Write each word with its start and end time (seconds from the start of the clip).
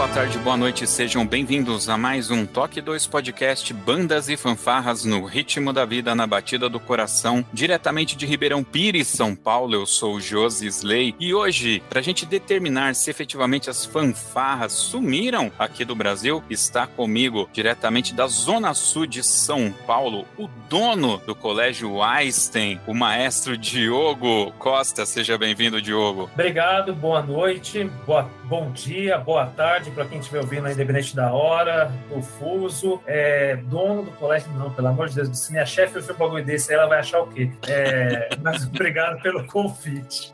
Boa 0.00 0.08
tarde, 0.08 0.38
boa 0.38 0.56
noite, 0.56 0.86
sejam 0.86 1.26
bem-vindos 1.26 1.86
a 1.90 1.98
mais 1.98 2.30
um 2.30 2.46
Toque 2.46 2.80
2 2.80 3.06
Podcast 3.06 3.70
Bandas 3.74 4.30
e 4.30 4.36
Fanfarras 4.38 5.04
no 5.04 5.26
Ritmo 5.26 5.74
da 5.74 5.84
Vida, 5.84 6.14
na 6.14 6.26
Batida 6.26 6.70
do 6.70 6.80
Coração, 6.80 7.44
diretamente 7.52 8.16
de 8.16 8.24
Ribeirão 8.24 8.64
Pires, 8.64 9.08
São 9.08 9.36
Paulo. 9.36 9.74
Eu 9.74 9.84
sou 9.84 10.14
o 10.14 10.20
Josi 10.20 10.68
Slay 10.68 11.14
e 11.20 11.34
hoje, 11.34 11.82
para 11.90 12.00
a 12.00 12.02
gente 12.02 12.24
determinar 12.24 12.94
se 12.94 13.10
efetivamente 13.10 13.68
as 13.68 13.84
fanfarras 13.84 14.72
sumiram 14.72 15.52
aqui 15.58 15.84
do 15.84 15.94
Brasil, 15.94 16.42
está 16.48 16.86
comigo, 16.86 17.46
diretamente 17.52 18.14
da 18.14 18.26
Zona 18.26 18.72
Sul 18.72 19.04
de 19.04 19.22
São 19.22 19.70
Paulo, 19.86 20.24
o 20.38 20.48
dono 20.70 21.18
do 21.26 21.34
Colégio 21.34 22.02
Einstein, 22.02 22.80
o 22.86 22.94
maestro 22.94 23.54
Diogo 23.54 24.50
Costa. 24.52 25.04
Seja 25.04 25.36
bem-vindo, 25.36 25.82
Diogo. 25.82 26.30
Obrigado, 26.32 26.94
boa 26.94 27.20
noite, 27.20 27.84
boa, 28.06 28.30
bom 28.44 28.72
dia, 28.72 29.18
boa 29.18 29.44
tarde 29.44 29.89
para 29.90 30.06
quem 30.06 30.18
estiver 30.18 30.40
ouvindo, 30.40 30.68
independente 30.68 31.14
da 31.14 31.32
hora, 31.32 31.92
do 32.08 32.22
fuso. 32.22 33.00
É, 33.06 33.56
dono 33.56 34.04
do 34.04 34.10
colégio, 34.12 34.50
não, 34.52 34.70
pelo 34.70 34.88
amor 34.88 35.08
de 35.08 35.16
Deus, 35.16 35.38
se 35.38 35.52
minha 35.52 35.66
chefe 35.66 35.96
ouvir 35.98 36.12
um 36.12 36.16
bagulho 36.16 36.44
desse, 36.44 36.72
ela 36.72 36.86
vai 36.86 36.98
achar 36.98 37.20
o 37.20 37.26
quê? 37.26 37.50
É, 37.66 38.30
mas 38.42 38.64
obrigado 38.68 39.20
pelo 39.22 39.46
convite. 39.46 40.32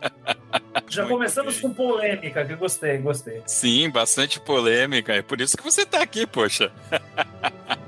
Já 0.88 1.02
Muito 1.02 1.14
começamos 1.14 1.54
bem. 1.54 1.62
com 1.62 1.74
polêmica, 1.74 2.44
que 2.44 2.54
gostei, 2.54 2.98
gostei. 2.98 3.42
Sim, 3.46 3.90
bastante 3.90 4.38
polêmica. 4.40 5.14
É 5.14 5.22
por 5.22 5.40
isso 5.40 5.56
que 5.56 5.62
você 5.62 5.82
está 5.82 6.02
aqui, 6.02 6.26
poxa. 6.26 6.70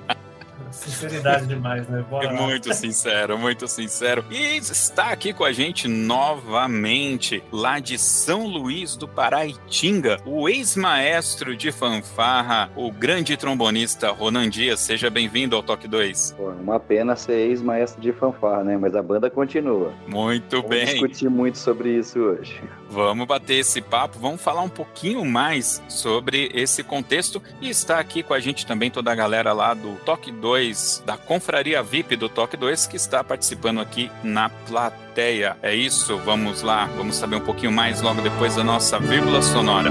Sinceridade 0.78 1.46
demais, 1.46 1.88
né? 1.88 2.04
Bora. 2.08 2.32
Muito 2.32 2.72
sincero, 2.72 3.36
muito 3.36 3.66
sincero. 3.66 4.24
E 4.30 4.56
está 4.56 5.10
aqui 5.10 5.32
com 5.32 5.44
a 5.44 5.52
gente 5.52 5.88
novamente, 5.88 7.42
lá 7.52 7.80
de 7.80 7.98
São 7.98 8.46
Luís 8.46 8.96
do 8.96 9.08
Paraitinga, 9.08 10.18
o 10.24 10.48
ex-maestro 10.48 11.56
de 11.56 11.72
fanfarra, 11.72 12.70
o 12.76 12.90
grande 12.92 13.36
trombonista 13.36 14.10
Ronan 14.10 14.48
Dias. 14.48 14.80
Seja 14.80 15.10
bem-vindo 15.10 15.56
ao 15.56 15.62
Toque 15.62 15.88
2. 15.88 16.34
Pô, 16.36 16.50
uma 16.50 16.78
pena 16.78 17.16
ser 17.16 17.48
ex-maestro 17.48 18.00
de 18.00 18.12
fanfarra, 18.12 18.62
né? 18.64 18.78
Mas 18.78 18.94
a 18.94 19.02
banda 19.02 19.28
continua. 19.28 19.92
Muito 20.06 20.56
Vamos 20.56 20.70
bem. 20.70 20.86
discutir 20.86 21.28
muito 21.28 21.58
sobre 21.58 21.90
isso 21.98 22.18
hoje. 22.20 22.62
Vamos 22.90 23.26
bater 23.26 23.56
esse 23.56 23.82
papo, 23.82 24.18
vamos 24.18 24.40
falar 24.40 24.62
um 24.62 24.68
pouquinho 24.68 25.24
mais 25.24 25.82
sobre 25.88 26.50
esse 26.54 26.82
contexto 26.82 27.42
e 27.60 27.68
está 27.68 27.98
aqui 27.98 28.22
com 28.22 28.32
a 28.32 28.40
gente 28.40 28.64
também 28.64 28.90
toda 28.90 29.12
a 29.12 29.14
galera 29.14 29.52
lá 29.52 29.74
do 29.74 29.96
Toque 30.06 30.32
2, 30.32 30.77
da 31.04 31.16
Confraria 31.16 31.82
VIP 31.82 32.16
do 32.16 32.28
Toque 32.28 32.56
2, 32.56 32.86
que 32.86 32.96
está 32.96 33.24
participando 33.24 33.80
aqui 33.80 34.10
na 34.22 34.48
plateia. 34.48 35.56
É 35.62 35.74
isso, 35.74 36.16
vamos 36.18 36.62
lá, 36.62 36.86
vamos 36.96 37.16
saber 37.16 37.36
um 37.36 37.40
pouquinho 37.40 37.72
mais 37.72 38.00
logo 38.00 38.20
depois 38.20 38.56
da 38.56 38.64
nossa 38.64 38.98
vírgula 38.98 39.42
sonora. 39.42 39.90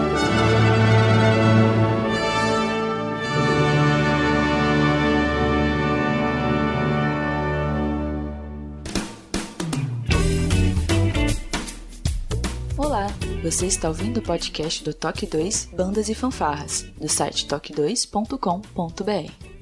Olá, 12.78 13.08
você 13.44 13.66
está 13.66 13.90
ouvindo 13.90 14.18
o 14.18 14.22
podcast 14.22 14.84
do 14.84 14.94
Toque 14.94 15.26
2 15.26 15.70
Bandas 15.74 16.10
e 16.10 16.16
Fanfarras, 16.16 16.86
do 17.00 17.10
site 17.10 17.48
toque2.com.br. 17.48 19.47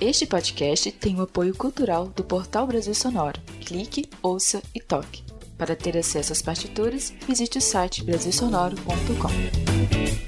Este 0.00 0.26
podcast 0.26 0.90
tem 0.90 1.18
o 1.18 1.22
apoio 1.22 1.54
cultural 1.54 2.08
do 2.08 2.24
Portal 2.24 2.66
Brasil 2.66 2.94
Sonoro. 2.94 3.40
Clique, 3.60 4.08
ouça 4.20 4.60
e 4.74 4.80
toque. 4.80 5.22
Para 5.56 5.76
ter 5.76 5.96
acesso 5.96 6.32
às 6.32 6.42
partituras, 6.42 7.14
visite 7.28 7.58
o 7.58 7.60
site 7.60 8.02
brasilsonoro.com. 8.02 10.23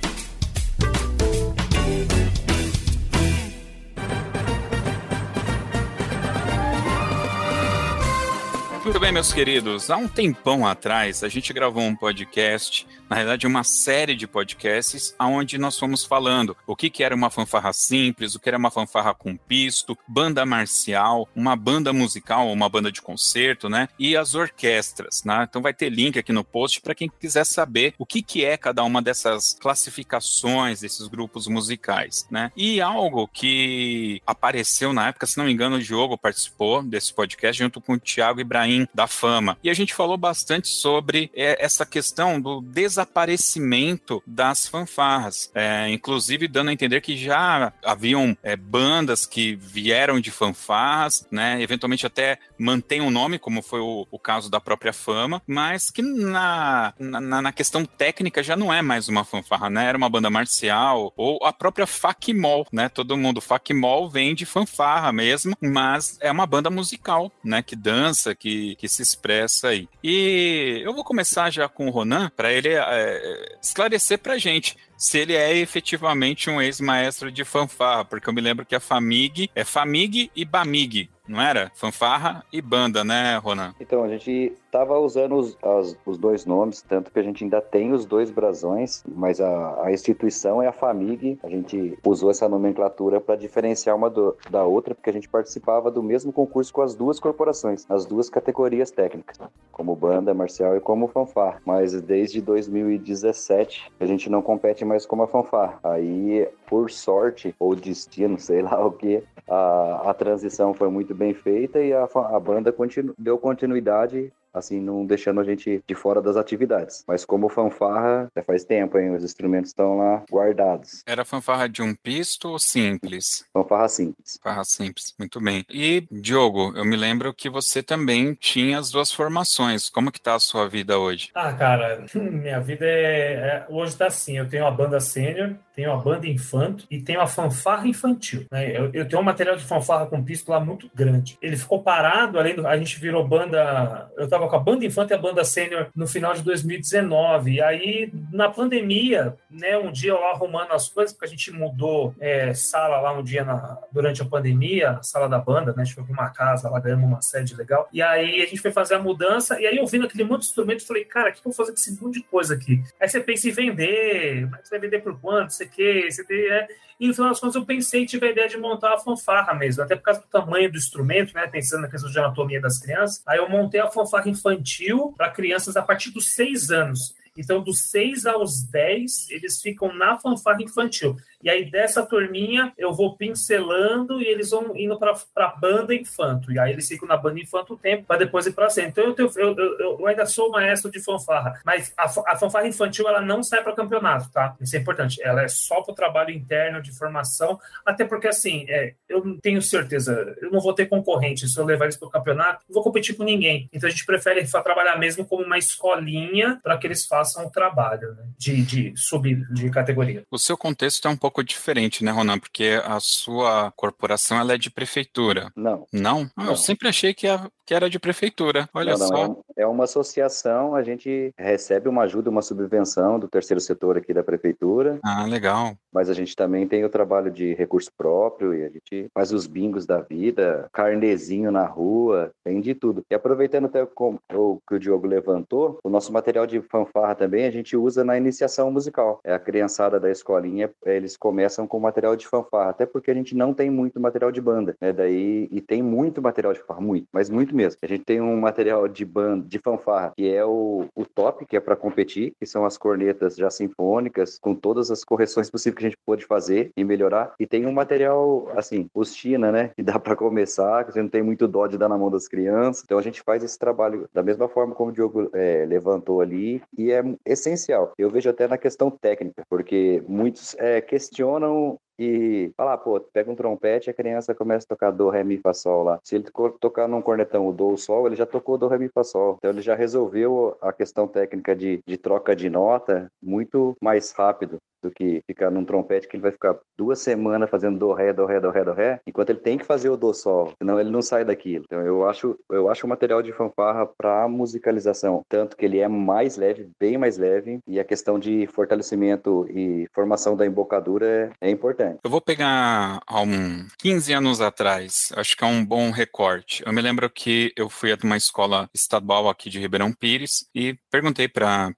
Muito 8.96 9.04
bem, 9.04 9.12
meus 9.12 9.30
queridos. 9.30 9.90
Há 9.90 9.98
um 9.98 10.08
tempão 10.08 10.66
atrás, 10.66 11.22
a 11.22 11.28
gente 11.28 11.52
gravou 11.52 11.82
um 11.82 11.94
podcast, 11.94 12.86
na 13.10 13.16
realidade, 13.16 13.46
uma 13.46 13.62
série 13.62 14.14
de 14.14 14.26
podcasts, 14.26 15.14
onde 15.20 15.58
nós 15.58 15.78
fomos 15.78 16.02
falando 16.02 16.56
o 16.66 16.74
que, 16.74 16.88
que 16.88 17.04
era 17.04 17.14
uma 17.14 17.28
fanfarra 17.28 17.74
simples, 17.74 18.34
o 18.34 18.40
que 18.40 18.48
era 18.48 18.56
uma 18.56 18.70
fanfarra 18.70 19.12
com 19.12 19.36
pisto, 19.36 19.98
banda 20.08 20.46
marcial, 20.46 21.28
uma 21.36 21.54
banda 21.54 21.92
musical, 21.92 22.50
uma 22.50 22.70
banda 22.70 22.90
de 22.90 23.02
concerto, 23.02 23.68
né? 23.68 23.86
E 23.98 24.16
as 24.16 24.34
orquestras, 24.34 25.22
né? 25.26 25.46
Então 25.46 25.60
vai 25.60 25.74
ter 25.74 25.90
link 25.90 26.18
aqui 26.18 26.32
no 26.32 26.42
post 26.42 26.80
para 26.80 26.94
quem 26.94 27.10
quiser 27.20 27.44
saber 27.44 27.92
o 27.98 28.06
que, 28.06 28.22
que 28.22 28.46
é 28.46 28.56
cada 28.56 28.82
uma 28.82 29.02
dessas 29.02 29.52
classificações 29.60 30.80
desses 30.80 31.06
grupos 31.06 31.46
musicais, 31.48 32.26
né? 32.30 32.50
E 32.56 32.80
algo 32.80 33.28
que 33.28 34.22
apareceu 34.26 34.94
na 34.94 35.08
época, 35.08 35.26
se 35.26 35.36
não 35.36 35.44
me 35.44 35.52
engano, 35.52 35.76
o 35.76 35.82
Diogo 35.82 36.16
participou 36.16 36.82
desse 36.82 37.12
podcast 37.12 37.62
junto 37.62 37.78
com 37.78 37.92
o 37.92 38.00
Thiago 38.00 38.40
Ibrahim 38.40 38.85
da 38.94 39.06
Fama. 39.06 39.58
E 39.62 39.70
a 39.70 39.74
gente 39.74 39.94
falou 39.94 40.16
bastante 40.16 40.68
sobre 40.68 41.30
é, 41.34 41.64
essa 41.64 41.84
questão 41.86 42.40
do 42.40 42.60
desaparecimento 42.60 44.22
das 44.26 44.66
fanfarras, 44.66 45.50
é, 45.54 45.88
inclusive 45.90 46.48
dando 46.48 46.70
a 46.70 46.72
entender 46.72 47.00
que 47.00 47.16
já 47.16 47.72
haviam 47.84 48.36
é, 48.42 48.56
bandas 48.56 49.26
que 49.26 49.56
vieram 49.56 50.20
de 50.20 50.30
fanfarras, 50.30 51.26
né? 51.30 51.60
Eventualmente 51.60 52.06
até 52.06 52.38
mantém 52.58 53.00
o 53.00 53.10
nome, 53.10 53.38
como 53.38 53.62
foi 53.62 53.80
o, 53.80 54.06
o 54.10 54.18
caso 54.18 54.50
da 54.50 54.60
própria 54.60 54.92
Fama, 54.92 55.42
mas 55.46 55.90
que 55.90 56.02
na, 56.02 56.94
na, 56.98 57.42
na 57.42 57.52
questão 57.52 57.84
técnica 57.84 58.42
já 58.42 58.56
não 58.56 58.72
é 58.72 58.82
mais 58.82 59.08
uma 59.08 59.24
fanfarra, 59.24 59.70
né? 59.70 59.86
Era 59.86 59.98
uma 59.98 60.08
banda 60.08 60.30
marcial 60.30 61.12
ou 61.16 61.38
a 61.44 61.52
própria 61.52 61.86
Facmol, 61.86 62.66
né? 62.72 62.88
Todo 62.88 63.16
mundo 63.16 63.40
Facmol 63.40 64.08
vem 64.08 64.34
de 64.34 64.46
fanfarra 64.46 65.12
mesmo, 65.12 65.56
mas 65.60 66.18
é 66.20 66.30
uma 66.30 66.46
banda 66.46 66.70
musical, 66.70 67.30
né? 67.42 67.62
Que 67.62 67.76
dança, 67.76 68.34
que, 68.34 68.75
que 68.76 68.88
se 68.88 69.02
expressa 69.02 69.68
aí. 69.68 69.88
E 70.02 70.80
eu 70.84 70.94
vou 70.94 71.04
começar 71.04 71.50
já 71.50 71.68
com 71.68 71.86
o 71.86 71.90
Ronan 71.90 72.30
para 72.36 72.52
ele 72.52 72.68
é, 72.68 73.56
esclarecer 73.62 74.18
pra 74.18 74.38
gente 74.38 74.76
se 74.96 75.18
ele 75.18 75.34
é 75.34 75.54
efetivamente 75.56 76.48
um 76.50 76.60
ex-maestro 76.60 77.30
de 77.30 77.44
fanfarra, 77.44 78.04
porque 78.04 78.28
eu 78.28 78.32
me 78.34 78.40
lembro 78.40 78.64
que 78.66 78.74
a 78.74 78.80
Famig 78.80 79.50
é 79.54 79.64
Famig 79.64 80.30
e 80.34 80.44
Bamig, 80.44 81.10
não 81.28 81.40
era? 81.40 81.70
Fanfarra 81.74 82.44
e 82.52 82.62
banda, 82.62 83.02
né, 83.04 83.36
Ronan? 83.38 83.74
Então, 83.80 84.04
a 84.04 84.08
gente 84.08 84.52
estava 84.64 84.98
usando 84.98 85.34
os, 85.36 85.56
as- 85.62 85.96
os 86.06 86.16
dois 86.18 86.46
nomes, 86.46 86.82
tanto 86.82 87.10
que 87.10 87.18
a 87.18 87.22
gente 87.22 87.42
ainda 87.42 87.60
tem 87.60 87.92
os 87.92 88.04
dois 88.04 88.30
brasões, 88.30 89.02
mas 89.08 89.40
a, 89.40 89.84
a 89.86 89.92
instituição 89.92 90.62
é 90.62 90.68
a 90.68 90.72
FAMIG. 90.72 91.38
A 91.42 91.48
gente 91.48 91.98
usou 92.04 92.30
essa 92.30 92.48
nomenclatura 92.48 93.20
para 93.20 93.34
diferenciar 93.36 93.96
uma 93.96 94.08
do- 94.08 94.36
da 94.50 94.62
outra, 94.64 94.94
porque 94.94 95.10
a 95.10 95.12
gente 95.12 95.28
participava 95.28 95.90
do 95.90 96.02
mesmo 96.02 96.32
concurso 96.32 96.72
com 96.72 96.82
as 96.82 96.94
duas 96.94 97.18
corporações, 97.18 97.84
as 97.88 98.06
duas 98.06 98.30
categorias 98.30 98.90
técnicas, 98.92 99.36
como 99.72 99.96
banda 99.96 100.32
marcial 100.32 100.76
e 100.76 100.80
como 100.80 101.08
fanfar. 101.08 101.60
Mas 101.64 102.00
desde 102.00 102.40
2017 102.40 103.90
a 103.98 104.06
gente 104.06 104.28
não 104.30 104.42
compete 104.42 104.84
mais 104.86 105.04
como 105.04 105.22
a 105.22 105.28
fanfar. 105.28 105.78
Aí, 105.82 106.48
por 106.68 106.90
sorte 106.90 107.54
ou 107.58 107.74
destino, 107.74 108.38
sei 108.40 108.62
lá 108.62 108.84
o 108.84 108.92
que, 108.92 109.22
a, 109.48 110.10
a 110.10 110.14
transição 110.14 110.72
foi 110.72 110.88
muito 110.88 111.14
bem 111.14 111.34
feita 111.34 111.80
e 111.80 111.92
a, 111.92 112.04
a 112.04 112.40
banda 112.40 112.72
continu- 112.72 113.14
deu 113.18 113.38
continuidade 113.38 114.32
assim, 114.58 114.80
não 114.80 115.04
deixando 115.04 115.40
a 115.40 115.44
gente 115.44 115.82
de 115.86 115.94
fora 115.94 116.20
das 116.20 116.36
atividades. 116.36 117.04
Mas 117.06 117.24
como 117.24 117.48
fanfarra, 117.48 118.30
já 118.34 118.42
faz 118.42 118.64
tempo, 118.64 118.98
hein? 118.98 119.14
Os 119.14 119.24
instrumentos 119.24 119.70
estão 119.70 119.98
lá 119.98 120.24
guardados. 120.30 121.02
Era 121.06 121.24
fanfarra 121.24 121.68
de 121.68 121.82
um 121.82 121.94
pisto 121.94 122.48
ou 122.48 122.58
simples? 122.58 123.44
Fanfarra 123.52 123.88
simples. 123.88 124.38
Fanfarra 124.42 124.64
simples, 124.64 125.14
muito 125.18 125.40
bem. 125.40 125.64
E, 125.70 126.06
Diogo, 126.10 126.72
eu 126.76 126.84
me 126.84 126.96
lembro 126.96 127.34
que 127.34 127.50
você 127.50 127.82
também 127.82 128.34
tinha 128.34 128.78
as 128.78 128.90
duas 128.90 129.12
formações. 129.12 129.88
Como 129.88 130.12
que 130.12 130.20
tá 130.20 130.34
a 130.34 130.40
sua 130.40 130.68
vida 130.68 130.98
hoje? 130.98 131.30
Ah, 131.34 131.52
cara, 131.52 132.04
minha 132.14 132.60
vida 132.60 132.84
é, 132.84 133.32
é 133.32 133.66
hoje 133.68 133.96
tá 133.96 134.06
assim, 134.06 134.38
eu 134.38 134.48
tenho 134.48 134.66
a 134.66 134.70
banda 134.70 135.00
sênior, 135.00 135.56
tenho 135.74 135.92
a 135.92 135.96
banda 135.96 136.26
infanto 136.26 136.86
e 136.90 137.00
tenho 137.00 137.20
a 137.20 137.26
fanfarra 137.26 137.86
infantil. 137.86 138.46
Né? 138.50 138.76
Eu, 138.76 138.90
eu, 138.92 139.06
tenho 139.06 139.20
um 139.20 139.24
material 139.24 139.56
de 139.56 139.64
fanfarra 139.64 140.06
com 140.06 140.24
pisto 140.24 140.50
lá 140.50 140.58
muito 140.58 140.90
grande. 140.94 141.36
Ele 141.42 141.56
ficou 141.56 141.82
parado, 141.82 142.38
além 142.38 142.54
do, 142.54 142.66
a 142.66 142.76
gente 142.78 142.98
virou 142.98 143.26
banda. 143.26 144.10
Eu 144.16 144.26
tava 144.26 144.45
com 144.48 144.56
a 144.56 144.60
banda 144.60 144.84
infanto 144.84 145.12
e 145.12 145.14
a 145.14 145.18
banda 145.18 145.44
sênior 145.44 145.88
no 145.94 146.06
final 146.06 146.34
de 146.34 146.42
2019. 146.42 147.52
E 147.52 147.62
aí, 147.62 148.12
na 148.32 148.48
pandemia, 148.48 149.36
né, 149.50 149.76
um 149.78 149.90
dia 149.90 150.14
lá 150.14 150.30
arrumando 150.30 150.72
as 150.72 150.88
coisas, 150.88 151.12
porque 151.12 151.26
a 151.26 151.28
gente 151.28 151.50
mudou 151.52 152.14
é, 152.20 152.52
sala 152.54 153.00
lá 153.00 153.12
um 153.12 153.22
dia 153.22 153.44
na, 153.44 153.78
durante 153.92 154.22
a 154.22 154.24
pandemia, 154.24 154.90
a 154.92 155.02
sala 155.02 155.28
da 155.28 155.38
banda, 155.38 155.72
né? 155.72 155.82
A 155.82 155.84
gente 155.84 155.94
foi 155.94 156.04
para 156.04 156.12
uma 156.12 156.30
casa 156.30 156.68
lá, 156.68 156.78
ganhamos 156.80 157.06
uma 157.06 157.22
sede 157.22 157.54
legal. 157.54 157.88
E 157.92 158.02
aí 158.02 158.42
a 158.42 158.46
gente 158.46 158.60
foi 158.60 158.70
fazer 158.70 158.94
a 158.94 158.98
mudança, 158.98 159.60
e 159.60 159.66
aí 159.66 159.76
eu 159.76 159.86
vendo 159.86 160.06
aquele 160.06 160.24
monte 160.24 160.42
de 160.42 160.48
instrumento, 160.48 160.86
falei, 160.86 161.04
cara, 161.04 161.30
o 161.30 161.32
que 161.32 161.38
eu 161.38 161.44
vou 161.44 161.52
fazer 161.52 161.72
com 161.72 161.78
esse 161.78 162.02
monte 162.02 162.14
de 162.14 162.22
coisa 162.24 162.54
aqui? 162.54 162.82
Aí 163.00 163.08
você 163.08 163.20
pensa 163.20 163.48
em 163.48 163.52
vender, 163.52 164.48
mas 164.50 164.68
você 164.68 164.70
vai 164.70 164.80
vender 164.80 165.00
por 165.00 165.18
quanto? 165.20 165.52
Você 165.52 165.66
quer, 165.66 166.10
você 166.10 166.24
tem. 166.24 166.38
É... 166.50 166.68
E 166.98 167.06
no 167.06 167.14
final 167.14 167.28
das 167.28 167.40
contas 167.40 167.56
eu 167.56 167.64
pensei 167.64 168.02
e 168.02 168.06
tive 168.06 168.26
a 168.26 168.30
ideia 168.30 168.48
de 168.48 168.56
montar 168.56 168.94
a 168.94 168.98
fanfarra 168.98 169.52
mesmo, 169.52 169.82
até 169.82 169.94
por 169.94 170.02
causa 170.02 170.20
do 170.20 170.26
tamanho 170.26 170.70
do 170.72 170.78
instrumento, 170.78 171.34
né? 171.34 171.46
Pensando 171.46 171.82
na 171.82 171.88
questão 171.88 172.10
de 172.10 172.18
anatomia 172.18 172.60
das 172.60 172.78
crianças. 172.78 173.22
Aí 173.26 173.38
eu 173.38 173.48
montei 173.48 173.80
a 173.80 173.90
fanfarra 173.90 174.28
infantil 174.36 175.14
para 175.16 175.30
crianças 175.30 175.76
a 175.76 175.82
partir 175.82 176.10
dos 176.10 176.34
seis 176.34 176.70
anos. 176.70 177.14
Então, 177.36 177.62
dos 177.62 177.90
6 177.90 178.24
aos 178.24 178.62
10, 178.62 179.30
eles 179.30 179.60
ficam 179.60 179.94
na 179.94 180.18
fanfarra 180.18 180.62
infantil. 180.62 181.16
E 181.46 181.48
aí, 181.48 181.70
dessa 181.70 182.04
turminha, 182.04 182.72
eu 182.76 182.92
vou 182.92 183.16
pincelando 183.16 184.20
e 184.20 184.26
eles 184.26 184.50
vão 184.50 184.76
indo 184.76 184.98
para 184.98 185.14
a 185.36 185.46
banda 185.46 185.94
infanto. 185.94 186.50
E 186.50 186.58
aí, 186.58 186.72
eles 186.72 186.88
ficam 186.88 187.06
na 187.06 187.16
banda 187.16 187.38
infanto 187.38 187.74
o 187.74 187.76
tempo, 187.76 188.02
para 188.02 188.18
depois 188.18 188.46
ir 188.46 188.52
para 188.52 188.68
cima. 188.68 188.88
Então, 188.88 189.04
eu, 189.04 189.14
tenho, 189.14 189.30
eu, 189.36 189.56
eu, 189.56 189.78
eu, 190.00 190.06
ainda 190.08 190.26
sou 190.26 190.50
maestro 190.50 190.90
de 190.90 190.98
fanfarra, 190.98 191.60
mas 191.64 191.92
a, 191.96 192.06
a 192.32 192.36
fanfarra 192.36 192.66
infantil, 192.66 193.08
ela 193.08 193.20
não 193.20 193.44
sai 193.44 193.62
para 193.62 193.76
campeonato, 193.76 194.28
tá? 194.32 194.56
Isso 194.60 194.74
é 194.74 194.80
importante. 194.80 195.22
Ela 195.22 195.44
é 195.44 195.46
só 195.46 195.82
para 195.82 195.92
o 195.92 195.94
trabalho 195.94 196.32
interno 196.32 196.82
de 196.82 196.90
formação, 196.90 197.60
até 197.84 198.04
porque, 198.04 198.26
assim, 198.26 198.66
é, 198.68 198.94
eu 199.08 199.24
não 199.24 199.38
tenho 199.38 199.62
certeza, 199.62 200.36
eu 200.42 200.50
não 200.50 200.58
vou 200.58 200.74
ter 200.74 200.86
concorrente. 200.86 201.48
Se 201.48 201.60
eu 201.60 201.64
levar 201.64 201.84
eles 201.84 201.96
para 201.96 202.08
o 202.08 202.10
campeonato, 202.10 202.64
não 202.68 202.74
vou 202.74 202.82
competir 202.82 203.14
com 203.14 203.22
ninguém. 203.22 203.70
Então, 203.72 203.86
a 203.86 203.90
gente 203.90 204.04
prefere 204.04 204.44
trabalhar 204.64 204.98
mesmo 204.98 205.24
como 205.24 205.44
uma 205.44 205.58
escolinha 205.58 206.58
para 206.60 206.76
que 206.76 206.88
eles 206.88 207.06
façam 207.06 207.46
o 207.46 207.50
trabalho 207.52 208.16
né? 208.16 208.24
de, 208.36 208.62
de 208.62 208.92
subir 208.96 209.46
de 209.52 209.70
categoria. 209.70 210.24
O 210.28 210.40
seu 210.40 210.58
contexto 210.58 211.06
é 211.06 211.10
um 211.12 211.16
pouco 211.16 211.35
diferente, 211.42 212.04
né, 212.04 212.10
Ronan? 212.10 212.38
Porque 212.38 212.80
a 212.84 212.98
sua 213.00 213.72
corporação 213.76 214.38
ela 214.38 214.54
é 214.54 214.58
de 214.58 214.70
prefeitura. 214.70 215.50
Não. 215.56 215.86
Não? 215.92 216.30
Ah, 216.36 216.44
não. 216.44 216.50
Eu 216.52 216.56
sempre 216.56 216.88
achei 216.88 217.14
que, 217.14 217.26
a, 217.26 217.50
que 217.64 217.74
era 217.74 217.88
de 217.90 217.98
prefeitura. 217.98 218.68
Olha 218.72 218.92
não, 218.92 218.98
não, 218.98 219.06
só. 219.06 219.42
É, 219.56 219.62
é 219.62 219.66
uma 219.66 219.84
associação, 219.84 220.74
a 220.74 220.82
gente 220.82 221.32
recebe 221.38 221.88
uma 221.88 222.02
ajuda, 222.02 222.30
uma 222.30 222.42
subvenção 222.42 223.18
do 223.18 223.28
terceiro 223.28 223.60
setor 223.60 223.96
aqui 223.96 224.12
da 224.12 224.22
prefeitura. 224.22 224.98
Ah, 225.04 225.24
legal. 225.24 225.76
Mas 225.96 226.10
a 226.10 226.12
gente 226.12 226.36
também 226.36 226.68
tem 226.68 226.84
o 226.84 226.90
trabalho 226.90 227.30
de 227.30 227.54
recurso 227.54 227.90
próprio 227.96 228.52
e 228.52 228.62
a 228.62 228.68
gente 228.68 229.10
faz 229.14 229.32
os 229.32 229.46
bingos 229.46 229.86
da 229.86 230.02
vida, 230.02 230.68
carnezinho 230.70 231.50
na 231.50 231.64
rua, 231.64 232.30
tem 232.44 232.60
de 232.60 232.74
tudo. 232.74 233.02
E 233.10 233.14
aproveitando 233.14 233.64
até 233.64 233.82
o 233.82 234.60
que 234.68 234.74
o 234.74 234.78
Diogo 234.78 235.06
levantou, 235.06 235.78
o 235.82 235.88
nosso 235.88 236.12
material 236.12 236.46
de 236.46 236.60
fanfarra 236.60 237.14
também 237.14 237.46
a 237.46 237.50
gente 237.50 237.78
usa 237.78 238.04
na 238.04 238.14
iniciação 238.14 238.70
musical. 238.70 239.20
É 239.24 239.32
a 239.32 239.38
criançada 239.38 239.98
da 239.98 240.10
escolinha, 240.10 240.70
eles 240.84 241.16
começam 241.16 241.66
com 241.66 241.80
material 241.80 242.14
de 242.14 242.26
fanfarra, 242.26 242.68
até 242.72 242.84
porque 242.84 243.10
a 243.10 243.14
gente 243.14 243.34
não 243.34 243.54
tem 243.54 243.70
muito 243.70 243.98
material 243.98 244.30
de 244.30 244.42
banda, 244.42 244.76
né? 244.78 244.92
Daí 244.92 245.48
e 245.50 245.62
tem 245.62 245.82
muito 245.82 246.20
material 246.20 246.52
de 246.52 246.58
fanfarra, 246.60 246.82
muito, 246.82 247.06
mas 247.10 247.30
muito 247.30 247.56
mesmo. 247.56 247.78
A 247.82 247.86
gente 247.86 248.04
tem 248.04 248.20
um 248.20 248.38
material 248.38 248.86
de 248.86 249.04
banda, 249.06 249.48
de 249.48 249.58
fanfarra, 249.58 250.12
que 250.14 250.30
é 250.30 250.44
o, 250.44 250.84
o 250.94 251.06
top, 251.06 251.46
que 251.46 251.56
é 251.56 251.60
para 251.60 251.74
competir, 251.74 252.34
que 252.38 252.44
são 252.44 252.66
as 252.66 252.76
cornetas 252.76 253.34
já 253.34 253.48
sinfônicas, 253.48 254.38
com 254.38 254.54
todas 254.54 254.90
as 254.90 255.02
correções 255.02 255.50
possíveis 255.50 255.76
que 255.76 255.85
gente 255.88 255.98
pode 256.04 256.24
fazer 256.24 256.70
e 256.76 256.84
melhorar. 256.84 257.34
E 257.38 257.46
tem 257.46 257.66
um 257.66 257.72
material, 257.72 258.50
assim, 258.56 258.88
os 258.94 259.14
China, 259.14 259.50
né? 259.50 259.70
Que 259.74 259.82
dá 259.84 259.98
para 259.98 260.16
começar, 260.16 260.84
que 260.84 260.92
você 260.92 261.02
não 261.02 261.08
tem 261.08 261.22
muito 261.22 261.46
dó 261.48 261.66
de 261.66 261.78
dar 261.78 261.88
na 261.88 261.98
mão 261.98 262.10
das 262.10 262.28
crianças. 262.28 262.82
Então 262.84 262.98
a 262.98 263.02
gente 263.02 263.22
faz 263.22 263.42
esse 263.42 263.58
trabalho 263.58 264.08
da 264.12 264.22
mesma 264.22 264.48
forma 264.48 264.74
como 264.74 264.90
o 264.90 264.92
Diogo 264.92 265.30
é, 265.32 265.64
levantou 265.66 266.20
ali, 266.20 266.62
e 266.76 266.90
é 266.90 267.02
essencial. 267.24 267.92
Eu 267.98 268.10
vejo 268.10 268.28
até 268.28 268.46
na 268.46 268.58
questão 268.58 268.90
técnica, 268.90 269.42
porque 269.48 270.02
muitos 270.08 270.54
é, 270.58 270.80
questionam 270.80 271.78
e 271.98 272.52
falar, 272.56 272.78
pô, 272.78 273.00
pega 273.00 273.30
um 273.30 273.34
trompete, 273.34 273.90
a 273.90 273.94
criança 273.94 274.34
começa 274.34 274.66
a 274.66 274.68
tocar 274.68 274.90
do, 274.90 275.08
ré, 275.08 275.24
mi, 275.24 275.38
fá, 275.38 275.52
sol 275.52 275.84
lá. 275.84 275.98
Se 276.02 276.16
ele 276.16 276.24
tocar 276.60 276.88
num 276.88 277.02
cornetão 277.02 277.48
o 277.48 277.52
do, 277.52 277.68
o 277.68 277.76
sol, 277.76 278.06
ele 278.06 278.16
já 278.16 278.26
tocou 278.26 278.58
do, 278.58 278.68
ré, 278.68 278.78
mi, 278.78 278.88
fá, 278.88 279.02
sol. 279.04 279.36
Então 279.38 279.50
ele 279.50 279.62
já 279.62 279.74
resolveu 279.74 280.56
a 280.60 280.72
questão 280.72 281.06
técnica 281.08 281.54
de, 281.54 281.80
de 281.86 281.96
troca 281.96 282.34
de 282.34 282.50
nota 282.50 283.10
muito 283.22 283.76
mais 283.80 284.12
rápido 284.12 284.58
do 284.82 284.90
que 284.90 285.22
ficar 285.26 285.50
num 285.50 285.64
trompete 285.64 286.06
que 286.06 286.16
ele 286.16 286.22
vai 286.22 286.32
ficar 286.32 286.56
duas 286.76 287.00
semanas 287.00 287.50
fazendo 287.50 287.78
do 287.78 287.92
ré, 287.92 288.12
do 288.12 288.24
ré, 288.24 288.40
do 288.40 288.50
ré, 288.50 288.64
do 288.64 288.72
ré, 288.72 289.00
enquanto 289.06 289.30
ele 289.30 289.40
tem 289.40 289.58
que 289.58 289.64
fazer 289.64 289.88
o 289.88 289.96
do 289.96 290.12
sol, 290.14 290.52
senão 290.58 290.78
ele 290.78 290.90
não 290.90 291.02
sai 291.02 291.24
daquilo. 291.24 291.64
Então 291.66 291.80
eu 291.80 292.06
acho, 292.08 292.38
eu 292.50 292.70
acho 292.70 292.86
o 292.86 292.88
material 292.88 293.22
de 293.22 293.32
fanfarra 293.32 293.86
para 293.86 294.28
musicalização, 294.28 295.22
tanto 295.28 295.56
que 295.56 295.64
ele 295.64 295.78
é 295.78 295.88
mais 295.88 296.36
leve, 296.36 296.68
bem 296.78 296.96
mais 296.96 297.18
leve, 297.18 297.58
e 297.66 297.80
a 297.80 297.84
questão 297.84 298.18
de 298.18 298.46
fortalecimento 298.46 299.46
e 299.50 299.86
formação 299.92 300.36
da 300.36 300.46
embocadura 300.46 301.06
é, 301.06 301.48
é 301.48 301.50
importante. 301.50 301.85
Eu 302.02 302.10
vou 302.10 302.20
pegar 302.20 303.00
há 303.06 303.20
um 303.20 303.66
15 303.78 304.12
anos 304.12 304.40
atrás, 304.40 305.12
acho 305.16 305.36
que 305.36 305.44
é 305.44 305.46
um 305.46 305.64
bom 305.64 305.90
recorte. 305.90 306.62
Eu 306.64 306.72
me 306.72 306.80
lembro 306.80 307.08
que 307.10 307.52
eu 307.56 307.68
fui 307.68 307.92
a 307.92 307.96
uma 308.02 308.16
escola 308.16 308.68
estadual 308.72 309.28
aqui 309.28 309.50
de 309.50 309.58
Ribeirão 309.58 309.92
Pires 309.92 310.48
e 310.54 310.78
perguntei 310.90 311.28
para 311.28 311.72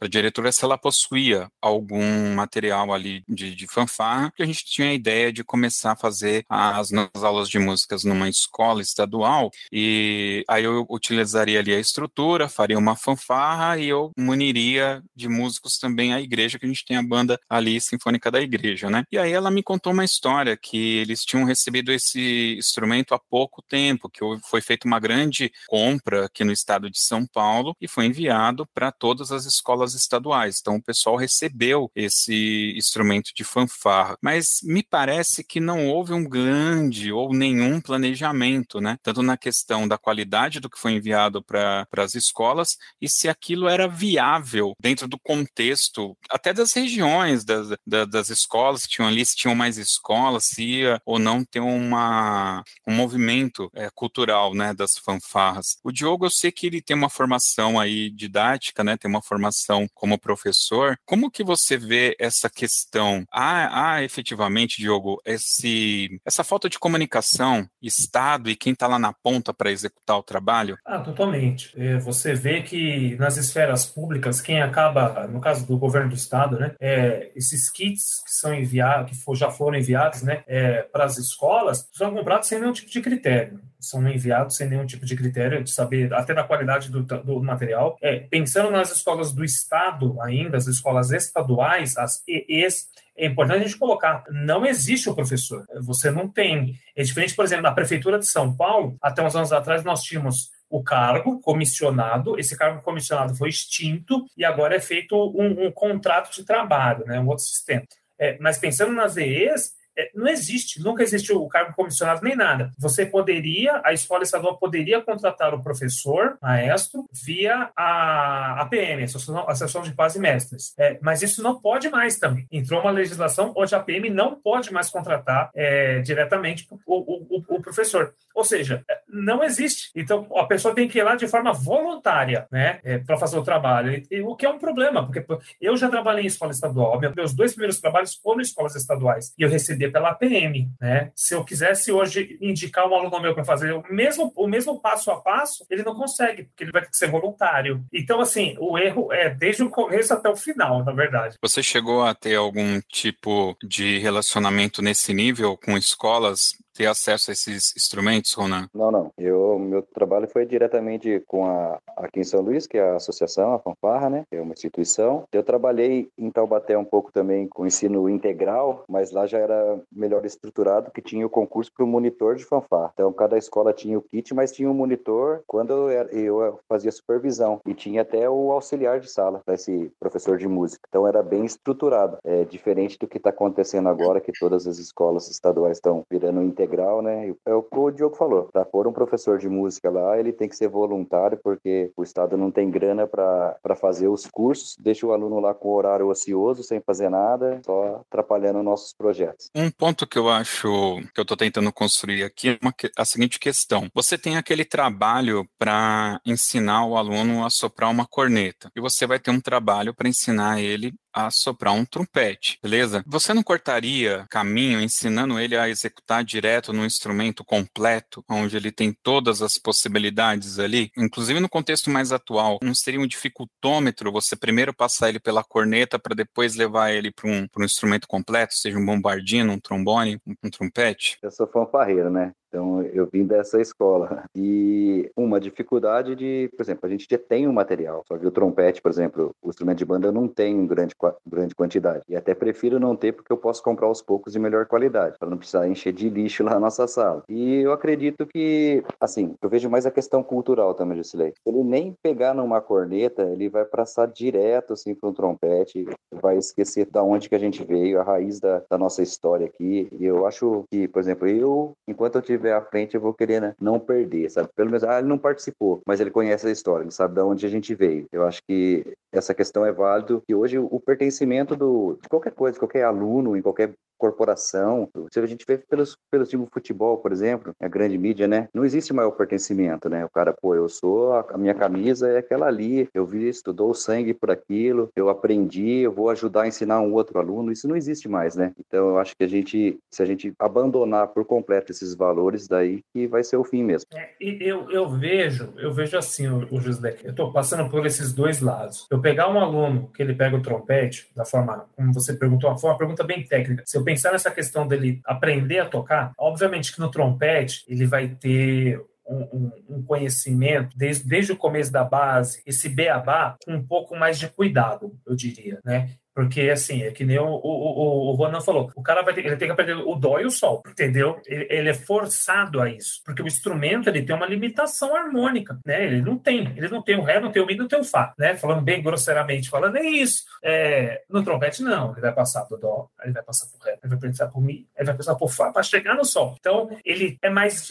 a 0.00 0.08
diretora 0.08 0.50
se 0.50 0.64
ela 0.64 0.76
possuía 0.76 1.48
algum 1.60 2.34
material 2.34 2.92
ali 2.92 3.22
de, 3.28 3.54
de 3.54 3.66
fanfarra, 3.66 4.32
que 4.34 4.42
a 4.42 4.46
gente 4.46 4.64
tinha 4.64 4.88
a 4.88 4.94
ideia 4.94 5.32
de 5.32 5.44
começar 5.44 5.92
a 5.92 5.96
fazer 5.96 6.44
as 6.48 6.90
nossas 6.90 7.22
aulas 7.22 7.48
de 7.48 7.58
músicas 7.58 8.04
numa 8.04 8.28
escola 8.28 8.82
estadual, 8.82 9.50
e 9.70 10.44
aí 10.48 10.64
eu 10.64 10.86
utilizaria 10.90 11.60
ali 11.60 11.74
a 11.74 11.78
estrutura, 11.78 12.48
faria 12.48 12.78
uma 12.78 12.96
fanfarra 12.96 13.78
e 13.78 13.88
eu 13.88 14.10
muniria 14.16 15.02
de 15.14 15.28
músicos 15.28 15.78
também 15.78 16.12
a 16.12 16.20
igreja, 16.20 16.58
que 16.58 16.66
a 16.66 16.68
gente 16.68 16.84
tem 16.84 16.96
a 16.96 17.02
banda 17.02 17.38
ali 17.48 17.80
sinfônica 17.80 18.30
da 18.30 18.40
igreja, 18.40 18.90
né? 18.90 19.04
E 19.10 19.18
aí 19.18 19.31
ela 19.32 19.50
me 19.50 19.62
contou 19.62 19.92
uma 19.92 20.04
história 20.04 20.56
que 20.56 20.98
eles 20.98 21.24
tinham 21.24 21.44
recebido 21.44 21.92
esse 21.92 22.56
instrumento 22.58 23.14
há 23.14 23.18
pouco 23.18 23.62
tempo, 23.62 24.08
que 24.08 24.20
foi 24.48 24.60
feita 24.60 24.86
uma 24.86 25.00
grande 25.00 25.52
compra 25.66 26.26
aqui 26.26 26.44
no 26.44 26.52
estado 26.52 26.90
de 26.90 27.00
São 27.00 27.26
Paulo 27.26 27.76
e 27.80 27.88
foi 27.88 28.06
enviado 28.06 28.66
para 28.74 28.92
todas 28.92 29.32
as 29.32 29.44
escolas 29.44 29.94
estaduais. 29.94 30.58
Então 30.60 30.76
o 30.76 30.82
pessoal 30.82 31.16
recebeu 31.16 31.90
esse 31.94 32.74
instrumento 32.76 33.32
de 33.34 33.44
fanfarra, 33.44 34.16
mas 34.22 34.60
me 34.62 34.82
parece 34.82 35.44
que 35.44 35.60
não 35.60 35.88
houve 35.88 36.12
um 36.12 36.24
grande 36.24 37.12
ou 37.12 37.32
nenhum 37.32 37.80
planejamento, 37.80 38.80
né? 38.80 38.96
Tanto 39.02 39.22
na 39.22 39.36
questão 39.36 39.86
da 39.88 39.98
qualidade 39.98 40.60
do 40.60 40.70
que 40.70 40.78
foi 40.78 40.92
enviado 40.92 41.42
para 41.42 41.86
as 41.96 42.14
escolas 42.14 42.76
e 43.00 43.08
se 43.08 43.28
aquilo 43.28 43.68
era 43.68 43.88
viável 43.88 44.74
dentro 44.80 45.08
do 45.08 45.18
contexto, 45.18 46.16
até 46.30 46.52
das 46.52 46.72
regiões 46.72 47.44
das, 47.44 47.68
das, 47.86 48.08
das 48.08 48.30
escolas 48.30 48.84
que 48.84 48.92
tinham 48.92 49.08
ali, 49.08 49.21
se 49.24 49.36
tinham 49.36 49.54
mais 49.54 49.78
escolas, 49.78 50.44
se 50.44 50.62
ia 50.62 51.00
ou 51.04 51.18
não 51.18 51.44
ter 51.44 51.60
uma, 51.60 52.62
um 52.86 52.94
movimento 52.94 53.70
é, 53.74 53.88
cultural, 53.94 54.54
né, 54.54 54.74
das 54.74 54.96
fanfarras. 54.98 55.76
O 55.82 55.92
Diogo, 55.92 56.26
eu 56.26 56.30
sei 56.30 56.50
que 56.50 56.66
ele 56.66 56.82
tem 56.82 56.96
uma 56.96 57.10
formação 57.10 57.78
aí 57.78 58.10
didática, 58.10 58.82
né, 58.84 58.96
tem 58.96 59.10
uma 59.10 59.22
formação 59.22 59.86
como 59.94 60.18
professor. 60.18 60.96
Como 61.04 61.30
que 61.30 61.44
você 61.44 61.76
vê 61.76 62.16
essa 62.18 62.48
questão? 62.48 63.24
Há, 63.30 63.94
há 63.94 64.02
efetivamente, 64.02 64.80
Diogo, 64.80 65.20
esse, 65.24 66.20
essa 66.24 66.44
falta 66.44 66.68
de 66.68 66.78
comunicação, 66.78 67.68
Estado 67.80 68.50
e 68.50 68.56
quem 68.56 68.72
está 68.72 68.86
lá 68.86 68.98
na 68.98 69.12
ponta 69.12 69.52
para 69.52 69.70
executar 69.70 70.18
o 70.18 70.22
trabalho? 70.22 70.78
Ah, 70.84 71.00
totalmente. 71.00 71.72
É, 71.76 71.98
você 71.98 72.34
vê 72.34 72.62
que 72.62 73.16
nas 73.16 73.36
esferas 73.36 73.86
públicas, 73.86 74.40
quem 74.40 74.62
acaba, 74.62 75.26
no 75.26 75.40
caso 75.40 75.66
do 75.66 75.78
governo 75.78 76.10
do 76.10 76.14
Estado, 76.14 76.58
né, 76.58 76.74
é, 76.80 77.30
esses 77.34 77.70
kits 77.70 78.22
que 78.24 78.32
são 78.32 78.54
enviados, 78.54 79.11
que 79.12 79.16
for, 79.18 79.36
já 79.36 79.50
foram 79.50 79.78
enviados 79.78 80.22
né, 80.22 80.42
é, 80.46 80.82
para 80.82 81.04
as 81.04 81.18
escolas, 81.18 81.88
são 81.92 82.12
comprados 82.12 82.48
sem 82.48 82.58
nenhum 82.58 82.72
tipo 82.72 82.90
de 82.90 83.00
critério 83.00 83.60
são 83.82 84.06
enviados 84.08 84.56
sem 84.56 84.68
nenhum 84.68 84.86
tipo 84.86 85.04
de 85.04 85.16
critério 85.16 85.62
de 85.62 85.70
saber, 85.70 86.12
até 86.14 86.32
da 86.32 86.44
qualidade 86.44 86.90
do, 86.90 87.02
do 87.02 87.42
material. 87.42 87.98
É, 88.00 88.20
pensando 88.20 88.70
nas 88.70 88.94
escolas 88.94 89.32
do 89.32 89.44
Estado 89.44 90.20
ainda, 90.22 90.56
as 90.56 90.66
escolas 90.66 91.10
estaduais, 91.10 91.96
as 91.98 92.22
EEs, 92.26 92.88
é 93.16 93.26
importante 93.26 93.60
a 93.60 93.66
gente 93.66 93.76
colocar, 93.76 94.24
não 94.30 94.64
existe 94.64 95.10
o 95.10 95.14
professor. 95.14 95.66
Você 95.82 96.10
não 96.10 96.28
tem. 96.28 96.74
É 96.96 97.02
diferente, 97.02 97.34
por 97.34 97.44
exemplo, 97.44 97.64
da 97.64 97.72
Prefeitura 97.72 98.18
de 98.18 98.26
São 98.26 98.56
Paulo, 98.56 98.96
até 99.02 99.22
uns 99.22 99.36
anos 99.36 99.52
atrás 99.52 99.84
nós 99.84 100.02
tínhamos 100.02 100.50
o 100.70 100.82
cargo 100.82 101.38
comissionado, 101.40 102.38
esse 102.38 102.56
cargo 102.56 102.80
comissionado 102.80 103.34
foi 103.34 103.50
extinto 103.50 104.24
e 104.34 104.42
agora 104.42 104.74
é 104.74 104.80
feito 104.80 105.14
um, 105.14 105.66
um 105.66 105.70
contrato 105.70 106.34
de 106.34 106.44
trabalho, 106.44 107.04
né, 107.04 107.20
um 107.20 107.28
outro 107.28 107.44
sistema. 107.44 107.82
É, 108.22 108.36
mas 108.38 108.56
pensando 108.56 108.92
nas 108.92 109.16
EEs, 109.16 109.72
não 110.14 110.28
existe, 110.28 110.80
nunca 110.82 111.02
existiu 111.02 111.42
o 111.42 111.48
cargo 111.48 111.74
comissionado 111.74 112.22
nem 112.22 112.36
nada. 112.36 112.70
Você 112.78 113.04
poderia, 113.04 113.80
a 113.84 113.92
escola 113.92 114.22
estadual 114.22 114.56
poderia 114.58 115.00
contratar 115.00 115.54
o 115.54 115.62
professor, 115.62 116.36
maestro, 116.40 117.08
via 117.12 117.70
a 117.76 118.62
APM, 118.62 119.04
Associação, 119.04 119.48
Associação 119.48 119.82
de 119.82 119.92
Pais 119.92 120.16
e 120.16 120.18
Mestres. 120.18 120.74
É, 120.78 120.98
mas 121.02 121.22
isso 121.22 121.42
não 121.42 121.60
pode 121.60 121.88
mais 121.88 122.18
também. 122.18 122.46
Entrou 122.50 122.80
uma 122.80 122.90
legislação 122.90 123.52
onde 123.56 123.74
a 123.74 123.78
APM 123.78 124.10
não 124.10 124.34
pode 124.34 124.72
mais 124.72 124.88
contratar 124.88 125.50
é, 125.54 126.00
diretamente 126.00 126.66
o, 126.70 126.78
o, 126.86 127.42
o, 127.48 127.62
professor. 127.62 128.14
Ou 128.34 128.44
seja, 128.44 128.82
é, 128.88 129.00
não 129.08 129.42
existe. 129.44 129.90
Então, 129.94 130.26
a 130.36 130.44
pessoa 130.44 130.74
tem 130.74 130.88
que 130.88 130.98
ir 130.98 131.02
lá 131.02 131.14
de 131.14 131.28
forma 131.28 131.52
voluntária, 131.52 132.46
né, 132.50 132.80
é, 132.82 132.98
para 132.98 133.18
fazer 133.18 133.38
o 133.38 133.44
trabalho. 133.44 134.02
E, 134.10 134.20
o 134.22 134.34
que 134.34 134.46
é 134.46 134.50
um 134.50 134.58
problema, 134.58 135.04
porque 135.04 135.24
eu 135.60 135.76
já 135.76 135.88
trabalhei 135.88 136.24
em 136.24 136.28
escola 136.28 136.52
estadual. 136.52 137.00
Meus 137.14 137.34
dois 137.34 137.52
primeiros 137.52 137.80
trabalhos 137.80 138.14
foram 138.14 138.40
em 138.40 138.42
escolas 138.42 138.74
estaduais. 138.74 139.32
E 139.38 139.42
eu 139.42 139.48
recebi 139.48 139.81
pela 139.90 140.14
PM, 140.14 140.70
né? 140.80 141.10
Se 141.14 141.34
eu 141.34 141.44
quisesse 141.44 141.90
hoje 141.90 142.36
indicar 142.40 142.88
um 142.88 142.94
aluno 142.94 143.20
meu 143.20 143.34
para 143.34 143.44
fazer 143.44 143.72
o 143.72 143.82
mesmo, 143.90 144.32
o 144.36 144.46
mesmo 144.46 144.80
passo 144.80 145.10
a 145.10 145.20
passo, 145.20 145.66
ele 145.70 145.82
não 145.82 145.94
consegue, 145.94 146.44
porque 146.44 146.64
ele 146.64 146.72
vai 146.72 146.82
ter 146.82 146.90
que 146.90 146.96
ser 146.96 147.10
voluntário. 147.10 147.84
Então, 147.92 148.20
assim, 148.20 148.56
o 148.58 148.78
erro 148.78 149.12
é 149.12 149.30
desde 149.30 149.62
o 149.62 149.70
começo 149.70 150.12
até 150.12 150.28
o 150.28 150.36
final, 150.36 150.84
na 150.84 150.92
verdade. 150.92 151.36
Você 151.40 151.62
chegou 151.62 152.02
a 152.04 152.14
ter 152.14 152.36
algum 152.36 152.80
tipo 152.88 153.56
de 153.62 153.98
relacionamento 153.98 154.82
nesse 154.82 155.12
nível 155.12 155.56
com 155.56 155.76
escolas 155.76 156.52
ter 156.74 156.86
acesso 156.86 157.30
a 157.30 157.32
esses 157.32 157.74
instrumentos, 157.76 158.32
Ronan? 158.32 158.68
Não, 158.74 158.90
não. 158.90 159.12
Eu, 159.18 159.58
meu 159.58 159.82
trabalho 159.82 160.28
foi 160.28 160.46
diretamente 160.46 161.22
com 161.26 161.46
a 161.46 161.78
aqui 161.96 162.20
em 162.20 162.24
São 162.24 162.40
Luís, 162.40 162.66
que 162.66 162.78
é 162.78 162.90
a 162.90 162.96
associação, 162.96 163.54
a 163.54 163.58
Fanfarra, 163.58 164.10
né? 164.10 164.24
É 164.30 164.40
uma 164.40 164.52
instituição. 164.52 165.24
Eu 165.32 165.42
trabalhei 165.42 166.08
em 166.18 166.30
Taubaté 166.30 166.76
um 166.76 166.84
pouco 166.84 167.12
também 167.12 167.46
com 167.48 167.66
ensino 167.66 168.08
integral, 168.08 168.84
mas 168.88 169.10
lá 169.12 169.26
já 169.26 169.38
era 169.38 169.80
melhor 169.90 170.24
estruturado, 170.24 170.90
que 170.90 171.02
tinha 171.02 171.26
o 171.26 171.30
concurso 171.30 171.70
para 171.72 171.84
o 171.84 171.88
monitor 171.88 172.36
de 172.36 172.44
fanfarra. 172.44 172.90
Então, 172.94 173.12
cada 173.12 173.38
escola 173.38 173.72
tinha 173.72 173.98
o 173.98 174.02
kit, 174.02 174.34
mas 174.34 174.52
tinha 174.52 174.70
um 174.70 174.74
monitor 174.74 175.42
quando 175.46 175.90
eu 175.90 176.58
fazia 176.68 176.90
supervisão. 176.90 177.60
E 177.66 177.74
tinha 177.74 178.02
até 178.02 178.28
o 178.28 178.50
auxiliar 178.50 179.00
de 179.00 179.10
sala 179.10 179.42
para 179.44 179.54
esse 179.54 179.92
professor 180.00 180.38
de 180.38 180.48
música. 180.48 180.82
Então, 180.88 181.06
era 181.06 181.22
bem 181.22 181.44
estruturado. 181.44 182.18
É 182.24 182.44
diferente 182.44 182.98
do 182.98 183.06
que 183.06 183.18
está 183.18 183.30
acontecendo 183.30 183.88
agora, 183.88 184.20
que 184.20 184.32
todas 184.38 184.66
as 184.66 184.78
escolas 184.78 185.30
estaduais 185.30 185.76
estão 185.76 186.04
virando 186.10 186.42
integral 186.42 186.61
integral, 186.62 187.02
né? 187.02 187.34
É 187.44 187.54
o 187.54 187.62
que 187.62 187.76
o 187.76 187.90
Diogo 187.90 188.16
falou. 188.16 188.48
Para 188.52 188.64
pôr 188.64 188.86
um 188.86 188.92
professor 188.92 189.38
de 189.38 189.48
música 189.48 189.90
lá, 189.90 190.18
ele 190.18 190.32
tem 190.32 190.48
que 190.48 190.56
ser 190.56 190.68
voluntário, 190.68 191.38
porque 191.42 191.90
o 191.96 192.02
Estado 192.02 192.36
não 192.36 192.50
tem 192.50 192.70
grana 192.70 193.06
para 193.06 193.76
fazer 193.76 194.08
os 194.08 194.26
cursos, 194.26 194.76
deixa 194.78 195.06
o 195.06 195.12
aluno 195.12 195.40
lá 195.40 195.52
com 195.54 195.68
o 195.68 195.74
horário 195.74 196.08
ocioso, 196.08 196.62
sem 196.62 196.80
fazer 196.80 197.08
nada, 197.08 197.60
só 197.64 198.02
atrapalhando 198.08 198.62
nossos 198.62 198.92
projetos. 198.92 199.50
Um 199.54 199.70
ponto 199.70 200.06
que 200.06 200.18
eu 200.18 200.28
acho 200.28 201.00
que 201.14 201.20
eu 201.20 201.22
estou 201.22 201.36
tentando 201.36 201.72
construir 201.72 202.22
aqui 202.22 202.50
é 202.50 202.58
uma, 202.62 202.74
a 202.96 203.04
seguinte 203.04 203.38
questão: 203.38 203.88
você 203.94 204.16
tem 204.16 204.36
aquele 204.36 204.64
trabalho 204.64 205.44
para 205.58 206.20
ensinar 206.24 206.86
o 206.86 206.96
aluno 206.96 207.44
a 207.44 207.50
soprar 207.50 207.90
uma 207.90 208.06
corneta, 208.06 208.70
e 208.76 208.80
você 208.80 209.06
vai 209.06 209.18
ter 209.18 209.30
um 209.30 209.40
trabalho 209.40 209.94
para 209.94 210.08
ensinar 210.08 210.60
ele 210.60 210.92
a 211.12 211.30
soprar 211.30 211.74
um 211.74 211.84
trompete, 211.84 212.58
beleza? 212.62 213.02
Você 213.06 213.34
não 213.34 213.42
cortaria 213.42 214.26
caminho 214.30 214.80
ensinando 214.80 215.38
ele 215.38 215.56
a 215.56 215.68
executar 215.68 216.24
direto 216.24 216.72
no 216.72 216.84
instrumento 216.84 217.44
completo, 217.44 218.24
onde 218.28 218.56
ele 218.56 218.72
tem 218.72 218.96
todas 219.02 219.42
as 219.42 219.58
possibilidades 219.58 220.58
ali? 220.58 220.90
Inclusive 220.96 221.40
no 221.40 221.48
contexto 221.48 221.90
mais 221.90 222.12
atual, 222.12 222.58
não 222.62 222.74
seria 222.74 223.00
um 223.00 223.06
dificultômetro 223.06 224.12
você 224.12 224.36
primeiro 224.36 224.74
passar 224.74 225.08
ele 225.08 225.20
pela 225.20 225.44
corneta 225.44 225.98
para 225.98 226.14
depois 226.14 226.54
levar 226.54 226.90
ele 226.90 227.10
para 227.10 227.28
um, 227.28 227.46
um 227.56 227.64
instrumento 227.64 228.06
completo, 228.06 228.54
seja 228.54 228.78
um 228.78 228.84
bombardino, 228.84 229.52
um 229.52 229.60
trombone, 229.60 230.20
um, 230.26 230.34
um 230.44 230.50
trompete? 230.50 231.18
Eu 231.22 231.30
sou 231.30 231.46
fanfarreiro, 231.46 232.10
né? 232.10 232.32
Então, 232.52 232.82
eu 232.82 233.08
vim 233.10 233.24
dessa 233.24 233.58
escola. 233.62 234.24
E 234.36 235.10
uma 235.16 235.40
dificuldade 235.40 236.14
de, 236.14 236.50
por 236.54 236.62
exemplo, 236.62 236.86
a 236.86 236.88
gente 236.90 237.06
já 237.10 237.16
tem 237.16 237.48
um 237.48 237.52
material, 237.52 238.04
só 238.06 238.18
que 238.18 238.26
o 238.26 238.30
trompete, 238.30 238.82
por 238.82 238.90
exemplo, 238.90 239.34
o 239.42 239.48
instrumento 239.48 239.78
de 239.78 239.86
banda 239.86 240.12
não 240.12 240.28
tem 240.28 240.66
grande, 240.66 240.94
grande 241.26 241.54
quantidade. 241.54 242.04
E 242.06 242.14
até 242.14 242.34
prefiro 242.34 242.78
não 242.78 242.94
ter 242.94 243.12
porque 243.12 243.32
eu 243.32 243.38
posso 243.38 243.62
comprar 243.62 243.86
aos 243.86 244.02
poucos 244.02 244.34
de 244.34 244.38
melhor 244.38 244.66
qualidade, 244.66 245.16
para 245.18 245.30
não 245.30 245.38
precisar 245.38 245.66
encher 245.66 245.94
de 245.94 246.10
lixo 246.10 246.44
lá 246.44 246.52
na 246.52 246.60
nossa 246.60 246.86
sala. 246.86 247.22
E 247.26 247.60
eu 247.60 247.72
acredito 247.72 248.26
que, 248.26 248.84
assim, 249.00 249.34
eu 249.40 249.48
vejo 249.48 249.70
mais 249.70 249.86
a 249.86 249.90
questão 249.90 250.22
cultural 250.22 250.74
também, 250.74 250.98
Jusilei. 250.98 251.32
Ele 251.46 251.64
nem 251.64 251.94
pegar 252.02 252.34
numa 252.34 252.60
corneta, 252.60 253.22
ele 253.22 253.48
vai 253.48 253.64
passar 253.64 254.06
direto, 254.06 254.74
assim, 254.74 254.94
para 254.94 255.08
um 255.08 255.14
trompete, 255.14 255.86
vai 256.20 256.36
esquecer 256.36 256.86
da 256.90 257.02
onde 257.02 257.30
que 257.30 257.34
a 257.34 257.38
gente 257.38 257.64
veio, 257.64 257.98
a 257.98 258.02
raiz 258.02 258.38
da, 258.38 258.62
da 258.68 258.76
nossa 258.76 259.02
história 259.02 259.46
aqui. 259.46 259.88
E 259.98 260.04
eu 260.04 260.26
acho 260.26 260.64
que, 260.70 260.86
por 260.86 261.00
exemplo, 261.00 261.26
eu, 261.26 261.72
enquanto 261.88 262.16
eu 262.16 262.22
tive 262.22 262.41
estiver 262.42 262.52
à 262.54 262.60
frente, 262.60 262.94
eu 262.94 263.00
vou 263.00 263.14
querer 263.14 263.40
né, 263.40 263.54
não 263.60 263.78
perder, 263.78 264.30
sabe? 264.30 264.48
Pelo 264.54 264.68
menos, 264.68 264.84
ah, 264.84 264.98
ele 264.98 265.08
não 265.08 265.18
participou, 265.18 265.80
mas 265.86 266.00
ele 266.00 266.10
conhece 266.10 266.46
a 266.46 266.50
história, 266.50 266.84
ele 266.84 266.90
sabe 266.90 267.14
de 267.14 267.20
onde 267.20 267.46
a 267.46 267.48
gente 267.48 267.74
veio. 267.74 268.06
Eu 268.12 268.26
acho 268.26 268.42
que 268.46 268.84
essa 269.12 269.32
questão 269.34 269.64
é 269.64 269.72
válido, 269.72 270.22
e 270.28 270.34
hoje 270.34 270.58
o 270.58 270.80
pertencimento 270.80 271.54
do, 271.54 271.98
de 272.02 272.08
qualquer 272.08 272.32
coisa, 272.32 272.54
de 272.54 272.58
qualquer 272.58 272.84
aluno, 272.84 273.36
em 273.36 273.42
qualquer 273.42 273.72
corporação. 274.02 274.88
Se 275.12 275.20
a 275.20 275.26
gente 275.26 275.44
vê 275.46 275.58
pelos, 275.58 275.96
pelos 276.10 276.28
times 276.28 276.46
de 276.46 276.52
futebol, 276.52 276.98
por 276.98 277.12
exemplo, 277.12 277.54
a 277.60 277.68
grande 277.68 277.96
mídia, 277.96 278.26
né? 278.26 278.48
Não 278.52 278.64
existe 278.64 278.92
maior 278.92 279.12
pertencimento, 279.12 279.88
né? 279.88 280.04
O 280.04 280.10
cara, 280.10 280.32
pô, 280.32 280.56
eu 280.56 280.68
sou, 280.68 281.12
a, 281.12 281.38
minha 281.38 281.54
camisa 281.54 282.08
é 282.08 282.18
aquela 282.18 282.48
ali, 282.48 282.88
eu 282.92 283.06
visto, 283.06 283.52
dou 283.52 283.72
sangue 283.72 284.12
por 284.12 284.28
aquilo, 284.28 284.88
eu 284.96 285.08
aprendi, 285.08 285.78
eu 285.78 285.92
vou 285.92 286.10
ajudar 286.10 286.42
a 286.42 286.48
ensinar 286.48 286.80
um 286.80 286.92
outro 286.94 287.16
aluno. 287.20 287.52
Isso 287.52 287.68
não 287.68 287.76
existe 287.76 288.08
mais, 288.08 288.34
né? 288.34 288.52
Então 288.58 288.88
eu 288.88 288.98
acho 288.98 289.16
que 289.16 289.22
a 289.22 289.28
gente, 289.28 289.78
se 289.88 290.02
a 290.02 290.06
gente 290.06 290.34
abandonar 290.36 291.06
por 291.08 291.24
completo 291.24 291.70
esses 291.70 291.94
valores, 291.94 292.31
daí 292.48 292.82
que 292.92 293.06
vai 293.06 293.22
ser 293.22 293.36
o 293.36 293.44
fim 293.44 293.62
mesmo. 293.62 293.86
É, 293.94 294.10
eu, 294.20 294.70
eu 294.70 294.88
vejo, 294.88 295.52
eu 295.56 295.72
vejo 295.72 295.96
assim, 295.96 296.28
o, 296.28 296.46
o 296.50 296.60
José, 296.60 296.96
eu 297.04 297.14
tô 297.14 297.32
passando 297.32 297.68
por 297.70 297.84
esses 297.86 298.12
dois 298.12 298.40
lados. 298.40 298.86
Eu 298.90 299.00
pegar 299.00 299.28
um 299.28 299.38
aluno 299.38 299.90
que 299.94 300.02
ele 300.02 300.14
pega 300.14 300.36
o 300.36 300.42
trompete, 300.42 301.10
da 301.14 301.24
forma 301.24 301.66
como 301.76 301.92
você 301.92 302.14
perguntou, 302.14 302.56
foi 302.58 302.70
uma 302.70 302.78
pergunta 302.78 303.04
bem 303.04 303.24
técnica. 303.24 303.62
Se 303.66 303.76
eu 303.76 303.84
pensar 303.84 304.12
nessa 304.12 304.30
questão 304.30 304.66
dele 304.66 305.00
aprender 305.04 305.60
a 305.60 305.66
tocar, 305.66 306.12
obviamente 306.18 306.72
que 306.72 306.80
no 306.80 306.90
trompete 306.90 307.64
ele 307.68 307.86
vai 307.86 308.08
ter 308.08 308.80
um, 309.06 309.22
um, 309.32 309.76
um, 309.76 309.82
conhecimento 309.82 310.76
desde, 310.76 311.08
desde 311.08 311.32
o 311.32 311.36
começo 311.36 311.72
da 311.72 311.84
base, 311.84 312.42
esse 312.46 312.68
beabá, 312.68 313.36
com 313.44 313.54
um 313.54 313.66
pouco 313.66 313.96
mais 313.96 314.18
de 314.18 314.28
cuidado, 314.28 314.94
eu 315.06 315.14
diria, 315.14 315.60
né? 315.64 315.90
Porque, 316.14 316.42
assim, 316.50 316.82
é 316.82 316.90
que 316.90 317.04
nem 317.04 317.18
o, 317.18 317.24
o, 317.24 317.40
o, 317.42 318.10
o 318.10 318.14
Ronan 318.14 318.40
falou, 318.40 318.70
o 318.76 318.82
cara 318.82 319.02
vai 319.02 319.14
ter, 319.14 319.24
ele 319.24 319.36
tem 319.36 319.48
que 319.48 319.52
aprender 319.52 319.74
o 319.74 319.94
dó 319.94 320.18
e 320.20 320.26
o 320.26 320.30
sol, 320.30 320.62
entendeu? 320.68 321.20
Ele, 321.26 321.46
ele, 321.48 321.68
é 321.70 321.74
forçado 321.74 322.60
a 322.60 322.68
isso, 322.68 323.00
porque 323.04 323.22
o 323.22 323.26
instrumento, 323.26 323.88
ele 323.88 324.02
tem 324.02 324.14
uma 324.14 324.26
limitação 324.26 324.94
harmônica, 324.94 325.58
né? 325.64 325.86
Ele 325.86 326.02
não 326.02 326.18
tem, 326.18 326.52
ele 326.56 326.68
não 326.68 326.82
tem 326.82 326.98
o 326.98 327.02
ré, 327.02 327.18
não 327.18 327.32
tem 327.32 327.42
o 327.42 327.46
mi, 327.46 327.56
não 327.56 327.66
tem 327.66 327.80
o 327.80 327.84
fá, 327.84 328.12
né? 328.18 328.36
Falando 328.36 328.62
bem 328.62 328.82
grosseiramente, 328.82 329.48
falando, 329.48 329.76
é 329.76 329.86
isso. 329.86 330.24
É, 330.42 331.02
no 331.08 331.24
trompete, 331.24 331.62
não, 331.62 331.92
ele 331.92 332.00
vai 332.00 332.12
passar 332.12 332.44
do 332.44 332.58
dó, 332.58 332.88
ele 333.02 333.12
vai 333.12 333.22
passar 333.22 333.46
por 333.46 333.64
ré, 333.64 333.78
ele 333.82 333.96
vai 333.96 334.10
passar 334.10 334.28
por 334.28 334.42
mi, 334.42 334.66
ele 334.76 334.86
vai 334.86 334.96
passar 334.96 335.14
por 335.14 335.30
fá 335.30 335.50
para 335.50 335.62
chegar 335.62 335.94
no 335.94 336.04
sol. 336.04 336.36
Então, 336.38 336.68
ele 336.84 337.16
é 337.22 337.30
mais, 337.30 337.70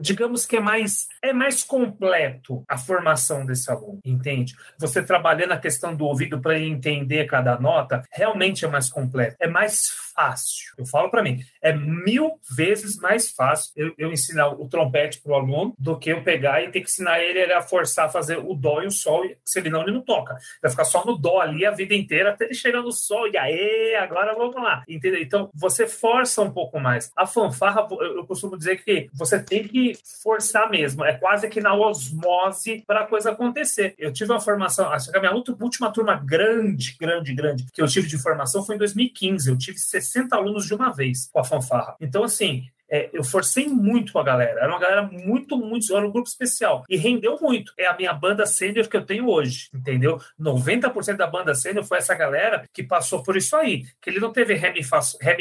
digamos 0.00 0.46
que 0.46 0.56
é 0.56 0.60
mais, 0.60 1.06
é 1.22 1.32
mais 1.32 1.62
completo 1.62 2.64
a 2.68 2.76
formação 2.76 3.46
desse 3.46 3.70
aluno, 3.70 4.00
entende? 4.04 4.56
Você 4.78 5.02
trabalhando 5.02 5.52
a 5.52 5.58
questão 5.58 5.94
do 5.94 6.04
ouvido 6.04 6.40
para 6.40 6.58
entender 6.58 7.26
cada 7.26 7.58
nota, 7.58 7.67
nota 7.68 8.02
realmente 8.10 8.64
é 8.64 8.68
mais 8.68 8.88
completa, 8.88 9.36
é 9.40 9.48
mais 9.48 9.88
fácil. 10.18 10.74
Eu 10.76 10.84
falo 10.84 11.08
para 11.10 11.22
mim, 11.22 11.38
é 11.62 11.72
mil 11.72 12.40
vezes 12.50 12.98
mais 12.98 13.30
fácil 13.30 13.72
eu, 13.76 13.94
eu 13.96 14.12
ensinar 14.12 14.48
o 14.48 14.68
trompete 14.68 15.20
para 15.20 15.32
o 15.32 15.34
aluno 15.36 15.74
do 15.78 15.96
que 15.96 16.10
eu 16.10 16.24
pegar 16.24 16.60
e 16.60 16.70
ter 16.72 16.80
que 16.80 16.90
ensinar 16.90 17.20
ele, 17.20 17.38
ele 17.38 17.52
a 17.52 17.62
forçar 17.62 18.06
a 18.06 18.08
fazer 18.08 18.36
o 18.36 18.52
dó 18.54 18.82
e 18.82 18.86
o 18.86 18.90
sol, 18.90 19.22
se 19.44 19.60
ele 19.60 19.70
não, 19.70 19.82
ele 19.82 19.92
não 19.92 20.02
toca. 20.02 20.36
Vai 20.60 20.70
ficar 20.72 20.84
só 20.84 21.04
no 21.04 21.16
dó 21.16 21.40
ali 21.40 21.64
a 21.64 21.70
vida 21.70 21.94
inteira 21.94 22.30
até 22.30 22.46
ele 22.46 22.54
chegar 22.54 22.82
no 22.82 22.90
sol 22.90 23.28
e 23.28 23.38
aí, 23.38 23.94
agora 23.94 24.34
vamos 24.34 24.56
lá. 24.56 24.82
Entendeu? 24.88 25.22
Então, 25.22 25.50
você 25.54 25.86
força 25.86 26.42
um 26.42 26.50
pouco 26.50 26.80
mais. 26.80 27.12
A 27.16 27.24
fanfarra, 27.24 27.86
eu 28.00 28.26
costumo 28.26 28.58
dizer 28.58 28.82
que 28.82 29.08
você 29.14 29.40
tem 29.40 29.68
que 29.68 29.96
forçar 30.22 30.68
mesmo. 30.68 31.04
É 31.04 31.12
quase 31.14 31.48
que 31.48 31.60
na 31.60 31.74
osmose 31.74 32.82
para 32.86 33.02
a 33.02 33.06
coisa 33.06 33.30
acontecer. 33.30 33.94
Eu 33.96 34.12
tive 34.12 34.32
uma 34.32 34.40
formação, 34.40 34.90
acho 34.90 35.12
que 35.12 35.16
a 35.16 35.20
minha 35.20 35.32
última 35.32 35.92
turma 35.92 36.16
grande, 36.16 36.96
grande, 36.98 37.32
grande, 37.32 37.66
que 37.72 37.80
eu 37.80 37.86
tive 37.86 38.08
de 38.08 38.18
formação 38.18 38.64
foi 38.64 38.74
em 38.74 38.78
2015. 38.78 39.48
Eu 39.48 39.56
tive 39.56 39.78
60 39.78 40.07
alunos 40.34 40.66
de 40.66 40.74
uma 40.74 40.92
vez 40.92 41.28
com 41.30 41.40
a 41.40 41.44
fanfarra. 41.44 41.96
Então, 42.00 42.24
assim, 42.24 42.64
é, 42.90 43.10
eu 43.12 43.22
forcei 43.22 43.66
muito 43.66 44.18
a 44.18 44.22
galera. 44.22 44.60
Era 44.60 44.68
uma 44.68 44.78
galera 44.78 45.02
muito, 45.02 45.56
muito. 45.56 45.94
Era 45.94 46.06
um 46.06 46.10
grupo 46.10 46.28
especial. 46.28 46.84
E 46.88 46.96
rendeu 46.96 47.38
muito. 47.40 47.72
É 47.78 47.86
a 47.86 47.96
minha 47.96 48.12
banda 48.12 48.46
sênior 48.46 48.88
que 48.88 48.96
eu 48.96 49.04
tenho 49.04 49.28
hoje, 49.28 49.68
entendeu? 49.74 50.20
90% 50.40 51.16
da 51.16 51.26
banda 51.26 51.54
sênior 51.54 51.84
foi 51.84 51.98
essa 51.98 52.14
galera 52.14 52.64
que 52.72 52.82
passou 52.82 53.22
por 53.22 53.36
isso 53.36 53.56
aí. 53.56 53.84
Que 54.00 54.10
ele 54.10 54.20
não 54.20 54.32
teve 54.32 54.54
ré, 54.54 54.72
mi, 54.72 54.82
fá, 54.82 55.00
ré. 55.20 55.36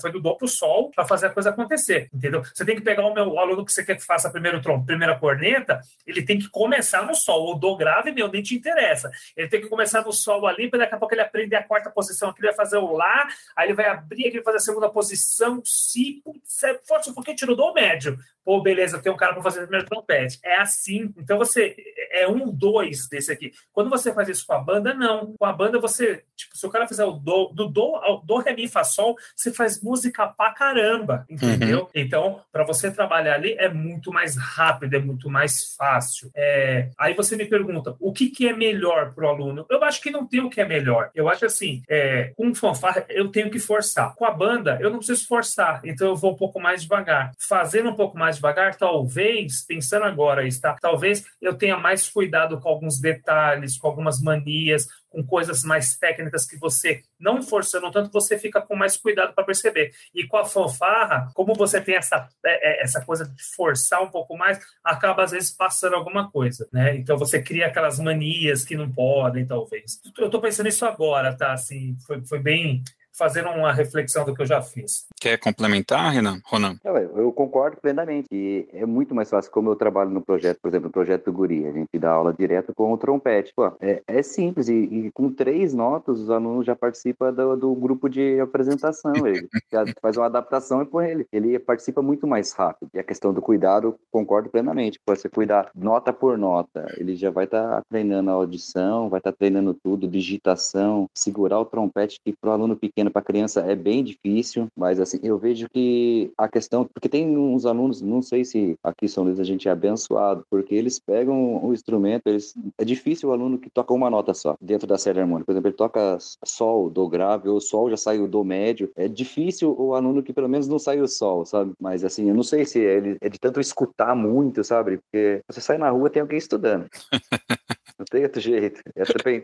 Foi 0.00 0.10
do 0.10 0.20
dó 0.20 0.34
pro 0.34 0.48
sol 0.48 0.90
para 0.94 1.04
fazer 1.04 1.26
a 1.26 1.30
coisa 1.30 1.50
acontecer, 1.50 2.08
entendeu? 2.12 2.42
Você 2.42 2.64
tem 2.64 2.76
que 2.76 2.82
pegar 2.82 3.04
o 3.04 3.14
meu 3.14 3.38
aluno 3.38 3.64
que 3.64 3.72
você 3.72 3.84
quer 3.84 3.96
que 3.96 4.04
faça 4.04 4.30
primeiro 4.30 4.60
trom, 4.60 4.84
primeira 4.84 5.18
corneta, 5.18 5.80
ele 6.06 6.22
tem 6.22 6.38
que 6.38 6.48
começar 6.48 7.04
no 7.04 7.14
sol. 7.14 7.52
O 7.52 7.58
dó 7.58 7.74
grave, 7.76 8.12
meu, 8.12 8.28
nem 8.28 8.42
te 8.42 8.54
interessa. 8.54 9.10
Ele 9.36 9.48
tem 9.48 9.60
que 9.60 9.68
começar 9.68 10.02
no 10.02 10.12
sol 10.12 10.46
ali, 10.46 10.68
para 10.68 10.80
daqui 10.80 10.94
a 10.94 10.98
pouco 10.98 11.14
ele 11.14 11.20
aprender 11.20 11.56
a 11.56 11.62
quarta 11.62 11.90
posição 11.90 12.30
aqui, 12.30 12.40
ele 12.40 12.48
vai 12.48 12.56
fazer 12.56 12.78
o 12.78 12.92
lá, 12.92 13.28
aí 13.56 13.68
ele 13.68 13.74
vai 13.74 13.86
abrir 13.86 14.28
aqui, 14.28 14.36
vai 14.36 14.44
fazer 14.44 14.56
a 14.56 14.60
segunda 14.60 14.88
posição, 14.88 15.62
si, 15.64 16.20
putz, 16.24 16.62
é 16.62 16.74
um 17.08 17.14
pouquinho, 17.14 17.36
tirou 17.36 17.56
do 17.56 17.72
médio. 17.72 18.18
Pô, 18.44 18.60
beleza, 18.60 19.00
tem 19.00 19.12
um 19.12 19.16
cara 19.16 19.34
para 19.34 19.42
fazer 19.42 19.60
o 19.60 19.62
primeiro 19.62 19.86
trompete. 19.86 20.38
É 20.44 20.60
assim. 20.60 21.12
Então 21.16 21.38
você 21.38 21.76
é 22.12 22.28
um, 22.28 22.52
dois 22.52 23.08
desse 23.08 23.32
aqui. 23.32 23.52
Quando 23.72 23.90
você 23.90 24.12
faz 24.12 24.28
isso 24.28 24.46
com 24.46 24.52
a 24.52 24.58
banda, 24.58 24.92
não. 24.94 25.34
Com 25.38 25.44
a 25.44 25.52
banda, 25.52 25.80
você, 25.80 26.22
tipo, 26.36 26.56
se 26.56 26.66
o 26.66 26.70
cara 26.70 26.86
fizer 26.86 27.04
o 27.04 27.12
do, 27.12 27.48
do 27.48 27.68
do 27.68 27.96
ao 27.96 28.20
do, 28.22 28.38
ré, 28.38 28.54
mi, 28.54 28.68
fá, 28.68 28.84
sol, 28.84 29.16
você 29.34 29.52
faz 29.52 29.82
música 29.82 30.26
pra 30.26 30.52
caramba, 30.52 31.24
entendeu? 31.28 31.80
Uhum. 31.82 31.88
Então, 31.94 32.40
para 32.52 32.64
você 32.64 32.90
trabalhar 32.90 33.34
ali 33.34 33.54
é 33.58 33.68
muito 33.68 34.12
mais 34.12 34.36
rápido, 34.36 34.94
é 34.94 34.98
muito 34.98 35.30
mais 35.30 35.74
fácil. 35.74 36.30
É... 36.34 36.90
Aí 36.98 37.14
você 37.14 37.36
me 37.36 37.46
pergunta, 37.46 37.96
o 37.98 38.12
que, 38.12 38.28
que 38.28 38.48
é 38.48 38.52
melhor 38.52 39.14
pro 39.14 39.28
aluno? 39.28 39.66
Eu 39.70 39.82
acho 39.84 40.00
que 40.00 40.10
não 40.10 40.26
tem 40.26 40.40
o 40.40 40.50
que 40.50 40.60
é 40.60 40.64
melhor. 40.64 41.10
Eu 41.14 41.28
acho 41.28 41.46
assim, 41.46 41.82
é, 41.88 42.32
com 42.36 42.54
fanfarra 42.54 43.04
eu 43.08 43.28
tenho 43.28 43.50
que 43.50 43.58
forçar. 43.58 44.14
Com 44.14 44.24
a 44.24 44.30
banda, 44.30 44.78
eu 44.80 44.90
não 44.90 44.98
preciso 44.98 45.26
forçar, 45.26 45.80
então 45.84 46.08
eu 46.08 46.16
vou 46.16 46.32
um 46.32 46.36
pouco 46.36 46.60
mais 46.60 46.82
devagar. 46.82 47.32
Fazendo 47.38 47.90
um 47.90 47.94
pouco 47.94 48.18
mais 48.18 48.31
devagar, 48.36 48.76
talvez, 48.76 49.64
pensando 49.66 50.04
agora, 50.04 50.46
está, 50.46 50.76
talvez 50.80 51.24
eu 51.40 51.54
tenha 51.54 51.76
mais 51.76 52.08
cuidado 52.08 52.60
com 52.60 52.68
alguns 52.68 53.00
detalhes, 53.00 53.78
com 53.78 53.86
algumas 53.86 54.20
manias, 54.20 54.86
com 55.12 55.22
coisas 55.22 55.62
mais 55.62 55.96
técnicas 55.96 56.46
que 56.46 56.56
você, 56.56 57.02
não 57.20 57.42
forçando 57.42 57.90
tanto, 57.90 58.10
você 58.10 58.38
fica 58.38 58.60
com 58.60 58.74
mais 58.74 58.96
cuidado 58.96 59.34
para 59.34 59.44
perceber. 59.44 59.92
E 60.14 60.26
com 60.26 60.38
a 60.38 60.44
fanfarra, 60.44 61.30
como 61.34 61.54
você 61.54 61.80
tem 61.80 61.96
essa, 61.96 62.28
é, 62.44 62.80
é, 62.80 62.82
essa 62.82 63.04
coisa 63.04 63.26
de 63.26 63.42
forçar 63.54 64.02
um 64.02 64.10
pouco 64.10 64.36
mais, 64.36 64.58
acaba 64.82 65.22
às 65.22 65.30
vezes 65.30 65.50
passando 65.50 65.94
alguma 65.94 66.30
coisa, 66.30 66.66
né? 66.72 66.96
Então 66.96 67.18
você 67.18 67.42
cria 67.42 67.66
aquelas 67.66 67.98
manias 68.00 68.64
que 68.64 68.76
não 68.76 68.90
podem, 68.90 69.46
talvez. 69.46 70.00
Eu 70.16 70.26
estou 70.26 70.40
pensando 70.40 70.66
nisso 70.66 70.86
agora, 70.86 71.36
tá? 71.36 71.52
Assim, 71.52 71.96
foi, 72.06 72.24
foi 72.24 72.38
bem 72.38 72.82
fazendo 73.22 73.50
uma 73.50 73.72
reflexão 73.72 74.24
do 74.24 74.34
que 74.34 74.42
eu 74.42 74.46
já 74.46 74.60
fiz. 74.60 75.06
Quer 75.20 75.38
complementar, 75.38 76.10
Renan? 76.10 76.40
Ronan? 76.44 76.76
Eu, 76.84 77.30
concordo 77.32 77.76
plenamente. 77.76 78.26
E 78.32 78.68
é 78.72 78.84
muito 78.84 79.14
mais 79.14 79.30
fácil, 79.30 79.52
como 79.52 79.70
eu 79.70 79.76
trabalho 79.76 80.10
no 80.10 80.20
projeto, 80.20 80.58
por 80.60 80.66
exemplo, 80.66 80.88
no 80.88 80.92
projeto 80.92 81.26
do 81.26 81.32
Guri, 81.32 81.64
a 81.64 81.70
gente 81.70 81.96
dá 82.00 82.10
aula 82.10 82.34
direto 82.36 82.74
com 82.74 82.92
o 82.92 82.98
trompete. 82.98 83.52
Pô, 83.54 83.72
é, 83.80 84.02
é 84.08 84.22
simples, 84.24 84.68
e, 84.68 84.74
e, 84.74 85.10
com 85.12 85.32
três 85.32 85.72
notas, 85.72 86.18
os 86.18 86.30
alunos 86.30 86.66
já 86.66 86.74
participam 86.74 87.32
do, 87.32 87.56
do 87.56 87.74
grupo 87.76 88.08
de 88.08 88.40
apresentação. 88.40 89.12
Ele 89.14 89.48
faz 90.02 90.16
uma 90.16 90.26
adaptação 90.26 90.82
e 90.82 90.84
põe 90.84 91.08
ele. 91.08 91.26
Ele 91.32 91.56
participa 91.60 92.02
muito 92.02 92.26
mais 92.26 92.50
rápido. 92.50 92.90
E 92.92 92.98
a 92.98 93.04
questão 93.04 93.32
do 93.32 93.40
cuidado, 93.40 93.94
concordo 94.10 94.50
plenamente. 94.50 94.98
Pô, 95.06 95.14
você 95.14 95.28
cuidar 95.28 95.70
nota 95.76 96.12
por 96.12 96.36
nota, 96.36 96.92
ele 96.96 97.14
já 97.14 97.30
vai 97.30 97.44
estar 97.44 97.76
tá 97.76 97.82
treinando 97.88 98.30
a 98.30 98.34
audição, 98.34 99.08
vai 99.08 99.20
estar 99.20 99.30
tá 99.30 99.36
treinando 99.38 99.74
tudo, 99.74 100.08
digitação, 100.08 101.08
segurar 101.14 101.60
o 101.60 101.64
trompete, 101.64 102.18
que 102.24 102.32
para 102.32 102.50
o 102.50 102.52
aluno 102.52 102.74
pequeno 102.74 103.11
para 103.12 103.22
criança 103.22 103.60
é 103.60 103.76
bem 103.76 104.02
difícil, 104.02 104.68
mas 104.76 105.00
assim, 105.00 105.18
eu 105.22 105.38
vejo 105.38 105.68
que 105.68 106.32
a 106.36 106.48
questão, 106.48 106.84
porque 106.84 107.08
tem 107.08 107.36
uns 107.36 107.66
alunos, 107.66 108.00
não 108.00 108.22
sei 108.22 108.44
se 108.44 108.76
aqui 108.82 109.06
em 109.06 109.08
São 109.08 109.24
Luís 109.24 109.38
a 109.38 109.44
gente 109.44 109.68
é 109.68 109.70
abençoado, 109.70 110.44
porque 110.50 110.74
eles 110.74 110.98
pegam 110.98 111.64
o 111.64 111.72
instrumento, 111.72 112.26
eles, 112.26 112.54
é 112.78 112.84
difícil 112.84 113.28
o 113.28 113.32
aluno 113.32 113.58
que 113.58 113.70
toca 113.70 113.92
uma 113.92 114.10
nota 114.10 114.34
só, 114.34 114.56
dentro 114.60 114.86
da 114.86 114.98
série 114.98 115.20
harmônica. 115.20 115.46
Por 115.46 115.52
exemplo, 115.52 115.68
ele 115.68 115.76
toca 115.76 116.18
sol, 116.44 116.90
do 116.90 117.08
grave, 117.08 117.48
ou 117.48 117.60
sol 117.60 117.90
já 117.90 117.96
sai 117.96 118.18
o 118.18 118.28
do 118.28 118.44
médio. 118.44 118.90
É 118.96 119.08
difícil 119.08 119.74
o 119.78 119.94
aluno 119.94 120.22
que 120.22 120.32
pelo 120.32 120.48
menos 120.48 120.68
não 120.68 120.78
sai 120.78 121.00
o 121.00 121.08
sol, 121.08 121.44
sabe? 121.44 121.72
Mas 121.80 122.04
assim, 122.04 122.28
eu 122.28 122.34
não 122.34 122.42
sei 122.42 122.64
se 122.64 122.78
ele 122.78 123.16
é 123.20 123.28
de 123.28 123.38
tanto 123.38 123.60
escutar 123.60 124.14
muito, 124.14 124.64
sabe? 124.64 124.98
Porque 124.98 125.42
você 125.48 125.60
sai 125.60 125.78
na 125.78 125.90
rua, 125.90 126.10
tem 126.10 126.22
alguém 126.22 126.38
estudando. 126.38 126.86
Não 128.02 128.06
tem 128.10 128.24
outro 128.24 128.40
jeito. 128.40 128.80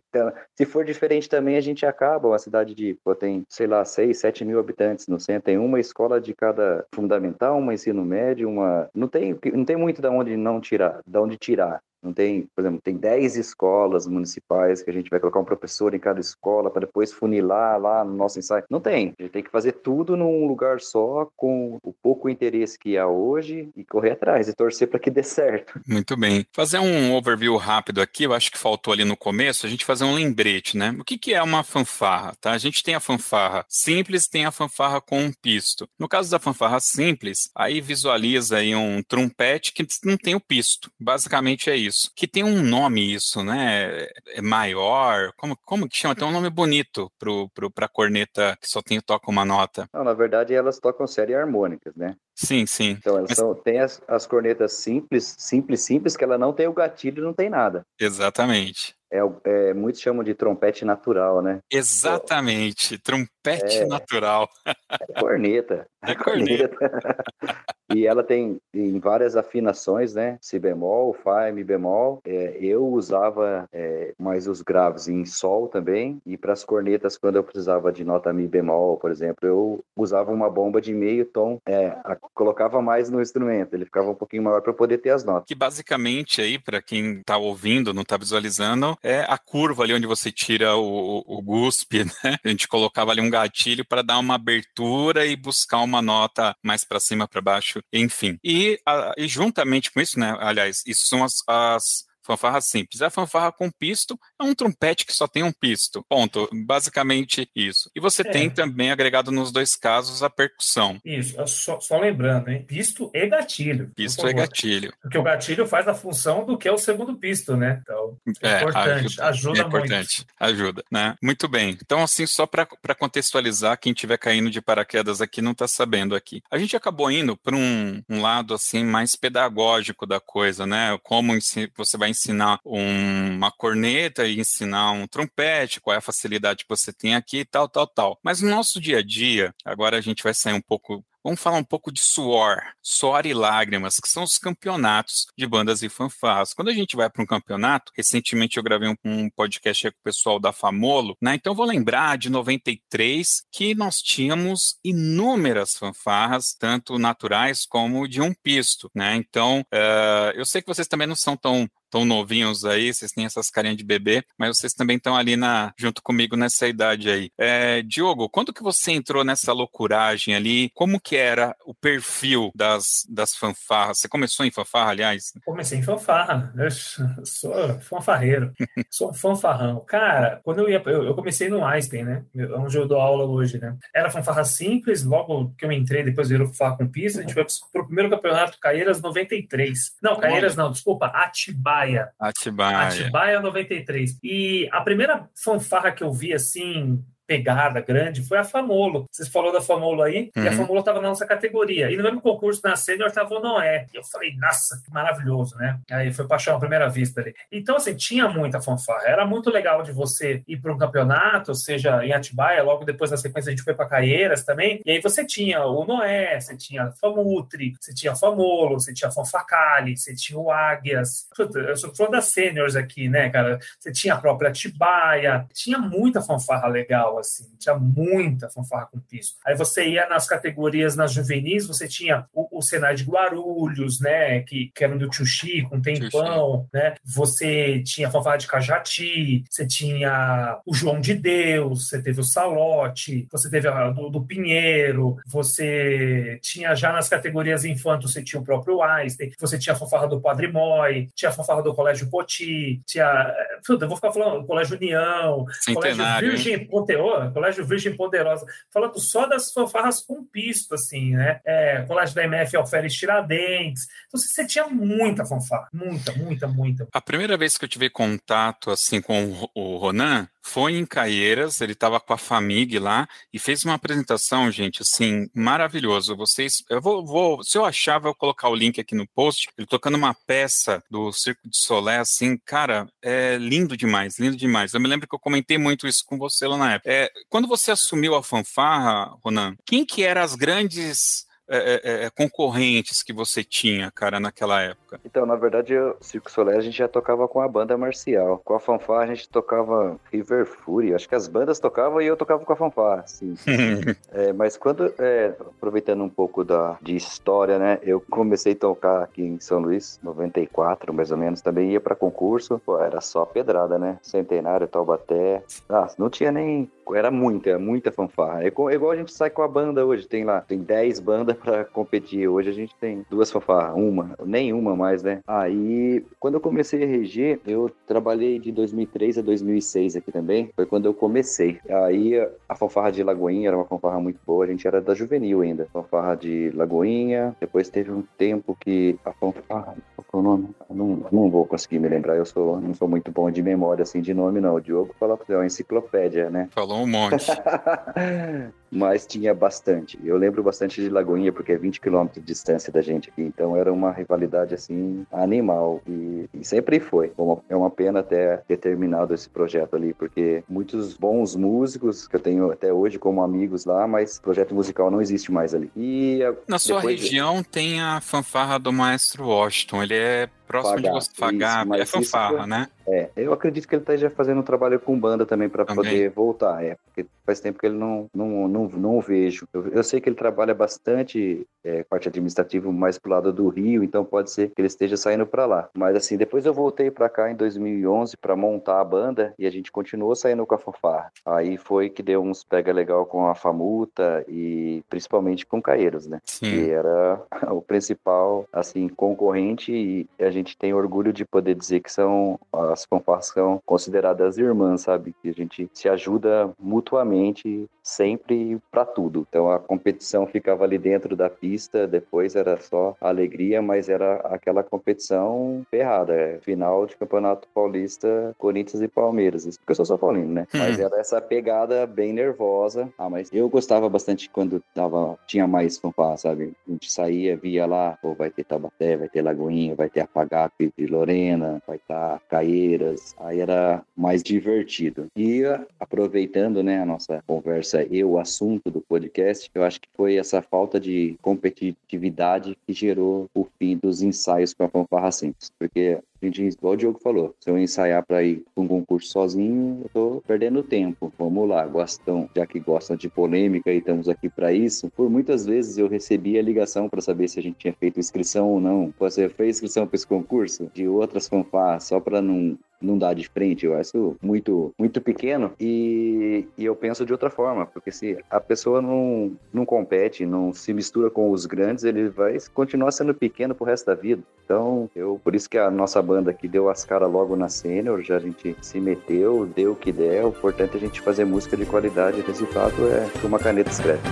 Então, 0.09 0.33
se 0.57 0.67
for 0.67 0.85
diferente 0.85 1.29
também, 1.29 1.57
a 1.57 1.61
gente 1.61 1.87
acaba. 1.87 2.27
Uma 2.27 2.39
cidade 2.41 2.75
de, 2.75 2.99
pô, 3.05 3.15
tem, 3.15 3.45
sei 3.49 3.69
lá, 3.69 3.85
6, 3.85 4.19
7 4.19 4.45
mil 4.45 4.59
habitantes 4.59 5.07
no 5.07 5.21
centro. 5.21 5.45
Tem 5.45 5.59
uma 5.59 5.79
escola 5.79 6.21
de 6.21 6.35
cada 6.35 6.85
fundamental, 6.93 7.57
uma 7.57 7.73
ensino 7.73 8.05
médio, 8.05 8.49
uma. 8.49 8.91
Não 8.93 9.07
tem, 9.07 9.39
não 9.53 9.65
tem 9.65 9.77
muito 9.77 10.03
da 10.03 10.11
onde 10.11 10.37
não 10.37 10.61
tirar, 10.61 11.01
da 11.07 11.23
onde 11.23 11.37
tirar. 11.39 11.81
Não 12.03 12.13
tem, 12.13 12.49
por 12.55 12.63
exemplo, 12.63 12.81
tem 12.83 12.97
10 12.97 13.37
escolas 13.37 14.07
municipais 14.07 14.83
que 14.83 14.91
a 14.91 14.93
gente 14.93 15.11
vai 15.11 15.19
colocar 15.19 15.41
um 15.41 15.45
professor 15.45 15.95
em 15.95 15.99
cada 15.99 16.21
escola 16.21 16.71
para 16.71 16.87
depois 16.87 17.13
funilar 17.13 17.81
lá 17.81 18.05
no 18.05 18.15
nosso 18.15 18.39
ensaio. 18.39 18.65
Não 18.71 18.81
tem. 18.81 19.15
A 19.19 19.23
gente 19.23 19.33
tem 19.33 19.43
que 19.43 19.51
fazer 19.51 19.73
tudo 19.73 20.17
num 20.17 20.47
lugar 20.47 20.81
só, 20.81 21.29
com 21.37 21.79
o 21.83 21.93
pouco 21.93 22.29
interesse 22.29 22.79
que 22.79 22.97
há 22.97 23.07
hoje 23.07 23.69
e 23.77 23.85
correr 23.85 24.13
atrás 24.13 24.49
e 24.49 24.55
torcer 24.55 24.89
para 24.89 25.01
que 25.01 25.11
dê 25.11 25.23
certo. 25.23 25.81
Muito 25.87 26.17
bem. 26.17 26.47
Fazer 26.53 26.79
um 26.79 27.15
overview 27.15 27.57
rápido 27.57 28.01
aqui, 28.01 28.25
eu 28.25 28.33
acho 28.33 28.51
que 28.51 28.59
faltou 28.59 28.93
ali 28.93 29.05
no 29.05 29.17
começo, 29.17 29.67
a 29.67 29.69
gente 29.69 29.85
fazer 29.85 30.05
um 30.05 30.15
lembrete, 30.15 30.77
né? 30.77 30.95
O 30.99 31.05
que, 31.05 31.19
que 31.19 31.35
é 31.35 31.43
uma 31.43 31.65
fanfarra, 31.65 32.35
tá? 32.41 32.53
A 32.53 32.59
gente 32.59 32.83
tem 32.83 32.95
a 32.95 33.01
fanfarra 33.01 33.65
simples, 33.69 34.29
tem 34.29 34.47
a 34.47 34.53
fanfarra 34.53 35.01
com 35.01 35.21
um 35.21 35.33
pisto. 35.33 35.89
No 35.99 36.09
caso 36.09 36.31
da 36.31 36.39
fanfarra 36.39 36.79
simples, 36.79 37.51
aí 37.55 37.81
visualiza 37.81 38.59
aí 38.59 38.75
um 38.75 39.03
trompete 39.03 39.73
que 39.73 39.87
não 40.05 40.17
tem 40.17 40.35
o 40.35 40.41
pisto. 40.41 40.91
Basicamente 40.99 41.69
é 41.69 41.77
isso 41.77 41.88
isso. 41.89 42.11
Que 42.15 42.29
tem 42.29 42.45
um 42.45 42.63
nome 42.63 43.15
isso, 43.15 43.43
né? 43.43 44.07
É 44.29 44.41
maior. 44.41 45.33
Como, 45.37 45.57
como 45.65 45.89
que 45.89 45.97
chama? 45.97 46.15
Tem 46.15 46.27
um 46.27 46.33
nome 46.33 46.51
bonito 46.51 47.11
pro, 47.19 47.49
pro, 47.51 47.71
pra 47.71 47.89
corneta 47.89 48.57
que 48.61 48.69
só 48.69 48.81
tem, 48.81 49.01
toca 49.01 49.31
uma 49.31 49.45
nota. 49.45 49.89
Não, 49.93 50.05
na 50.05 50.13
verdade, 50.13 50.55
elas 50.55 50.79
tocam 50.79 51.07
série 51.07 51.35
harmônicas, 51.35 51.95
né? 51.97 52.15
Sim, 52.41 52.67
sim. 52.67 52.91
Então, 52.91 53.19
elas 53.19 53.31
Mas... 53.31 53.39
são, 53.39 53.53
tem 53.53 53.81
as, 53.81 54.01
as 54.07 54.25
cornetas 54.25 54.73
simples, 54.75 55.35
simples, 55.37 55.81
simples, 55.81 56.17
que 56.17 56.23
ela 56.23 56.39
não 56.39 56.53
tem 56.53 56.69
o 56.69 56.73
gatilho, 56.73 57.25
não 57.25 57.35
tem 57.35 57.51
nada. 57.51 57.85
Exatamente. 57.99 58.97
É, 59.11 59.21
é, 59.45 59.75
muitos 59.75 60.01
chamam 60.01 60.23
de 60.23 60.35
trompete 60.35 60.85
natural, 60.85 61.41
né? 61.41 61.61
Exatamente, 61.73 62.99
trompete 62.99 63.79
é, 63.79 63.87
natural. 63.87 64.49
É 64.67 65.21
corneta. 65.21 65.87
É 66.01 66.15
corneta. 66.15 66.79
e 67.93 68.07
ela 68.07 68.23
tem 68.23 68.57
em 68.73 69.01
várias 69.01 69.35
afinações, 69.35 70.15
né? 70.15 70.39
Si 70.41 70.57
bemol, 70.57 71.13
Fá, 71.13 71.51
Mi 71.51 71.65
bemol. 71.65 72.21
É, 72.25 72.57
eu 72.61 72.87
usava 72.87 73.69
é, 73.73 74.15
mais 74.17 74.47
os 74.47 74.63
graves 74.63 75.09
em 75.09 75.25
Sol 75.25 75.67
também. 75.67 76.23
E 76.25 76.37
para 76.37 76.53
as 76.53 76.65
cornetas, 76.65 77.19
quando 77.19 77.35
eu 77.35 77.43
precisava 77.43 77.93
de 77.93 78.05
nota 78.05 78.33
Mi 78.33 78.47
bemol, 78.47 78.97
por 78.97 79.11
exemplo, 79.11 79.41
eu 79.43 79.85
usava 79.97 80.31
uma 80.31 80.49
bomba 80.49 80.81
de 80.81 80.95
meio 80.95 81.27
tom, 81.27 81.59
é, 81.67 81.89
a, 81.89 82.17
colocava 82.35 82.81
mais 82.83 83.11
no 83.11 83.21
instrumento. 83.21 83.75
Ele 83.75 83.85
ficava 83.85 84.11
um 84.11 84.15
pouquinho 84.15 84.43
maior 84.43 84.61
para 84.61 84.73
poder 84.73 84.99
ter 84.99 85.11
as 85.11 85.25
notas. 85.25 85.47
Que 85.47 85.55
basicamente 85.55 86.41
aí, 86.41 86.59
para 86.59 86.81
quem 86.83 87.21
está 87.21 87.37
ouvindo, 87.37 87.95
não 87.95 88.03
está 88.03 88.17
visualizando, 88.17 88.97
é 89.03 89.21
a 89.29 89.39
curva 89.39 89.83
ali 89.83 89.95
onde 89.95 90.07
você 90.07 90.31
tira 90.31 90.77
o, 90.77 91.23
o, 91.27 91.39
o 91.39 91.43
guspe, 91.43 92.05
né? 92.25 92.37
A 92.45 92.49
gente 92.49 92.69
colocava 92.69 93.11
ali 93.11 93.21
um 93.21 93.31
gatilho 93.31 93.87
para 93.87 94.03
dar 94.03 94.19
uma 94.19 94.35
abertura 94.35 95.27
e 95.27 95.37
buscar 95.37 95.79
uma 95.79 96.03
nota 96.03 96.55
mais 96.63 96.85
para 96.85 97.01
cima, 97.01 97.29
para 97.29 97.41
baixo, 97.41 97.81
enfim. 97.93 98.39
E, 98.43 98.79
a, 98.87 99.13
e 99.17 99.29
juntamente 99.29 99.93
com 99.93 100.01
isso, 100.01 100.19
né? 100.19 100.37
Aliás, 100.41 100.83
isso 100.87 101.07
são 101.07 101.25
as, 101.25 101.35
as 101.47 102.08
fanfarra 102.29 102.61
simples. 102.61 103.01
A 103.01 103.09
fanfarra 103.09 103.51
com 103.51 103.71
pisto 103.71 104.19
é 104.39 104.45
um 104.45 104.55
trompete 104.55 105.07
que 105.07 105.13
só 105.13 105.27
tem 105.27 105.43
um 105.43 105.53
pisto. 105.53 106.05
Ponto. 106.09 106.49
Basicamente 106.67 107.51
isso. 107.55 107.91
E 107.95 108.01
você 108.01 108.23
é. 108.23 108.31
tem 108.31 108.51
também 108.51 108.91
agregado 108.91 109.31
nos 109.31 109.51
dois 109.51 109.75
casos 109.75 110.23
a 110.23 110.29
percussão. 110.29 111.01
Isso. 111.05 111.37
Só, 111.47 111.81
só 111.81 111.99
lembrando, 111.99 112.51
hein? 112.51 112.65
Pisto 112.67 113.11
e 113.15 113.27
gatilho. 113.27 113.91
Pisto 113.97 114.29
e 114.29 114.33
gatilho. 114.35 114.93
Porque 115.01 115.17
o 115.17 115.23
gatilho 115.23 115.67
faz 115.67 115.89
a 115.89 115.95
função 115.95 116.45
do 116.45 116.59
que 116.59 116.69
é 116.69 116.73
o 116.73 116.79
segundo 116.79 117.17
pisto, 117.17 117.57
né? 117.57 117.81
Então, 117.83 118.17
é, 118.43 118.49
é 118.49 118.57
importante. 118.59 119.21
Ajuda, 119.21 119.29
ajuda 119.29 119.59
é 119.59 119.63
importante. 119.63 120.19
Muito. 120.19 120.35
Ajuda, 120.39 120.85
né? 120.91 121.17
Muito 121.23 121.49
bem. 121.49 121.79
Então, 121.83 122.03
assim, 122.03 122.27
só 122.27 122.47
para 122.47 122.95
contextualizar, 122.99 123.79
quem 123.79 123.95
tiver 123.95 124.19
caindo 124.19 124.51
de 124.51 124.61
paraquedas 124.61 125.23
aqui 125.23 125.41
não 125.41 125.53
está 125.53 125.67
sabendo 125.67 126.15
aqui. 126.15 126.43
A 126.51 126.59
gente 126.59 126.77
acabou 126.77 127.11
indo 127.11 127.37
para 127.37 127.57
um, 127.57 128.03
um 128.09 128.21
lado, 128.21 128.53
assim, 128.53 128.85
mais 128.85 129.17
pedagógico 129.17 130.07
da 130.07 130.21
coisa, 130.21 130.67
né? 130.67 130.99
Como 131.03 131.33
você 131.77 131.97
vai 131.97 132.11
ensinar 132.11 132.18
um, 132.65 133.37
uma 133.37 133.51
corneta 133.51 134.27
e 134.27 134.41
ensinar 134.41 134.93
um 134.93 135.07
trompete, 135.07 135.81
qual 135.81 135.95
é 135.95 135.99
a 135.99 136.03
facilidade 136.03 136.65
que 136.65 136.69
você 136.69 136.93
tem 136.93 137.15
aqui, 137.15 137.45
tal, 137.45 137.69
tal, 137.69 137.87
tal. 137.87 138.19
Mas 138.23 138.41
no 138.41 138.51
nosso 138.51 138.81
dia 138.81 138.99
a 138.99 139.03
dia, 139.03 139.55
agora 139.65 139.97
a 139.97 140.01
gente 140.01 140.23
vai 140.23 140.35
sair 140.35 140.55
um 140.55 140.61
pouco 140.61 141.05
vamos 141.29 141.41
falar 141.41 141.59
um 141.59 141.65
pouco 141.65 141.93
de 141.93 142.01
suor, 142.01 142.63
suor 142.83 143.27
e 143.27 143.35
lágrimas, 143.35 143.97
que 143.97 144.09
são 144.09 144.23
os 144.23 144.39
campeonatos 144.39 145.27
de 145.37 145.47
bandas 145.47 145.83
e 145.83 145.89
fanfarras. 145.89 146.55
Quando 146.55 146.69
a 146.69 146.73
gente 146.73 146.97
vai 146.97 147.11
para 147.11 147.23
um 147.23 147.27
campeonato, 147.27 147.93
recentemente 147.95 148.57
eu 148.57 148.63
gravei 148.63 148.89
um, 148.89 148.97
um 149.05 149.31
podcast 149.31 149.91
com 149.91 149.99
o 149.99 150.03
pessoal 150.03 150.41
da 150.41 150.53
Famolo, 150.53 151.17
né? 151.21 151.35
Então 151.35 151.55
vou 151.55 151.67
lembrar 151.67 152.17
de 152.17 152.31
93 152.31 153.43
que 153.53 153.75
nós 153.75 154.01
tínhamos 154.01 154.79
inúmeras 154.83 155.75
fanfarras, 155.77 156.57
tanto 156.59 156.99
naturais 156.99 157.67
como 157.67 158.09
de 158.09 158.23
um 158.23 158.33
pisto, 158.33 158.91
né? 158.95 159.15
Então, 159.17 159.61
uh, 159.61 160.33
eu 160.35 160.47
sei 160.47 160.63
que 160.63 160.69
vocês 160.69 160.89
também 160.89 161.07
não 161.07 161.17
são 161.17 161.37
tão 161.37 161.69
tão 161.91 162.05
novinhos 162.05 162.65
aí, 162.65 162.93
vocês 162.93 163.13
têm 163.13 163.25
essas 163.25 163.51
carinhas 163.51 163.77
de 163.77 163.85
bebê, 163.85 164.25
mas 164.39 164.57
vocês 164.57 164.73
também 164.73 164.97
estão 164.97 165.17
ali 165.17 165.37
na, 165.37 165.73
junto 165.77 166.03
comigo 166.03 166.37
nessa 166.37 166.67
idade 166.67 167.11
aí. 167.11 167.31
É, 167.39 167.83
Diogo, 167.83 168.29
quando 168.29 168.53
que 168.53 168.63
você 168.63 168.93
entrou 168.93 169.25
nessa 169.25 169.53
loucuragem 169.53 170.35
ali? 170.35 170.71
Como 170.75 171.01
que 171.01 171.17
era 171.17 171.57
o 171.65 171.75
perfil 171.75 172.51
das, 172.55 173.07
das 173.09 173.35
fanfarras? 173.35 173.99
Você 173.99 174.09
começou 174.09 174.45
em 174.45 174.51
fanfarra, 174.51 174.91
aliás? 174.91 175.33
Comecei 175.45 175.79
em 175.79 175.83
fanfarra. 175.83 176.53
Eu 176.57 176.69
sou 177.25 177.81
fanfarreiro. 177.81 178.53
sou 178.91 179.13
fanfarrão. 179.15 179.81
Cara, 179.87 180.41
quando 180.45 180.61
eu 180.61 180.69
ia... 180.69 180.83
Eu, 180.87 181.05
eu 181.05 181.15
comecei 181.15 181.49
no 181.49 181.65
Einstein, 181.65 182.05
né? 182.05 182.25
Onde 182.57 182.77
eu 182.77 182.87
dou 182.87 183.01
aula 183.01 183.25
hoje, 183.25 183.59
né? 183.59 183.77
Era 183.95 184.11
fanfarra 184.11 184.45
simples, 184.45 185.05
logo 185.05 185.55
que 185.57 185.65
eu 185.65 185.73
entrei, 185.73 186.03
depois 186.03 186.29
virou 186.29 186.47
fanfarra 186.49 186.77
com 186.77 186.89
pista, 186.89 187.21
a 187.21 187.23
gente 187.23 187.35
foi 187.35 187.47
pro 187.73 187.87
primeiro 187.87 188.11
campeonato 188.11 188.59
Caeiras 188.61 189.01
93. 189.01 189.97
Não, 190.03 190.17
Caeiras 190.17 190.57
não, 190.57 190.71
desculpa, 190.71 191.07
Atibaia 191.07 191.78
Atibaia. 191.79 192.11
Atibaia. 192.19 192.89
Atibaia 192.89 193.41
93. 193.41 194.19
E 194.23 194.69
a 194.73 194.81
primeira 194.81 195.29
fanfarra 195.43 195.93
que 195.93 196.03
eu 196.03 196.13
vi 196.13 196.33
assim, 196.33 197.05
pegada 197.29 197.83
grande 197.83 198.23
foi 198.23 198.39
a 198.39 198.45
Famolo. 198.45 199.05
Você 199.13 199.31
falou 199.31 199.53
da 199.53 199.61
Famolo 199.61 200.03
aí, 200.03 200.33
uhum. 200.35 200.43
e 200.43 200.49
a 200.49 200.51
uhum. 200.51 200.57
Famolo 200.57 200.81
estava 200.81 201.01
na 201.01 201.09
nossa 201.09 201.27
categoria. 201.27 201.91
E 201.91 201.97
no 201.97 202.03
mesmo 202.03 202.23
concurso 202.23 202.63
na 202.65 202.75
sênior 202.75 203.09
estava 203.09 203.35
o 203.35 203.41
Noé. 203.41 203.85
E 203.93 203.99
eu 203.99 204.03
falei, 204.03 204.35
nossa, 204.37 204.81
que 204.83 204.91
maravilhoso, 204.91 205.55
né? 205.57 205.79
Aí 205.91 206.11
foi 206.11 206.27
paixão 206.27 206.57
à 206.57 206.59
primeira 206.59 206.89
vista 206.89 207.21
ali. 207.21 207.35
Então, 207.53 207.77
assim, 207.77 207.95
tinha 207.95 208.27
muita 208.29 208.63
fanfarra. 208.63 209.03
Era 209.05 209.27
muito 209.27 209.51
legal 209.51 209.83
de 209.83 209.93
você 209.93 210.43
ir 210.49 210.57
para 210.57 210.73
um 210.73 210.79
campeonato, 210.79 211.55
seja 211.55 212.03
em 212.03 212.13
Atibaia, 212.13 212.63
logo 212.63 212.87
depois 212.87 213.11
na 213.11 213.19
sequência 213.19 213.51
a 213.51 213.53
gente 213.53 213.63
foi 213.63 213.75
para 213.75 213.87
Caieiras 213.87 214.43
também. 214.43 214.81
E 214.87 214.93
aí 214.93 215.01
você 215.03 215.23
tinha 215.23 215.63
o 215.67 215.85
Noé, 215.85 216.41
você 216.41 216.57
tinha 216.57 216.85
a 216.85 216.93
Famutri, 216.93 217.75
você 217.79 217.93
tinha 217.93 218.13
a 218.13 218.17
Famolo, 218.17 218.81
você 218.81 218.95
tinha 218.95 219.09
a 219.09 219.13
Fanfacali, 219.13 219.99
você 219.99 220.15
tinha 220.15 220.39
o 220.39 220.51
Águias. 220.51 221.29
Eu 221.39 221.77
sou 221.77 221.95
falando 221.95 222.13
das 222.13 222.27
sêniores 222.27 222.75
aqui, 222.75 223.07
né, 223.07 223.29
cara? 223.29 223.59
Você 223.79 223.93
tinha 223.93 224.15
a 224.15 224.19
própria 224.19 224.49
Atibaia. 224.49 225.47
Tinha 225.53 225.79
muita 225.79 226.23
fanfarra 226.23 226.69
legal 226.69 227.18
assim, 227.19 227.45
tinha 227.59 227.75
muita 227.77 228.49
fanfarra 228.49 228.87
com 228.87 229.01
piso. 229.01 229.35
Aí 229.45 229.57
você 229.57 229.89
ia 229.89 230.09
nas 230.09 230.27
categorias, 230.27 230.97
nas 230.97 231.13
juvenis, 231.13 231.67
você 231.67 231.89
tinha 231.89 232.27
o, 232.33 232.59
o 232.59 232.63
Senai 232.63 232.95
de 232.95 233.05
Guarulhos, 233.05 234.01
né, 234.01 234.41
que, 234.43 234.71
que 234.75 234.85
era 234.85 234.97
do 234.97 235.09
Tio 235.09 235.27
Chico, 235.27 235.77
um 235.77 235.81
tempão, 235.81 236.67
né, 236.73 236.95
você 237.05 237.83
tinha 237.83 238.09
a 238.09 238.11
fanfarra 238.11 238.39
de 238.39 238.47
Cajati, 238.47 239.45
você 239.49 239.67
tinha 239.67 240.61
o 240.67 240.75
João 240.75 241.01
de 241.01 241.15
Deus, 241.15 241.89
você 241.89 242.03
teve 242.03 242.21
o 242.21 242.25
Salote, 242.25 243.27
você 243.31 243.51
teve 243.51 243.69
a 243.69 243.91
do, 243.91 244.09
do 244.11 244.25
Pinheiro, 244.25 245.17
você 245.27 246.39
tinha 246.43 246.75
já 246.75 246.93
nas 246.93 247.09
categorias 247.09 247.65
infantos, 247.65 248.13
você 248.13 248.23
tinha 248.23 248.41
o 248.41 248.45
próprio 248.45 248.83
Einstein, 248.83 249.33
você 249.39 249.59
tinha 249.59 249.75
a 249.75 249.79
fanfarra 249.79 250.09
do 250.09 250.21
Padre 250.21 250.51
Moi, 250.51 251.09
tinha 251.15 251.31
a 251.31 251.33
fanfarra 251.33 251.63
do 251.63 251.75
Colégio 251.75 252.09
Poti, 252.11 252.81
tinha, 252.87 253.35
puta, 253.67 253.85
eu 253.85 253.89
vou 253.89 253.97
ficar 253.97 254.13
falando, 254.13 254.47
Colégio 254.47 254.77
União, 254.77 255.45
Colégio 255.75 256.05
Virgem 256.21 256.67
Conteúdo, 256.67 257.33
Colégio 257.33 257.65
Virgem 257.65 257.97
Poderosa, 257.97 258.47
falando 258.73 258.99
só 258.99 259.27
das 259.27 259.53
fanfarras 259.53 260.01
com 260.01 260.25
pisto, 260.25 260.75
assim, 260.75 261.17
né? 261.17 261.41
É, 261.45 261.83
Colégio 261.83 262.15
da 262.15 262.25
MF 262.25 262.57
Alferes 262.57 262.95
Tiradentes. 262.95 263.87
Então, 264.07 264.21
você 264.21 264.47
tinha 264.47 264.67
muita 264.67 265.25
fanfarra, 265.25 265.69
muita, 265.73 266.13
muita, 266.13 266.47
muita. 266.47 266.89
A 266.93 267.01
primeira 267.01 267.37
vez 267.37 267.57
que 267.57 267.65
eu 267.65 267.69
tive 267.69 267.91
contato, 267.91 268.71
assim, 268.71 269.01
com 269.01 269.49
o 269.55 269.77
Ronan, 269.77 270.29
foi 270.49 270.77
em 270.77 270.87
Caieiras, 270.87 271.61
ele 271.61 271.73
estava 271.73 272.01
com 272.01 272.13
a 272.13 272.19
família 272.19 272.81
lá 272.81 273.09
e 273.33 273.39
fez 273.39 273.65
uma 273.65 273.75
apresentação, 273.75 274.51
gente, 274.51 274.81
assim, 274.81 275.29
maravilhoso. 275.35 276.17
Vocês, 276.17 276.65
eu 276.71 276.81
vou, 276.81 277.05
vou, 277.05 277.45
se 277.45 277.59
eu 277.59 277.65
achar, 277.65 277.99
vou 277.99 278.15
colocar 278.15 278.49
o 278.49 278.55
link 278.55 278.81
aqui 278.81 278.95
no 278.95 279.07
post. 279.07 279.49
Ele 279.59 279.67
tocando 279.67 279.97
uma 279.97 280.15
peça 280.15 280.83
do 280.91 281.13
Circo 281.13 281.43
de 281.45 281.57
Solé, 281.59 281.99
assim, 281.99 282.39
cara, 282.47 282.89
é 283.03 283.37
lindo 283.49 283.77
demais, 283.77 284.19
lindo 284.19 284.37
demais. 284.37 284.75
Eu 284.75 284.81
me 284.81 284.89
lembro 284.89 285.09
que 285.09 285.15
eu 285.15 285.19
comentei 285.19 285.59
muito 285.59 285.87
isso 285.87 286.05
com 286.07 286.19
você 286.19 286.47
lá 286.47 286.57
na 286.57 286.75
época. 286.75 286.93
É, 286.93 287.11
quando 287.29 287.49
você 287.49 287.71
assumiu 287.71 288.15
a 288.15 288.23
fanfarra, 288.23 289.17
Ronan, 289.25 289.57
quem 289.65 289.85
que 289.85 290.03
eram 290.03 290.23
as 290.23 290.35
grandes 290.35 291.28
é, 291.49 291.81
é, 291.83 292.05
é, 292.05 292.11
concorrentes 292.11 293.03
que 293.03 293.13
você 293.13 293.43
tinha, 293.43 293.91
cara, 293.91 294.21
naquela 294.21 294.61
época? 294.61 295.01
Então, 295.05 295.25
na 295.25 295.35
verdade, 295.35 295.77
o 295.77 295.97
Circo 296.01 296.31
Soler 296.31 296.57
a 296.57 296.61
gente 296.61 296.77
já 296.77 296.89
tocava 296.89 297.27
com 297.27 297.41
a 297.41 297.49
banda 297.49 297.77
marcial. 297.77 298.41
Com 298.45 298.55
a 298.55 298.61
fanfarra 298.61 299.05
a 299.05 299.15
gente 299.15 299.29
tocava 299.29 299.99
River 300.13 300.47
Fury. 300.47 300.95
Acho 300.95 301.09
que 301.09 301.15
as 301.15 301.27
bandas 301.27 301.59
tocavam 301.59 302.03
e 302.03 302.07
eu 302.07 302.17
tocava 302.17 302.45
com 302.45 302.53
a 302.53 302.57
fanfarra, 302.57 303.05
sim. 303.07 303.35
é, 304.13 304.33
mas 304.33 304.57
quando, 304.57 304.93
é, 304.99 305.35
aproveitando 305.41 306.05
um 306.05 306.09
pouco 306.09 306.45
da, 306.45 306.79
de 306.83 306.95
história, 306.95 307.59
né? 307.59 307.79
Eu 307.83 308.01
comecei 308.01 308.53
a 308.53 308.57
tocar 308.57 309.03
aqui 309.03 309.23
em 309.23 309.41
São 309.41 309.59
Luís, 309.59 309.99
94, 310.03 310.93
mais 310.93 311.11
ou 311.11 311.17
menos. 311.17 311.41
Também 311.41 311.73
ia 311.73 311.81
para 311.81 311.95
concurso. 311.95 312.61
Pô, 312.65 312.79
era 312.79 313.01
só 313.01 313.25
pedrada, 313.25 313.79
né? 313.79 313.99
Centenário, 314.03 314.69
Taubaté. 314.69 315.43
Ah, 315.69 315.89
não 315.99 316.11
tinha 316.11 316.31
nem 316.31 316.71
era 316.95 317.11
muita, 317.11 317.59
muita 317.59 317.93
fanfarra. 317.93 318.45
É 318.45 318.47
igual 318.47 318.91
a 318.91 318.97
gente 318.97 319.13
sai 319.13 319.31
com 319.31 319.43
a 319.43 319.49
banda 319.49 319.85
hoje, 319.85 320.07
tem 320.07 320.25
lá, 320.25 320.41
tem 320.41 320.59
10 320.59 321.01
bandas 321.01 321.38
para 321.39 321.65
competir. 321.65 322.29
Hoje 322.29 322.51
a 322.51 322.53
gente 322.53 322.75
tem 322.77 323.05
duas 323.11 323.31
fanfarras, 323.31 323.77
uma, 323.77 324.15
nenhuma 324.25 324.77
mais, 324.77 325.03
né? 325.03 325.21
Aí, 325.27 326.05
quando 326.19 326.35
eu 326.35 326.41
comecei 326.41 326.83
a 326.83 326.87
reger, 326.87 327.41
eu 327.47 327.71
trabalhei 327.87 328.39
de 328.39 328.53
2003 328.53 329.19
a 329.19 329.23
2006 329.23 329.97
aqui 329.97 330.13
também, 330.13 330.51
foi 330.55 330.67
quando 330.67 330.87
eu 330.87 330.95
comecei. 330.95 331.59
Aí 331.87 332.15
a 332.49 332.55
fanfarra 332.55 332.91
de 332.91 333.03
Lagoinha 333.03 333.49
era 333.49 333.57
uma 333.57 333.67
fanfarra 333.67 334.01
muito 334.01 334.19
boa, 334.27 334.45
a 334.45 334.49
gente 334.49 334.67
era 334.67 334.81
da 334.81 334.95
juvenil 334.95 335.41
ainda. 335.41 335.69
Fanfarra 335.73 336.17
de 336.17 336.51
Lagoinha, 336.55 337.37
depois 337.41 337.69
teve 337.69 337.91
um 337.91 338.03
tempo 338.17 338.57
que 338.59 338.99
a 339.05 339.13
fanfarra, 339.13 339.77
o 340.13 340.23
nome? 340.23 340.49
Não, 340.71 341.07
não 341.13 341.31
vou 341.31 341.47
conseguir 341.47 341.79
me 341.79 341.89
lembrar, 341.89 342.17
eu 342.17 342.25
sou, 342.25 342.61
não 342.61 342.75
sou 342.75 342.89
muito 342.89 343.11
bom 343.11 343.31
de 343.31 343.43
memória 343.43 343.83
assim 343.83 344.01
de 344.01 344.15
nome 344.15 344.41
não. 344.41 344.55
O 344.55 344.61
Diogo 344.61 344.95
fala 344.99 345.19
que 345.19 345.33
é 345.33 345.37
uma 345.37 345.47
enciclopédia, 345.47 346.31
né? 346.31 346.49
Falou 346.51 346.79
um 346.79 346.87
monte. 346.87 347.27
Mas 348.71 349.07
tinha 349.07 349.35
bastante. 349.35 349.99
Eu 350.05 350.17
lembro 350.17 350.43
bastante 350.43 350.83
de 350.83 350.89
Lagoinha, 350.89 351.33
porque 351.33 351.53
é 351.53 351.57
20 351.57 351.81
quilômetros 351.81 352.23
de 352.23 352.27
distância 352.27 352.73
da 352.73 352.83
gente 352.83 353.09
aqui. 353.09 353.23
Então 353.23 353.57
era 353.57 353.73
uma 353.73 353.91
rivalidade 353.91 354.55
assim, 354.55 355.07
animal. 355.11 355.81
E, 355.89 356.29
e 356.35 356.45
sempre 356.45 356.79
foi. 356.79 357.13
É 357.49 357.57
uma 357.57 357.71
pena 357.71 358.01
até 358.01 358.37
ter 358.37 358.59
terminado 358.59 359.15
esse 359.15 359.29
projeto 359.29 359.75
ali, 359.75 359.95
porque 359.95 360.43
muitos 360.49 360.95
bons 360.95 361.35
músicos 361.35 362.07
que 362.07 362.17
eu 362.17 362.21
tenho 362.21 362.51
até 362.51 362.73
hoje 362.73 362.99
como 362.99 363.23
amigos 363.23 363.65
lá, 363.65 363.87
mas 363.87 364.19
projeto 364.19 364.55
musical 364.55 364.91
não 364.91 365.01
existe 365.01 365.33
mais 365.33 365.55
ali. 365.55 365.71
E 365.77 366.21
Na 366.47 366.59
sua 366.59 366.81
região 366.81 367.39
de... 367.39 367.49
tem 367.49 367.81
a 367.81 368.01
fanfarra 368.01 368.59
do 368.59 368.73
Maestro 368.73 369.27
Washington. 369.27 369.83
Ele 369.83 369.95
é 369.95 369.98
é 369.99 370.29
próximo 370.49 370.77
Fagap, 370.77 370.83
de 370.83 370.91
você. 370.91 371.11
Fagap, 371.15 371.81
é 371.81 371.87
fanfarra, 371.87 372.47
né? 372.47 372.69
É, 372.89 373.11
eu 373.17 373.35
acredito 373.35 373.69
que 373.69 373.75
ele 373.75 373.83
esteja 373.83 374.09
fazendo 374.09 374.41
um 374.41 374.43
trabalho 374.43 374.81
com 374.81 374.99
banda 374.99 375.27
também 375.27 375.49
para 375.49 375.65
poder 375.67 376.09
voltar, 376.11 376.65
é, 376.65 376.77
porque 376.87 377.07
faz 377.27 377.39
tempo 377.39 377.59
que 377.59 377.67
ele 377.67 377.77
não, 377.77 378.09
não, 378.15 378.49
não, 378.49 378.69
não 378.69 378.97
o 378.97 379.01
vejo. 379.03 379.47
Eu, 379.53 379.69
eu 379.69 379.85
sei 379.85 380.01
que 380.01 380.09
ele 380.09 380.17
trabalha 380.17 380.55
bastante 380.55 381.47
é, 381.63 381.85
parte 381.85 382.09
administrativa 382.09 382.73
mais 382.73 382.99
pro 382.99 383.11
lado 383.11 383.31
do 383.31 383.49
Rio, 383.49 383.85
então 383.85 384.03
pode 384.05 384.31
ser 384.31 384.49
que 384.49 384.61
ele 384.61 384.69
esteja 384.69 384.97
saindo 384.97 385.27
para 385.27 385.45
lá. 385.45 385.69
Mas 385.77 385.95
assim, 385.97 386.17
depois 386.17 386.47
eu 386.47 386.55
voltei 386.55 386.91
para 386.91 387.11
cá 387.11 387.31
em 387.31 387.37
2011 387.37 388.17
para 388.17 388.35
montar 388.35 388.81
a 388.81 388.85
banda 388.85 389.35
e 389.39 389.47
a 389.47 389.51
gente 389.51 389.71
continuou 389.71 390.17
saindo 390.17 390.47
com 390.47 390.55
a 390.55 390.59
fanfarra. 390.59 391.13
Aí 391.27 391.59
foi 391.59 391.91
que 391.91 392.03
deu 392.03 392.23
uns 392.23 392.43
pega 392.43 392.73
legal 392.73 393.05
com 393.05 393.29
a 393.29 393.35
Famuta 393.35 394.25
e 394.27 394.83
principalmente 394.89 395.45
com 395.45 395.61
Caeiros, 395.61 396.07
né? 396.07 396.21
Sim. 396.25 396.51
Que 396.51 396.71
era 396.71 397.21
o 397.53 397.61
principal, 397.61 398.47
assim, 398.51 398.89
concorrente 398.89 399.73
e 399.73 400.09
a 400.19 400.31
gente 400.31 400.38
tem 400.57 400.75
orgulho 400.75 401.13
de 401.13 401.25
poder 401.25 401.55
dizer 401.55 401.81
que 401.81 401.93
são 401.93 402.39
as 402.53 402.85
fanfarras 402.85 403.27
são 403.27 403.61
consideradas 403.65 404.39
irmãs, 404.39 404.83
sabe? 404.83 405.15
Que 405.23 405.29
a 405.29 405.33
gente 405.33 405.69
se 405.73 405.89
ajuda 405.89 406.51
mutuamente 406.59 407.69
sempre 407.83 408.59
para 408.71 408.85
tudo. 408.85 409.27
Então 409.29 409.51
a 409.51 409.59
competição 409.59 410.27
ficava 410.27 410.65
ali 410.65 410.79
dentro 410.79 411.17
da 411.17 411.31
pista, 411.31 411.87
depois 411.87 412.37
era 412.37 412.61
só 412.61 412.95
alegria, 413.01 413.63
mas 413.63 413.89
era 413.89 414.17
aquela 414.27 414.63
competição 414.63 415.65
ferrada, 415.71 416.13
é 416.13 416.39
final 416.41 416.87
de 416.87 416.97
Campeonato 416.97 417.49
Paulista, 417.55 418.35
Corinthians 418.39 418.83
e 418.83 418.89
Palmeiras. 418.89 419.47
Isso 419.47 419.59
porque 419.59 419.73
eu 419.73 419.77
sou 419.77 419.87
São 419.87 419.99
Paulino, 419.99 420.33
né? 420.33 420.47
Hum. 420.55 420.59
Mas 420.59 420.79
era 420.79 421.01
essa 421.01 421.21
pegada 421.21 421.87
bem 421.87 422.13
nervosa. 422.13 422.89
Ah, 422.99 423.09
mas 423.09 423.33
eu 423.33 423.49
gostava 423.49 423.89
bastante 423.89 424.29
quando 424.29 424.63
tava, 424.75 425.19
tinha 425.27 425.47
mais 425.47 425.79
fanfarra, 425.79 426.17
sabe? 426.17 426.53
A 426.67 426.71
gente 426.71 426.93
saía, 426.93 427.37
via 427.37 427.67
lá, 427.67 427.99
pô, 428.03 428.15
vai 428.15 428.31
ter 428.31 428.45
Tabaté, 428.45 428.97
vai 428.97 429.09
ter 429.09 429.23
Lagoinha, 429.23 429.75
vai 429.75 429.89
ter 429.89 430.01
Apagap 430.29 430.73
de 430.77 430.87
Lorena, 430.87 431.63
vai 431.67 431.77
estar 431.77 432.19
tá 432.29 432.39
brincadeiras, 432.39 433.15
aí 433.19 433.41
era 433.41 433.83
mais 433.97 434.23
divertido. 434.23 435.09
E 435.17 435.43
aproveitando, 435.81 436.63
né, 436.63 436.81
a 436.81 436.87
nossa 436.87 437.23
conversa 437.27 437.87
e 437.91 438.05
o 438.05 438.19
assunto 438.19 438.71
do 438.71 438.81
podcast, 438.81 439.51
eu 439.55 439.65
acho 439.65 439.81
que 439.81 439.89
foi 439.97 440.17
essa 440.17 440.43
falta 440.43 440.79
de 440.79 441.17
competitividade 441.23 442.57
que 442.67 442.73
gerou 442.73 443.29
o 443.35 443.47
fim 443.59 443.77
dos 443.77 444.03
ensaios 444.03 444.53
com 444.55 444.65
a 444.65 444.69
fanfarra 444.69 445.11
simples, 445.11 445.51
porque 445.59 445.99
a 446.21 446.27
gente, 446.27 446.43
igual 446.43 446.75
o 446.75 446.77
Diogo 446.77 446.99
falou, 447.01 447.35
se 447.39 447.51
eu 447.51 447.59
ensaiar 447.59 448.05
para 448.05 448.23
ir 448.23 448.45
para 448.55 448.65
um 448.65 448.69
concurso 448.69 449.09
sozinho, 449.09 449.83
eu 449.85 449.91
tô 449.91 450.23
perdendo 450.27 450.63
tempo. 450.63 451.13
Vamos 451.19 451.49
lá, 451.49 451.67
gostam, 451.67 452.29
já 452.35 452.47
que 452.47 452.59
gostam 452.59 452.97
de 452.97 453.09
polêmica 453.09 453.73
e 453.73 453.79
estamos 453.79 454.09
aqui 454.09 454.29
para 454.29 454.53
isso. 454.53 454.91
Por 454.91 455.09
muitas 455.09 455.47
vezes 455.47 455.79
eu 455.79 455.89
recebi 455.89 456.39
a 456.39 456.43
ligação 456.43 456.89
para 456.89 457.01
saber 457.01 457.29
se 457.29 457.39
a 457.39 457.43
gente 457.43 457.59
tinha 457.59 457.73
feito 457.73 458.01
inscrição 458.01 458.49
ou 458.49 458.61
não. 458.61 458.93
Você 458.99 459.29
fez 459.29 459.57
inscrição 459.57 459.87
para 459.87 459.97
esse 459.97 460.07
concurso 460.07 460.71
de 460.75 460.89
outras 460.89 461.29
fanfarras 461.29 461.85
só 461.85 462.01
para 462.01 462.21
não 462.21 462.59
não 462.81 462.99
dá 462.99 463.13
de 463.13 463.29
frente, 463.29 463.67
eu 463.67 463.77
acho 463.77 464.17
muito, 464.23 464.73
muito 464.79 465.01
pequeno 465.01 465.53
e, 465.61 466.47
e 466.57 466.65
eu 466.65 466.75
penso 466.77 467.05
de 467.05 467.13
outra 467.13 467.31
forma, 467.31 467.67
porque 467.67 467.91
se 467.91 468.19
a 468.31 468.41
pessoa 468.41 468.81
não, 468.81 469.33
não 469.53 469.65
compete, 469.65 470.25
não 470.25 470.53
se 470.53 470.73
mistura 470.73 471.11
com 471.11 471.31
os 471.31 471.47
grandes, 471.47 471.85
ele 471.85 472.09
vai 472.09 472.37
continuar 472.55 472.93
sendo 472.93 473.15
pequeno 473.15 473.55
pro 473.55 473.67
resto 473.67 473.87
da 473.87 473.95
vida. 473.95 474.23
Então, 474.45 474.89
eu, 474.95 475.21
por 475.23 475.35
isso 475.35 475.49
que 475.49 475.59
a 475.59 475.71
nossa 475.71 476.01
banda 476.01 476.31
aqui 476.31 476.49
deu 476.49 476.69
as 476.69 476.85
caras 476.85 477.11
logo 477.11 477.37
na 477.37 477.49
sênior, 477.49 478.03
já 478.03 478.17
a 478.17 478.21
gente 478.21 478.57
se 478.61 478.81
meteu, 478.81 479.47
deu 479.47 479.73
o 479.73 479.77
que 479.77 479.93
der, 479.93 480.25
o 480.25 480.29
importante 480.29 480.75
é 480.75 480.77
a 480.77 480.81
gente 480.81 481.01
fazer 481.01 481.25
música 481.25 481.57
de 481.57 481.67
qualidade, 481.67 482.21
o 482.21 482.25
resultado 482.25 482.89
é 482.89 483.09
que 483.21 483.27
uma 483.27 483.39
caneta 483.39 483.71
escreve. 483.71 484.03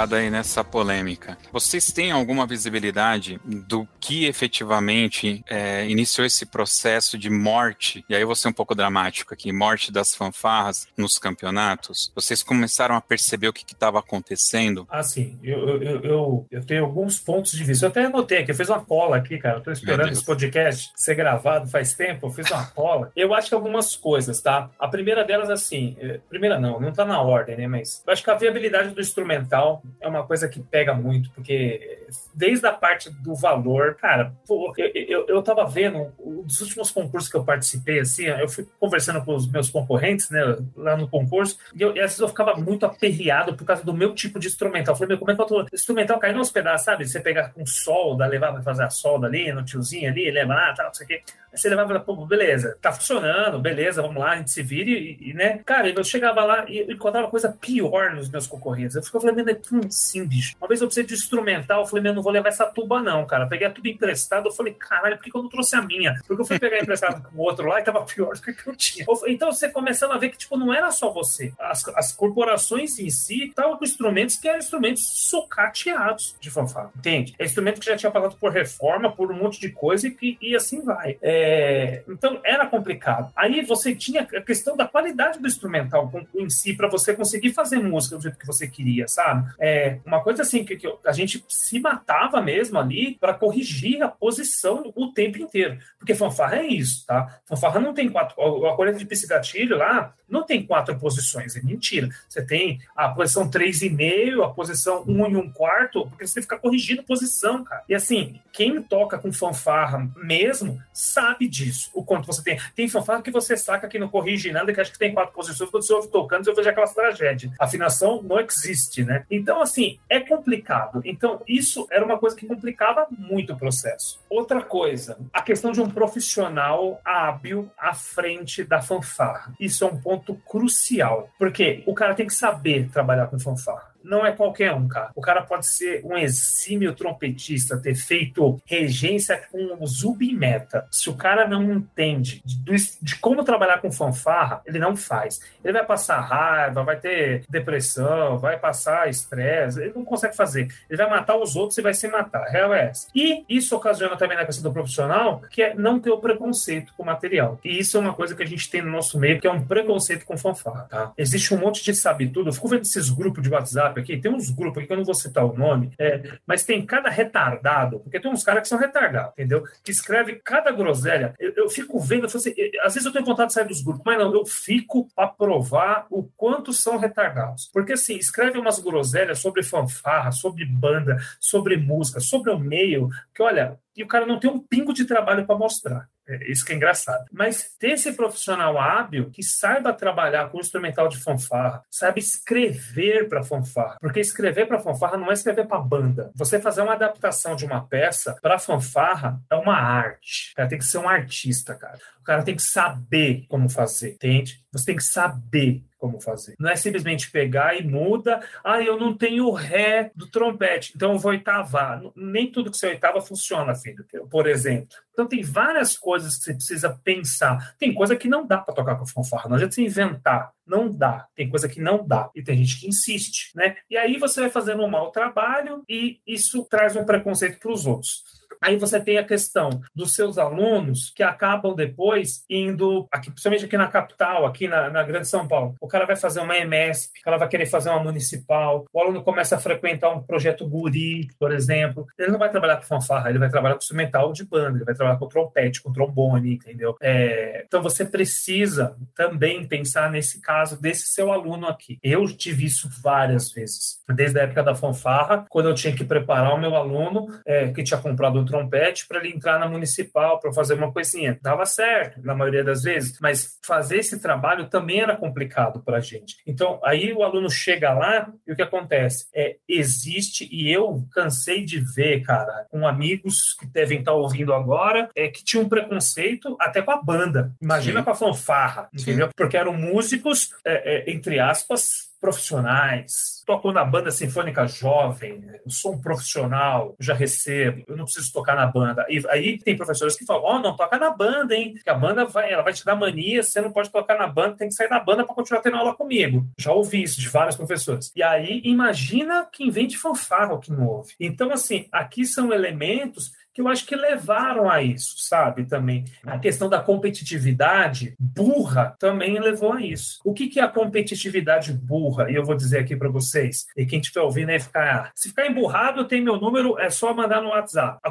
Esticada 0.00 0.16
aí 0.16 0.30
nessa 0.30 0.64
polêmica. 0.64 1.36
Vocês 1.52 1.92
têm 1.92 2.10
alguma 2.10 2.46
visibilidade 2.46 3.40
do 3.44 3.86
que 4.00 4.26
efetivamente 4.26 5.44
é, 5.48 5.88
iniciou 5.88 6.26
esse 6.26 6.46
processo 6.46 7.18
de 7.18 7.28
morte? 7.28 8.04
E 8.08 8.14
aí 8.14 8.22
eu 8.22 8.26
vou 8.26 8.36
ser 8.36 8.48
um 8.48 8.52
pouco 8.52 8.74
dramático 8.74 9.34
aqui, 9.34 9.52
morte 9.52 9.92
das 9.92 10.14
fanfarras 10.14 10.86
nos 10.96 11.18
campeonatos. 11.18 12.10
Vocês 12.14 12.42
começaram 12.42 12.94
a 12.94 13.00
perceber 13.00 13.48
o 13.48 13.52
que 13.52 13.64
estava 13.72 13.98
acontecendo? 13.98 14.86
Assim, 14.90 15.38
eu, 15.42 15.82
eu, 15.82 16.00
eu, 16.02 16.46
eu, 16.50 16.64
tenho 16.64 16.84
alguns 16.84 17.18
pontos 17.18 17.52
de 17.52 17.64
vista. 17.64 17.86
Eu 17.86 17.90
até 17.90 18.04
anotei 18.04 18.38
aqui, 18.38 18.50
eu 18.50 18.54
fiz 18.54 18.68
uma 18.68 18.80
cola 18.80 19.16
aqui, 19.16 19.38
cara. 19.38 19.58
Eu 19.58 19.62
tô 19.62 19.70
esperando 19.70 20.10
esse 20.10 20.24
podcast 20.24 20.90
ser 20.96 21.14
gravado 21.14 21.68
faz 21.68 21.94
tempo, 21.94 22.26
eu 22.26 22.30
fiz 22.30 22.50
uma 22.50 22.66
cola. 22.66 23.12
Eu 23.14 23.34
acho 23.34 23.48
que 23.48 23.54
algumas 23.54 23.96
coisas, 23.96 24.40
tá? 24.40 24.70
A 24.78 24.88
primeira 24.88 25.24
delas, 25.24 25.50
assim, 25.50 25.96
é, 25.98 26.20
primeira 26.28 26.58
não, 26.58 26.80
não 26.80 26.92
tá 26.92 27.04
na 27.04 27.20
ordem, 27.20 27.56
né? 27.56 27.66
Mas 27.66 28.02
eu 28.06 28.12
acho 28.12 28.22
que 28.22 28.30
a 28.30 28.34
viabilidade 28.34 28.90
do 28.90 29.00
instrumental 29.00 29.82
é 30.00 30.08
uma 30.08 30.26
coisa 30.26 30.48
que 30.48 30.60
pega 30.60 30.94
muito, 30.94 31.30
porque 31.30 31.99
desde 32.34 32.66
a 32.66 32.72
parte 32.72 33.10
do 33.10 33.34
valor, 33.34 33.94
cara, 33.94 34.32
pô, 34.46 34.72
eu, 34.76 34.90
eu, 34.94 35.26
eu 35.28 35.42
tava 35.42 35.66
vendo, 35.66 36.12
um 36.18 36.42
dos 36.42 36.60
últimos 36.60 36.90
concursos 36.90 37.30
que 37.30 37.36
eu 37.36 37.44
participei, 37.44 38.00
assim, 38.00 38.24
eu 38.24 38.48
fui 38.48 38.66
conversando 38.78 39.24
com 39.24 39.34
os 39.34 39.50
meus 39.50 39.70
concorrentes, 39.70 40.30
né, 40.30 40.40
lá 40.76 40.96
no 40.96 41.08
concurso, 41.08 41.58
e, 41.74 41.82
eu, 41.82 41.94
e 41.94 42.00
às 42.00 42.12
vezes 42.12 42.20
eu 42.20 42.28
ficava 42.28 42.54
muito 42.54 42.86
aperreado 42.86 43.54
por 43.56 43.64
causa 43.64 43.84
do 43.84 43.94
meu 43.94 44.14
tipo 44.14 44.38
de 44.38 44.48
instrumental. 44.48 44.94
Eu 44.94 44.98
falei, 44.98 45.08
meu, 45.08 45.18
como 45.18 45.30
é 45.30 45.34
que 45.34 45.40
eu 45.42 45.46
tô. 45.46 45.66
Instrumental 45.72 46.18
caindo 46.18 46.38
nos 46.38 46.50
pedaços, 46.50 46.84
sabe? 46.84 47.06
Você 47.06 47.20
pegar 47.20 47.52
com 47.52 47.64
solda, 47.66 48.26
levar 48.26 48.52
pra 48.52 48.62
fazer 48.62 48.84
a 48.84 48.90
solda 48.90 49.26
ali, 49.26 49.52
no 49.52 49.64
tiozinho 49.64 50.10
ali, 50.10 50.30
levar, 50.30 50.74
tal, 50.74 50.86
não 50.86 50.94
sei 50.94 51.04
o 51.04 51.08
quê. 51.08 51.22
Aí 51.52 51.58
você 51.58 51.68
levava 51.68 51.94
e 51.94 52.00
pô, 52.00 52.14
beleza, 52.26 52.78
tá 52.80 52.92
funcionando, 52.92 53.58
beleza, 53.58 54.02
vamos 54.02 54.18
lá, 54.18 54.32
a 54.32 54.36
gente 54.36 54.52
se 54.52 54.62
vira 54.62 54.90
e, 54.90 55.18
e 55.20 55.34
né? 55.34 55.60
Cara, 55.64 55.88
eu 55.88 56.04
chegava 56.04 56.44
lá 56.44 56.64
e 56.68 56.92
encontrava 56.92 57.28
coisa 57.28 57.56
pior 57.60 58.14
nos 58.14 58.30
meus 58.30 58.46
concorrentes. 58.46 58.94
Eu 58.94 59.02
ficava 59.02 59.26
falando, 59.26 59.48
é 59.48 59.58
assim, 59.86 60.24
bicho. 60.24 60.54
Uma 60.60 60.68
vez 60.68 60.80
eu 60.80 60.86
precisei 60.86 61.06
de 61.06 61.14
instrumental, 61.14 61.80
eu 61.80 61.86
falei, 61.86 61.99
meu, 62.00 62.14
não 62.14 62.22
vou 62.22 62.32
levar 62.32 62.48
essa 62.48 62.66
tuba, 62.66 63.02
não, 63.02 63.26
cara. 63.26 63.46
Peguei 63.46 63.66
a 63.66 63.70
tuba 63.70 63.88
emprestada, 63.88 64.48
eu 64.48 64.52
falei, 64.52 64.74
caralho, 64.74 65.16
por 65.16 65.24
que 65.24 65.36
eu 65.36 65.42
não 65.42 65.48
trouxe 65.48 65.76
a 65.76 65.82
minha? 65.82 66.20
Porque 66.26 66.42
eu 66.42 66.46
fui 66.46 66.58
pegar 66.58 66.80
emprestado 66.80 67.22
com 67.22 67.36
o 67.36 67.40
outro 67.42 67.66
lá 67.66 67.80
e 67.80 67.84
tava 67.84 68.02
pior 68.02 68.34
do 68.34 68.40
que 68.40 68.54
eu 68.66 68.76
tinha. 68.76 69.06
Então 69.26 69.52
você 69.52 69.68
começando 69.68 70.12
a 70.12 70.18
ver 70.18 70.30
que, 70.30 70.38
tipo, 70.38 70.56
não 70.56 70.72
era 70.72 70.90
só 70.90 71.12
você. 71.12 71.52
As, 71.58 71.86
as 71.88 72.12
corporações 72.12 72.98
em 72.98 73.10
si 73.10 73.48
estavam 73.48 73.76
com 73.76 73.84
instrumentos 73.84 74.36
que 74.36 74.48
eram 74.48 74.58
instrumentos 74.58 75.02
socateados 75.28 76.36
de 76.40 76.50
fanfarra, 76.50 76.90
entende? 76.96 77.34
É 77.38 77.44
instrumento 77.44 77.80
que 77.80 77.86
já 77.86 77.96
tinha 77.96 78.10
passado 78.10 78.36
por 78.36 78.52
reforma, 78.52 79.10
por 79.10 79.30
um 79.30 79.36
monte 79.36 79.60
de 79.60 79.70
coisa 79.70 80.08
e, 80.08 80.38
e 80.40 80.56
assim 80.56 80.82
vai. 80.82 81.18
É, 81.22 82.02
então 82.08 82.40
era 82.44 82.66
complicado. 82.66 83.32
Aí 83.36 83.62
você 83.62 83.94
tinha 83.94 84.22
a 84.22 84.40
questão 84.40 84.76
da 84.76 84.86
qualidade 84.86 85.38
do 85.38 85.46
instrumental 85.46 86.10
em 86.34 86.48
si, 86.48 86.74
para 86.74 86.88
você 86.88 87.14
conseguir 87.14 87.52
fazer 87.52 87.78
música 87.78 88.16
do 88.16 88.22
jeito 88.22 88.38
que 88.38 88.46
você 88.46 88.66
queria, 88.66 89.06
sabe? 89.08 89.50
É, 89.58 89.98
uma 90.04 90.22
coisa 90.22 90.42
assim 90.42 90.64
que, 90.64 90.76
que 90.76 90.92
a 91.04 91.12
gente 91.12 91.44
se 91.48 91.78
matava 91.90 92.40
mesmo 92.40 92.78
ali 92.78 93.16
para 93.18 93.34
corrigir 93.34 94.02
a 94.02 94.08
posição 94.08 94.92
o 94.94 95.12
tempo 95.12 95.38
inteiro. 95.38 95.78
Porque 95.98 96.14
fanfarra 96.14 96.58
é 96.58 96.66
isso, 96.66 97.04
tá? 97.06 97.40
Fanfarra 97.46 97.80
não 97.80 97.92
tem 97.92 98.08
quatro. 98.08 98.40
A 98.66 98.76
coleta 98.76 98.98
de 98.98 99.06
psigatilho 99.06 99.76
lá 99.76 100.14
não 100.28 100.44
tem 100.44 100.64
quatro 100.64 100.96
posições, 100.96 101.56
é 101.56 101.62
mentira. 101.62 102.08
Você 102.28 102.44
tem 102.44 102.80
a 102.94 103.08
posição 103.08 103.50
3,5, 103.50 104.44
a 104.44 104.50
posição 104.50 105.04
1 105.06 105.30
e 105.30 105.36
1 105.36 105.52
quarto, 105.52 106.06
porque 106.06 106.26
você 106.26 106.40
fica 106.40 106.56
corrigindo 106.56 107.02
posição, 107.02 107.64
cara. 107.64 107.82
E 107.88 107.94
assim, 107.94 108.40
quem 108.52 108.80
toca 108.80 109.18
com 109.18 109.32
fanfarra 109.32 110.08
mesmo 110.16 110.80
sabe 110.92 111.48
disso, 111.48 111.90
o 111.92 112.04
quanto 112.04 112.26
você 112.26 112.42
tem. 112.42 112.60
Tem 112.76 112.88
fanfarra 112.88 113.22
que 113.22 113.30
você 113.30 113.56
saca 113.56 113.88
que 113.88 113.98
não 113.98 114.08
corrige 114.08 114.52
nada, 114.52 114.72
que 114.72 114.80
acha 114.80 114.92
que 114.92 114.98
tem 114.98 115.12
quatro 115.12 115.34
posições, 115.34 115.70
quando 115.70 115.84
você 115.84 115.92
ouve 115.92 116.08
tocando, 116.08 116.44
você 116.44 116.62
vê 116.62 116.68
aquelas 116.68 116.94
tragédias. 116.94 117.52
Afinação 117.58 118.22
não 118.22 118.38
existe, 118.38 119.02
né? 119.02 119.24
Então, 119.28 119.60
assim, 119.60 119.98
é 120.08 120.20
complicado. 120.20 121.00
Então, 121.04 121.42
isso 121.48 121.79
era 121.90 122.04
uma 122.04 122.18
coisa 122.18 122.36
que 122.36 122.46
complicava 122.46 123.06
muito 123.10 123.52
o 123.52 123.56
processo. 123.56 124.20
Outra 124.28 124.62
coisa, 124.62 125.18
a 125.32 125.42
questão 125.42 125.72
de 125.72 125.80
um 125.80 125.90
profissional 125.90 127.00
hábil 127.04 127.70
à 127.78 127.94
frente 127.94 128.64
da 128.64 128.80
fanfarra. 128.80 129.54
Isso 129.58 129.84
é 129.84 129.86
um 129.86 130.00
ponto 130.00 130.34
crucial, 130.46 131.28
porque 131.38 131.82
o 131.86 131.94
cara 131.94 132.14
tem 132.14 132.26
que 132.26 132.34
saber 132.34 132.88
trabalhar 132.90 133.26
com 133.26 133.38
fanfarra 133.38 133.89
não 134.02 134.24
é 134.24 134.32
qualquer 134.32 134.72
um, 134.72 134.88
cara. 134.88 135.10
O 135.14 135.20
cara 135.20 135.42
pode 135.42 135.66
ser 135.66 136.04
um 136.04 136.16
exímio 136.16 136.94
trompetista, 136.94 137.78
ter 137.78 137.94
feito 137.94 138.60
regência 138.64 139.42
com 139.50 139.76
o 139.78 139.86
Zubimeta. 139.86 140.86
Se 140.90 141.08
o 141.10 141.14
cara 141.14 141.46
não 141.46 141.72
entende 141.72 142.42
de, 142.44 142.76
de, 143.00 143.16
como 143.16 143.44
trabalhar 143.44 143.80
com 143.80 143.92
fanfarra, 143.92 144.62
ele 144.64 144.78
não 144.78 144.96
faz. 144.96 145.40
Ele 145.62 145.72
vai 145.72 145.84
passar 145.84 146.20
raiva, 146.20 146.82
vai 146.82 146.96
ter 146.96 147.44
depressão, 147.48 148.38
vai 148.38 148.58
passar 148.58 149.08
estresse, 149.08 149.80
ele 149.80 149.92
não 149.94 150.04
consegue 150.04 150.36
fazer. 150.36 150.68
Ele 150.88 150.96
vai 150.96 151.08
matar 151.10 151.36
os 151.36 151.56
outros 151.56 151.78
e 151.78 151.82
vai 151.82 151.94
se 151.94 152.08
matar. 152.08 152.42
A 152.42 152.50
real 152.50 152.74
é 152.74 152.86
essa. 152.86 153.08
E 153.14 153.44
isso 153.48 153.76
ocasiona 153.76 154.16
também 154.16 154.36
na 154.36 154.46
questão 154.46 154.62
do 154.62 154.72
profissional, 154.72 155.42
que 155.50 155.62
é 155.62 155.74
não 155.74 156.00
ter 156.00 156.10
o 156.10 156.18
preconceito 156.18 156.92
com 156.96 157.02
o 157.02 157.06
material. 157.06 157.58
E 157.64 157.78
isso 157.78 157.96
é 157.96 158.00
uma 158.00 158.14
coisa 158.14 158.34
que 158.34 158.42
a 158.42 158.46
gente 158.46 158.70
tem 158.70 158.82
no 158.82 158.90
nosso 158.90 159.18
meio, 159.18 159.40
que 159.40 159.46
é 159.46 159.50
um 159.50 159.62
preconceito 159.62 160.24
com 160.24 160.36
fanfarra, 160.36 160.86
tá? 160.88 161.12
Existe 161.16 161.54
um 161.54 161.58
monte 161.58 161.84
de 161.84 161.94
sabe 161.94 162.28
tudo. 162.28 162.48
Eu 162.48 162.52
fico 162.52 162.68
vendo 162.68 162.82
esses 162.82 163.10
grupos 163.10 163.42
de 163.42 163.50
WhatsApp 163.50 163.89
WhatsApp 163.90 164.00
aqui, 164.00 164.16
tem 164.16 164.32
uns 164.32 164.50
grupos 164.50 164.78
aqui 164.78 164.86
que 164.86 164.92
eu 164.92 164.96
não 164.96 165.04
vou 165.04 165.14
citar 165.14 165.44
o 165.44 165.56
nome, 165.56 165.92
é, 165.98 166.38
mas 166.46 166.64
tem 166.64 166.84
cada 166.84 167.10
retardado, 167.10 168.00
porque 168.00 168.20
tem 168.20 168.30
uns 168.30 168.44
caras 168.44 168.62
que 168.62 168.68
são 168.68 168.78
retardados, 168.78 169.32
entendeu? 169.32 169.64
Que 169.84 169.90
escreve 169.90 170.40
cada 170.44 170.70
groselha. 170.70 171.34
Eu, 171.38 171.52
eu 171.56 171.68
fico 171.68 171.98
vendo, 171.98 172.24
eu 172.24 172.26
assim, 172.26 172.54
às 172.82 172.94
vezes 172.94 173.04
eu 173.04 173.12
tenho 173.12 173.24
vontade 173.24 173.48
de 173.48 173.54
sair 173.54 173.66
dos 173.66 173.82
grupos, 173.82 174.02
mas 174.04 174.18
não, 174.18 174.32
eu 174.32 174.46
fico 174.46 175.08
para 175.14 175.28
provar 175.28 176.06
o 176.10 176.24
quanto 176.36 176.72
são 176.72 176.96
retardados. 176.96 177.68
Porque 177.72 177.92
assim, 177.92 178.16
escreve 178.16 178.58
umas 178.58 178.78
groselhas 178.78 179.38
sobre 179.38 179.62
fanfarra, 179.62 180.32
sobre 180.32 180.64
banda, 180.64 181.18
sobre 181.38 181.76
música, 181.76 182.20
sobre 182.20 182.50
o 182.50 182.58
meio, 182.58 183.08
que 183.34 183.42
olha, 183.42 183.78
e 184.00 184.02
o 184.02 184.06
cara 184.06 184.24
não 184.24 184.40
tem 184.40 184.50
um 184.50 184.58
pingo 184.58 184.94
de 184.94 185.04
trabalho 185.04 185.46
para 185.46 185.58
mostrar. 185.58 186.08
É 186.26 186.50
isso 186.50 186.64
que 186.64 186.72
é 186.72 186.76
engraçado. 186.76 187.26
Mas 187.30 187.74
ter 187.78 187.90
esse 187.90 188.14
profissional 188.14 188.78
hábil 188.78 189.30
que 189.30 189.42
saiba 189.42 189.92
trabalhar 189.92 190.48
com 190.48 190.56
o 190.56 190.60
instrumental 190.60 191.06
de 191.06 191.18
fanfarra, 191.18 191.82
sabe 191.90 192.18
escrever 192.18 193.28
para 193.28 193.42
fanfarra. 193.42 193.98
Porque 194.00 194.20
escrever 194.20 194.66
para 194.66 194.78
fanfarra 194.78 195.18
não 195.18 195.28
é 195.28 195.34
escrever 195.34 195.66
para 195.66 195.78
banda. 195.78 196.30
Você 196.34 196.58
fazer 196.58 196.80
uma 196.80 196.94
adaptação 196.94 197.54
de 197.54 197.66
uma 197.66 197.86
peça 197.86 198.38
para 198.40 198.58
fanfarra 198.58 199.38
é 199.50 199.54
uma 199.54 199.76
arte. 199.76 200.52
O 200.52 200.56
cara 200.56 200.68
tem 200.70 200.78
que 200.78 200.84
ser 200.86 200.98
um 200.98 201.08
artista, 201.08 201.74
cara. 201.74 201.98
O 202.18 202.24
cara 202.24 202.42
tem 202.42 202.56
que 202.56 202.62
saber 202.62 203.44
como 203.50 203.68
fazer, 203.68 204.12
entende? 204.12 204.64
Você 204.72 204.86
tem 204.86 204.96
que 204.96 205.04
saber 205.04 205.84
como 206.00 206.20
fazer. 206.20 206.56
Não 206.58 206.70
é 206.70 206.74
simplesmente 206.74 207.30
pegar 207.30 207.78
e 207.78 207.86
muda. 207.86 208.40
Ah, 208.64 208.80
eu 208.80 208.98
não 208.98 209.14
tenho 209.14 209.50
ré 209.52 210.10
do 210.16 210.26
trompete, 210.26 210.92
então 210.96 211.12
eu 211.12 211.18
vou 211.18 211.30
oitavar. 211.30 212.00
Nem 212.16 212.50
tudo 212.50 212.70
que 212.70 212.76
você 212.76 212.88
oitava 212.88 213.20
funciona, 213.20 213.74
filho, 213.74 214.04
por 214.30 214.48
exemplo. 214.48 214.88
Então 215.12 215.28
tem 215.28 215.42
várias 215.42 215.96
coisas 215.96 216.36
que 216.36 216.44
você 216.44 216.54
precisa 216.54 216.98
pensar. 217.04 217.74
Tem 217.78 217.92
coisa 217.92 218.16
que 218.16 218.28
não 218.28 218.46
dá 218.46 218.58
para 218.58 218.74
tocar 218.74 218.96
com 218.96 219.06
fanfarra, 219.06 219.48
não 219.48 219.56
adianta 219.56 219.74
você 219.74 219.82
inventar. 219.82 220.52
Não 220.66 220.88
dá. 220.88 221.26
Tem 221.34 221.50
coisa 221.50 221.68
que 221.68 221.80
não 221.80 222.06
dá. 222.06 222.30
E 222.34 222.42
tem 222.42 222.56
gente 222.56 222.80
que 222.80 222.88
insiste, 222.88 223.50
né? 223.54 223.76
E 223.90 223.96
aí 223.96 224.16
você 224.16 224.40
vai 224.40 224.50
fazendo 224.50 224.82
um 224.82 224.88
mau 224.88 225.10
trabalho 225.10 225.82
e 225.88 226.20
isso 226.26 226.64
traz 226.70 226.96
um 226.96 227.04
preconceito 227.04 227.58
para 227.58 227.72
os 227.72 227.86
outros. 227.86 228.39
Aí 228.60 228.76
você 228.76 229.00
tem 229.00 229.18
a 229.18 229.24
questão 229.24 229.80
dos 229.94 230.14
seus 230.14 230.36
alunos 230.36 231.12
que 231.14 231.22
acabam 231.22 231.74
depois 231.74 232.44
indo, 232.48 233.08
aqui, 233.10 233.30
principalmente 233.30 233.64
aqui 233.64 233.76
na 233.76 233.88
capital, 233.88 234.44
aqui 234.44 234.68
na, 234.68 234.90
na 234.90 235.02
Grande 235.02 235.28
São 235.28 235.48
Paulo. 235.48 235.74
O 235.80 235.88
cara 235.88 236.04
vai 236.04 236.16
fazer 236.16 236.40
uma 236.40 236.56
EMESP, 236.56 237.20
ela 237.26 237.38
vai 237.38 237.48
querer 237.48 237.66
fazer 237.66 237.90
uma 237.90 238.02
municipal, 238.02 238.84
o 238.92 239.00
aluno 239.00 239.22
começa 239.22 239.56
a 239.56 239.60
frequentar 239.60 240.10
um 240.10 240.22
projeto 240.22 240.68
guri, 240.68 241.28
por 241.38 241.52
exemplo. 241.52 242.06
Ele 242.18 242.30
não 242.30 242.38
vai 242.38 242.50
trabalhar 242.50 242.76
com 242.76 242.82
fanfarra, 242.82 243.30
ele 243.30 243.38
vai 243.38 243.48
trabalhar 243.48 243.74
com 243.74 243.82
instrumental 243.82 244.32
de 244.32 244.44
banda, 244.44 244.76
ele 244.76 244.84
vai 244.84 244.94
trabalhar 244.94 245.18
com 245.18 245.28
trompete, 245.28 245.82
com 245.82 245.92
trombone, 245.92 246.54
entendeu? 246.54 246.96
É, 247.00 247.64
então 247.66 247.82
você 247.82 248.04
precisa 248.04 248.96
também 249.14 249.66
pensar 249.66 250.10
nesse 250.10 250.40
caso 250.40 250.80
desse 250.80 251.06
seu 251.06 251.32
aluno 251.32 251.66
aqui. 251.66 251.98
Eu 252.02 252.26
tive 252.26 252.66
isso 252.66 252.88
várias 253.02 253.50
vezes, 253.50 254.00
desde 254.14 254.38
a 254.38 254.42
época 254.42 254.62
da 254.62 254.74
fanfarra, 254.74 255.46
quando 255.48 255.68
eu 255.68 255.74
tinha 255.74 255.94
que 255.94 256.04
preparar 256.04 256.54
o 256.54 256.60
meu 256.60 256.74
aluno 256.74 257.28
é, 257.46 257.68
que 257.68 257.82
tinha 257.82 258.00
comprado 258.00 258.38
um 258.38 258.44
trompete 258.50 259.06
para 259.06 259.18
ele 259.18 259.34
entrar 259.34 259.58
na 259.58 259.68
municipal 259.68 260.38
para 260.40 260.52
fazer 260.52 260.74
uma 260.74 260.92
coisinha. 260.92 261.38
Dava 261.42 261.64
certo, 261.66 262.20
na 262.22 262.34
maioria 262.34 262.64
das 262.64 262.82
vezes, 262.82 263.18
mas 263.20 263.58
fazer 263.64 263.98
esse 263.98 264.20
trabalho 264.20 264.68
também 264.68 265.00
era 265.00 265.16
complicado 265.16 265.82
para 265.82 265.98
a 265.98 266.00
gente. 266.00 266.36
Então, 266.46 266.80
aí 266.84 267.12
o 267.12 267.22
aluno 267.22 267.50
chega 267.50 267.92
lá 267.92 268.32
e 268.46 268.52
o 268.52 268.56
que 268.56 268.62
acontece? 268.62 269.26
É, 269.34 269.56
existe, 269.68 270.48
e 270.50 270.70
eu 270.72 271.06
cansei 271.12 271.64
de 271.64 271.80
ver, 271.80 272.22
cara, 272.22 272.66
com 272.70 272.86
amigos 272.86 273.54
que 273.58 273.66
devem 273.66 274.00
estar 274.00 274.12
ouvindo 274.12 274.52
agora, 274.52 275.08
é 275.14 275.28
que 275.28 275.44
tinha 275.44 275.62
um 275.62 275.68
preconceito 275.68 276.56
até 276.60 276.82
com 276.82 276.90
a 276.90 277.02
banda. 277.02 277.52
Imagina 277.60 278.00
Sim. 278.00 278.04
com 278.04 278.10
a 278.10 278.14
fanfarra, 278.14 278.88
entendeu? 278.92 279.26
Sim. 279.26 279.32
Porque 279.36 279.56
eram 279.56 279.72
músicos, 279.72 280.50
é, 280.64 281.10
é, 281.10 281.10
entre 281.10 281.38
aspas, 281.38 282.09
profissionais. 282.20 283.42
Toco 283.46 283.72
na 283.72 283.84
banda 283.84 284.10
sinfônica 284.10 284.66
jovem, 284.68 285.42
eu 285.64 285.70
sou 285.70 285.94
um 285.94 286.00
profissional, 286.00 286.94
já 287.00 287.14
recebo, 287.14 287.82
eu 287.88 287.96
não 287.96 288.04
preciso 288.04 288.32
tocar 288.32 288.54
na 288.54 288.66
banda. 288.66 289.04
E 289.08 289.22
aí 289.28 289.58
tem 289.58 289.76
professores 289.76 290.16
que 290.16 290.24
falam: 290.24 290.42
"Ó, 290.44 290.56
oh, 290.56 290.58
não 290.60 290.76
toca 290.76 290.98
na 290.98 291.10
banda, 291.10 291.54
hein? 291.54 291.74
Que 291.82 291.90
a 291.90 291.94
banda 291.94 292.24
vai, 292.24 292.52
ela 292.52 292.62
vai 292.62 292.72
te 292.72 292.84
dar 292.84 292.94
mania, 292.94 293.42
você 293.42 293.60
não 293.60 293.72
pode 293.72 293.90
tocar 293.90 294.18
na 294.18 294.26
banda, 294.26 294.56
tem 294.56 294.68
que 294.68 294.74
sair 294.74 294.88
da 294.88 295.00
banda 295.00 295.24
para 295.24 295.34
continuar 295.34 295.62
tendo 295.62 295.76
aula 295.76 295.94
comigo". 295.94 296.46
Já 296.58 296.72
ouvi 296.72 297.02
isso 297.02 297.20
de 297.20 297.28
vários 297.28 297.56
professores. 297.56 298.12
E 298.14 298.22
aí 298.22 298.60
imagina 298.64 299.48
quem 299.50 299.70
vem 299.70 299.86
de 299.86 299.98
fanfarra 299.98 300.58
que 300.60 300.70
não 300.70 300.86
ouve. 300.86 301.14
Então 301.18 301.50
assim, 301.50 301.86
aqui 301.90 302.24
são 302.26 302.52
elementos 302.52 303.32
que 303.52 303.60
eu 303.60 303.68
acho 303.68 303.86
que 303.86 303.96
levaram 303.96 304.70
a 304.70 304.82
isso, 304.82 305.14
sabe? 305.18 305.66
Também 305.66 306.04
a 306.24 306.38
questão 306.38 306.68
da 306.68 306.80
competitividade 306.80 308.14
burra 308.18 308.94
também 308.98 309.38
levou 309.40 309.72
a 309.72 309.82
isso. 309.82 310.20
O 310.24 310.32
que, 310.32 310.48
que 310.48 310.60
é 310.60 310.62
a 310.62 310.68
competitividade 310.68 311.72
burra? 311.72 312.30
E 312.30 312.34
eu 312.34 312.44
vou 312.44 312.54
dizer 312.54 312.78
aqui 312.78 312.96
para 312.96 313.08
vocês, 313.08 313.66
e 313.76 313.84
quem 313.84 314.00
estiver 314.00 314.20
ouvindo 314.20 314.50
aí 314.50 314.60
ficar, 314.60 315.10
se 315.14 315.28
ficar 315.30 315.46
emburrado, 315.46 316.06
tem 316.06 316.22
meu 316.22 316.38
número, 316.38 316.78
é 316.78 316.90
só 316.90 317.12
mandar 317.14 317.42
no 317.42 317.48
WhatsApp. 317.48 317.98
A 318.02 318.10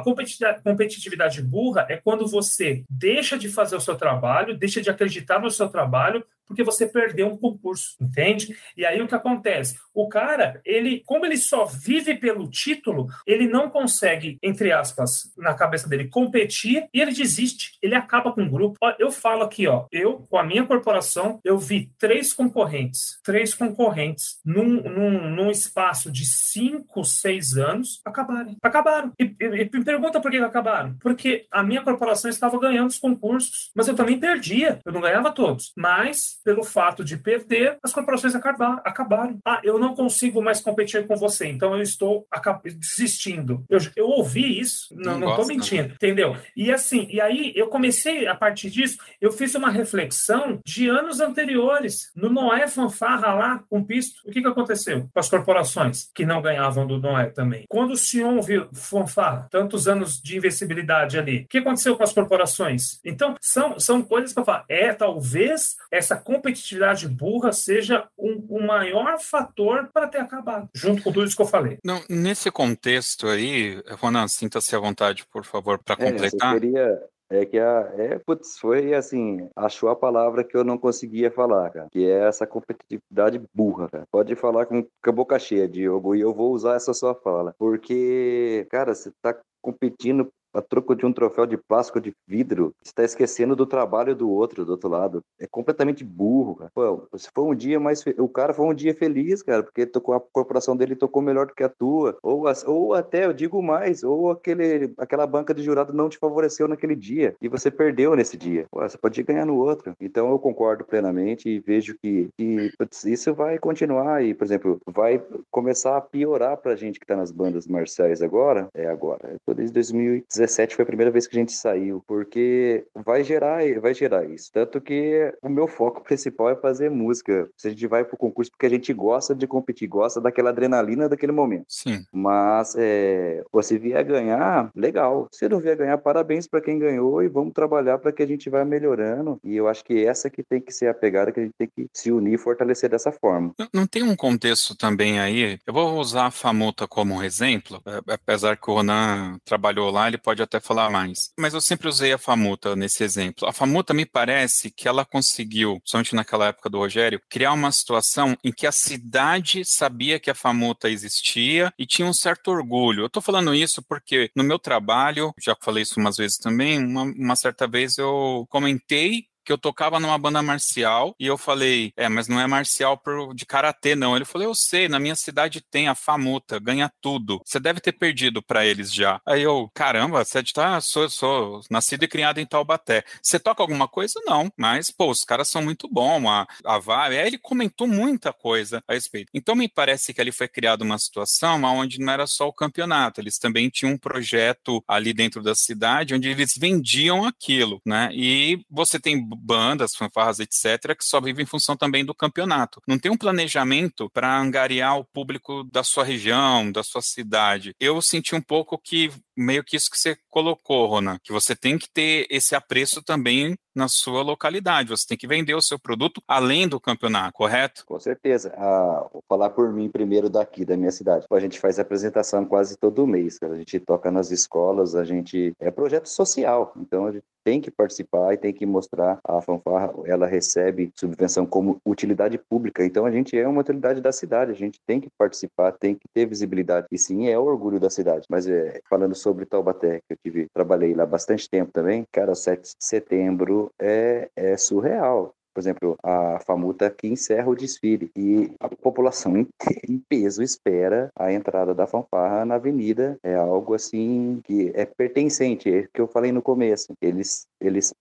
competitividade 0.62 1.42
burra 1.42 1.86
é 1.88 1.96
quando 1.96 2.26
você 2.26 2.84
deixa 2.88 3.38
de 3.38 3.48
fazer 3.48 3.76
o 3.76 3.80
seu 3.80 3.96
trabalho, 3.96 4.56
deixa 4.56 4.80
de 4.80 4.90
acreditar 4.90 5.38
no 5.38 5.50
seu 5.50 5.68
trabalho 5.68 6.24
porque 6.50 6.64
você 6.64 6.84
perdeu 6.84 7.28
um 7.28 7.36
concurso, 7.36 7.94
entende? 8.00 8.56
E 8.76 8.84
aí 8.84 9.00
o 9.00 9.06
que 9.06 9.14
acontece? 9.14 9.78
O 9.94 10.08
cara, 10.08 10.60
ele, 10.64 11.00
como 11.06 11.24
ele 11.24 11.36
só 11.36 11.64
vive 11.64 12.16
pelo 12.16 12.50
título, 12.50 13.06
ele 13.24 13.46
não 13.46 13.70
consegue, 13.70 14.36
entre 14.42 14.72
aspas, 14.72 15.32
na 15.38 15.54
cabeça 15.54 15.88
dele, 15.88 16.08
competir 16.08 16.88
e 16.92 17.00
ele 17.00 17.12
desiste, 17.12 17.78
ele 17.80 17.94
acaba 17.94 18.32
com 18.32 18.42
o 18.42 18.50
grupo. 18.50 18.76
Eu 18.98 19.12
falo 19.12 19.44
aqui, 19.44 19.68
ó, 19.68 19.86
eu, 19.92 20.26
com 20.28 20.38
a 20.38 20.42
minha 20.42 20.66
corporação, 20.66 21.38
eu 21.44 21.56
vi 21.56 21.92
três 21.96 22.32
concorrentes, 22.32 23.20
três 23.22 23.54
concorrentes 23.54 24.40
num, 24.44 24.82
num, 24.82 25.30
num 25.30 25.50
espaço 25.52 26.10
de 26.10 26.24
cinco, 26.24 27.04
seis 27.04 27.56
anos 27.56 28.00
acabarem. 28.04 28.56
Acabaram. 28.60 29.12
E, 29.20 29.24
e, 29.40 29.44
e 29.44 29.70
me 29.72 29.84
pergunta 29.84 30.20
por 30.20 30.32
que 30.32 30.38
acabaram? 30.38 30.96
Porque 31.00 31.46
a 31.48 31.62
minha 31.62 31.82
corporação 31.82 32.28
estava 32.28 32.58
ganhando 32.58 32.88
os 32.88 32.98
concursos, 32.98 33.70
mas 33.72 33.86
eu 33.86 33.94
também 33.94 34.18
perdia. 34.18 34.80
Eu 34.84 34.92
não 34.92 35.00
ganhava 35.00 35.30
todos. 35.30 35.72
Mas 35.76 36.39
pelo 36.50 36.64
fato 36.64 37.04
de 37.04 37.16
perder, 37.16 37.78
as 37.80 37.92
corporações 37.92 38.34
acabar, 38.34 38.82
acabaram. 38.84 39.38
Ah, 39.44 39.60
eu 39.62 39.78
não 39.78 39.94
consigo 39.94 40.42
mais 40.42 40.60
competir 40.60 41.06
com 41.06 41.14
você, 41.14 41.46
então 41.46 41.76
eu 41.76 41.82
estou 41.82 42.26
desistindo. 42.64 43.64
Eu, 43.70 43.78
eu 43.94 44.08
ouvi 44.08 44.58
isso, 44.58 44.92
não, 44.96 45.16
não, 45.16 45.30
estou 45.30 45.46
mentindo, 45.46 45.90
né? 45.90 45.94
entendeu? 45.94 46.36
E 46.56 46.72
assim, 46.72 47.06
e 47.08 47.20
aí 47.20 47.52
eu 47.54 47.68
comecei, 47.68 48.26
a 48.26 48.34
partir 48.34 48.68
disso, 48.68 48.98
eu 49.20 49.30
fiz 49.30 49.54
uma 49.54 49.70
reflexão 49.70 50.58
de 50.66 50.88
anos 50.88 51.20
anteriores, 51.20 52.10
no 52.16 52.28
Noé 52.28 52.66
Fanfarra 52.66 53.32
lá, 53.32 53.64
com 53.70 53.84
Pisto, 53.84 54.20
o 54.26 54.32
que, 54.32 54.42
que 54.42 54.48
aconteceu 54.48 55.08
com 55.12 55.20
as 55.20 55.28
corporações 55.28 56.10
que 56.12 56.26
não 56.26 56.42
ganhavam 56.42 56.84
do 56.84 56.98
Noé 56.98 57.26
também? 57.26 57.64
Quando 57.68 57.92
o 57.92 57.96
Sion 57.96 58.42
viu 58.42 58.68
Fanfarra, 58.72 59.46
tantos 59.52 59.86
anos 59.86 60.20
de 60.20 60.36
invencibilidade 60.36 61.16
ali, 61.16 61.42
o 61.42 61.48
que 61.48 61.58
aconteceu 61.58 61.96
com 61.96 62.02
as 62.02 62.12
corporações? 62.12 62.98
Então, 63.04 63.36
são, 63.40 63.78
são 63.78 64.02
coisas 64.02 64.32
que 64.32 64.40
eu 64.40 64.44
falo, 64.44 64.64
é, 64.68 64.92
talvez 64.92 65.76
essa 65.92 66.16
competitividade 66.40 67.06
burra 67.06 67.52
seja 67.52 68.08
um, 68.18 68.46
um 68.50 68.66
maior 68.66 69.18
fator 69.20 69.88
para 69.92 70.08
ter 70.08 70.18
acabado, 70.18 70.68
junto 70.74 71.02
com 71.02 71.12
tudo 71.12 71.26
isso 71.26 71.36
que 71.36 71.42
eu 71.42 71.46
falei. 71.46 71.78
Não, 71.84 72.02
nesse 72.08 72.50
contexto 72.50 73.26
aí, 73.26 73.82
Ronan, 73.98 74.26
sinta-se 74.26 74.74
à 74.74 74.78
vontade, 74.78 75.24
por 75.30 75.44
favor, 75.44 75.78
para 75.78 75.96
completar. 75.96 76.52
É, 76.52 76.56
eu 76.56 76.60
queria, 76.60 77.02
é 77.30 77.46
que 77.46 77.58
a. 77.58 77.92
É, 77.96 78.18
putz, 78.18 78.58
foi 78.58 78.94
assim, 78.94 79.48
achou 79.54 79.88
a 79.88 79.96
palavra 79.96 80.42
que 80.42 80.56
eu 80.56 80.64
não 80.64 80.78
conseguia 80.78 81.30
falar, 81.30 81.70
cara. 81.70 81.88
Que 81.92 82.10
é 82.10 82.26
essa 82.26 82.46
competitividade 82.46 83.40
burra, 83.54 83.88
cara. 83.88 84.04
Pode 84.10 84.34
falar 84.34 84.66
com, 84.66 84.82
com 84.82 85.10
a 85.10 85.12
boca 85.12 85.38
cheia, 85.38 85.68
Diogo, 85.68 86.14
e 86.14 86.20
eu 86.20 86.34
vou 86.34 86.52
usar 86.52 86.74
essa 86.76 86.92
sua 86.92 87.14
fala. 87.14 87.54
Porque, 87.58 88.66
cara, 88.70 88.94
você 88.94 89.12
tá 89.22 89.38
competindo 89.62 90.32
a 90.52 90.60
troco 90.60 90.94
de 90.94 91.06
um 91.06 91.12
troféu 91.12 91.46
de 91.46 91.56
plástico 91.56 92.00
de 92.00 92.12
vidro, 92.26 92.74
está 92.84 93.02
esquecendo 93.04 93.54
do 93.54 93.66
trabalho 93.66 94.14
do 94.14 94.30
outro, 94.30 94.64
do 94.64 94.72
outro 94.72 94.88
lado. 94.88 95.22
É 95.38 95.46
completamente 95.46 96.04
burro, 96.04 96.56
cara. 96.56 96.70
Pô, 96.74 97.08
foi 97.34 97.44
um 97.44 97.54
dia 97.54 97.78
mais. 97.78 98.02
Fe... 98.02 98.14
O 98.18 98.28
cara 98.28 98.52
foi 98.52 98.66
um 98.66 98.74
dia 98.74 98.94
feliz, 98.94 99.42
cara, 99.42 99.62
porque 99.62 99.86
tocou, 99.86 100.14
a 100.14 100.20
corporação 100.20 100.76
dele 100.76 100.96
tocou 100.96 101.22
melhor 101.22 101.46
do 101.46 101.54
que 101.54 101.62
a 101.62 101.68
tua. 101.68 102.16
Ou, 102.22 102.44
ou 102.66 102.94
até, 102.94 103.26
eu 103.26 103.32
digo 103.32 103.62
mais, 103.62 104.02
ou 104.02 104.30
aquele, 104.30 104.92
aquela 104.98 105.26
banca 105.26 105.54
de 105.54 105.62
jurado 105.62 105.92
não 105.92 106.08
te 106.08 106.18
favoreceu 106.18 106.66
naquele 106.68 106.96
dia 106.96 107.34
e 107.40 107.48
você 107.48 107.70
perdeu 107.70 108.14
nesse 108.14 108.36
dia. 108.36 108.66
Pô, 108.70 108.80
você 108.80 108.98
pode 108.98 109.22
ganhar 109.22 109.46
no 109.46 109.56
outro. 109.56 109.94
Então 110.00 110.30
eu 110.30 110.38
concordo 110.38 110.84
plenamente 110.84 111.48
e 111.48 111.60
vejo 111.60 111.96
que, 112.00 112.28
que 112.36 112.72
isso 113.06 113.34
vai 113.34 113.58
continuar 113.58 114.24
e, 114.24 114.34
por 114.34 114.44
exemplo, 114.44 114.80
vai 114.86 115.22
começar 115.50 115.96
a 115.96 116.00
piorar 116.00 116.56
pra 116.56 116.76
gente 116.76 116.98
que 116.98 117.06
tá 117.06 117.16
nas 117.16 117.30
bandas 117.30 117.66
marciais 117.66 118.22
agora. 118.22 118.68
É 118.74 118.86
agora. 118.86 119.36
Desde 119.54 119.74
2017 119.74 120.39
2017 120.40 120.76
foi 120.76 120.82
a 120.82 120.86
primeira 120.86 121.10
vez 121.10 121.26
que 121.26 121.36
a 121.36 121.40
gente 121.40 121.52
saiu, 121.52 122.02
porque 122.06 122.84
vai 122.94 123.22
gerar, 123.22 123.60
vai 123.80 123.94
gerar 123.94 124.24
isso. 124.24 124.50
Tanto 124.52 124.80
que 124.80 125.32
o 125.42 125.48
meu 125.48 125.66
foco 125.66 126.02
principal 126.02 126.50
é 126.50 126.56
fazer 126.56 126.90
música. 126.90 127.48
Se 127.56 127.68
a 127.68 127.70
gente 127.70 127.86
vai 127.86 128.04
pro 128.04 128.16
concurso 128.16 128.50
porque 128.50 128.66
a 128.66 128.70
gente 128.70 128.92
gosta 128.92 129.34
de 129.34 129.46
competir, 129.46 129.86
gosta 129.86 130.20
daquela 130.20 130.50
adrenalina 130.50 131.08
daquele 131.08 131.32
momento. 131.32 131.66
Sim. 131.68 132.04
Mas 132.12 132.74
é, 132.76 133.42
se 133.62 133.78
vier 133.78 134.04
ganhar, 134.04 134.70
legal. 134.74 135.28
Se 135.32 135.48
não 135.48 135.60
vier 135.60 135.76
ganhar, 135.76 135.98
parabéns 135.98 136.46
para 136.46 136.60
quem 136.60 136.78
ganhou 136.78 137.22
e 137.22 137.28
vamos 137.28 137.52
trabalhar 137.52 137.98
para 137.98 138.12
que 138.12 138.22
a 138.22 138.26
gente 138.26 138.48
vá 138.48 138.64
melhorando. 138.64 139.38
E 139.44 139.56
eu 139.56 139.68
acho 139.68 139.84
que 139.84 140.04
essa 140.04 140.30
que 140.30 140.42
tem 140.42 140.60
que 140.60 140.72
ser 140.72 140.88
a 140.88 140.94
pegada 140.94 141.30
que 141.32 141.40
a 141.40 141.42
gente 141.42 141.54
tem 141.56 141.68
que 141.68 141.86
se 141.92 142.10
unir 142.10 142.34
e 142.34 142.38
fortalecer 142.38 142.88
dessa 142.88 143.12
forma. 143.12 143.52
Não, 143.58 143.68
não 143.72 143.86
tem 143.86 144.02
um 144.02 144.16
contexto 144.16 144.74
também 144.76 145.20
aí? 145.20 145.58
Eu 145.66 145.74
vou 145.74 145.98
usar 145.98 146.26
a 146.26 146.30
Famuta 146.30 146.86
como 146.86 147.14
um 147.14 147.22
exemplo, 147.22 147.82
é, 147.86 148.14
apesar 148.14 148.56
que 148.56 148.70
o 148.70 148.74
Ronan 148.74 149.38
trabalhou 149.44 149.90
lá, 149.90 150.08
ele 150.08 150.18
pode 150.18 150.29
pode 150.30 150.42
até 150.42 150.60
falar 150.60 150.90
mais. 150.90 151.32
Mas 151.36 151.54
eu 151.54 151.60
sempre 151.60 151.88
usei 151.88 152.12
a 152.12 152.18
Famuta 152.18 152.76
nesse 152.76 153.02
exemplo. 153.02 153.48
A 153.48 153.52
Famuta 153.52 153.92
me 153.92 154.06
parece 154.06 154.70
que 154.70 154.86
ela 154.86 155.04
conseguiu, 155.04 155.80
somente 155.84 156.14
naquela 156.14 156.46
época 156.46 156.70
do 156.70 156.78
Rogério, 156.78 157.20
criar 157.28 157.52
uma 157.52 157.72
situação 157.72 158.36
em 158.44 158.52
que 158.52 158.64
a 158.64 158.70
cidade 158.70 159.64
sabia 159.64 160.20
que 160.20 160.30
a 160.30 160.34
Famuta 160.34 160.88
existia 160.88 161.72
e 161.76 161.84
tinha 161.84 162.06
um 162.06 162.14
certo 162.14 162.48
orgulho. 162.48 163.02
Eu 163.02 163.06
estou 163.06 163.20
falando 163.20 163.52
isso 163.52 163.82
porque 163.82 164.30
no 164.36 164.44
meu 164.44 164.58
trabalho, 164.58 165.34
já 165.40 165.56
falei 165.60 165.82
isso 165.82 165.98
umas 165.98 166.16
vezes 166.16 166.38
também, 166.38 166.78
uma, 166.78 167.02
uma 167.02 167.34
certa 167.34 167.66
vez 167.66 167.98
eu 167.98 168.46
comentei 168.48 169.24
que 169.44 169.52
eu 169.52 169.58
tocava 169.58 169.98
numa 170.00 170.18
banda 170.18 170.42
marcial 170.42 171.14
e 171.18 171.26
eu 171.26 171.36
falei, 171.38 171.92
é, 171.96 172.08
mas 172.08 172.28
não 172.28 172.40
é 172.40 172.46
marcial 172.46 172.96
pro, 172.96 173.32
de 173.34 173.46
karatê, 173.46 173.94
não. 173.94 174.16
Ele 174.16 174.24
falou, 174.24 174.48
eu 174.48 174.54
sei, 174.54 174.88
na 174.88 174.98
minha 174.98 175.14
cidade 175.14 175.60
tem 175.60 175.88
a 175.88 175.94
Famuta, 175.94 176.58
ganha 176.58 176.90
tudo. 177.00 177.40
Você 177.44 177.58
deve 177.58 177.80
ter 177.80 177.92
perdido 177.92 178.42
para 178.42 178.64
eles 178.64 178.92
já. 178.92 179.20
Aí 179.26 179.42
eu, 179.42 179.70
caramba, 179.74 180.24
você 180.24 180.42
tá, 180.42 180.80
sou, 180.80 181.08
sou 181.08 181.60
nascido 181.70 182.04
e 182.04 182.08
criado 182.08 182.38
em 182.38 182.46
Taubaté. 182.46 183.04
Você 183.22 183.38
toca 183.38 183.62
alguma 183.62 183.88
coisa? 183.88 184.20
Não, 184.24 184.50
mas, 184.56 184.90
pô, 184.90 185.10
os 185.10 185.24
caras 185.24 185.48
são 185.48 185.62
muito 185.62 185.88
bons, 185.88 186.26
a, 186.26 186.46
a 186.64 186.78
Vale. 186.78 187.18
Aí 187.18 187.26
ele 187.26 187.38
comentou 187.38 187.86
muita 187.86 188.32
coisa 188.32 188.82
a 188.86 188.94
respeito. 188.94 189.30
Então 189.34 189.54
me 189.54 189.68
parece 189.68 190.12
que 190.12 190.20
ali 190.20 190.32
foi 190.32 190.48
criada 190.48 190.84
uma 190.84 190.98
situação 190.98 191.62
onde 191.64 191.98
não 191.98 192.12
era 192.12 192.26
só 192.26 192.48
o 192.48 192.52
campeonato, 192.52 193.20
eles 193.20 193.38
também 193.38 193.68
tinham 193.68 193.94
um 193.94 193.98
projeto 193.98 194.82
ali 194.86 195.12
dentro 195.12 195.42
da 195.42 195.54
cidade 195.54 196.14
onde 196.14 196.28
eles 196.28 196.52
vendiam 196.56 197.24
aquilo, 197.24 197.80
né? 197.84 198.10
E 198.12 198.64
você 198.70 198.98
tem 198.98 199.29
bandas, 199.36 199.94
fanfarras, 199.94 200.40
etc., 200.40 200.96
que 200.96 201.04
só 201.04 201.20
vivem 201.20 201.42
em 201.42 201.46
função 201.46 201.76
também 201.76 202.04
do 202.04 202.14
campeonato. 202.14 202.80
Não 202.86 202.98
tem 202.98 203.10
um 203.10 203.16
planejamento 203.16 204.10
para 204.10 204.38
angariar 204.38 204.98
o 204.98 205.04
público 205.04 205.64
da 205.64 205.82
sua 205.82 206.04
região, 206.04 206.70
da 206.70 206.82
sua 206.82 207.02
cidade. 207.02 207.74
Eu 207.80 208.00
senti 208.00 208.34
um 208.34 208.42
pouco 208.42 208.78
que 208.78 209.10
meio 209.36 209.64
que 209.64 209.76
isso 209.76 209.90
que 209.90 209.98
você 209.98 210.16
colocou, 210.28 210.86
Ronan, 210.86 211.18
que 211.22 211.32
você 211.32 211.56
tem 211.56 211.78
que 211.78 211.88
ter 211.90 212.26
esse 212.30 212.54
apreço 212.54 213.02
também 213.02 213.56
na 213.74 213.88
sua 213.88 214.22
localidade. 214.22 214.90
Você 214.90 215.06
tem 215.06 215.18
que 215.18 215.26
vender 215.26 215.54
o 215.54 215.62
seu 215.62 215.78
produto 215.78 216.22
além 216.26 216.68
do 216.68 216.80
campeonato, 216.80 217.32
correto? 217.32 217.84
Com 217.86 217.98
certeza. 217.98 218.52
Ah, 218.56 219.06
vou 219.12 219.22
falar 219.28 219.50
por 219.50 219.72
mim 219.72 219.88
primeiro 219.88 220.28
daqui, 220.28 220.64
da 220.64 220.76
minha 220.76 220.92
cidade. 220.92 221.26
A 221.30 221.40
gente 221.40 221.58
faz 221.58 221.78
apresentação 221.78 222.44
quase 222.44 222.76
todo 222.76 223.06
mês. 223.06 223.38
A 223.42 223.56
gente 223.56 223.78
toca 223.80 224.10
nas 224.10 224.30
escolas, 224.30 224.94
a 224.94 225.04
gente. 225.04 225.52
É 225.60 225.70
projeto 225.70 226.08
social. 226.08 226.72
Então 226.76 227.06
a 227.06 227.12
gente 227.12 227.24
tem 227.44 227.60
que 227.60 227.70
participar 227.70 228.34
e 228.34 228.36
tem 228.36 228.52
que 228.52 228.66
mostrar 228.66 229.18
a 229.24 229.40
fanfarra, 229.40 229.92
ela 230.04 230.26
recebe 230.26 230.92
subvenção 230.94 231.46
como 231.46 231.80
utilidade 231.84 232.38
pública, 232.38 232.84
então 232.84 233.06
a 233.06 233.10
gente 233.10 233.36
é 233.36 233.46
uma 233.46 233.60
utilidade 233.60 234.00
da 234.00 234.12
cidade, 234.12 234.52
a 234.52 234.54
gente 234.54 234.78
tem 234.86 235.00
que 235.00 235.08
participar, 235.18 235.72
tem 235.72 235.94
que 235.94 236.06
ter 236.12 236.26
visibilidade, 236.26 236.86
e 236.90 236.98
sim, 236.98 237.28
é 237.28 237.38
o 237.38 237.44
orgulho 237.44 237.80
da 237.80 237.90
cidade. 237.90 238.26
Mas 238.28 238.46
é, 238.46 238.80
falando 238.88 239.14
sobre 239.14 239.46
Taubaté, 239.46 240.00
que 240.06 240.12
eu 240.12 240.16
tive, 240.22 240.46
trabalhei 240.52 240.94
lá 240.94 241.06
bastante 241.06 241.48
tempo 241.48 241.72
também, 241.72 242.04
cara, 242.12 242.34
7 242.34 242.62
de 242.62 242.74
setembro 242.78 243.59
é, 243.80 244.30
é 244.36 244.56
surreal 244.56 245.34
por 245.52 245.60
exemplo, 245.60 245.98
a 246.02 246.38
FAMUTA 246.40 246.90
que 246.90 247.08
encerra 247.08 247.50
o 247.50 247.56
desfile 247.56 248.10
e 248.16 248.50
a 248.60 248.68
população 248.68 249.36
em, 249.88 249.98
peso 250.08 250.42
espera 250.42 251.10
a 251.16 251.32
entrada 251.32 251.74
da 251.74 251.86
fanfarra 251.86 252.44
na 252.44 252.54
avenida. 252.54 253.18
É 253.22 253.34
algo 253.34 253.74
assim 253.74 254.40
que 254.44 254.70
é 254.74 254.84
pertencente, 254.86 255.68
é 255.68 255.88
que 255.92 256.00
eu 256.00 256.06
falei 256.06 256.32
no 256.32 256.40
começo. 256.40 256.92
Eles, 257.00 257.46
eles 257.60 257.94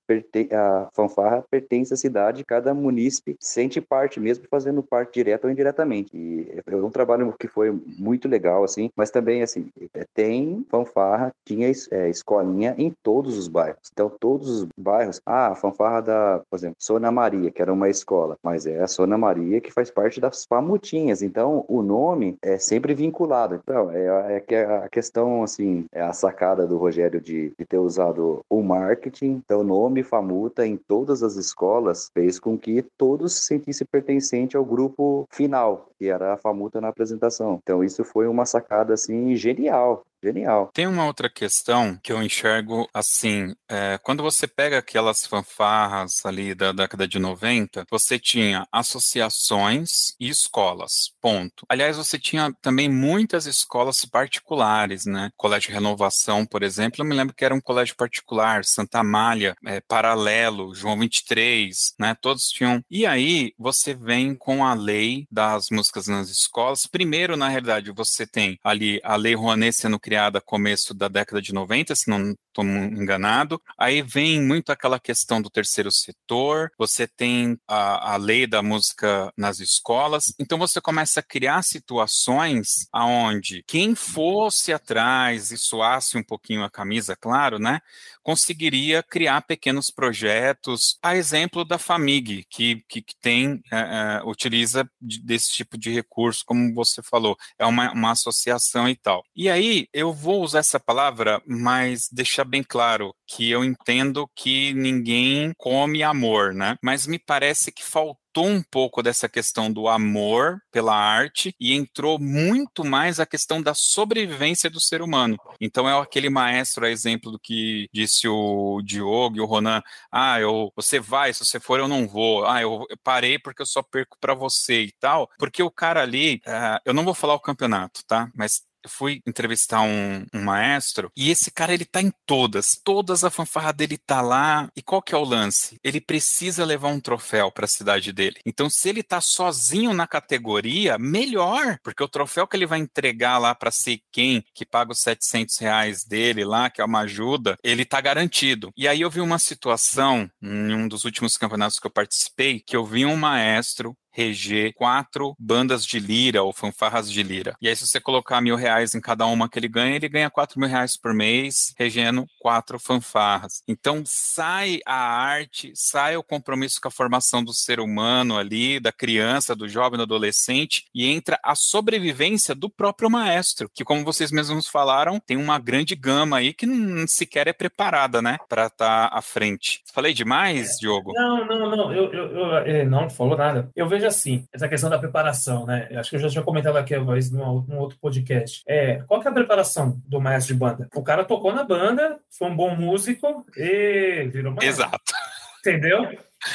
a 0.52 0.90
fanfarra 0.94 1.44
pertence 1.50 1.94
à 1.94 1.98
cidade, 1.98 2.44
cada 2.44 2.74
munícipe 2.74 3.36
sente 3.40 3.80
parte, 3.80 4.20
mesmo 4.20 4.46
fazendo 4.50 4.82
parte 4.82 5.14
direta 5.14 5.48
ou 5.48 5.52
indiretamente. 5.52 6.16
E 6.16 6.48
é 6.66 6.76
um 6.76 6.90
trabalho 6.90 7.34
que 7.40 7.48
foi 7.48 7.72
muito 7.98 8.28
legal, 8.28 8.64
assim, 8.64 8.90
mas 8.96 9.12
também, 9.12 9.42
assim, 9.42 9.70
tem 10.14 10.66
fanfarra, 10.70 11.32
tinha 11.46 11.72
é, 11.92 12.10
escolinha 12.10 12.74
em 12.78 12.94
todos 13.04 13.38
os 13.38 13.48
bairros. 13.48 13.90
Então, 13.92 14.10
todos 14.10 14.50
os 14.50 14.68
bairros, 14.78 15.22
ah, 15.26 15.50
a 15.50 15.56
fanfarra 15.56 16.02
da, 16.02 16.42
por 16.50 16.58
exemplo, 16.58 16.76
Sona 16.80 17.12
Maria 17.12 17.30
Maria, 17.30 17.52
que 17.52 17.62
era 17.62 17.72
uma 17.72 17.90
escola, 17.90 18.38
mas 18.44 18.66
é 18.66 18.82
a 18.82 18.88
Sona 18.88 19.18
Maria 19.18 19.62
que 19.62 19.72
faz 19.72 19.92
parte 19.92 20.20
das 20.20 20.46
Famutinhas. 20.46 21.22
Então, 21.22 21.64
o 21.68 21.82
nome 21.82 22.38
é 22.42 22.58
sempre 22.58 22.94
vinculado. 22.94 23.56
Então, 23.56 23.92
é, 23.92 24.38
é 24.38 24.40
que 24.40 24.56
a 24.56 24.90
questão, 24.90 25.44
assim, 25.44 25.86
é 25.92 26.02
a 26.02 26.14
sacada 26.14 26.66
do 26.66 26.78
Rogério 26.78 27.22
de, 27.22 27.54
de 27.58 27.66
ter 27.66 27.78
usado 27.78 28.42
o 28.50 28.62
marketing. 28.62 29.42
Então, 29.50 29.62
o 29.62 29.64
nome 29.64 30.04
Famuta 30.04 30.64
em 30.64 30.78
todas 30.78 31.24
as 31.24 31.36
escolas 31.36 32.12
fez 32.14 32.40
com 32.40 32.56
que 32.56 32.84
todos 32.84 33.34
se 33.34 33.46
sentissem 33.46 33.88
pertencente 33.92 34.56
ao 34.56 34.64
grupo 34.64 35.28
final, 35.32 35.90
que 35.98 36.08
era 36.08 36.34
a 36.34 36.38
Famuta 36.38 36.80
na 36.80 36.90
apresentação. 36.90 37.60
Então, 37.64 37.84
isso 37.84 38.04
foi 38.04 38.28
uma 38.28 38.46
sacada, 38.46 38.94
assim, 38.94 39.36
genial. 39.36 40.06
Genial. 40.24 40.70
Tem 40.74 40.86
uma 40.86 41.06
outra 41.06 41.30
questão 41.30 41.98
que 42.04 42.12
eu 42.12 42.22
enxergo 42.22 42.88
assim: 42.94 43.54
é, 43.70 43.98
quando 44.04 44.22
você 44.22 44.48
pega 44.48 44.78
aquelas 44.78 45.26
fanfarras 45.26 46.26
ali 46.26 46.54
da 46.54 46.72
década 46.72 47.08
de 47.08 47.20
90, 47.20 47.86
você 47.90 48.20
tinha 48.20 48.68
associações 48.72 50.16
e 50.20 50.28
escolas. 50.28 51.14
Ponto. 51.22 51.66
Aliás, 51.70 51.96
você 51.96 52.20
tinha 52.20 52.52
também 52.62 52.90
muitas 52.90 53.46
escolas 53.46 54.04
particulares, 54.06 55.06
né? 55.06 55.30
Colégio 55.38 55.72
Renovação, 55.72 56.46
por 56.46 56.64
exemplo, 56.64 57.02
eu 57.02 57.06
me 57.06 57.16
lembro 57.16 57.34
que 57.34 57.46
era 57.46 57.56
um 57.56 57.62
colégio 57.62 57.96
particular, 57.96 58.66
Santa 58.66 59.00
Amália, 59.00 59.56
é, 59.66 59.80
Paralelo, 59.82 60.76
João 60.76 61.00
23, 61.00 61.94
né? 61.98 62.16
Todos 62.22 62.50
tinham. 62.50 62.84
E 62.90 63.06
aí 63.06 63.54
você 63.58 63.94
vem 63.94 64.36
com 64.36 64.66
a 64.66 64.74
lei 64.74 65.26
das 65.32 65.68
músicas 65.72 66.08
nas 66.08 66.30
escolas. 66.30 66.86
Primeiro, 66.86 67.38
na 67.38 67.48
realidade, 67.48 67.92
você 67.92 68.28
tem 68.28 68.60
ali 68.64 69.00
a 69.04 69.16
lei 69.16 69.34
Rouanet 69.34 69.74
sendo 69.74 70.00
criada 70.10 70.42
começo 70.42 70.92
da 70.92 71.08
década 71.08 71.40
de 71.40 71.54
90, 71.54 71.94
se 71.96 72.10
não 72.10 72.34
estou 72.62 73.02
enganado. 73.02 73.62
Aí 73.78 74.02
vem 74.02 74.42
muito 74.42 74.72
aquela 74.72 75.00
questão 75.00 75.42
do 75.42 75.50
terceiro 75.50 75.92
setor, 75.92 76.72
você 76.78 77.08
tem 77.08 77.58
a, 77.68 78.14
a 78.14 78.18
lei 78.18 78.46
da 78.46 78.62
música 78.62 79.32
nas 79.38 79.60
escolas, 79.60 80.34
então 80.40 80.58
você 80.58 80.82
começa 80.82 81.20
a 81.20 81.24
criar 81.24 81.62
situações 81.64 82.88
aonde 82.92 83.64
quem 83.68 83.96
fosse 83.96 84.74
atrás 84.74 85.52
e 85.52 85.58
suasse 85.58 86.18
um 86.18 86.24
pouquinho 86.24 86.64
a 86.64 86.70
camisa, 86.70 87.16
claro, 87.16 87.60
né, 87.60 87.80
conseguiria 88.24 89.02
criar 89.02 89.42
pequenos 89.42 89.90
projetos, 89.90 90.98
a 91.02 91.16
exemplo 91.16 91.66
da 91.66 91.78
Famig, 91.78 92.46
que, 92.50 92.84
que, 92.88 93.02
que 93.02 93.16
tem, 93.20 93.62
é, 93.72 93.80
é, 93.80 94.22
utiliza 94.24 94.90
desse 95.00 95.52
tipo 95.52 95.78
de 95.78 95.92
recurso, 95.92 96.44
como 96.46 96.74
você 96.74 97.02
falou, 97.02 97.36
é 97.58 97.66
uma, 97.66 97.92
uma 97.92 98.12
associação 98.12 98.88
e 98.88 98.96
tal. 98.96 99.24
E 99.36 99.50
aí, 99.50 99.88
eu 99.94 100.14
vou 100.14 100.44
usar 100.44 100.60
essa 100.60 100.80
palavra, 100.80 101.42
mas 101.48 102.08
deixar 102.12 102.46
bem 102.50 102.64
claro 102.64 103.14
que 103.28 103.50
eu 103.50 103.64
entendo 103.64 104.30
que 104.36 104.74
ninguém 104.74 105.54
come 105.58 106.04
amor, 106.04 106.54
né? 106.54 106.76
Mas 106.84 107.06
me 107.06 107.20
parece 107.20 107.72
que 107.72 107.84
faltou 107.84 108.48
um 108.48 108.62
pouco 108.62 109.02
dessa 109.04 109.28
questão 109.28 109.72
do 109.72 109.88
amor 109.88 110.60
pela 110.72 110.96
arte 110.96 111.54
e 111.60 111.74
entrou 111.74 112.20
muito 112.20 112.84
mais 112.84 113.20
a 113.20 113.26
questão 113.26 113.62
da 113.62 113.74
sobrevivência 113.74 114.70
do 114.70 114.80
ser 114.80 115.02
humano. 115.02 115.38
Então 115.60 115.88
é 115.90 116.00
aquele 116.00 116.30
maestro, 116.30 116.86
a 116.86 116.90
exemplo 116.90 117.32
do 117.32 117.40
que 117.40 117.88
disse 117.94 118.28
o 118.28 118.82
Diogo 118.84 119.38
e 119.38 119.42
o 119.42 119.46
Ronan, 119.46 119.82
ah, 120.12 120.40
eu, 120.40 120.72
você 120.76 121.00
vai, 121.00 121.34
se 121.34 121.46
você 121.46 121.60
for 121.60 121.80
eu 121.80 121.88
não 121.88 122.08
vou, 122.08 122.46
ah, 122.46 122.62
eu, 122.62 122.86
eu 122.90 122.98
parei 123.04 123.38
porque 123.40 123.62
eu 123.62 123.66
só 123.66 123.82
perco 123.82 124.18
para 124.20 124.34
você 124.34 124.84
e 124.84 124.92
tal, 125.00 125.30
porque 125.38 125.62
o 125.62 125.72
cara 125.72 126.02
ali, 126.02 126.42
uh, 126.48 126.80
eu 126.86 126.94
não 126.94 127.04
vou 127.04 127.14
falar 127.14 127.34
o 127.36 127.40
campeonato, 127.40 128.02
tá? 128.08 128.30
Mas 128.36 128.62
fui 128.90 129.22
entrevistar 129.26 129.82
um, 129.82 130.26
um, 130.34 130.44
maestro 130.44 131.12
e 131.16 131.30
esse 131.30 131.52
cara 131.52 131.74
ele 131.74 131.86
tá 131.86 132.02
em 132.02 132.12
todas, 132.26 132.80
todas 132.84 133.24
a 133.24 133.30
fanfarra 133.30 133.72
dele 133.72 133.98
tá 133.98 134.22
lá. 134.22 134.70
E 134.76 134.82
qual 134.82 135.02
que 135.02 135.14
é 135.14 135.18
o 135.18 135.24
lance? 135.24 135.78
Ele 135.84 136.02
precisa 136.02 136.66
levar 136.66 136.90
um 136.90 137.00
troféu 137.00 137.52
para 137.52 137.66
a 137.66 137.68
cidade 137.68 138.12
dele. 138.12 138.40
Então, 138.46 138.70
se 138.70 138.90
ele 138.90 139.04
tá 139.04 139.22
sozinho 139.22 139.94
na 139.94 140.08
categoria, 140.08 140.98
melhor, 140.98 141.78
porque 141.84 142.04
o 142.04 142.08
troféu 142.08 142.48
que 142.48 142.56
ele 142.56 142.66
vai 142.66 142.80
entregar 142.80 143.38
lá 143.38 143.54
para 143.54 143.72
ser 143.72 144.02
quem 144.12 144.44
que 144.54 144.66
paga 144.66 144.92
os 144.92 145.00
700 145.00 145.58
reais 145.58 146.04
dele 146.04 146.44
lá, 146.44 146.70
que 146.70 146.82
é 146.82 146.86
uma 146.86 147.02
ajuda, 147.02 147.58
ele 147.64 147.86
tá 147.86 148.02
garantido. 148.02 148.72
E 148.76 148.88
aí 148.88 149.02
eu 149.02 149.10
vi 149.10 149.22
uma 149.22 149.40
situação 149.40 150.30
em 150.42 150.74
um 150.74 150.88
dos 150.88 151.06
últimos 151.06 151.38
campeonatos 151.38 151.80
que 151.80 151.88
eu 151.88 151.92
participei, 151.92 152.60
que 152.60 152.76
eu 152.76 152.86
vi 152.86 153.06
um 153.06 153.16
maestro 153.16 153.96
reger 154.20 154.74
quatro 154.74 155.34
bandas 155.40 155.86
de 155.86 155.98
lira 155.98 156.44
ou 156.44 156.52
fanfarras 156.52 157.10
de 157.10 157.24
lira. 157.24 157.56
E 157.62 157.70
aí, 157.70 157.76
se 157.76 157.88
você 157.88 158.02
colocar 158.02 158.42
mil 158.42 158.58
reais 158.58 158.94
em 158.94 159.00
cada 159.00 159.26
uma 159.26 159.48
que 159.48 159.58
ele 159.58 159.70
ganha, 159.70 159.96
ele 159.96 160.10
ganha 160.10 160.30
quatro 160.30 160.60
mil 160.60 160.68
reais 160.68 160.98
por 160.98 161.14
mês, 161.14 161.74
regendo 161.78 162.26
quatro 162.38 162.78
fanfarras. 162.78 163.64
Então, 163.66 164.04
sai 164.06 164.82
a 164.86 164.96
arte, 164.96 165.72
sai 165.74 166.18
o 166.18 166.24
compromisso 166.24 166.82
com 166.82 166.90
a 166.90 166.92
formação 166.92 167.42
do 167.42 167.54
ser 167.54 167.80
humano 167.80 168.38
ali, 168.38 168.78
da 168.78 168.92
criança, 168.92 169.56
do 169.56 169.70
jovem, 169.70 169.98
do 169.98 170.04
adolescente, 170.04 170.86
e 170.94 171.06
entra 171.06 171.40
a 171.42 171.56
sobrevivência 171.56 172.54
do 172.54 172.70
próprio 172.70 173.10
maestro, 173.10 173.70
que, 173.74 173.86
como 173.86 174.04
vocês 174.04 174.32
mesmos 174.32 174.68
falaram, 174.68 175.18
tem 175.20 175.38
uma 175.38 175.58
grande 175.58 175.96
gama 175.96 176.38
aí 176.38 176.54
que 176.54 176.66
não 176.66 177.08
sequer 177.08 177.48
é 177.48 177.54
preparada, 177.54 178.22
né, 178.22 178.38
para 178.50 178.66
estar 178.66 179.10
tá 179.10 179.18
à 179.18 179.22
frente. 179.22 179.82
Falei 179.94 180.14
demais, 180.14 180.78
Diogo? 180.80 181.14
Não, 181.14 181.46
não, 181.46 181.70
não, 181.70 181.94
eu, 181.94 182.12
eu, 182.12 182.38
eu, 182.38 182.58
é, 182.58 182.86
não 182.86 183.10
falou 183.10 183.38
nada. 183.38 183.70
Eu 183.76 183.88
vejo 183.88 184.09
assim, 184.10 184.46
essa 184.52 184.68
questão 184.68 184.90
da 184.90 185.00
preparação, 185.00 185.66
né? 185.66 185.88
Acho 185.96 186.10
que 186.10 186.16
eu 186.18 186.20
já 186.20 186.30
tinha 186.30 186.44
comentado 186.44 186.78
aqui 186.78 186.96
uma 186.96 187.14
vez 187.14 187.32
num, 187.32 187.62
num 187.68 187.78
outro 187.78 187.98
podcast. 188.00 188.64
É, 188.68 189.02
qual 189.08 189.22
que 189.22 189.28
é 189.28 189.32
a 189.32 189.34
preparação 189.34 190.02
do 190.06 190.20
maestro 190.20 190.54
de 190.54 190.60
banda? 190.60 190.90
O 190.94 191.04
cara 191.04 191.24
tocou 191.24 191.54
na 191.54 191.64
banda, 191.64 192.20
foi 192.30 192.50
um 192.50 192.56
bom 192.56 192.76
músico 192.76 193.46
e 193.56 194.30
virou 194.32 194.54
maestro. 194.54 194.86
Exato. 194.86 195.14
Entendeu? 195.60 196.10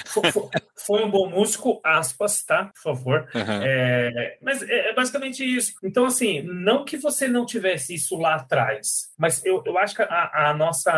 Foi, 0.07 0.23
foi, 0.77 1.05
um 1.05 1.11
bom 1.11 1.29
músico, 1.29 1.79
aspas, 1.85 2.43
tá? 2.43 2.71
Por 2.75 2.83
favor. 2.83 3.29
Uhum. 3.35 3.63
É, 3.63 4.39
mas 4.41 4.63
é, 4.63 4.91
é, 4.91 4.95
basicamente 4.95 5.45
isso. 5.45 5.75
Então, 5.83 6.07
assim, 6.07 6.43
não 6.43 6.85
que 6.85 6.97
você 6.97 7.29
não 7.29 7.45
tivesse 7.45 7.95
isso 7.95 8.17
lá 8.17 8.37
atrás, 8.37 9.11
mas 9.19 9.45
eu, 9.45 9.63
eu 9.67 9.77
acho 9.77 9.95
que 9.95 10.03
a, 10.03 10.51
a 10.51 10.55
nossa, 10.55 10.91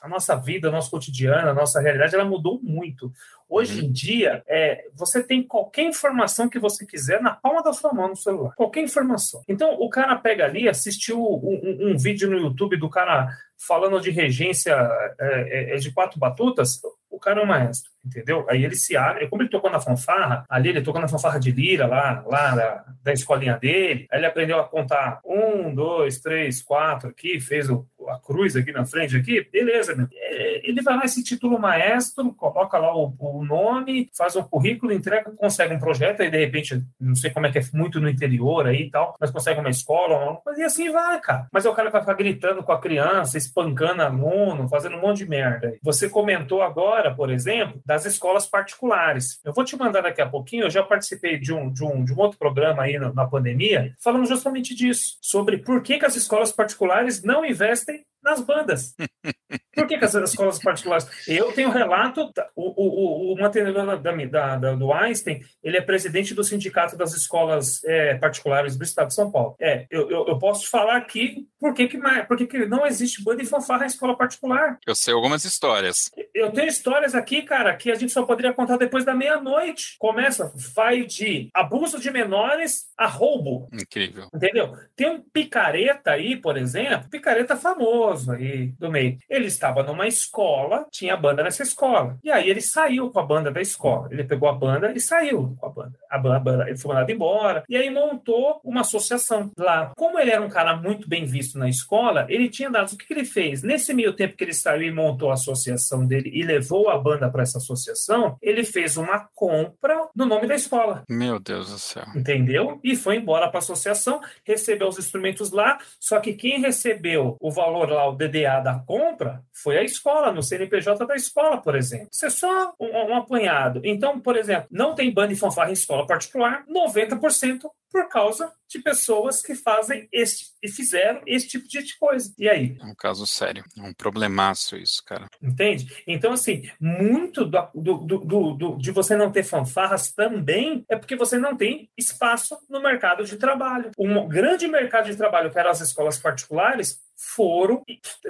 a 0.00 0.08
nossa 0.08 0.34
vida, 0.34 0.68
o 0.68 0.72
nosso 0.72 0.90
cotidiano, 0.90 1.50
a 1.50 1.54
nossa 1.54 1.80
realidade, 1.80 2.14
ela 2.14 2.24
mudou 2.24 2.58
muito. 2.62 3.12
Hoje 3.54 3.84
em 3.84 3.92
dia, 3.92 4.42
é, 4.48 4.86
você 4.94 5.22
tem 5.22 5.42
qualquer 5.42 5.82
informação 5.82 6.48
que 6.48 6.58
você 6.58 6.86
quiser 6.86 7.20
na 7.20 7.32
palma 7.34 7.62
da 7.62 7.74
sua 7.74 7.92
mão 7.92 8.08
no 8.08 8.16
celular. 8.16 8.54
Qualquer 8.54 8.80
informação. 8.80 9.42
Então, 9.46 9.74
o 9.78 9.90
cara 9.90 10.16
pega 10.16 10.46
ali, 10.46 10.70
assistiu 10.70 11.20
um, 11.20 11.60
um, 11.62 11.90
um 11.90 11.98
vídeo 11.98 12.30
no 12.30 12.38
YouTube 12.38 12.78
do 12.78 12.88
cara 12.88 13.28
falando 13.66 14.00
de 14.00 14.10
regência 14.10 14.72
é, 15.20 15.74
é, 15.74 15.76
de 15.76 15.92
quatro 15.92 16.18
batutas, 16.18 16.80
o 17.10 17.18
cara 17.18 17.40
é 17.40 17.44
um 17.44 17.46
maestro, 17.46 17.90
entendeu? 18.04 18.46
Aí 18.48 18.64
ele 18.64 18.74
se 18.74 18.96
abre, 18.96 19.28
como 19.28 19.42
ele 19.42 19.50
tocou 19.50 19.70
na 19.70 19.78
fanfarra, 19.78 20.44
ali 20.48 20.70
ele 20.70 20.80
tocou 20.80 21.00
na 21.00 21.06
fanfarra 21.06 21.38
de 21.38 21.52
lira, 21.52 21.86
lá, 21.86 22.24
lá 22.26 22.54
da, 22.54 22.84
da 23.02 23.12
escolinha 23.12 23.58
dele, 23.58 24.06
aí 24.10 24.18
ele 24.18 24.26
aprendeu 24.26 24.58
a 24.58 24.66
contar 24.66 25.20
um, 25.24 25.74
dois, 25.74 26.18
três, 26.20 26.62
quatro 26.62 27.10
aqui, 27.10 27.38
fez 27.38 27.68
o, 27.68 27.86
a 28.08 28.18
cruz 28.18 28.56
aqui 28.56 28.72
na 28.72 28.84
frente, 28.84 29.16
aqui, 29.16 29.46
beleza, 29.50 29.94
meu. 29.94 30.08
É, 30.12 30.68
ele 30.68 30.82
vai 30.82 30.96
lá, 30.96 31.04
esse 31.04 31.22
título 31.22 31.58
maestro, 31.58 32.32
coloca 32.34 32.78
lá 32.78 32.94
o, 32.96 33.14
o, 33.18 33.44
nome, 33.44 34.08
faz 34.16 34.36
um 34.36 34.42
currículo, 34.42 34.92
entrega, 34.92 35.30
consegue 35.32 35.74
um 35.74 35.78
projeto, 35.78 36.22
aí 36.22 36.30
de 36.30 36.38
repente, 36.38 36.82
não 37.00 37.14
sei 37.14 37.30
como 37.30 37.46
é 37.46 37.52
que 37.52 37.58
é 37.58 37.62
muito 37.72 38.00
no 38.00 38.08
interior 38.08 38.66
aí 38.66 38.82
e 38.82 38.90
tal, 38.90 39.16
mas 39.20 39.30
consegue 39.30 39.60
uma 39.60 39.70
escola, 39.70 40.36
coisa, 40.36 40.60
e 40.60 40.64
assim 40.64 40.90
vai, 40.90 41.20
cara. 41.20 41.46
Mas 41.52 41.64
é 41.64 41.70
o 41.70 41.74
cara 41.74 41.88
que 41.88 41.92
vai 41.92 42.02
ficar 42.02 42.14
gritando 42.14 42.62
com 42.62 42.72
a 42.72 42.80
criança, 42.80 43.38
espancando 43.38 44.02
aluno, 44.02 44.68
fazendo 44.68 44.96
um 44.96 45.00
monte 45.00 45.18
de 45.18 45.28
merda. 45.28 45.74
Você 45.82 46.08
comentou 46.08 46.62
agora, 46.62 47.14
por 47.14 47.30
exemplo, 47.30 47.80
das 47.84 48.04
escolas 48.04 48.46
particulares. 48.46 49.40
Eu 49.44 49.52
vou 49.52 49.64
te 49.64 49.76
mandar 49.76 50.02
daqui 50.02 50.20
a 50.20 50.28
pouquinho, 50.28 50.64
eu 50.64 50.70
já 50.70 50.82
participei 50.82 51.38
de 51.38 51.52
um, 51.52 51.70
de 51.72 51.84
um, 51.84 52.04
de 52.04 52.12
um 52.12 52.18
outro 52.18 52.38
programa 52.38 52.82
aí 52.82 52.98
na, 52.98 53.12
na 53.12 53.26
pandemia, 53.26 53.94
falando 54.02 54.26
justamente 54.26 54.74
disso, 54.74 55.16
sobre 55.20 55.58
por 55.58 55.82
que, 55.82 55.98
que 55.98 56.06
as 56.06 56.16
escolas 56.16 56.52
particulares 56.52 57.22
não 57.22 57.44
investem 57.44 57.91
nas 58.22 58.40
bandas. 58.40 58.94
Por 59.74 59.86
que, 59.86 59.98
que 59.98 60.04
as 60.04 60.14
escolas 60.14 60.58
particulares? 60.58 61.06
Eu 61.26 61.52
tenho 61.52 61.70
relato, 61.70 62.30
o, 62.54 63.32
o, 63.32 63.32
o 63.32 63.40
mantenedor 63.40 63.84
da, 64.00 64.56
da, 64.56 64.74
do 64.74 64.92
Einstein, 64.92 65.40
ele 65.62 65.76
é 65.76 65.80
presidente 65.80 66.34
do 66.34 66.44
sindicato 66.44 66.96
das 66.96 67.14
escolas 67.14 67.82
é, 67.84 68.14
particulares 68.14 68.76
do 68.76 68.84
estado 68.84 69.08
de 69.08 69.14
São 69.14 69.30
Paulo. 69.30 69.56
É, 69.60 69.86
eu, 69.90 70.10
eu, 70.10 70.26
eu 70.28 70.38
posso 70.38 70.62
te 70.62 70.68
falar 70.68 70.96
aqui 70.96 71.46
por 71.58 71.74
que, 71.74 71.88
que, 71.88 71.98
por 72.28 72.36
que, 72.36 72.46
que 72.46 72.66
não 72.66 72.86
existe 72.86 73.24
banda 73.24 73.42
e 73.42 73.46
fanfarra 73.46 73.84
em 73.84 73.88
escola 73.88 74.16
particular. 74.16 74.78
Eu 74.86 74.94
sei 74.94 75.14
algumas 75.14 75.44
histórias. 75.44 76.10
Eu 76.34 76.50
tenho 76.50 76.68
histórias 76.68 77.14
aqui, 77.14 77.42
cara, 77.42 77.76
que 77.76 77.90
a 77.90 77.94
gente 77.94 78.12
só 78.12 78.22
poderia 78.22 78.54
contar 78.54 78.76
depois 78.78 79.04
da 79.04 79.14
meia-noite. 79.14 79.96
Começa, 79.98 80.52
vai 80.74 81.04
de 81.04 81.50
abuso 81.52 82.00
de 82.00 82.10
menores 82.10 82.86
a 82.96 83.06
roubo. 83.06 83.68
Incrível. 83.72 84.28
Entendeu? 84.34 84.74
Tem 84.96 85.10
um 85.10 85.20
picareta 85.20 86.12
aí, 86.12 86.36
por 86.36 86.56
exemplo, 86.56 87.08
picareta 87.10 87.56
famoso 87.56 88.32
aí 88.32 88.68
do 88.78 88.90
meio. 88.90 89.18
Ele 89.28 89.46
estava 89.46 89.82
numa 89.82 90.06
escola, 90.06 90.86
tinha 90.90 91.16
banda 91.16 91.42
nessa 91.42 91.62
escola. 91.62 92.16
E 92.24 92.30
aí 92.30 92.48
ele 92.48 92.62
saiu 92.62 93.10
com 93.10 93.20
a 93.20 93.26
banda 93.26 93.50
da 93.50 93.60
escola. 93.60 94.08
Ele 94.10 94.24
pegou 94.24 94.48
a 94.48 94.52
banda 94.52 94.92
e 94.92 95.00
saiu 95.00 95.54
com 95.60 95.66
a 95.66 95.68
banda. 95.68 95.98
A 96.10 96.18
banda, 96.18 96.68
ele 96.68 96.78
foi 96.78 96.94
mandado 96.94 97.12
embora. 97.12 97.64
E 97.68 97.76
aí 97.76 97.90
montou 97.90 98.60
uma 98.64 98.80
associação 98.80 99.50
lá. 99.58 99.92
Como 99.96 100.18
ele 100.18 100.30
era 100.30 100.42
um 100.42 100.48
cara 100.48 100.76
muito 100.76 101.08
bem 101.08 101.24
visto 101.24 101.58
na 101.58 101.68
escola, 101.68 102.26
ele 102.28 102.48
tinha 102.48 102.70
dados. 102.70 102.92
O 102.92 102.98
que, 102.98 103.06
que 103.06 103.12
ele 103.12 103.24
fez? 103.24 103.62
Nesse 103.62 103.92
meio 103.92 104.12
tempo 104.12 104.36
que 104.36 104.44
ele 104.44 104.54
saiu 104.54 104.82
e 104.82 104.92
montou 104.92 105.30
a 105.30 105.34
associação 105.34 106.06
dele 106.06 106.21
e 106.32 106.42
levou 106.42 106.88
a 106.88 106.98
banda 106.98 107.30
para 107.30 107.42
essa 107.42 107.58
associação, 107.58 108.36
ele 108.40 108.64
fez 108.64 108.96
uma 108.96 109.28
compra 109.34 110.08
no 110.14 110.26
nome 110.26 110.46
da 110.46 110.54
escola. 110.54 111.04
Meu 111.08 111.38
Deus 111.38 111.70
do 111.70 111.78
céu. 111.78 112.04
Entendeu? 112.14 112.80
E 112.82 112.96
foi 112.96 113.16
embora 113.16 113.48
para 113.48 113.58
a 113.58 113.62
associação, 113.62 114.20
recebeu 114.44 114.88
os 114.88 114.98
instrumentos 114.98 115.50
lá, 115.50 115.78
só 116.00 116.20
que 116.20 116.34
quem 116.34 116.60
recebeu 116.60 117.36
o 117.40 117.50
valor 117.50 117.90
lá, 117.90 118.08
o 118.08 118.16
DDA 118.16 118.60
da 118.60 118.78
compra, 118.86 119.42
foi 119.52 119.78
a 119.78 119.82
escola, 119.82 120.32
no 120.32 120.42
CNPJ 120.42 121.06
da 121.06 121.14
escola, 121.14 121.58
por 121.58 121.74
exemplo. 121.76 122.08
Isso 122.12 122.26
é 122.26 122.30
só 122.30 122.72
um, 122.78 122.86
um 122.86 123.16
apanhado. 123.16 123.80
Então, 123.84 124.20
por 124.20 124.36
exemplo, 124.36 124.66
não 124.70 124.94
tem 124.94 125.12
banda 125.12 125.32
e 125.32 125.36
fanfarra 125.36 125.70
em 125.70 125.74
escola 125.74 126.06
particular, 126.06 126.64
90% 126.66 127.70
por 127.92 128.08
causa 128.08 128.50
de 128.66 128.78
pessoas 128.78 129.42
que 129.42 129.54
fazem 129.54 130.08
este 130.10 130.46
e 130.62 130.68
fizeram 130.68 131.20
esse 131.26 131.46
tipo 131.46 131.68
de 131.68 131.98
coisa. 131.98 132.32
E 132.38 132.48
aí? 132.48 132.76
É 132.80 132.84
um 132.84 132.94
caso 132.94 133.26
sério, 133.26 133.62
é 133.76 133.82
um 133.82 133.92
problemaço 133.92 134.76
isso, 134.76 135.04
cara. 135.04 135.28
Entende? 135.42 136.02
Então, 136.06 136.32
assim, 136.32 136.62
muito 136.80 137.44
do, 137.44 137.68
do, 137.74 137.98
do, 137.98 138.54
do, 138.54 138.78
de 138.78 138.90
você 138.90 139.14
não 139.14 139.30
ter 139.30 139.42
fanfarras 139.42 140.12
também 140.12 140.84
é 140.88 140.96
porque 140.96 141.14
você 141.14 141.38
não 141.38 141.54
tem 141.54 141.90
espaço 141.98 142.56
no 142.68 142.80
mercado 142.80 143.24
de 143.24 143.36
trabalho. 143.36 143.90
Um 143.98 144.26
grande 144.26 144.66
mercado 144.66 145.10
de 145.10 145.16
trabalho, 145.16 145.50
que 145.50 145.58
eram 145.58 145.70
as 145.70 145.80
escolas 145.80 146.18
particulares, 146.18 146.98
foram 147.14 147.84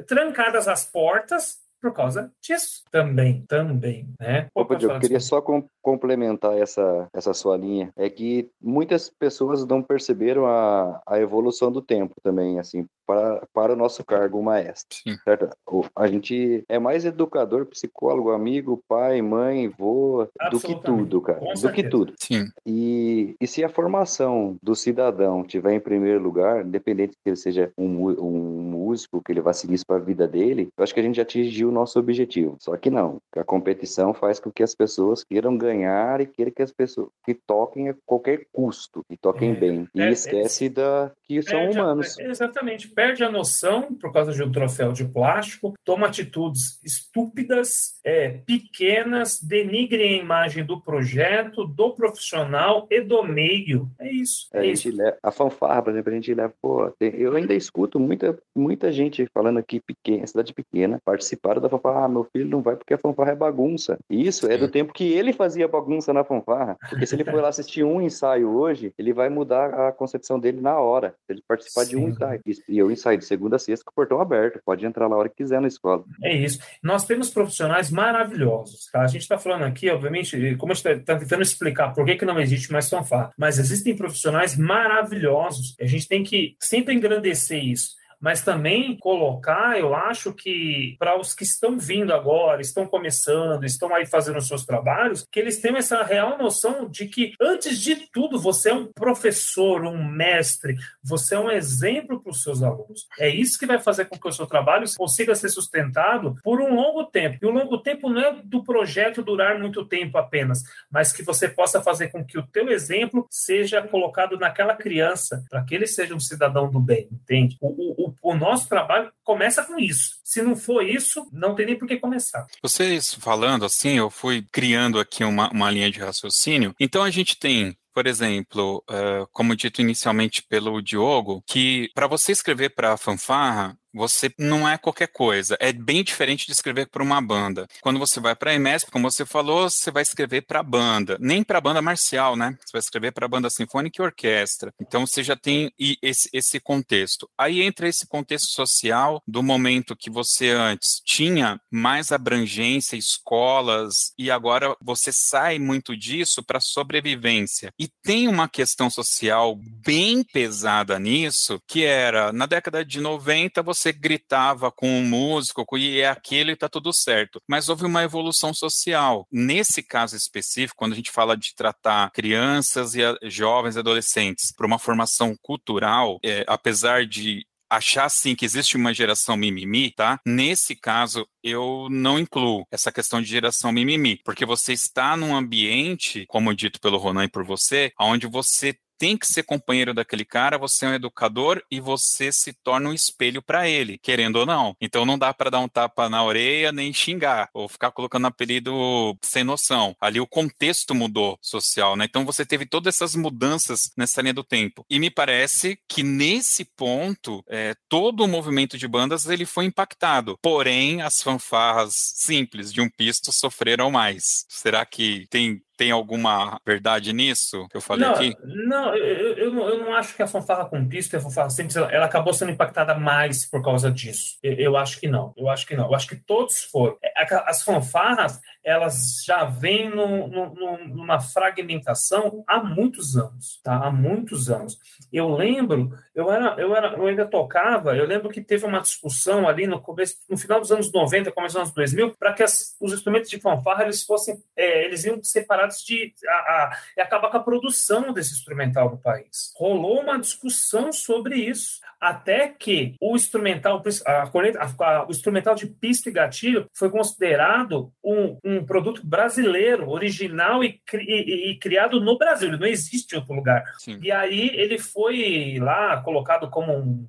trancadas 0.06 0.66
as 0.66 0.84
portas 0.84 1.61
por 1.83 1.93
causa 1.93 2.33
disso 2.41 2.85
também, 2.93 3.45
também, 3.49 4.07
né? 4.20 4.47
Opa, 4.55 4.78
eu 4.80 5.01
queria 5.01 5.18
só 5.18 5.43
com, 5.43 5.66
complementar 5.83 6.57
essa, 6.57 7.09
essa 7.12 7.35
sua 7.35 7.57
linha, 7.57 7.93
é 7.97 8.09
que 8.09 8.49
muitas 8.62 9.11
pessoas 9.11 9.66
não 9.66 9.83
perceberam 9.83 10.47
a, 10.47 11.03
a 11.05 11.18
evolução 11.18 11.72
do 11.72 11.83
tempo 11.83 12.14
também, 12.22 12.61
assim, 12.61 12.87
para, 13.05 13.45
para 13.53 13.72
o 13.72 13.76
nosso 13.76 14.05
cargo 14.05 14.41
maestro, 14.41 14.97
Sim. 15.03 15.16
certo? 15.24 15.51
A 15.97 16.07
gente 16.07 16.64
é 16.68 16.78
mais 16.78 17.05
educador, 17.05 17.66
psicólogo, 17.66 18.30
amigo, 18.30 18.80
pai, 18.89 19.20
mãe, 19.20 19.68
vô, 19.68 20.28
do 20.53 20.61
que 20.61 20.80
tudo, 20.83 21.20
cara, 21.20 21.41
com 21.41 21.53
do 21.53 21.59
certeza. 21.59 21.72
que 21.72 21.89
tudo. 21.89 22.14
Sim. 22.16 22.47
E, 22.64 23.35
e 23.41 23.47
se 23.47 23.64
a 23.64 23.68
formação 23.68 24.57
do 24.62 24.76
cidadão 24.76 25.43
tiver 25.43 25.72
em 25.72 25.80
primeiro 25.80 26.22
lugar, 26.22 26.64
independente 26.64 27.16
que 27.22 27.30
ele 27.30 27.37
seja 27.37 27.72
um, 27.76 28.09
um 28.09 28.72
músico, 28.93 29.22
que 29.22 29.32
ele 29.32 29.40
vá 29.40 29.53
seguir 29.53 29.74
isso 29.74 29.86
para 29.86 29.97
a 29.97 30.05
vida 30.05 30.28
dele, 30.28 30.68
eu 30.76 30.84
acho 30.84 30.93
que 30.93 31.01
a 31.01 31.03
gente 31.03 31.20
atingiu 31.20 31.72
nosso 31.72 31.99
objetivo. 31.99 32.57
Só 32.61 32.76
que 32.76 32.90
não, 32.90 33.18
a 33.34 33.45
competição 33.45 34.12
faz 34.12 34.38
com 34.38 34.51
que 34.51 34.62
as 34.62 34.74
pessoas 34.74 35.24
queiram 35.24 35.57
ganhar 35.57 36.20
e 36.20 36.26
queiram 36.26 36.53
que 36.53 36.62
as 36.62 36.72
pessoas 36.72 37.09
que 37.24 37.34
toquem 37.34 37.88
a 37.88 37.95
qualquer 38.05 38.47
custo, 38.53 39.05
e 39.11 39.16
toquem 39.16 39.53
é, 39.53 39.55
bem. 39.55 39.88
E 39.95 40.03
é, 40.03 40.11
esquece 40.11 40.66
é, 40.66 40.68
da 40.68 41.12
que 41.24 41.43
são 41.43 41.70
humanos. 41.70 42.18
A, 42.18 42.24
exatamente, 42.24 42.88
perde 42.88 43.24
a 43.24 43.30
noção 43.30 43.95
por 43.95 44.12
causa 44.12 44.32
de 44.32 44.43
um 44.43 44.51
troféu 44.51 44.93
de 44.93 45.05
plástico, 45.05 45.74
toma 45.84 46.07
atitudes 46.07 46.78
estúpidas, 46.84 47.99
é, 48.05 48.28
pequenas, 48.28 49.40
denigrem 49.40 50.20
a 50.20 50.22
imagem 50.22 50.64
do 50.64 50.80
projeto, 50.80 51.64
do 51.64 51.95
profissional 51.95 52.86
e 52.90 53.01
do 53.01 53.22
meio. 53.22 53.90
É 53.99 54.11
isso. 54.11 54.49
É 54.53 54.61
a, 54.61 54.64
isso. 54.64 54.95
Leva, 54.95 55.16
a 55.22 55.30
fanfarra, 55.30 55.82
por 55.82 55.90
exemplo, 55.90 56.12
a 56.12 56.14
gente 56.14 56.34
leva, 56.34 56.55
pô, 56.61 56.93
eu 57.01 57.34
ainda 57.34 57.55
escuto 57.55 57.99
muita, 57.99 58.38
muita 58.55 58.82
gente 58.91 59.26
falando 59.33 59.59
aqui 59.59 59.80
pequena, 59.80 60.26
cidade 60.26 60.53
pequena, 60.53 61.01
participaram 61.05 61.61
da 61.61 61.68
fanfarra, 61.68 62.05
ah, 62.05 62.09
meu 62.09 62.24
filho 62.24 62.47
não 62.47 62.62
vai 62.62 62.76
porque 62.76 62.95
a 62.95 62.99
fanfarra 62.99 63.33
é 63.33 63.37
bagunça. 63.37 63.99
Isso 64.09 64.51
é 64.51 64.57
do 64.57 64.68
tempo 64.68 64.93
que 64.93 65.12
ele 65.12 65.33
fazia 65.33 65.68
bagunça 65.68 66.12
na 66.12 66.24
fanfarra. 66.24 66.76
Porque 66.89 67.07
se 67.07 67.14
ele 67.14 67.24
for 67.24 67.41
lá 67.41 67.49
assistir 67.49 67.85
um 67.85 68.01
ensaio 68.01 68.51
hoje, 68.51 68.93
ele 68.99 69.12
vai 69.12 69.28
mudar 69.28 69.89
a 69.89 69.93
concepção 69.93 70.39
dele 70.39 70.61
na 70.61 70.78
hora. 70.78 71.14
Se 71.26 71.33
ele 71.33 71.43
participar 71.47 71.85
Sim. 71.85 71.91
de 71.91 71.97
um 71.97 72.09
ensaio. 72.09 72.41
E 72.68 72.78
eu 72.78 72.91
ensaio 72.91 73.18
de 73.18 73.24
segunda 73.24 73.57
a 73.57 73.59
sexta 73.59 73.85
com 73.85 73.91
o 73.91 73.95
portão 73.95 74.20
aberto. 74.20 74.61
Pode 74.64 74.85
entrar 74.85 75.07
lá 75.07 75.16
a 75.16 75.18
hora 75.18 75.28
que 75.28 75.37
quiser 75.37 75.61
na 75.61 75.68
escola. 75.68 76.05
É 76.22 76.35
isso. 76.35 76.59
Nós 76.83 77.05
temos 77.05 77.30
profissionais 77.30 77.91
maravilhosos. 77.91 78.89
Tá? 78.93 79.03
A 79.03 79.07
gente 79.07 79.22
está 79.22 79.39
falando 79.39 79.64
aqui, 79.64 79.91
obviamente, 79.91 80.57
como 80.57 80.72
a 80.72 80.74
gente 80.74 80.89
está 80.89 81.14
tá 81.14 81.20
tentando 81.20 81.43
explicar 81.43 81.95
por 81.95 82.05
que, 82.05 82.16
que 82.16 82.24
não 82.24 82.41
existe 82.41 82.72
mais 82.72 82.89
fanfarra, 82.89 83.33
mas 83.37 83.59
existem 83.59 83.97
profissionais 83.97 84.57
maravilhosos. 84.57 85.74
A 85.80 85.87
gente 85.87 86.09
tem 86.09 86.22
que 86.22 86.57
sempre 86.61 86.95
engrandecer 86.95 87.62
isso 87.62 88.01
mas 88.23 88.41
também 88.41 88.97
colocar, 88.97 89.77
eu 89.77 89.97
acho 89.97 90.33
que 90.33 90.95
para 90.97 91.18
os 91.18 91.35
que 91.35 91.43
estão 91.43 91.77
vindo 91.77 92.14
agora, 92.14 92.62
estão 92.62 92.87
começando, 92.87 93.64
estão 93.64 93.93
aí 93.93 94.07
fazendo 94.07 94.39
os 94.39 94.47
seus 94.47 94.64
trabalhos, 94.64 95.27
que 95.29 95.41
eles 95.41 95.61
tenham 95.61 95.77
essa 95.77 96.05
real 96.05 96.39
noção 96.39 96.89
de 96.89 97.07
que, 97.07 97.33
antes 97.41 97.81
de 97.81 97.97
tudo, 98.12 98.39
você 98.39 98.70
é 98.70 98.75
um 98.75 98.87
professor, 98.87 99.85
um 99.85 100.05
mestre, 100.05 100.77
você 101.03 101.35
é 101.35 101.39
um 101.39 101.51
exemplo 101.51 102.20
para 102.20 102.31
os 102.31 102.43
seus 102.45 102.62
alunos. 102.62 103.09
É 103.18 103.29
isso 103.29 103.59
que 103.59 103.66
vai 103.66 103.81
fazer 103.81 104.05
com 104.05 104.16
que 104.16 104.29
o 104.29 104.33
seu 104.33 104.47
trabalho 104.47 104.87
consiga 104.97 105.35
ser 105.35 105.49
sustentado 105.49 106.37
por 106.45 106.61
um 106.61 106.77
longo 106.77 107.05
tempo. 107.05 107.39
E 107.43 107.47
o 107.47 107.51
longo 107.51 107.79
tempo 107.79 108.09
não 108.09 108.20
é 108.20 108.41
do 108.45 108.62
projeto 108.62 109.23
durar 109.23 109.59
muito 109.59 109.85
tempo 109.85 110.16
apenas, 110.16 110.62
mas 110.89 111.12
que 111.12 111.25
você 111.25 111.49
possa 111.49 111.83
fazer 111.83 112.09
com 112.09 112.25
que 112.25 112.39
o 112.39 112.47
teu 112.47 112.68
exemplo 112.70 113.27
seja 113.29 113.83
colocado 113.83 114.39
naquela 114.39 114.77
criança, 114.77 115.45
para 115.51 115.64
que 115.64 115.75
ele 115.75 115.89
seja 115.89 116.14
um 116.14 116.20
cidadão 116.20 116.70
do 116.70 116.79
bem, 116.79 117.09
entende? 117.11 117.57
O, 117.61 118.07
o, 118.07 118.11
o, 118.22 118.34
nosso 118.34 118.68
trabalho 118.68 119.12
começa 119.22 119.64
com 119.64 119.78
isso. 119.78 120.16
Se 120.24 120.42
não 120.42 120.56
for 120.56 120.82
isso, 120.82 121.28
não 121.32 121.54
tem 121.54 121.66
nem 121.66 121.78
por 121.78 121.86
que 121.86 121.96
começar. 121.96 122.46
Vocês 122.62 123.14
falando 123.14 123.64
assim, 123.64 123.98
eu 123.98 124.10
fui 124.10 124.46
criando 124.50 124.98
aqui 124.98 125.24
uma, 125.24 125.50
uma 125.50 125.70
linha 125.70 125.90
de 125.90 126.00
raciocínio. 126.00 126.74
Então 126.78 127.02
a 127.02 127.10
gente 127.10 127.38
tem 127.38 127.76
por 127.93 128.07
exemplo, 128.07 128.84
uh, 128.90 129.26
como 129.32 129.57
dito 129.57 129.80
inicialmente 129.80 130.43
pelo 130.43 130.82
Diogo, 130.82 131.43
que 131.47 131.90
para 131.95 132.07
você 132.07 132.32
escrever 132.32 132.70
para 132.70 132.93
a 132.93 132.97
fanfarra, 132.97 133.76
você 133.93 134.32
não 134.38 134.68
é 134.68 134.78
qualquer 134.78 135.09
coisa. 135.09 135.57
É 135.61 135.72
bem 135.72 136.03
diferente 136.03 136.47
de 136.47 136.53
escrever 136.53 136.88
para 136.88 137.03
uma 137.03 137.20
banda. 137.20 137.66
Quando 137.80 137.99
você 137.99 138.20
vai 138.20 138.34
para 138.34 138.51
a 138.51 138.55
EMESP, 138.55 138.90
como 138.90 139.11
você 139.11 139.26
falou, 139.26 139.68
você 139.68 139.90
vai 139.90 140.03
escrever 140.03 140.43
para 140.43 140.61
a 140.61 140.62
banda. 140.62 141.18
Nem 141.20 141.45
para 141.45 141.59
a 141.59 141.61
banda 141.61 141.82
marcial, 141.82 142.34
né? 142.34 142.57
Você 142.64 142.72
vai 142.72 142.80
escrever 142.80 143.12
para 143.12 143.26
a 143.26 143.28
banda 143.28 143.51
sinfônica 143.51 144.01
e 144.01 144.05
orquestra. 144.05 144.72
Então 144.80 145.07
você 145.07 145.22
já 145.22 145.36
tem 145.36 145.70
esse, 146.03 146.28
esse 146.32 146.59
contexto. 146.59 147.28
Aí 147.36 147.61
entra 147.62 147.88
esse 147.88 148.07
contexto 148.07 148.51
social 148.53 149.22
do 149.26 149.43
momento 149.43 149.97
que 149.97 150.11
você 150.11 150.51
antes 150.51 151.01
tinha 151.05 151.61
mais 151.70 152.12
abrangência, 152.12 152.97
escolas, 152.97 154.12
e 154.16 154.30
agora 154.30 154.74
você 154.80 155.12
sai 155.12 155.59
muito 155.59 155.97
disso 155.97 156.43
para 156.43 156.61
sobrevivência. 156.61 157.72
E 157.83 157.89
tem 158.01 158.28
uma 158.28 158.49
questão 158.49 158.89
social 158.89 159.57
bem 159.85 160.22
pesada 160.22 161.01
nisso, 161.01 161.61
que 161.66 161.85
era 161.85 162.33
na 162.33 162.47
década 162.47 162.85
de 162.85 163.01
90 163.01 163.61
você 163.61 163.93
gritava 163.93 164.70
com 164.70 164.89
um 164.89 165.05
músico 165.05 165.66
e 165.76 166.01
é 166.01 166.09
aquilo 166.09 166.51
e 166.51 166.53
está 166.53 166.68
tudo 166.68 166.93
certo. 166.93 167.41
Mas 167.45 167.68
houve 167.68 167.85
uma 167.85 168.05
evolução 168.05 168.55
social. 168.55 169.26
Nesse 169.33 169.83
caso 169.83 170.14
específico, 170.14 170.76
quando 170.78 170.93
a 170.93 170.95
gente 170.95 171.11
fala 171.11 171.37
de 171.37 171.57
tratar 171.57 172.12
crianças 172.12 172.95
e 172.95 173.01
jovens 173.24 173.74
e 173.74 173.80
adolescentes 173.80 174.53
para 174.57 174.64
uma 174.64 174.78
formação 174.78 175.35
cultural, 175.43 176.20
é, 176.24 176.45
apesar 176.47 177.05
de 177.05 177.45
achar 177.73 178.05
assim 178.05 178.35
que 178.35 178.45
existe 178.45 178.77
uma 178.77 178.93
geração 178.93 179.35
mimimi, 179.35 179.91
tá? 179.93 180.20
Nesse 180.27 180.77
caso, 180.77 181.27
eu 181.43 181.89
não 181.91 182.18
incluo 182.18 182.66
essa 182.70 182.93
questão 182.93 183.23
de 183.23 183.29
geração 183.29 183.73
mimimi, 183.73 184.20
porque 184.25 184.45
você 184.45 184.75
está 184.75 185.16
num 185.16 185.35
ambiente, 185.35 186.27
como 186.29 186.55
dito 186.55 186.79
pelo 186.79 186.99
Ronan 186.99 187.25
e 187.25 187.31
por 187.31 187.45
você, 187.45 187.91
onde 187.99 188.27
você 188.27 188.77
tem 189.03 189.16
que 189.16 189.26
ser 189.26 189.42
companheiro 189.42 189.92
daquele 189.92 190.24
cara, 190.24 190.57
você 190.57 190.86
é 190.86 190.90
um 190.90 190.94
educador 190.94 191.61
e 191.68 191.80
você 191.80 192.30
se 192.30 192.53
torna 192.53 192.88
um 192.88 192.92
espelho 192.92 193.42
para 193.42 193.68
ele, 193.68 193.98
querendo 193.98 194.36
ou 194.36 194.46
não. 194.46 194.76
Então 194.80 195.05
não 195.05 195.18
dá 195.18 195.34
para 195.34 195.50
dar 195.50 195.59
um 195.59 195.66
tapa 195.66 196.09
na 196.09 196.22
orelha 196.22 196.70
nem 196.70 196.92
xingar 196.92 197.50
ou 197.53 197.68
ficar 197.68 197.90
colocando 197.90 198.28
apelido 198.28 199.18
sem 199.20 199.42
noção. 199.42 199.96
Ali 200.00 200.20
o 200.20 200.26
contexto 200.26 200.94
mudou 200.94 201.36
social, 201.42 201.96
né? 201.96 202.05
Então 202.05 202.24
você 202.24 202.46
teve 202.46 202.64
todas 202.64 202.94
essas 202.94 203.16
mudanças 203.16 203.90
nessa 203.96 204.22
linha 204.22 204.34
do 204.34 204.44
tempo. 204.44 204.86
E 204.88 205.00
me 205.00 205.11
parece 205.11 205.76
que 205.88 206.05
nesse 206.05 206.64
ponto 206.64 207.42
é, 207.48 207.74
todo 207.88 208.22
o 208.22 208.28
movimento 208.28 208.78
de 208.78 208.86
bandas 208.86 209.26
ele 209.26 209.44
foi 209.44 209.64
impactado. 209.64 210.38
Porém 210.40 211.03
as 211.03 211.20
fanfarras 211.20 211.94
simples 212.14 212.72
de 212.72 212.80
um 212.80 212.88
pisto 212.88 213.32
sofreram 213.32 213.90
mais. 213.90 214.44
Será 214.48 214.86
que 214.86 215.26
tem 215.28 215.61
tem 215.77 215.91
alguma 215.91 216.61
verdade 216.66 217.12
nisso 217.12 217.66
que 217.68 217.77
eu 217.77 217.81
falei 217.81 218.07
não, 218.07 218.14
aqui? 218.14 218.37
Não, 218.45 218.95
eu, 218.95 219.37
eu, 219.37 219.53
não, 219.53 219.68
eu 219.68 219.79
não 219.81 219.95
acho 219.95 220.14
que 220.14 220.23
a 220.23 220.27
fanfarra 220.27 220.66
com 220.66 220.87
pista 220.87 221.16
e 221.16 221.18
a 221.18 221.23
fanfarra 221.23 221.51
simples, 221.51 221.77
ela, 221.77 221.91
ela, 221.93 222.07
acabou 222.07 222.33
sendo 222.35 222.53
impactada 222.53 222.95
mais 222.95 223.49
por 223.49 223.62
causa 223.62 223.91
disso. 223.91 224.39
Eu, 224.43 224.53
eu, 224.55 224.77
acho 224.77 225.01
que 225.01 225.09
não. 225.09 225.33
Eu 225.37 225.49
acho 225.49 225.66
que 225.66 225.77
não. 225.77 225.87
Eu 225.87 225.95
acho 225.95 226.09
que 226.09 226.16
todos 226.16 226.64
foram. 226.64 226.97
É, 227.03 227.12
as 227.47 227.62
fanfarras, 227.62 228.41
elas 228.64 229.23
já 229.25 229.45
vêm 229.45 229.91
numa 229.91 231.20
fragmentação 231.20 232.45
há 232.47 232.62
muitos 232.62 233.16
anos, 233.16 233.61
tá? 233.62 233.77
Há 233.77 233.91
muitos 233.91 234.51
anos. 234.51 234.79
Eu 235.12 235.35
lembro, 235.35 235.91
eu 236.14 236.30
era, 236.30 236.54
eu 236.58 236.76
era, 236.76 236.88
eu 236.94 237.06
ainda 237.06 237.26
tocava, 237.26 237.96
eu 237.96 238.06
lembro 238.06 238.28
que 238.28 238.40
teve 238.40 238.66
uma 238.66 238.80
discussão 238.80 239.48
ali 239.48 239.66
no 239.66 239.80
começo, 239.80 240.16
no 240.28 240.36
final 240.36 240.60
dos 240.60 240.70
anos 240.70 240.92
90, 240.92 241.32
começo 241.32 241.54
dos 241.54 241.62
anos 241.62 241.74
2000, 241.74 242.14
para 242.18 242.32
que 242.32 242.42
as, 242.42 242.76
os 242.80 242.92
instrumentos 242.92 243.30
de 243.30 243.40
fanfarra 243.40 243.84
eles 243.84 244.02
fossem, 244.02 244.42
é, 244.56 244.84
eles 244.84 245.04
iam 245.04 245.22
separados 245.22 245.82
de 245.82 246.12
a, 246.26 246.32
a, 246.32 246.78
e 246.96 247.00
acabar 247.00 247.30
com 247.30 247.36
a 247.38 247.42
produção 247.42 248.12
desse 248.12 248.34
instrumental 248.34 248.90
no 248.90 248.98
país. 248.98 249.52
Rolou 249.56 250.00
uma 250.00 250.18
discussão 250.18 250.92
sobre 250.92 251.36
isso 251.36 251.80
até 252.02 252.48
que 252.48 252.96
o 253.00 253.14
instrumental, 253.14 253.80
a, 254.04 254.22
a, 254.22 255.06
o 255.06 255.10
instrumental 255.10 255.54
de 255.54 255.68
pista 255.68 256.08
e 256.08 256.12
gatilho 256.12 256.68
foi 256.74 256.90
considerado 256.90 257.92
um, 258.02 258.36
um 258.44 258.66
produto 258.66 259.06
brasileiro, 259.06 259.88
original 259.88 260.64
e, 260.64 260.80
e, 260.94 261.50
e, 261.52 261.58
criado 261.60 262.00
no 262.00 262.18
Brasil. 262.18 262.48
Ele 262.48 262.58
não 262.58 262.66
existe 262.66 263.12
em 263.14 263.18
outro 263.18 263.32
lugar. 263.32 263.62
Sim. 263.78 264.00
E 264.02 264.10
aí 264.10 264.50
ele 264.54 264.78
foi 264.78 265.58
lá 265.60 266.01
colocado 266.03 266.50
como 266.50 266.72
um, 266.72 267.09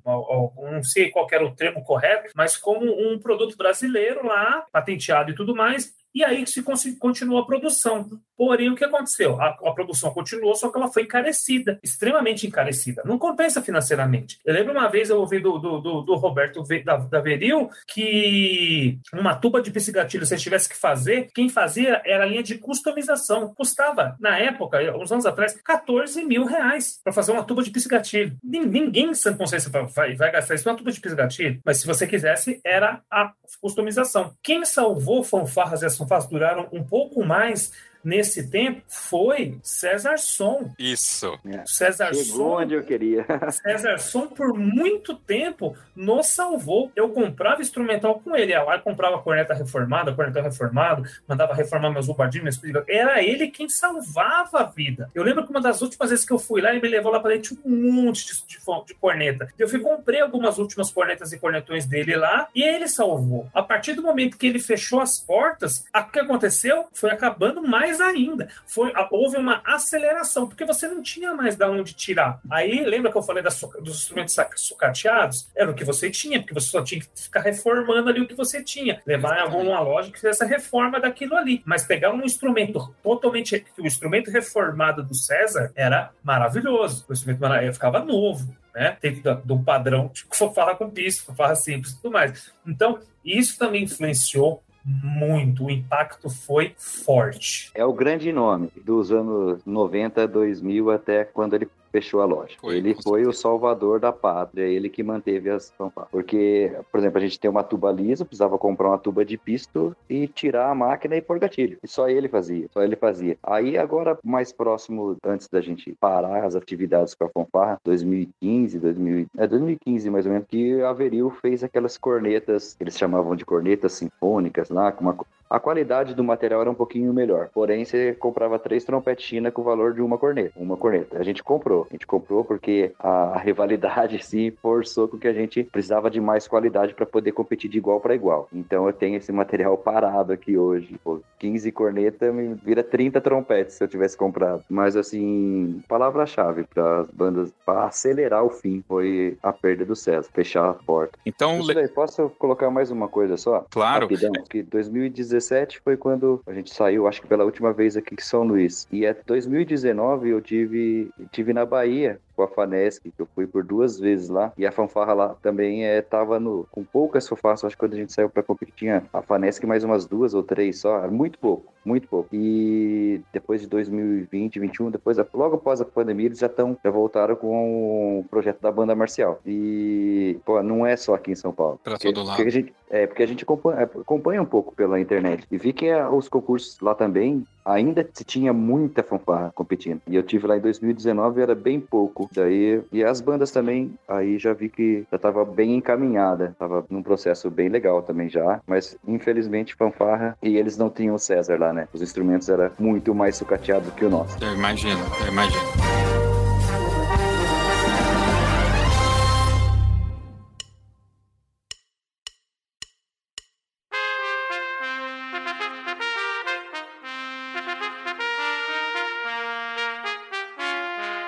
não 0.72 0.82
sei 0.82 1.10
qual 1.10 1.26
era 1.30 1.44
o 1.44 1.54
termo 1.54 1.82
correto, 1.82 2.32
mas 2.34 2.56
como 2.56 2.86
um 2.86 3.18
produto 3.18 3.56
brasileiro 3.56 4.26
lá, 4.26 4.64
patenteado 4.72 5.30
e 5.30 5.34
tudo 5.34 5.54
mais, 5.54 5.92
e 6.14 6.22
aí 6.22 6.46
se 6.46 6.62
continuou 6.98 7.40
a 7.40 7.46
produção. 7.46 8.08
Porém, 8.36 8.70
o 8.70 8.74
que 8.74 8.84
aconteceu? 8.84 9.40
A, 9.40 9.48
a, 9.48 9.72
produção 9.72 10.12
continuou, 10.12 10.54
só 10.54 10.70
que 10.70 10.76
ela 10.76 10.90
foi 10.90 11.04
encarecida, 11.04 11.78
extremamente 11.82 12.46
encarecida. 12.46 13.02
Não 13.04 13.18
compensa 13.18 13.62
financeiramente. 13.62 14.38
Eu 14.44 14.54
lembro 14.54 14.72
uma 14.72 14.88
vez 14.88 15.08
eu 15.08 15.20
ouvi 15.20 15.38
do, 15.38 15.58
do, 15.58 15.80
do, 15.80 16.00
do 16.02 16.14
Roberto 16.16 16.62
da, 16.84 16.96
da 16.96 17.20
Veril 17.20 17.70
que 17.86 18.98
uma 19.12 19.34
tuba 19.34 19.62
de 19.62 19.70
psigatilho, 19.70 20.26
se 20.26 20.36
tivesse 20.36 20.68
que 20.68 20.76
fazer, 20.76 21.28
quem 21.34 21.48
fazia 21.48 22.02
era 22.04 22.24
a 22.24 22.26
linha 22.26 22.42
de 22.42 22.58
customização. 22.58 23.54
Custava, 23.54 24.16
na 24.20 24.38
época, 24.38 24.78
uns 24.96 25.12
anos 25.12 25.26
atrás, 25.26 25.56
14 25.64 26.24
mil 26.24 26.44
reais 26.44 27.00
para 27.02 27.12
fazer 27.12 27.32
uma 27.32 27.44
tuba 27.44 27.62
de 27.62 27.70
psigatilho. 27.70 28.36
Ninguém 28.42 29.10
em 29.10 29.14
Santa 29.14 29.38
Consciência 29.38 29.70
vai, 29.70 30.14
vai 30.16 30.32
gastar 30.32 30.54
isso 30.54 30.68
numa 30.68 30.76
tuba 30.76 30.90
de 30.90 31.00
psigatilho, 31.00 31.60
mas 31.64 31.78
se 31.78 31.86
você 31.86 32.06
quisesse, 32.06 32.60
era 32.64 33.00
a 33.10 33.32
customização. 33.60 34.34
Quem 34.42 34.64
salvou 34.64 35.22
fanfarras 35.22 35.82
e 35.82 35.86
as 35.86 35.96
fanfarras 36.04 36.26
duraram 36.26 36.68
um 36.72 36.84
pouco 36.84 37.24
mais 37.24 37.72
nesse 38.04 38.50
tempo 38.50 38.82
foi 38.88 39.58
César 39.62 40.18
Som. 40.18 40.72
Isso. 40.78 41.38
É. 41.46 41.64
César 41.66 42.12
Chegou 42.14 42.24
Som. 42.24 42.62
onde 42.62 42.74
eu 42.74 42.82
queria. 42.82 43.24
César 43.50 43.98
Som, 43.98 44.28
por 44.28 44.54
muito 44.54 45.14
tempo, 45.14 45.76
nos 45.94 46.28
salvou. 46.28 46.90
Eu 46.94 47.10
comprava 47.10 47.62
instrumental 47.62 48.20
com 48.20 48.36
ele. 48.36 48.52
Eu 48.52 48.66
comprava 48.82 49.20
corneta 49.22 49.54
reformada, 49.54 50.12
corneta 50.12 50.42
reformado, 50.42 51.04
mandava 51.26 51.54
reformar 51.54 51.90
meus 51.90 52.06
bombardinhos, 52.06 52.60
meus 52.60 52.86
Era 52.88 53.22
ele 53.22 53.48
quem 53.48 53.68
salvava 53.68 54.60
a 54.60 54.64
vida. 54.64 55.10
Eu 55.14 55.22
lembro 55.22 55.44
que 55.44 55.50
uma 55.50 55.60
das 55.60 55.80
últimas 55.82 56.10
vezes 56.10 56.24
que 56.24 56.32
eu 56.32 56.38
fui 56.38 56.60
lá, 56.60 56.70
ele 56.70 56.80
me 56.80 56.88
levou 56.88 57.12
lá 57.12 57.20
para 57.20 57.34
dentro 57.34 57.56
um 57.64 57.92
monte 57.92 58.26
de, 58.26 58.46
de, 58.46 58.58
de 58.86 58.94
corneta. 58.94 59.48
Eu 59.58 59.68
fui 59.68 59.80
comprei 59.80 60.20
algumas 60.20 60.58
últimas 60.58 60.90
cornetas 60.90 61.32
e 61.32 61.38
cornetões 61.38 61.86
dele 61.86 62.16
lá 62.16 62.48
e 62.54 62.62
ele 62.62 62.88
salvou. 62.88 63.48
A 63.54 63.62
partir 63.62 63.94
do 63.94 64.02
momento 64.02 64.36
que 64.36 64.46
ele 64.46 64.58
fechou 64.58 65.00
as 65.00 65.18
portas, 65.18 65.84
o 65.94 66.04
que 66.10 66.18
aconteceu 66.18 66.86
foi 66.92 67.10
acabando 67.10 67.62
mais 67.62 67.93
mais 67.94 68.00
ainda. 68.00 68.48
Foi, 68.66 68.92
houve 69.10 69.36
uma 69.36 69.62
aceleração, 69.64 70.46
porque 70.46 70.64
você 70.64 70.88
não 70.88 71.02
tinha 71.02 71.34
mais 71.34 71.56
da 71.56 71.70
onde 71.70 71.94
tirar. 71.94 72.40
Aí, 72.50 72.84
lembra 72.84 73.10
que 73.10 73.18
eu 73.18 73.22
falei 73.22 73.42
das, 73.42 73.60
dos 73.80 74.00
instrumentos 74.00 74.36
sucateados? 74.56 75.48
Era 75.54 75.70
o 75.70 75.74
que 75.74 75.84
você 75.84 76.10
tinha, 76.10 76.40
porque 76.40 76.54
você 76.54 76.68
só 76.68 76.82
tinha 76.82 77.00
que 77.00 77.08
ficar 77.14 77.40
reformando 77.40 78.08
ali 78.08 78.20
o 78.20 78.26
que 78.26 78.34
você 78.34 78.62
tinha. 78.62 79.00
Levar 79.06 79.38
em 79.38 79.42
alguma 79.42 79.80
loja 79.80 80.10
que 80.10 80.20
fizesse 80.20 80.42
a 80.42 80.46
reforma 80.46 81.00
daquilo 81.00 81.36
ali. 81.36 81.62
Mas 81.64 81.84
pegar 81.84 82.12
um 82.12 82.24
instrumento 82.24 82.94
totalmente. 83.02 83.64
O 83.78 83.86
instrumento 83.86 84.30
reformado 84.30 85.02
do 85.02 85.14
César 85.14 85.72
era 85.74 86.10
maravilhoso. 86.22 87.04
O 87.08 87.12
instrumento 87.12 87.40
ficava 87.72 88.00
novo. 88.00 88.54
Né? 88.74 88.96
Tem 89.00 89.22
do 89.44 89.62
padrão, 89.62 90.08
tipo, 90.08 90.34
falar 90.52 90.74
com 90.74 90.90
pista, 90.90 91.32
falar 91.32 91.54
simples 91.54 91.92
e 91.92 91.96
tudo 92.02 92.12
mais. 92.12 92.52
Então, 92.66 92.98
isso 93.24 93.56
também 93.56 93.84
influenciou 93.84 94.64
muito, 94.84 95.64
o 95.64 95.70
impacto 95.70 96.28
foi 96.28 96.74
forte. 96.76 97.70
É 97.74 97.84
o 97.84 97.92
grande 97.92 98.32
nome 98.32 98.70
dos 98.84 99.10
anos 99.10 99.64
90, 99.64 100.28
2000 100.28 100.90
até 100.90 101.24
quando 101.24 101.54
ele 101.54 101.68
fechou 101.94 102.20
a 102.20 102.24
loja. 102.24 102.56
Foi, 102.60 102.76
ele 102.76 102.96
foi 103.00 103.24
o 103.24 103.32
salvador 103.32 104.00
da 104.00 104.12
pátria, 104.12 104.64
ele 104.64 104.88
que 104.88 105.00
manteve 105.00 105.48
as 105.48 105.70
fanfarras. 105.70 106.10
Porque, 106.10 106.76
por 106.90 106.98
exemplo, 106.98 107.18
a 107.18 107.20
gente 107.20 107.38
tem 107.38 107.48
uma 107.48 107.62
tuba 107.62 107.92
lisa, 107.92 108.24
precisava 108.24 108.58
comprar 108.58 108.88
uma 108.88 108.98
tuba 108.98 109.24
de 109.24 109.38
pisto 109.38 109.96
e 110.10 110.26
tirar 110.26 110.70
a 110.70 110.74
máquina 110.74 111.14
e 111.14 111.22
pôr 111.22 111.38
gatilho. 111.38 111.78
E 111.84 111.86
só 111.86 112.08
ele 112.08 112.28
fazia, 112.28 112.66
só 112.72 112.82
ele 112.82 112.96
fazia. 112.96 113.38
Aí 113.44 113.78
agora, 113.78 114.18
mais 114.24 114.52
próximo, 114.52 115.16
antes 115.24 115.46
da 115.46 115.60
gente 115.60 115.94
parar 116.00 116.44
as 116.44 116.56
atividades 116.56 117.14
com 117.14 117.26
a 117.26 117.28
fanfarra, 117.28 117.80
2015, 117.84 118.80
2000, 118.80 119.26
é 119.38 119.46
2015 119.46 120.10
mais 120.10 120.26
ou 120.26 120.32
menos, 120.32 120.48
que 120.48 120.82
a 120.82 120.92
Veril 120.92 121.30
fez 121.30 121.62
aquelas 121.62 121.96
cornetas, 121.96 122.76
eles 122.80 122.98
chamavam 122.98 123.36
de 123.36 123.44
cornetas 123.44 123.92
sinfônicas 123.92 124.68
lá, 124.68 124.90
com 124.90 125.04
uma 125.04 125.16
a 125.48 125.60
qualidade 125.60 126.14
do 126.14 126.24
material 126.24 126.60
era 126.60 126.70
um 126.70 126.74
pouquinho 126.74 127.12
melhor. 127.12 127.48
Porém, 127.52 127.84
você 127.84 128.14
comprava 128.14 128.58
três 128.58 128.84
trompetes 128.84 129.24
China 129.24 129.50
com 129.50 129.62
o 129.62 129.64
valor 129.64 129.94
de 129.94 130.02
uma 130.02 130.18
corneta. 130.18 130.52
Uma 130.56 130.76
corneta. 130.76 131.18
A 131.18 131.22
gente 131.22 131.42
comprou. 131.42 131.86
A 131.90 131.94
gente 131.94 132.06
comprou 132.06 132.44
porque 132.44 132.92
a 132.98 133.38
rivalidade 133.38 134.22
sim 134.24 134.50
forçou 134.50 135.08
com 135.08 135.18
que 135.18 135.28
a 135.28 135.32
gente 135.32 135.64
precisava 135.64 136.10
de 136.10 136.20
mais 136.20 136.48
qualidade 136.48 136.94
para 136.94 137.06
poder 137.06 137.32
competir 137.32 137.70
de 137.70 137.78
igual 137.78 138.00
para 138.00 138.14
igual. 138.14 138.48
Então 138.52 138.86
eu 138.86 138.92
tenho 138.92 139.16
esse 139.16 139.32
material 139.32 139.76
parado 139.76 140.32
aqui 140.32 140.56
hoje. 140.56 140.98
Pô, 141.02 141.20
15 141.38 141.70
corneta 141.72 142.32
me 142.32 142.54
vira 142.54 142.82
30 142.82 143.20
trompetes 143.20 143.76
se 143.76 143.84
eu 143.84 143.88
tivesse 143.88 144.16
comprado. 144.16 144.62
Mas 144.68 144.96
assim, 144.96 145.82
palavra-chave 145.88 146.64
para 146.64 147.00
as 147.00 147.10
bandas 147.10 147.52
para 147.64 147.86
acelerar 147.86 148.44
o 148.44 148.50
fim 148.50 148.82
foi 148.86 149.36
a 149.42 149.52
perda 149.52 149.84
do 149.84 149.96
César, 149.96 150.28
fechar 150.32 150.70
a 150.70 150.74
porta. 150.74 151.18
Então, 151.24 151.60
le... 151.60 151.88
posso 151.88 152.30
colocar 152.38 152.70
mais 152.70 152.90
uma 152.90 153.08
coisa 153.08 153.36
só? 153.36 153.66
Claro. 153.70 154.06
Rapidão, 154.06 154.32
que 154.48 154.62
2016 154.62 155.33
2017 155.34 155.80
foi 155.80 155.96
quando 155.96 156.42
a 156.46 156.52
gente 156.52 156.72
saiu, 156.72 157.06
acho 157.06 157.20
que 157.20 157.26
pela 157.26 157.44
última 157.44 157.72
vez 157.72 157.96
aqui 157.96 158.14
em 158.14 158.22
São 158.22 158.44
Luís. 158.44 158.86
E 158.90 159.04
é 159.04 159.14
2019 159.26 160.30
eu 160.30 160.40
tive, 160.40 161.10
tive 161.32 161.52
na 161.52 161.66
Bahia 161.66 162.20
com 162.34 162.42
a 162.42 162.48
Fanesc, 162.48 163.10
que 163.10 163.20
eu 163.20 163.28
fui 163.34 163.46
por 163.46 163.64
duas 163.64 163.98
vezes 163.98 164.28
lá, 164.28 164.52
e 164.56 164.66
a 164.66 164.72
fanfarra 164.72 165.12
lá 165.12 165.36
também 165.42 165.84
é, 165.84 166.02
tava 166.02 166.38
no, 166.38 166.66
com 166.70 166.84
poucas 166.84 167.28
fanfarras, 167.28 167.64
acho 167.64 167.76
que 167.76 167.80
quando 167.80 167.94
a 167.94 167.98
gente 167.98 168.12
saiu 168.12 168.28
para 168.28 168.42
competir 168.42 168.74
tinha 168.74 169.04
a 169.12 169.22
Fanesc 169.22 169.64
mais 169.66 169.84
umas 169.84 170.04
duas 170.04 170.34
ou 170.34 170.42
três 170.42 170.78
só, 170.78 170.98
era 170.98 171.10
muito 171.10 171.38
pouco, 171.38 171.72
muito 171.84 172.08
pouco. 172.08 172.28
E 172.32 173.20
depois 173.32 173.60
de 173.60 173.66
2020, 173.68 174.58
2021, 174.58 174.90
depois, 174.90 175.18
logo 175.32 175.56
após 175.56 175.80
a 175.80 175.84
pandemia, 175.84 176.26
eles 176.26 176.38
já 176.38 176.46
estão, 176.46 176.76
já 176.82 176.90
voltaram 176.90 177.36
com 177.36 178.20
o 178.20 178.24
projeto 178.24 178.60
da 178.60 178.70
banda 178.70 178.94
marcial. 178.94 179.40
E, 179.46 180.38
pô, 180.44 180.62
não 180.62 180.86
é 180.86 180.96
só 180.96 181.14
aqui 181.14 181.32
em 181.32 181.36
São 181.36 181.52
Paulo. 181.52 181.80
Pra 181.82 181.94
porque, 181.94 182.12
todo 182.12 182.24
lado. 182.24 182.36
Porque 182.36 182.48
a 182.48 182.52
gente, 182.52 182.74
é, 182.90 183.06
porque 183.06 183.22
a 183.22 183.26
gente 183.26 183.44
acompanha, 183.44 183.82
acompanha 183.82 184.42
um 184.42 184.46
pouco 184.46 184.74
pela 184.74 185.00
internet 185.00 185.46
e 185.50 185.56
vi 185.56 185.72
que 185.72 185.86
é, 185.86 186.06
os 186.06 186.28
concursos 186.28 186.78
lá 186.80 186.94
também 186.94 187.44
ainda 187.64 188.06
se 188.12 188.24
tinha 188.24 188.52
muita 188.52 189.02
fanfarra 189.02 189.50
competindo. 189.54 190.00
E 190.06 190.14
eu 190.14 190.22
tive 190.22 190.46
lá 190.46 190.56
em 190.56 190.60
2019 190.60 191.40
era 191.40 191.54
bem 191.54 191.80
pouco. 191.80 192.23
Daí, 192.32 192.82
e 192.92 193.04
as 193.04 193.20
bandas 193.20 193.50
também, 193.50 193.94
aí 194.08 194.38
já 194.38 194.52
vi 194.52 194.68
que 194.68 195.04
já 195.10 195.16
estava 195.16 195.44
bem 195.44 195.76
encaminhada, 195.76 196.54
tava 196.58 196.84
num 196.88 197.02
processo 197.02 197.50
bem 197.50 197.68
legal 197.68 198.02
também 198.02 198.28
já, 198.28 198.60
mas 198.66 198.96
infelizmente 199.06 199.74
fanfarra 199.74 200.36
e 200.42 200.56
eles 200.56 200.76
não 200.76 200.90
tinham 200.90 201.14
o 201.14 201.18
César 201.18 201.58
lá, 201.58 201.72
né? 201.72 201.88
Os 201.92 202.02
instrumentos 202.02 202.48
eram 202.48 202.70
muito 202.78 203.14
mais 203.14 203.36
sucateados 203.36 203.92
que 203.94 204.04
o 204.04 204.10
nosso. 204.10 204.36
Eu 204.42 204.54
imagino, 204.54 205.00
eu 205.20 205.28
imagino. 205.28 206.23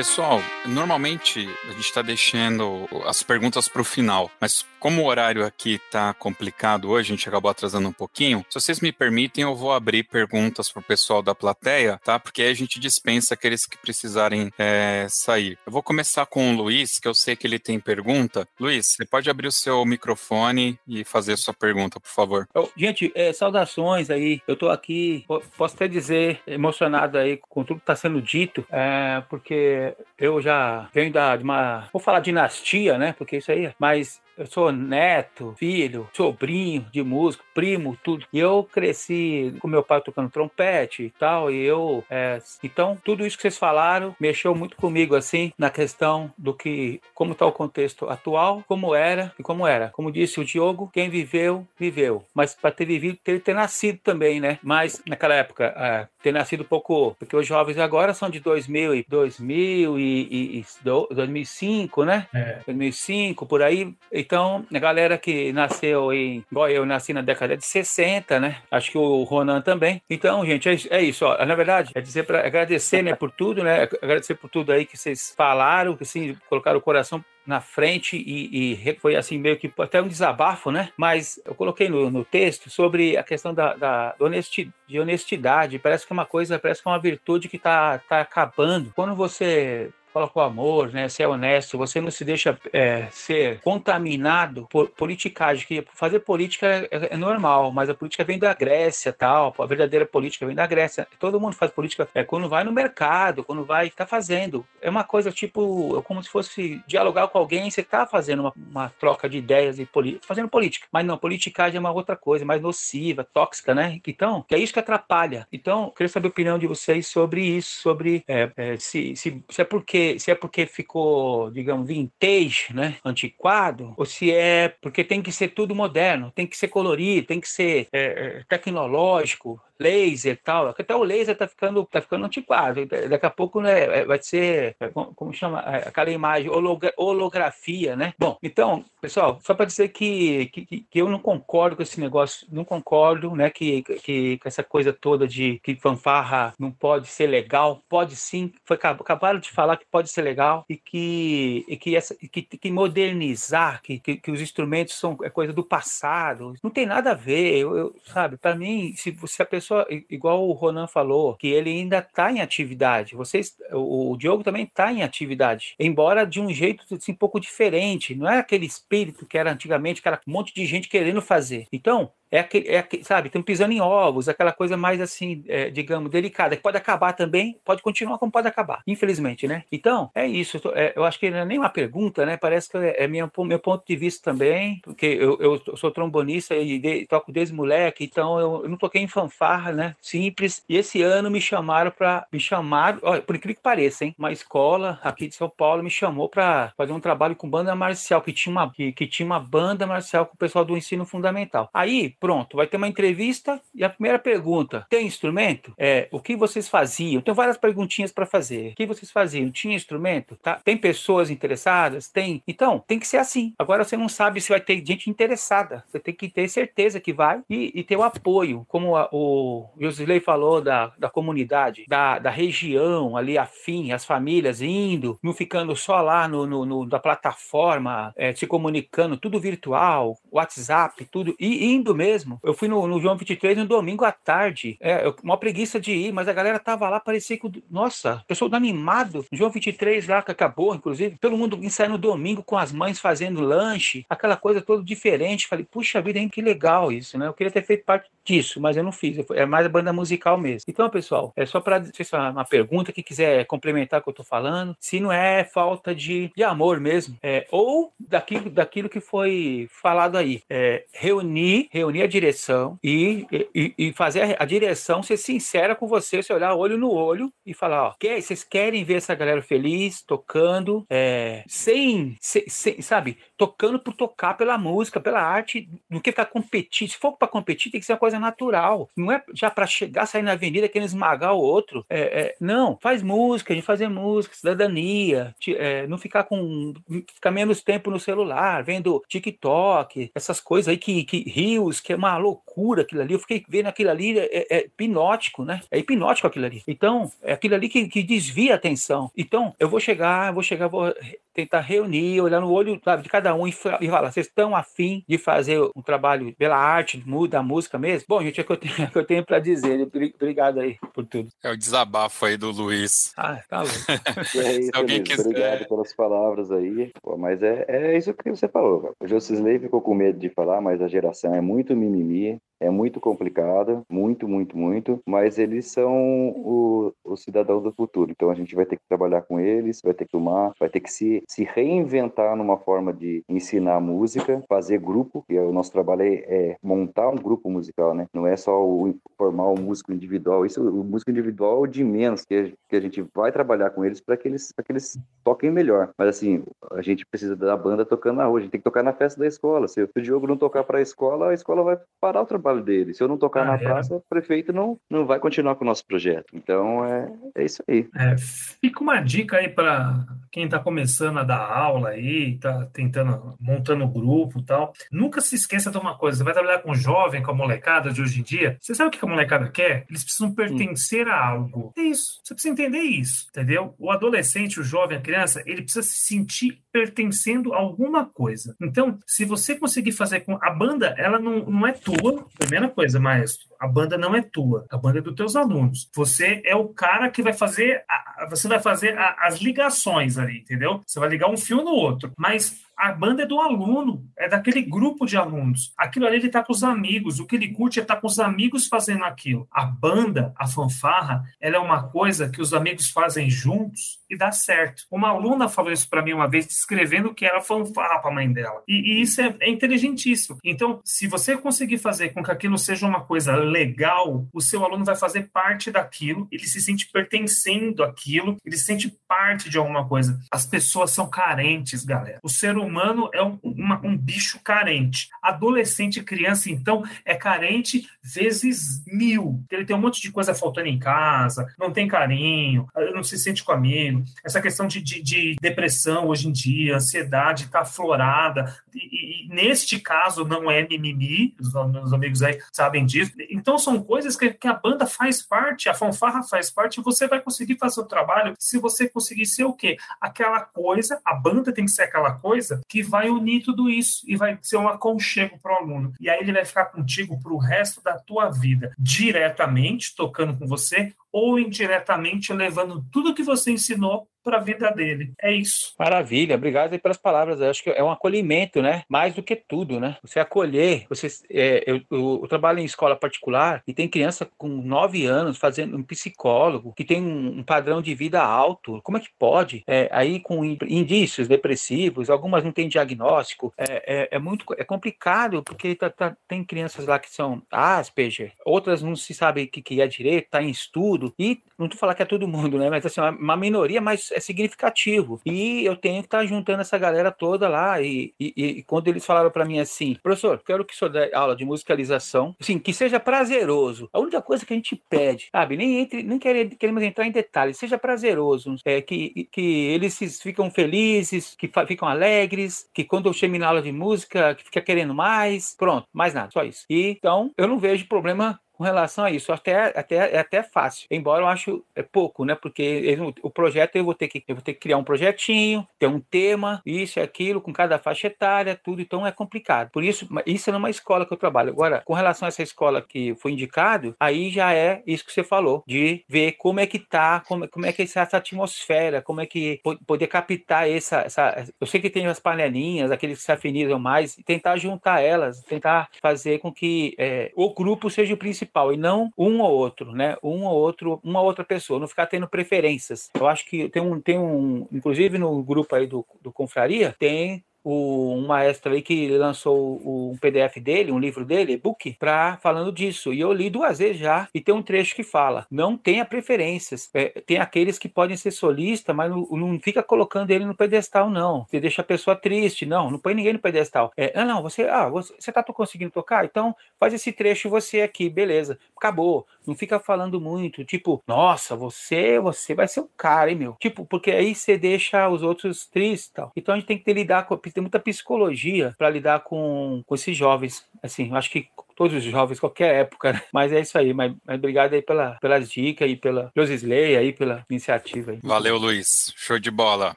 Pessoal, 0.00 0.42
normalmente 0.64 1.46
a 1.64 1.72
gente 1.72 1.80
está 1.80 2.00
deixando 2.00 2.88
as 3.04 3.22
perguntas 3.22 3.68
para 3.68 3.82
o 3.82 3.84
final, 3.84 4.30
mas 4.40 4.64
como 4.80 5.02
o 5.02 5.06
horário 5.06 5.44
aqui 5.44 5.74
está 5.74 6.12
complicado 6.14 6.88
hoje, 6.88 7.12
a 7.12 7.16
gente 7.16 7.28
acabou 7.28 7.50
atrasando 7.50 7.88
um 7.88 7.92
pouquinho. 7.92 8.44
Se 8.48 8.58
vocês 8.58 8.80
me 8.80 8.90
permitem, 8.90 9.44
eu 9.44 9.54
vou 9.54 9.72
abrir 9.72 10.04
perguntas 10.04 10.72
para 10.72 10.80
o 10.80 10.84
pessoal 10.84 11.22
da 11.22 11.34
plateia, 11.34 12.00
tá? 12.02 12.18
Porque 12.18 12.42
aí 12.42 12.48
a 12.48 12.54
gente 12.54 12.80
dispensa 12.80 13.34
aqueles 13.34 13.66
que 13.66 13.76
precisarem 13.76 14.50
é, 14.58 15.06
sair. 15.08 15.58
Eu 15.66 15.72
vou 15.72 15.82
começar 15.82 16.24
com 16.26 16.50
o 16.50 16.56
Luiz, 16.56 16.98
que 16.98 17.06
eu 17.06 17.14
sei 17.14 17.36
que 17.36 17.46
ele 17.46 17.58
tem 17.58 17.78
pergunta. 17.78 18.48
Luiz, 18.58 18.86
você 18.86 19.04
pode 19.04 19.28
abrir 19.28 19.48
o 19.48 19.52
seu 19.52 19.84
microfone 19.84 20.78
e 20.88 21.04
fazer 21.04 21.36
sua 21.36 21.52
pergunta, 21.52 22.00
por 22.00 22.10
favor. 22.10 22.48
Gente, 22.76 23.12
é, 23.14 23.32
saudações 23.32 24.08
aí. 24.08 24.40
Eu 24.48 24.54
estou 24.54 24.70
aqui, 24.70 25.26
posso 25.56 25.74
até 25.74 25.86
dizer, 25.86 26.40
emocionado 26.46 27.18
aí 27.18 27.38
com 27.48 27.62
tudo 27.62 27.78
que 27.78 27.82
está 27.82 27.96
sendo 27.96 28.22
dito, 28.22 28.66
é, 28.70 29.22
porque 29.28 29.94
eu 30.18 30.40
já 30.40 30.88
venho 30.94 31.12
da, 31.12 31.36
de 31.36 31.44
uma, 31.44 31.88
vou 31.92 32.00
falar 32.00 32.20
dinastia, 32.20 32.96
né? 32.96 33.12
Porque 33.12 33.36
isso 33.36 33.52
aí, 33.52 33.72
mas 33.78 34.20
eu 34.40 34.46
sou 34.46 34.72
neto, 34.72 35.54
filho, 35.58 36.08
sobrinho 36.14 36.86
de 36.90 37.02
músico, 37.02 37.44
primo, 37.54 37.96
tudo. 38.02 38.24
E 38.32 38.38
eu 38.38 38.66
cresci 38.72 39.54
com 39.60 39.68
meu 39.68 39.82
pai 39.82 40.00
tocando 40.00 40.30
trompete 40.30 41.02
e 41.02 41.10
tal, 41.10 41.50
e 41.50 41.62
eu. 41.62 42.02
É, 42.08 42.40
então, 42.62 42.96
tudo 43.04 43.26
isso 43.26 43.36
que 43.36 43.42
vocês 43.42 43.58
falaram 43.58 44.16
mexeu 44.18 44.54
muito 44.54 44.76
comigo, 44.76 45.14
assim, 45.14 45.52
na 45.58 45.68
questão 45.68 46.32
do 46.38 46.54
que. 46.54 47.02
como 47.14 47.32
está 47.32 47.44
o 47.44 47.52
contexto 47.52 48.08
atual, 48.08 48.64
como 48.66 48.94
era 48.94 49.30
e 49.38 49.42
como 49.42 49.66
era. 49.66 49.90
Como 49.90 50.10
disse 50.10 50.40
o 50.40 50.44
Diogo, 50.44 50.90
quem 50.90 51.10
viveu, 51.10 51.66
viveu. 51.78 52.24
Mas 52.34 52.54
para 52.54 52.70
ter 52.70 52.86
vivido, 52.86 53.18
ter, 53.22 53.42
ter 53.42 53.54
nascido 53.54 53.98
também, 54.02 54.40
né? 54.40 54.58
Mas 54.62 55.02
naquela 55.06 55.34
época, 55.34 55.74
é, 55.76 56.08
ter 56.22 56.32
nascido 56.32 56.64
pouco. 56.64 57.14
Porque 57.18 57.36
os 57.36 57.46
jovens 57.46 57.76
agora 57.76 58.14
são 58.14 58.30
de 58.30 58.40
2000 58.40 58.94
e 58.94 59.04
2000 59.06 59.98
e, 59.98 60.02
e, 60.02 60.60
e 60.60 61.14
2005, 61.14 62.04
né? 62.06 62.26
É. 62.32 62.60
2005, 62.64 63.44
por 63.44 63.62
aí. 63.62 63.94
Então, 64.30 64.64
a 64.72 64.78
galera 64.78 65.18
que 65.18 65.52
nasceu 65.52 66.12
em. 66.12 66.44
igual 66.48 66.70
eu 66.70 66.86
nasci 66.86 67.12
na 67.12 67.20
década 67.20 67.56
de 67.56 67.64
60, 67.64 68.38
né? 68.38 68.62
Acho 68.70 68.92
que 68.92 68.96
o 68.96 69.24
Ronan 69.24 69.60
também. 69.60 70.00
Então, 70.08 70.46
gente, 70.46 70.68
é, 70.68 70.98
é 70.98 71.02
isso. 71.02 71.26
Ó. 71.26 71.44
Na 71.44 71.56
verdade, 71.56 71.90
é 71.96 72.00
dizer 72.00 72.22
para 72.22 72.46
agradecer, 72.46 73.02
né, 73.02 73.12
por 73.12 73.32
tudo, 73.32 73.64
né? 73.64 73.88
Agradecer 74.00 74.36
por 74.36 74.48
tudo 74.48 74.70
aí 74.70 74.86
que 74.86 74.96
vocês 74.96 75.34
falaram, 75.36 75.96
que 75.96 76.04
assim, 76.04 76.36
colocaram 76.48 76.78
o 76.78 76.80
coração 76.80 77.24
na 77.44 77.60
frente 77.60 78.16
e, 78.16 78.78
e, 78.78 78.96
foi 79.00 79.16
assim 79.16 79.36
meio 79.36 79.56
que 79.56 79.72
até 79.80 80.00
um 80.00 80.06
desabafo, 80.06 80.70
né? 80.70 80.90
Mas 80.96 81.40
eu 81.44 81.52
coloquei 81.52 81.88
no, 81.88 82.08
no 82.08 82.24
texto 82.24 82.70
sobre 82.70 83.16
a 83.16 83.24
questão 83.24 83.52
da, 83.52 83.74
da 83.74 84.14
honesti, 84.20 84.70
de 84.86 85.00
honestidade. 85.00 85.80
Parece 85.80 86.06
que 86.06 86.12
é 86.12 86.14
uma 86.14 86.26
coisa, 86.26 86.56
parece 86.56 86.80
que 86.80 86.88
é 86.88 86.92
uma 86.92 87.00
virtude 87.00 87.48
que 87.48 87.56
está 87.56 87.98
tá 87.98 88.20
acabando. 88.20 88.92
Quando 88.94 89.16
você 89.16 89.90
coloca 90.12 90.38
o 90.38 90.42
amor, 90.42 90.92
né? 90.92 91.08
Você 91.08 91.22
é 91.22 91.28
honesto, 91.28 91.78
você 91.78 92.00
não 92.00 92.10
se 92.10 92.24
deixa 92.24 92.58
é, 92.72 93.06
ser 93.10 93.60
contaminado 93.60 94.66
por 94.70 94.88
politicagem. 94.90 95.66
Que 95.66 95.84
fazer 95.92 96.20
política 96.20 96.66
é, 96.90 97.14
é, 97.14 97.16
normal, 97.16 97.70
mas 97.72 97.88
a 97.88 97.94
política 97.94 98.24
vem 98.24 98.38
da 98.38 98.52
Grécia, 98.54 99.12
tal. 99.12 99.54
A 99.58 99.66
verdadeira 99.66 100.06
política 100.06 100.46
vem 100.46 100.54
da 100.54 100.66
Grécia. 100.66 101.06
Todo 101.18 101.40
mundo 101.40 101.54
faz 101.54 101.70
política 101.70 102.08
é 102.14 102.24
quando 102.24 102.48
vai 102.48 102.64
no 102.64 102.72
mercado, 102.72 103.44
quando 103.44 103.64
vai 103.64 103.90
tá 103.90 104.06
fazendo. 104.06 104.66
É 104.80 104.88
uma 104.88 105.04
coisa 105.04 105.30
tipo 105.30 105.98
é 105.98 106.02
como 106.02 106.22
se 106.22 106.28
fosse 106.28 106.82
dialogar 106.86 107.28
com 107.28 107.38
alguém. 107.38 107.70
Você 107.70 107.82
tá 107.82 108.06
fazendo 108.06 108.40
uma, 108.40 108.52
uma 108.70 108.88
troca 108.98 109.28
de 109.28 109.38
ideias 109.38 109.78
e 109.78 109.88
fazendo 110.22 110.48
política. 110.48 110.86
Mas 110.92 111.06
não, 111.06 111.18
politicagem 111.18 111.76
é 111.76 111.80
uma 111.80 111.92
outra 111.92 112.16
coisa, 112.16 112.44
mais 112.44 112.60
nociva, 112.60 113.24
tóxica, 113.24 113.74
né? 113.74 114.00
Então, 114.06 114.44
que 114.48 114.54
é 114.54 114.58
isso 114.58 114.72
que 114.72 114.78
atrapalha. 114.78 115.46
Então, 115.52 115.92
queria 115.96 116.08
saber 116.08 116.28
a 116.28 116.30
opinião 116.30 116.58
de 116.58 116.66
vocês 116.66 117.06
sobre 117.06 117.42
isso, 117.42 117.80
sobre 117.80 118.24
é, 118.26 118.50
é, 118.56 118.76
se, 118.76 119.14
se, 119.16 119.42
se 119.48 119.60
é 119.60 119.64
porque 119.64 119.99
porque 120.00 120.18
se 120.18 120.30
é 120.30 120.34
porque 120.34 120.66
ficou, 120.66 121.50
digamos, 121.50 121.86
vintage, 121.86 122.72
né, 122.72 122.96
antiquado, 123.04 123.94
ou 123.96 124.06
se 124.06 124.32
é 124.32 124.68
porque 124.80 125.04
tem 125.04 125.22
que 125.22 125.32
ser 125.32 125.48
tudo 125.48 125.74
moderno, 125.74 126.32
tem 126.34 126.46
que 126.46 126.56
ser 126.56 126.68
colorido, 126.68 127.26
tem 127.26 127.40
que 127.40 127.48
ser 127.48 127.88
é, 127.92 128.38
é 128.38 128.44
tecnológico, 128.48 129.60
laser 129.80 130.34
e 130.34 130.36
tal. 130.36 130.68
Até 130.68 130.94
o 130.94 131.02
laser 131.02 131.36
tá 131.36 131.48
ficando, 131.48 131.84
tá 131.86 132.00
ficando 132.00 132.26
antiquado. 132.26 132.86
Daqui 133.08 133.26
a 133.26 133.30
pouco 133.30 133.60
né, 133.60 134.00
é, 134.00 134.04
vai 134.04 134.22
ser, 134.22 134.76
é, 134.78 134.88
como 134.88 135.32
chama, 135.32 135.60
é, 135.60 135.88
aquela 135.88 136.10
imagem, 136.10 136.50
holografia, 136.96 137.96
né? 137.96 138.12
Bom, 138.18 138.36
então, 138.42 138.84
pessoal, 139.00 139.38
só 139.42 139.54
para 139.54 139.64
dizer 139.64 139.88
que, 139.88 140.46
que, 140.46 140.64
que, 140.82 141.00
eu 141.00 141.08
não 141.08 141.18
concordo 141.18 141.76
com 141.76 141.82
esse 141.82 141.98
negócio, 141.98 142.46
não 142.50 142.64
concordo, 142.64 143.34
né, 143.34 143.48
que, 143.50 143.82
que, 143.82 144.38
que 144.38 144.40
essa 144.44 144.62
coisa 144.62 144.92
toda 144.92 145.26
de 145.26 145.58
que 145.60 145.74
fanfarra 145.74 146.54
não 146.58 146.70
pode 146.70 147.08
ser 147.08 147.26
legal, 147.26 147.80
pode 147.88 148.14
sim, 148.16 148.52
foi, 148.64 148.76
acabaram 148.76 149.38
de 149.38 149.50
falar 149.50 149.76
que 149.76 149.86
pode 149.90 150.10
ser 150.10 150.22
legal 150.22 150.64
e 150.68 150.76
que, 150.76 151.64
e 151.66 151.76
que, 151.76 151.96
essa, 151.96 152.14
que, 152.14 152.42
que 152.42 152.70
modernizar, 152.70 153.82
que, 153.82 153.98
que, 153.98 154.16
que 154.16 154.30
os 154.30 154.40
instrumentos 154.40 154.94
são 154.94 155.16
é 155.22 155.30
coisa 155.30 155.52
do 155.52 155.64
passado, 155.64 156.54
não 156.62 156.70
tem 156.70 156.84
nada 156.84 157.12
a 157.12 157.14
ver, 157.14 157.56
eu, 157.56 157.76
eu 157.76 157.96
sabe, 158.04 158.36
para 158.36 158.54
mim, 158.54 158.92
se, 158.96 159.16
se 159.26 159.42
a 159.42 159.46
pessoa 159.46 159.69
igual 160.08 160.48
o 160.48 160.52
Ronan 160.52 160.86
falou, 160.86 161.34
que 161.34 161.48
ele 161.48 161.70
ainda 161.70 161.98
está 161.98 162.30
em 162.30 162.40
atividade. 162.40 163.14
Vocês, 163.14 163.56
o, 163.72 164.12
o 164.12 164.16
Diogo 164.16 164.42
também 164.42 164.64
está 164.64 164.92
em 164.92 165.02
atividade, 165.02 165.74
embora 165.78 166.24
de 166.24 166.40
um 166.40 166.52
jeito 166.52 166.84
assim, 166.94 167.12
um 167.12 167.16
pouco 167.16 167.40
diferente. 167.40 168.14
Não 168.14 168.28
é 168.28 168.38
aquele 168.38 168.66
espírito 168.66 169.26
que 169.26 169.38
era 169.38 169.52
antigamente, 169.52 170.02
que 170.02 170.08
era 170.08 170.20
um 170.26 170.32
monte 170.32 170.54
de 170.54 170.66
gente 170.66 170.88
querendo 170.88 171.20
fazer. 171.22 171.66
Então, 171.72 172.12
é 172.30 172.38
aquele, 172.38 172.68
é 172.68 172.78
aquele, 172.78 173.04
sabe, 173.04 173.28
estão 173.28 173.42
pisando 173.42 173.72
em 173.72 173.80
ovos, 173.80 174.28
aquela 174.28 174.52
coisa 174.52 174.76
mais 174.76 175.00
assim, 175.00 175.42
é, 175.48 175.70
digamos, 175.70 176.10
delicada, 176.10 176.56
que 176.56 176.62
pode 176.62 176.76
acabar 176.76 177.12
também, 177.12 177.58
pode 177.64 177.82
continuar 177.82 178.18
como 178.18 178.30
pode 178.30 178.46
acabar, 178.46 178.82
infelizmente, 178.86 179.48
né? 179.48 179.64
Então, 179.72 180.10
é 180.14 180.26
isso. 180.26 180.56
Eu, 180.56 180.60
tô, 180.60 180.70
é, 180.70 180.92
eu 180.94 181.04
acho 181.04 181.18
que 181.18 181.30
não 181.30 181.38
é 181.38 181.44
nem 181.44 181.58
uma 181.58 181.68
pergunta, 181.68 182.24
né? 182.24 182.36
Parece 182.36 182.70
que 182.70 182.76
é, 182.76 183.04
é 183.04 183.08
minha, 183.08 183.30
meu 183.38 183.58
ponto 183.58 183.84
de 183.86 183.96
vista 183.96 184.30
também, 184.30 184.80
porque 184.82 185.06
eu, 185.06 185.38
eu 185.40 185.76
sou 185.76 185.90
trombonista 185.90 186.54
e 186.54 186.78
de, 186.78 187.06
toco 187.06 187.32
desde 187.32 187.54
moleque, 187.54 188.04
então 188.04 188.38
eu, 188.38 188.62
eu, 188.64 188.68
não 188.68 188.76
toquei 188.76 189.02
em 189.02 189.08
fanfarra, 189.08 189.72
né? 189.72 189.96
Simples. 190.00 190.62
E 190.68 190.76
esse 190.76 191.02
ano 191.02 191.30
me 191.30 191.40
chamaram 191.40 191.90
para 191.90 192.26
me 192.32 192.38
chamar, 192.38 192.98
olha, 193.02 193.22
por 193.22 193.34
incrível 193.34 193.56
que 193.56 193.62
pareça, 193.62 194.04
hein? 194.04 194.14
Uma 194.18 194.32
escola 194.32 194.98
aqui 195.02 195.26
de 195.26 195.34
São 195.34 195.48
Paulo 195.48 195.82
me 195.82 195.90
chamou 195.90 196.28
para 196.28 196.72
fazer 196.76 196.92
um 196.92 197.00
trabalho 197.00 197.34
com 197.34 197.48
banda 197.48 197.74
marcial, 197.74 198.22
que 198.22 198.32
tinha 198.32 198.52
uma 198.52 198.70
que, 198.70 198.92
que 198.92 199.06
tinha 199.06 199.26
uma 199.26 199.40
banda 199.40 199.86
marcial 199.86 200.26
com 200.26 200.34
o 200.34 200.38
pessoal 200.38 200.64
do 200.64 200.76
ensino 200.76 201.04
fundamental. 201.04 201.68
Aí 201.72 202.14
Pronto, 202.20 202.58
vai 202.58 202.66
ter 202.66 202.76
uma 202.76 202.86
entrevista 202.86 203.58
e 203.74 203.82
a 203.82 203.88
primeira 203.88 204.18
pergunta: 204.18 204.86
tem 204.90 205.06
instrumento? 205.06 205.72
É, 205.78 206.06
o 206.12 206.20
que 206.20 206.36
vocês 206.36 206.68
faziam? 206.68 207.22
Tem 207.22 207.32
várias 207.32 207.56
perguntinhas 207.56 208.12
para 208.12 208.26
fazer. 208.26 208.72
O 208.72 208.74
que 208.74 208.86
vocês 208.86 209.10
faziam? 209.10 209.50
Tinha 209.50 209.74
instrumento? 209.74 210.36
Tá? 210.36 210.60
Tem 210.62 210.76
pessoas 210.76 211.30
interessadas? 211.30 212.08
Tem. 212.08 212.42
Então, 212.46 212.84
tem 212.86 212.98
que 212.98 213.08
ser 213.08 213.16
assim. 213.16 213.54
Agora 213.58 213.82
você 213.82 213.96
não 213.96 214.08
sabe 214.08 214.40
se 214.40 214.50
vai 214.50 214.60
ter 214.60 214.84
gente 214.84 215.08
interessada. 215.08 215.82
Você 215.88 215.98
tem 215.98 216.12
que 216.12 216.28
ter 216.28 216.46
certeza 216.48 217.00
que 217.00 217.12
vai 217.12 217.40
e, 217.48 217.72
e 217.74 217.82
ter 217.82 217.96
o 217.96 218.02
apoio, 218.02 218.66
como 218.68 218.96
a, 218.96 219.08
o 219.10 219.70
Josilei 219.80 220.20
falou 220.20 220.60
da, 220.60 220.92
da 220.98 221.08
comunidade, 221.08 221.86
da, 221.88 222.18
da 222.18 222.30
região 222.30 223.16
ali 223.16 223.38
afim, 223.38 223.92
as 223.92 224.04
famílias 224.04 224.60
indo, 224.60 225.18
não 225.22 225.32
ficando 225.32 225.74
só 225.74 226.02
lá 226.02 226.28
no, 226.28 226.46
no, 226.46 226.66
no 226.66 226.86
da 226.86 226.98
plataforma, 226.98 228.12
é, 228.14 228.34
se 228.34 228.46
comunicando, 228.46 229.16
tudo 229.16 229.40
virtual, 229.40 230.18
WhatsApp, 230.30 231.06
tudo, 231.06 231.34
e 231.40 231.72
indo 231.72 231.94
mesmo 231.94 232.09
mesmo. 232.10 232.40
Eu 232.42 232.54
fui 232.54 232.68
no, 232.68 232.86
no 232.86 233.00
João 233.00 233.16
23 233.16 233.56
no 233.56 233.66
domingo 233.66 234.04
à 234.04 234.12
tarde. 234.12 234.76
É, 234.80 235.06
eu, 235.06 235.14
uma 235.22 235.36
preguiça 235.36 235.78
de 235.80 235.92
ir, 235.92 236.12
mas 236.12 236.28
a 236.28 236.32
galera 236.32 236.58
tava 236.58 236.88
lá, 236.88 236.98
parecia 236.98 237.38
que. 237.38 237.64
Nossa, 237.70 238.22
pessoal 238.26 238.50
animado. 238.54 239.24
João 239.32 239.50
23 239.50 240.08
lá, 240.08 240.22
que 240.22 240.32
acabou, 240.32 240.74
inclusive. 240.74 241.16
Todo 241.20 241.36
mundo 241.36 241.58
ensaiando 241.62 241.98
domingo 241.98 242.42
com 242.42 242.58
as 242.58 242.72
mães 242.72 242.98
fazendo 242.98 243.40
lanche, 243.40 244.04
aquela 244.08 244.36
coisa 244.36 244.60
toda 244.60 244.82
diferente. 244.82 245.46
Falei, 245.46 245.64
puxa 245.64 246.00
vida, 246.00 246.18
hein, 246.18 246.28
que 246.28 246.42
legal 246.42 246.90
isso, 246.90 247.16
né? 247.16 247.26
Eu 247.26 247.34
queria 247.34 247.52
ter 247.52 247.62
feito 247.62 247.84
parte 247.84 248.10
disso, 248.24 248.60
mas 248.60 248.76
eu 248.76 248.82
não 248.82 248.92
fiz. 248.92 249.18
É 249.30 249.46
mais 249.46 249.66
a 249.66 249.68
banda 249.68 249.92
musical 249.92 250.36
mesmo. 250.36 250.64
Então, 250.68 250.88
pessoal, 250.90 251.32
é 251.36 251.46
só 251.46 251.60
para 251.60 251.84
se 251.84 252.14
é 252.14 252.18
uma 252.18 252.44
pergunta 252.44 252.92
que 252.92 253.02
quiser 253.02 253.44
complementar 253.46 254.00
o 254.00 254.02
que 254.02 254.08
eu 254.10 254.14
tô 254.14 254.24
falando. 254.24 254.76
Se 254.80 255.00
não 255.00 255.12
é 255.12 255.44
falta 255.44 255.94
de, 255.94 256.30
de 256.34 256.42
amor 256.42 256.80
mesmo, 256.80 257.16
é, 257.22 257.46
ou 257.50 257.92
daquilo, 257.98 258.50
daquilo 258.50 258.88
que 258.88 259.00
foi 259.00 259.68
falado 259.70 260.16
aí. 260.16 260.42
É, 260.48 260.84
reunir, 260.92 261.68
reunir 261.70 261.99
a 262.02 262.06
direção 262.06 262.78
e, 262.82 263.26
e, 263.54 263.74
e, 263.78 263.92
fazer 263.92 264.36
a 264.38 264.44
direção 264.44 265.02
ser 265.02 265.16
sincera 265.16 265.74
com 265.74 265.86
você, 265.86 266.22
você 266.22 266.32
olhar 266.32 266.54
olho 266.54 266.76
no 266.76 266.90
olho 266.90 267.32
e 267.44 267.54
falar, 267.54 267.88
ó, 267.88 267.94
que, 267.98 268.20
vocês 268.20 268.44
querem 268.44 268.84
ver 268.84 268.94
essa 268.94 269.14
galera 269.14 269.42
feliz, 269.42 270.02
tocando, 270.02 270.84
é, 270.88 271.44
sem, 271.46 272.16
sem, 272.20 272.44
sem, 272.48 272.80
sabe, 272.82 273.18
tocando 273.36 273.78
por 273.78 273.94
tocar 273.94 274.34
pela 274.34 274.58
música, 274.58 275.00
pela 275.00 275.20
arte, 275.20 275.68
do 275.88 276.00
que 276.00 276.10
ficar 276.10 276.26
competindo. 276.26 276.90
Se 276.90 276.96
for 276.96 277.16
para 277.16 277.28
competir, 277.28 277.70
tem 277.70 277.80
que 277.80 277.86
ser 277.86 277.92
uma 277.92 277.98
coisa 277.98 278.18
natural. 278.18 278.88
Não 278.96 279.10
é 279.10 279.22
já 279.34 279.50
para 279.50 279.66
chegar, 279.66 280.06
sair 280.06 280.22
na 280.22 280.32
avenida 280.32 280.68
querendo 280.68 280.88
esmagar 280.88 281.34
o 281.34 281.40
outro. 281.40 281.84
É, 281.88 282.00
é, 282.00 282.36
não, 282.40 282.78
faz 282.80 283.02
música, 283.02 283.54
gente 283.54 283.64
fazer 283.64 283.88
música, 283.88 284.34
cidadania, 284.34 285.34
é, 285.56 285.86
não 285.86 285.98
ficar 285.98 286.24
com 286.24 286.72
ficar 287.14 287.30
menos 287.30 287.62
tempo 287.62 287.90
no 287.90 287.98
celular, 287.98 288.62
vendo 288.62 289.02
TikTok, 289.08 290.10
essas 290.14 290.40
coisas 290.40 290.68
aí 290.68 290.76
que, 290.76 291.04
que 291.04 291.28
rios, 291.28 291.80
que 291.80 291.89
é 291.92 291.96
uma 291.96 292.16
loucura 292.16 292.82
aquilo 292.82 293.02
ali. 293.02 293.14
Eu 293.14 293.18
fiquei 293.18 293.44
vendo 293.48 293.66
aquilo 293.66 293.90
ali, 293.90 294.18
é, 294.18 294.46
é 294.50 294.64
hipnótico, 294.66 295.44
né? 295.44 295.60
É 295.70 295.78
hipnótico 295.78 296.26
aquilo 296.26 296.46
ali. 296.46 296.62
Então, 296.66 297.10
é 297.22 297.32
aquilo 297.32 297.54
ali 297.54 297.68
que, 297.68 297.88
que 297.88 298.02
desvia 298.02 298.52
a 298.52 298.56
atenção. 298.56 299.10
Então, 299.16 299.54
eu 299.58 299.68
vou 299.68 299.80
chegar, 299.80 300.32
vou 300.32 300.42
chegar, 300.42 300.68
vou 300.68 300.92
tentar 301.34 301.60
reunir, 301.60 302.20
olhar 302.20 302.40
no 302.40 302.50
olho 302.50 302.80
sabe, 302.84 303.02
de 303.02 303.08
cada 303.08 303.34
um 303.34 303.46
e, 303.46 303.52
falar: 303.52 304.12
vocês 304.12 304.26
estão 304.26 304.54
afim 304.54 305.04
de 305.08 305.18
fazer 305.18 305.60
um 305.74 305.82
trabalho 305.82 306.34
pela 306.36 306.56
arte, 306.56 307.02
da 307.28 307.42
música 307.42 307.78
mesmo? 307.78 308.06
Bom, 308.08 308.22
gente, 308.22 308.40
é 308.40 308.42
o 308.42 308.46
que 308.46 308.52
eu 308.52 308.56
tenho, 308.56 308.74
é 308.80 308.90
eu 308.94 309.04
tenho 309.04 309.24
para 309.24 309.38
dizer. 309.38 309.88
Obrigado 310.14 310.60
aí 310.60 310.76
por 310.92 311.04
tudo. 311.04 311.28
É 311.42 311.50
o 311.50 311.56
desabafo 311.56 312.24
aí 312.24 312.36
do 312.36 312.50
Luiz. 312.50 313.12
Ah, 313.16 313.40
tá 313.48 313.62
louco. 313.62 313.74
É 314.40 314.52
isso, 314.58 314.70
alguém 314.74 315.02
quiser... 315.02 315.26
Obrigado 315.26 315.68
pelas 315.68 315.92
palavras 315.94 316.50
aí. 316.50 316.92
Pô, 317.02 317.16
mas 317.16 317.42
é, 317.42 317.64
é 317.68 317.98
isso 317.98 318.14
que 318.14 318.30
você 318.30 318.48
falou. 318.48 318.94
O 319.00 319.06
Josisley 319.06 319.58
ficou 319.58 319.80
com 319.80 319.94
medo 319.94 320.18
de 320.18 320.28
falar, 320.28 320.60
mas 320.60 320.80
a 320.80 320.88
geração 320.88 321.34
é 321.34 321.40
muito 321.40 321.74
mimimi 321.80 322.40
é 322.60 322.70
muito 322.70 323.00
complicada, 323.00 323.82
muito, 323.90 324.28
muito, 324.28 324.56
muito, 324.56 325.00
mas 325.06 325.38
eles 325.38 325.66
são 325.66 326.28
o, 326.28 326.92
o 327.02 327.16
cidadão 327.16 327.62
do 327.62 327.72
futuro. 327.72 328.10
Então 328.10 328.30
a 328.30 328.34
gente 328.34 328.54
vai 328.54 328.66
ter 328.66 328.76
que 328.76 328.86
trabalhar 328.88 329.22
com 329.22 329.40
eles, 329.40 329.80
vai 329.82 329.94
ter 329.94 330.04
que 330.04 330.12
tomar, 330.12 330.52
vai 330.58 330.68
ter 330.68 330.80
que 330.80 330.92
se, 330.92 331.22
se 331.26 331.42
reinventar 331.44 332.36
numa 332.36 332.58
forma 332.58 332.92
de 332.92 333.24
ensinar 333.28 333.80
música, 333.80 334.42
fazer 334.48 334.78
grupo, 334.78 335.24
e 335.28 335.38
o 335.38 335.52
nosso 335.52 335.72
trabalho 335.72 336.02
é, 336.02 336.14
é 336.14 336.56
montar 336.62 337.08
um 337.08 337.16
grupo 337.16 337.50
musical, 337.50 337.94
né? 337.94 338.06
Não 338.12 338.26
é 338.26 338.36
só 338.36 338.62
o, 338.62 338.94
formar 339.16 339.46
o 339.46 339.58
um 339.58 339.62
músico 339.62 339.92
individual. 339.92 340.44
Isso, 340.44 340.62
o 340.62 340.84
músico 340.84 341.10
individual 341.10 341.66
de 341.66 341.82
menos, 341.82 342.24
que, 342.24 342.54
que 342.68 342.76
a 342.76 342.80
gente 342.80 343.04
vai 343.14 343.32
trabalhar 343.32 343.70
com 343.70 343.84
eles 343.84 344.00
para 344.00 344.16
que 344.16 344.28
eles, 344.28 344.52
que 344.52 344.72
eles 344.72 344.98
toquem 345.24 345.50
melhor. 345.50 345.90
Mas 345.96 346.08
assim, 346.08 346.42
a 346.72 346.82
gente 346.82 347.06
precisa 347.06 347.34
da 347.34 347.56
banda 347.56 347.86
tocando 347.86 348.18
na 348.18 348.26
rua, 348.26 348.38
a 348.38 348.42
gente 348.42 348.50
tem 348.50 348.60
que 348.60 348.64
tocar 348.64 348.82
na 348.82 348.92
festa 348.92 349.18
da 349.18 349.26
escola. 349.26 349.66
Se 349.66 349.82
o 349.82 350.02
Diogo 350.02 350.26
não 350.26 350.36
tocar 350.36 350.64
para 350.64 350.78
a 350.78 350.82
escola, 350.82 351.30
a 351.30 351.34
escola 351.34 351.62
vai 351.62 351.78
parar 352.00 352.22
o 352.22 352.26
trabalho 352.26 352.49
trabalho 352.50 352.62
dele. 352.62 352.94
Se 352.94 353.02
eu 353.02 353.08
não 353.08 353.16
tocar 353.16 353.42
ah, 353.42 353.46
na 353.46 353.54
é. 353.54 353.58
praça, 353.58 353.94
o 353.94 354.00
prefeito 354.00 354.52
não, 354.52 354.78
não 354.88 355.06
vai 355.06 355.18
continuar 355.18 355.54
com 355.54 355.64
o 355.64 355.66
nosso 355.66 355.86
projeto. 355.86 356.26
Então 356.34 356.84
é, 356.84 357.12
é 357.36 357.44
isso 357.44 357.62
aí. 357.68 357.88
É, 357.96 358.16
fica 358.18 358.80
uma 358.80 359.00
dica 359.00 359.36
aí 359.36 359.48
para 359.48 360.04
quem 360.30 360.44
está 360.44 360.58
começando 360.58 361.18
a 361.18 361.24
dar 361.24 361.38
aula 361.38 361.90
aí, 361.90 362.34
está 362.34 362.66
tentando, 362.72 363.36
montando 363.40 363.86
grupo 363.88 364.40
e 364.40 364.44
tal. 364.44 364.72
Nunca 364.90 365.20
se 365.20 365.34
esqueça 365.34 365.70
de 365.70 365.78
uma 365.78 365.96
coisa: 365.96 366.18
você 366.18 366.24
vai 366.24 366.32
trabalhar 366.32 366.58
com 366.60 366.74
jovem, 366.74 367.22
com 367.22 367.30
a 367.30 367.34
molecada 367.34 367.90
de 367.90 368.02
hoje 368.02 368.20
em 368.20 368.22
dia. 368.22 368.56
Você 368.60 368.74
sabe 368.74 368.88
o 368.88 368.90
que 368.90 369.04
a 369.04 369.08
molecada 369.08 369.48
quer? 369.48 369.86
Eles 369.88 370.04
precisam 370.04 370.32
pertencer 370.32 371.08
a 371.08 371.28
algo. 371.28 371.72
É 371.76 371.82
isso. 371.82 372.20
Você 372.22 372.34
precisa 372.34 372.52
entender 372.52 372.80
isso, 372.80 373.26
entendeu? 373.30 373.74
O 373.78 373.90
adolescente, 373.90 374.60
o 374.60 374.64
jovem, 374.64 374.98
a 374.98 375.00
criança, 375.00 375.42
ele 375.46 375.62
precisa 375.62 375.82
se 375.82 375.98
sentir 375.98 376.60
pertencendo 376.72 377.52
a 377.52 377.58
alguma 377.58 378.06
coisa. 378.06 378.54
Então, 378.60 378.98
se 379.06 379.24
você 379.24 379.56
conseguir 379.56 379.92
fazer 379.92 380.20
com 380.20 380.38
a 380.40 380.50
banda, 380.50 380.94
ela 380.96 381.18
não, 381.18 381.44
não 381.46 381.66
é 381.66 381.72
tua, 381.72 382.26
primeira 382.40 382.68
coisa, 382.68 382.98
maestro 382.98 383.50
a 383.60 383.68
banda 383.68 383.98
não 383.98 384.16
é 384.16 384.22
tua, 384.22 384.64
a 384.70 384.78
banda 384.78 385.00
é 385.00 385.02
dos 385.02 385.14
teus 385.14 385.36
alunos. 385.36 385.90
Você 385.94 386.40
é 386.46 386.56
o 386.56 386.68
cara 386.68 387.10
que 387.10 387.22
vai 387.22 387.34
fazer, 387.34 387.84
a, 387.86 388.26
você 388.30 388.48
vai 388.48 388.58
fazer 388.58 388.96
a, 388.96 389.26
as 389.26 389.38
ligações 389.38 390.16
ali, 390.16 390.38
entendeu? 390.38 390.80
Você 390.86 390.98
vai 390.98 391.10
ligar 391.10 391.28
um 391.28 391.36
fio 391.36 391.58
no 391.58 391.72
outro. 391.72 392.10
Mas 392.16 392.62
a 392.80 392.92
banda 392.92 393.24
é 393.24 393.26
do 393.26 393.38
aluno, 393.38 394.08
é 394.18 394.26
daquele 394.26 394.62
grupo 394.62 395.04
de 395.04 395.14
alunos. 395.14 395.74
Aquilo 395.76 396.06
ali 396.06 396.16
ele 396.16 396.28
está 396.28 396.42
com 396.42 396.50
os 396.52 396.64
amigos, 396.64 397.20
o 397.20 397.26
que 397.26 397.36
ele 397.36 397.52
curte 397.52 397.78
é 397.78 397.82
estar 397.82 397.96
tá 397.96 398.00
com 398.00 398.06
os 398.06 398.18
amigos 398.18 398.66
fazendo 398.66 399.04
aquilo. 399.04 399.46
A 399.52 399.66
banda, 399.66 400.32
a 400.34 400.46
fanfarra, 400.46 401.22
ela 401.38 401.56
é 401.56 401.58
uma 401.58 401.90
coisa 401.90 402.30
que 402.30 402.40
os 402.40 402.54
amigos 402.54 402.88
fazem 402.90 403.28
juntos 403.28 404.00
e 404.08 404.16
dá 404.16 404.32
certo. 404.32 404.84
Uma 404.90 405.10
aluna 405.10 405.46
falou 405.46 405.70
isso 405.70 405.88
para 405.90 406.02
mim 406.02 406.14
uma 406.14 406.26
vez, 406.26 406.46
descrevendo 406.46 407.12
que 407.12 407.26
era 407.26 407.42
fanfarra 407.42 407.98
para 407.98 408.10
a 408.10 408.14
mãe 408.14 408.32
dela. 408.32 408.62
E, 408.66 408.94
e 408.94 409.02
isso 409.02 409.20
é, 409.20 409.36
é 409.40 409.50
inteligentíssimo. 409.50 410.38
Então, 410.42 410.80
se 410.82 411.06
você 411.06 411.36
conseguir 411.36 411.78
fazer 411.78 412.14
com 412.14 412.22
que 412.22 412.30
aquilo 412.30 412.56
seja 412.56 412.86
uma 412.86 413.04
coisa 413.04 413.36
legal, 413.36 414.26
o 414.32 414.40
seu 414.40 414.64
aluno 414.64 414.86
vai 414.86 414.96
fazer 414.96 415.28
parte 415.30 415.70
daquilo, 415.70 416.26
ele 416.32 416.46
se 416.46 416.62
sente 416.62 416.90
pertencendo 416.90 417.84
àquilo, 417.84 418.38
ele 418.42 418.56
se 418.56 418.64
sente 418.64 418.96
parte 419.06 419.50
de 419.50 419.58
alguma 419.58 419.86
coisa. 419.86 420.18
As 420.32 420.46
pessoas 420.46 420.92
são 420.92 421.08
carentes, 421.08 421.84
galera. 421.84 422.20
O 422.22 422.28
ser 422.28 422.56
humano 422.56 422.69
é 423.12 423.22
um, 423.22 423.38
uma, 423.42 423.80
um 423.84 423.96
bicho 423.96 424.38
carente. 424.40 425.08
Adolescente 425.22 425.98
e 425.98 426.04
criança, 426.04 426.50
então, 426.50 426.84
é 427.04 427.14
carente 427.14 427.88
vezes 428.02 428.84
mil. 428.86 429.42
Ele 429.50 429.64
tem 429.64 429.74
um 429.74 429.80
monte 429.80 430.00
de 430.00 430.12
coisa 430.12 430.34
faltando 430.34 430.68
em 430.68 430.78
casa, 430.78 431.52
não 431.58 431.72
tem 431.72 431.88
carinho, 431.88 432.68
não 432.94 433.02
se 433.02 433.18
sente 433.18 433.42
com 433.42 433.52
amigo. 433.52 434.04
Essa 434.24 434.40
questão 434.40 434.66
de, 434.66 434.80
de, 434.80 435.02
de 435.02 435.36
depressão 435.40 436.08
hoje 436.08 436.28
em 436.28 436.32
dia, 436.32 436.76
ansiedade 436.76 437.44
está 437.44 437.60
aflorada. 437.60 438.54
E, 438.74 439.24
e, 439.24 439.28
neste 439.28 439.80
caso, 439.80 440.24
não 440.24 440.50
é 440.50 440.66
mimimi, 440.66 441.34
os 441.40 441.52
meus 441.52 441.92
amigos 441.92 442.22
aí 442.22 442.38
sabem 442.52 442.84
disso. 442.86 443.12
Então, 443.30 443.58
são 443.58 443.82
coisas 443.82 444.16
que, 444.16 444.30
que 444.32 444.48
a 444.48 444.54
banda 444.54 444.86
faz 444.86 445.22
parte, 445.22 445.68
a 445.68 445.74
fanfarra 445.74 446.22
faz 446.22 446.50
parte, 446.50 446.80
e 446.80 446.82
você 446.82 447.06
vai 447.06 447.20
conseguir 447.20 447.56
fazer 447.56 447.80
o 447.80 447.86
trabalho 447.86 448.34
se 448.38 448.58
você 448.58 448.88
conseguir 448.88 449.26
ser 449.26 449.44
o 449.44 449.52
quê? 449.52 449.76
Aquela 450.00 450.40
coisa, 450.40 451.00
a 451.04 451.14
banda 451.14 451.52
tem 451.52 451.64
que 451.64 451.70
ser 451.70 451.82
aquela 451.82 452.12
coisa 452.12 452.59
que 452.68 452.82
vai 452.82 453.08
unir 453.08 453.42
tudo 453.42 453.68
isso 453.68 454.02
e 454.06 454.16
vai 454.16 454.38
ser 454.42 454.56
um 454.56 454.68
aconchego 454.68 455.38
para 455.38 455.52
o 455.52 455.56
aluno. 455.56 455.92
E 456.00 456.08
aí 456.08 456.20
ele 456.20 456.32
vai 456.32 456.44
ficar 456.44 456.66
contigo 456.66 457.20
para 457.20 457.32
o 457.32 457.38
resto 457.38 457.82
da 457.82 457.98
tua 457.98 458.30
vida, 458.30 458.72
diretamente 458.78 459.94
tocando 459.94 460.36
com 460.36 460.46
você 460.46 460.92
ou 461.12 461.38
indiretamente 461.38 462.32
levando 462.32 462.84
tudo 462.92 463.14
que 463.14 463.22
você 463.22 463.52
ensinou 463.52 464.08
para 464.22 464.36
a 464.36 464.40
vida 464.40 464.70
dele. 464.70 465.12
É 465.20 465.32
isso. 465.32 465.74
Maravilha, 465.78 466.34
obrigado 466.34 466.72
aí 466.72 466.78
pelas 466.78 466.96
palavras. 466.96 467.40
Eu 467.40 467.50
acho 467.50 467.62
que 467.62 467.70
é 467.70 467.82
um 467.82 467.90
acolhimento, 467.90 468.60
né? 468.60 468.82
Mais 468.88 469.14
do 469.14 469.22
que 469.22 469.34
tudo, 469.34 469.80
né? 469.80 469.96
Você 470.02 470.20
acolher, 470.20 470.86
você, 470.88 471.08
é, 471.30 471.64
eu, 471.66 471.80
eu, 471.90 472.20
eu, 472.22 472.28
trabalho 472.28 472.58
em 472.58 472.64
escola 472.64 472.96
particular 472.96 473.62
e 473.66 473.72
tem 473.72 473.88
criança 473.88 474.28
com 474.36 474.48
nove 474.48 475.06
anos 475.06 475.38
fazendo 475.38 475.76
um 475.76 475.82
psicólogo 475.82 476.72
que 476.74 476.84
tem 476.84 477.02
um, 477.02 477.38
um 477.38 477.42
padrão 477.42 477.80
de 477.80 477.94
vida 477.94 478.22
alto. 478.22 478.80
Como 478.82 478.98
é 478.98 479.00
que 479.00 479.08
pode? 479.18 479.64
É, 479.66 479.88
aí 479.90 480.20
com 480.20 480.44
indícios 480.44 481.26
depressivos, 481.26 482.10
algumas 482.10 482.44
não 482.44 482.52
têm 482.52 482.68
diagnóstico. 482.68 483.52
É, 483.56 484.02
é, 484.02 484.08
é 484.12 484.18
muito 484.18 484.44
é 484.58 484.64
complicado 484.64 485.42
porque 485.42 485.74
tá, 485.74 485.88
tá, 485.88 486.16
tem 486.28 486.44
crianças 486.44 486.86
lá 486.86 486.98
que 486.98 487.10
são 487.10 487.42
Asperger, 487.50 488.32
outras 488.44 488.82
não 488.82 488.94
se 488.94 489.14
sabe 489.14 489.44
o 489.44 489.48
que, 489.48 489.62
que 489.62 489.80
é 489.80 489.86
direito, 489.86 490.30
tá 490.30 490.42
em 490.42 490.50
estudo 490.50 490.99
e 491.18 491.42
não 491.58 491.68
tô 491.68 491.76
falar 491.76 491.94
que 491.94 492.02
é 492.02 492.06
todo 492.06 492.28
mundo, 492.28 492.58
né? 492.58 492.70
Mas 492.70 492.84
assim, 492.84 493.00
uma 493.00 493.36
minoria, 493.36 493.80
mas 493.80 494.10
é 494.12 494.20
significativo. 494.20 495.20
E 495.24 495.64
eu 495.64 495.76
tenho 495.76 496.00
que 496.00 496.06
estar 496.06 496.18
tá 496.18 496.26
juntando 496.26 496.60
essa 496.60 496.78
galera 496.78 497.10
toda 497.10 497.48
lá. 497.48 497.80
E, 497.80 498.14
e, 498.18 498.32
e 498.36 498.62
quando 498.62 498.88
eles 498.88 499.04
falaram 499.04 499.30
para 499.30 499.44
mim 499.44 499.58
assim, 499.58 499.96
professor, 500.02 500.42
quero 500.44 500.64
que 500.64 500.74
o 500.74 500.76
senhor 500.76 500.90
dê 500.90 501.14
aula 501.14 501.36
de 501.36 501.44
musicalização, 501.44 502.34
assim, 502.40 502.58
que 502.58 502.72
seja 502.72 503.00
prazeroso. 503.00 503.88
A 503.92 503.98
única 503.98 504.20
coisa 504.22 504.44
que 504.44 504.52
a 504.52 504.56
gente 504.56 504.80
pede, 504.88 505.28
sabe? 505.32 505.56
Nem, 505.56 505.80
entre, 505.80 506.02
nem 506.02 506.18
queremos 506.18 506.82
entrar 506.82 507.06
em 507.06 507.12
detalhes, 507.12 507.56
seja 507.56 507.78
prazeroso. 507.78 508.56
É, 508.64 508.80
que, 508.80 509.28
que 509.30 509.66
eles 509.68 509.98
ficam 510.20 510.50
felizes, 510.50 511.34
que 511.34 511.50
ficam 511.66 511.88
alegres, 511.88 512.68
que 512.72 512.84
quando 512.84 513.08
eu 513.08 513.12
chego 513.12 513.38
na 513.38 513.48
aula 513.48 513.62
de 513.62 513.72
música, 513.72 514.34
que 514.34 514.44
fica 514.44 514.60
querendo 514.60 514.94
mais. 514.94 515.54
Pronto, 515.56 515.86
mais 515.92 516.14
nada, 516.14 516.30
só 516.32 516.42
isso. 516.44 516.64
E, 516.68 516.90
então, 516.90 517.30
eu 517.36 517.46
não 517.46 517.58
vejo 517.58 517.86
problema 517.86 518.40
com 518.60 518.64
relação 518.64 519.04
a 519.06 519.10
isso. 519.10 519.32
Até, 519.32 519.72
até, 519.74 519.96
é 520.14 520.18
até 520.18 520.42
fácil, 520.42 520.86
embora 520.90 521.22
eu 521.22 521.28
acho 521.28 521.64
é 521.74 521.82
pouco, 521.82 522.26
né? 522.26 522.34
Porque 522.34 522.60
ele, 522.60 523.14
o 523.22 523.30
projeto 523.30 523.76
eu 523.76 523.84
vou, 523.84 523.94
ter 523.94 524.06
que, 524.06 524.22
eu 524.28 524.34
vou 524.34 524.44
ter 524.44 524.52
que 524.52 524.60
criar 524.60 524.76
um 524.76 524.84
projetinho, 524.84 525.66
ter 525.78 525.86
um 525.86 525.98
tema, 525.98 526.60
isso 526.66 526.98
e 526.98 527.02
aquilo, 527.02 527.40
com 527.40 527.54
cada 527.54 527.78
faixa 527.78 528.08
etária, 528.08 528.60
tudo, 528.62 528.82
então 528.82 529.06
é 529.06 529.10
complicado. 529.10 529.70
Por 529.70 529.82
isso, 529.82 530.06
isso 530.26 530.50
é 530.50 530.52
numa 530.52 530.68
escola 530.68 531.06
que 531.06 531.12
eu 531.14 531.16
trabalho. 531.16 531.48
Agora, 531.48 531.80
com 531.86 531.94
relação 531.94 532.26
a 532.26 532.28
essa 532.28 532.42
escola 532.42 532.82
que 532.82 533.14
foi 533.14 533.32
indicado, 533.32 533.96
aí 533.98 534.28
já 534.28 534.52
é 534.52 534.82
isso 534.86 535.06
que 535.06 535.12
você 535.14 535.24
falou, 535.24 535.64
de 535.66 536.04
ver 536.06 536.32
como 536.32 536.60
é 536.60 536.66
que 536.66 536.78
tá, 536.78 537.20
como, 537.26 537.48
como 537.48 537.64
é 537.64 537.72
que 537.72 537.80
é 537.80 537.84
essa 537.86 538.18
atmosfera, 538.18 539.00
como 539.00 539.22
é 539.22 539.26
que 539.26 539.62
poder 539.86 540.06
captar 540.06 540.68
essa, 540.68 540.98
essa. 540.98 541.46
Eu 541.58 541.66
sei 541.66 541.80
que 541.80 541.88
tem 541.88 542.06
as 542.06 542.20
panelinhas, 542.20 542.90
aqueles 542.90 543.20
que 543.20 543.24
se 543.24 543.32
afinizam 543.32 543.78
mais, 543.78 544.16
tentar 544.16 544.58
juntar 544.58 545.00
elas, 545.00 545.42
tentar 545.44 545.88
fazer 546.02 546.40
com 546.40 546.52
que 546.52 546.94
é, 546.98 547.32
o 547.34 547.54
grupo 547.54 547.88
seja 547.88 548.12
o 548.12 548.18
principal 548.18 548.49
principal 548.50 548.72
e 548.72 548.76
não 548.76 549.12
um 549.16 549.40
ou 549.40 549.52
outro, 549.52 549.92
né? 549.92 550.16
Um 550.22 550.44
ou 550.44 550.54
outro, 550.54 551.00
uma 551.02 551.22
outra 551.22 551.44
pessoa, 551.44 551.78
não 551.78 551.88
ficar 551.88 552.06
tendo 552.06 552.28
preferências. 552.28 553.08
Eu 553.14 553.28
acho 553.28 553.48
que 553.48 553.68
tem 553.70 553.80
um, 553.80 554.00
tem 554.00 554.18
um, 554.18 554.66
inclusive 554.72 555.16
no 555.16 555.42
grupo 555.42 555.74
aí 555.74 555.86
do, 555.86 556.04
do 556.20 556.32
Confraria, 556.32 556.94
tem 556.98 557.44
o, 557.62 558.14
um 558.14 558.26
maestro 558.26 558.72
aí 558.72 558.82
que 558.82 559.08
lançou 559.16 559.80
um 559.84 560.16
PDF 560.16 560.58
dele, 560.60 560.92
um 560.92 560.98
livro 560.98 561.24
dele, 561.24 561.52
e-book, 561.52 561.96
para 561.98 562.38
falando 562.38 562.72
disso. 562.72 563.12
E 563.12 563.20
eu 563.20 563.32
li 563.32 563.50
duas 563.50 563.78
vezes 563.78 563.98
já, 563.98 564.28
e 564.34 564.40
tem 564.40 564.54
um 564.54 564.62
trecho 564.62 564.94
que 564.94 565.02
fala: 565.02 565.46
não 565.50 565.76
tenha 565.76 566.04
preferências. 566.04 566.90
É, 566.94 567.08
tem 567.20 567.38
aqueles 567.38 567.78
que 567.78 567.88
podem 567.88 568.16
ser 568.16 568.30
solistas, 568.30 568.94
mas 568.94 569.10
não, 569.10 569.26
não, 569.30 569.60
fica 569.60 569.82
colocando 569.82 570.30
ele 570.30 570.44
no 570.44 570.54
pedestal, 570.54 571.10
não. 571.10 571.46
Você 571.48 571.60
deixa 571.60 571.82
a 571.82 571.84
pessoa 571.84 572.16
triste, 572.16 572.66
não, 572.66 572.90
não 572.90 572.98
põe 572.98 573.14
ninguém 573.14 573.32
no 573.32 573.38
pedestal. 573.38 573.92
É, 573.96 574.12
ah, 574.14 574.24
não, 574.24 574.42
você, 574.42 574.62
ah, 574.64 574.88
você, 574.88 575.14
você 575.18 575.32
tá 575.32 575.42
conseguindo 575.42 575.90
tocar? 575.90 576.24
Então 576.24 576.54
faz 576.78 576.94
esse 576.94 577.12
trecho 577.12 577.50
você 577.50 577.82
aqui, 577.82 578.08
beleza. 578.08 578.58
Acabou. 578.76 579.26
Não 579.46 579.54
fica 579.54 579.80
falando 579.80 580.20
muito, 580.20 580.64
tipo, 580.64 581.02
nossa, 581.06 581.56
você, 581.56 582.20
você 582.20 582.54
vai 582.54 582.68
ser 582.68 582.80
um 582.80 582.88
cara, 582.96 583.30
hein, 583.30 583.36
meu? 583.36 583.56
Tipo, 583.58 583.84
porque 583.84 584.10
aí 584.10 584.34
você 584.34 584.56
deixa 584.56 585.08
os 585.08 585.22
outros 585.22 585.66
tristes 585.66 586.10
tal. 586.10 586.32
Então 586.36 586.54
a 586.54 586.58
gente 586.58 586.66
tem 586.66 586.78
que 586.78 586.92
lidar 586.92 587.26
com 587.26 587.34
tem 587.52 587.62
muita 587.62 587.78
psicologia 587.78 588.74
para 588.78 588.90
lidar 588.90 589.20
com, 589.20 589.82
com 589.86 589.94
esses 589.94 590.16
jovens. 590.16 590.66
Assim, 590.82 591.08
eu 591.08 591.16
acho 591.16 591.30
que 591.30 591.48
todos 591.80 591.96
os 591.96 592.04
jovens, 592.04 592.38
qualquer 592.38 592.74
época, 592.74 593.14
né? 593.14 593.22
Mas 593.32 593.50
é 593.50 593.60
isso 593.60 593.78
aí. 593.78 593.94
Mas, 593.94 594.12
mas 594.26 594.36
obrigado 594.36 594.74
aí 594.74 594.82
pela, 594.82 595.16
pelas 595.18 595.48
dicas 595.50 595.88
e 595.88 595.96
pela 595.96 596.30
Josisley 596.36 596.94
aí, 596.94 597.10
pela 597.10 597.42
iniciativa 597.48 598.10
aí. 598.10 598.18
Valeu, 598.22 598.58
Luiz. 598.58 599.14
Show 599.16 599.38
de 599.38 599.50
bola. 599.50 599.96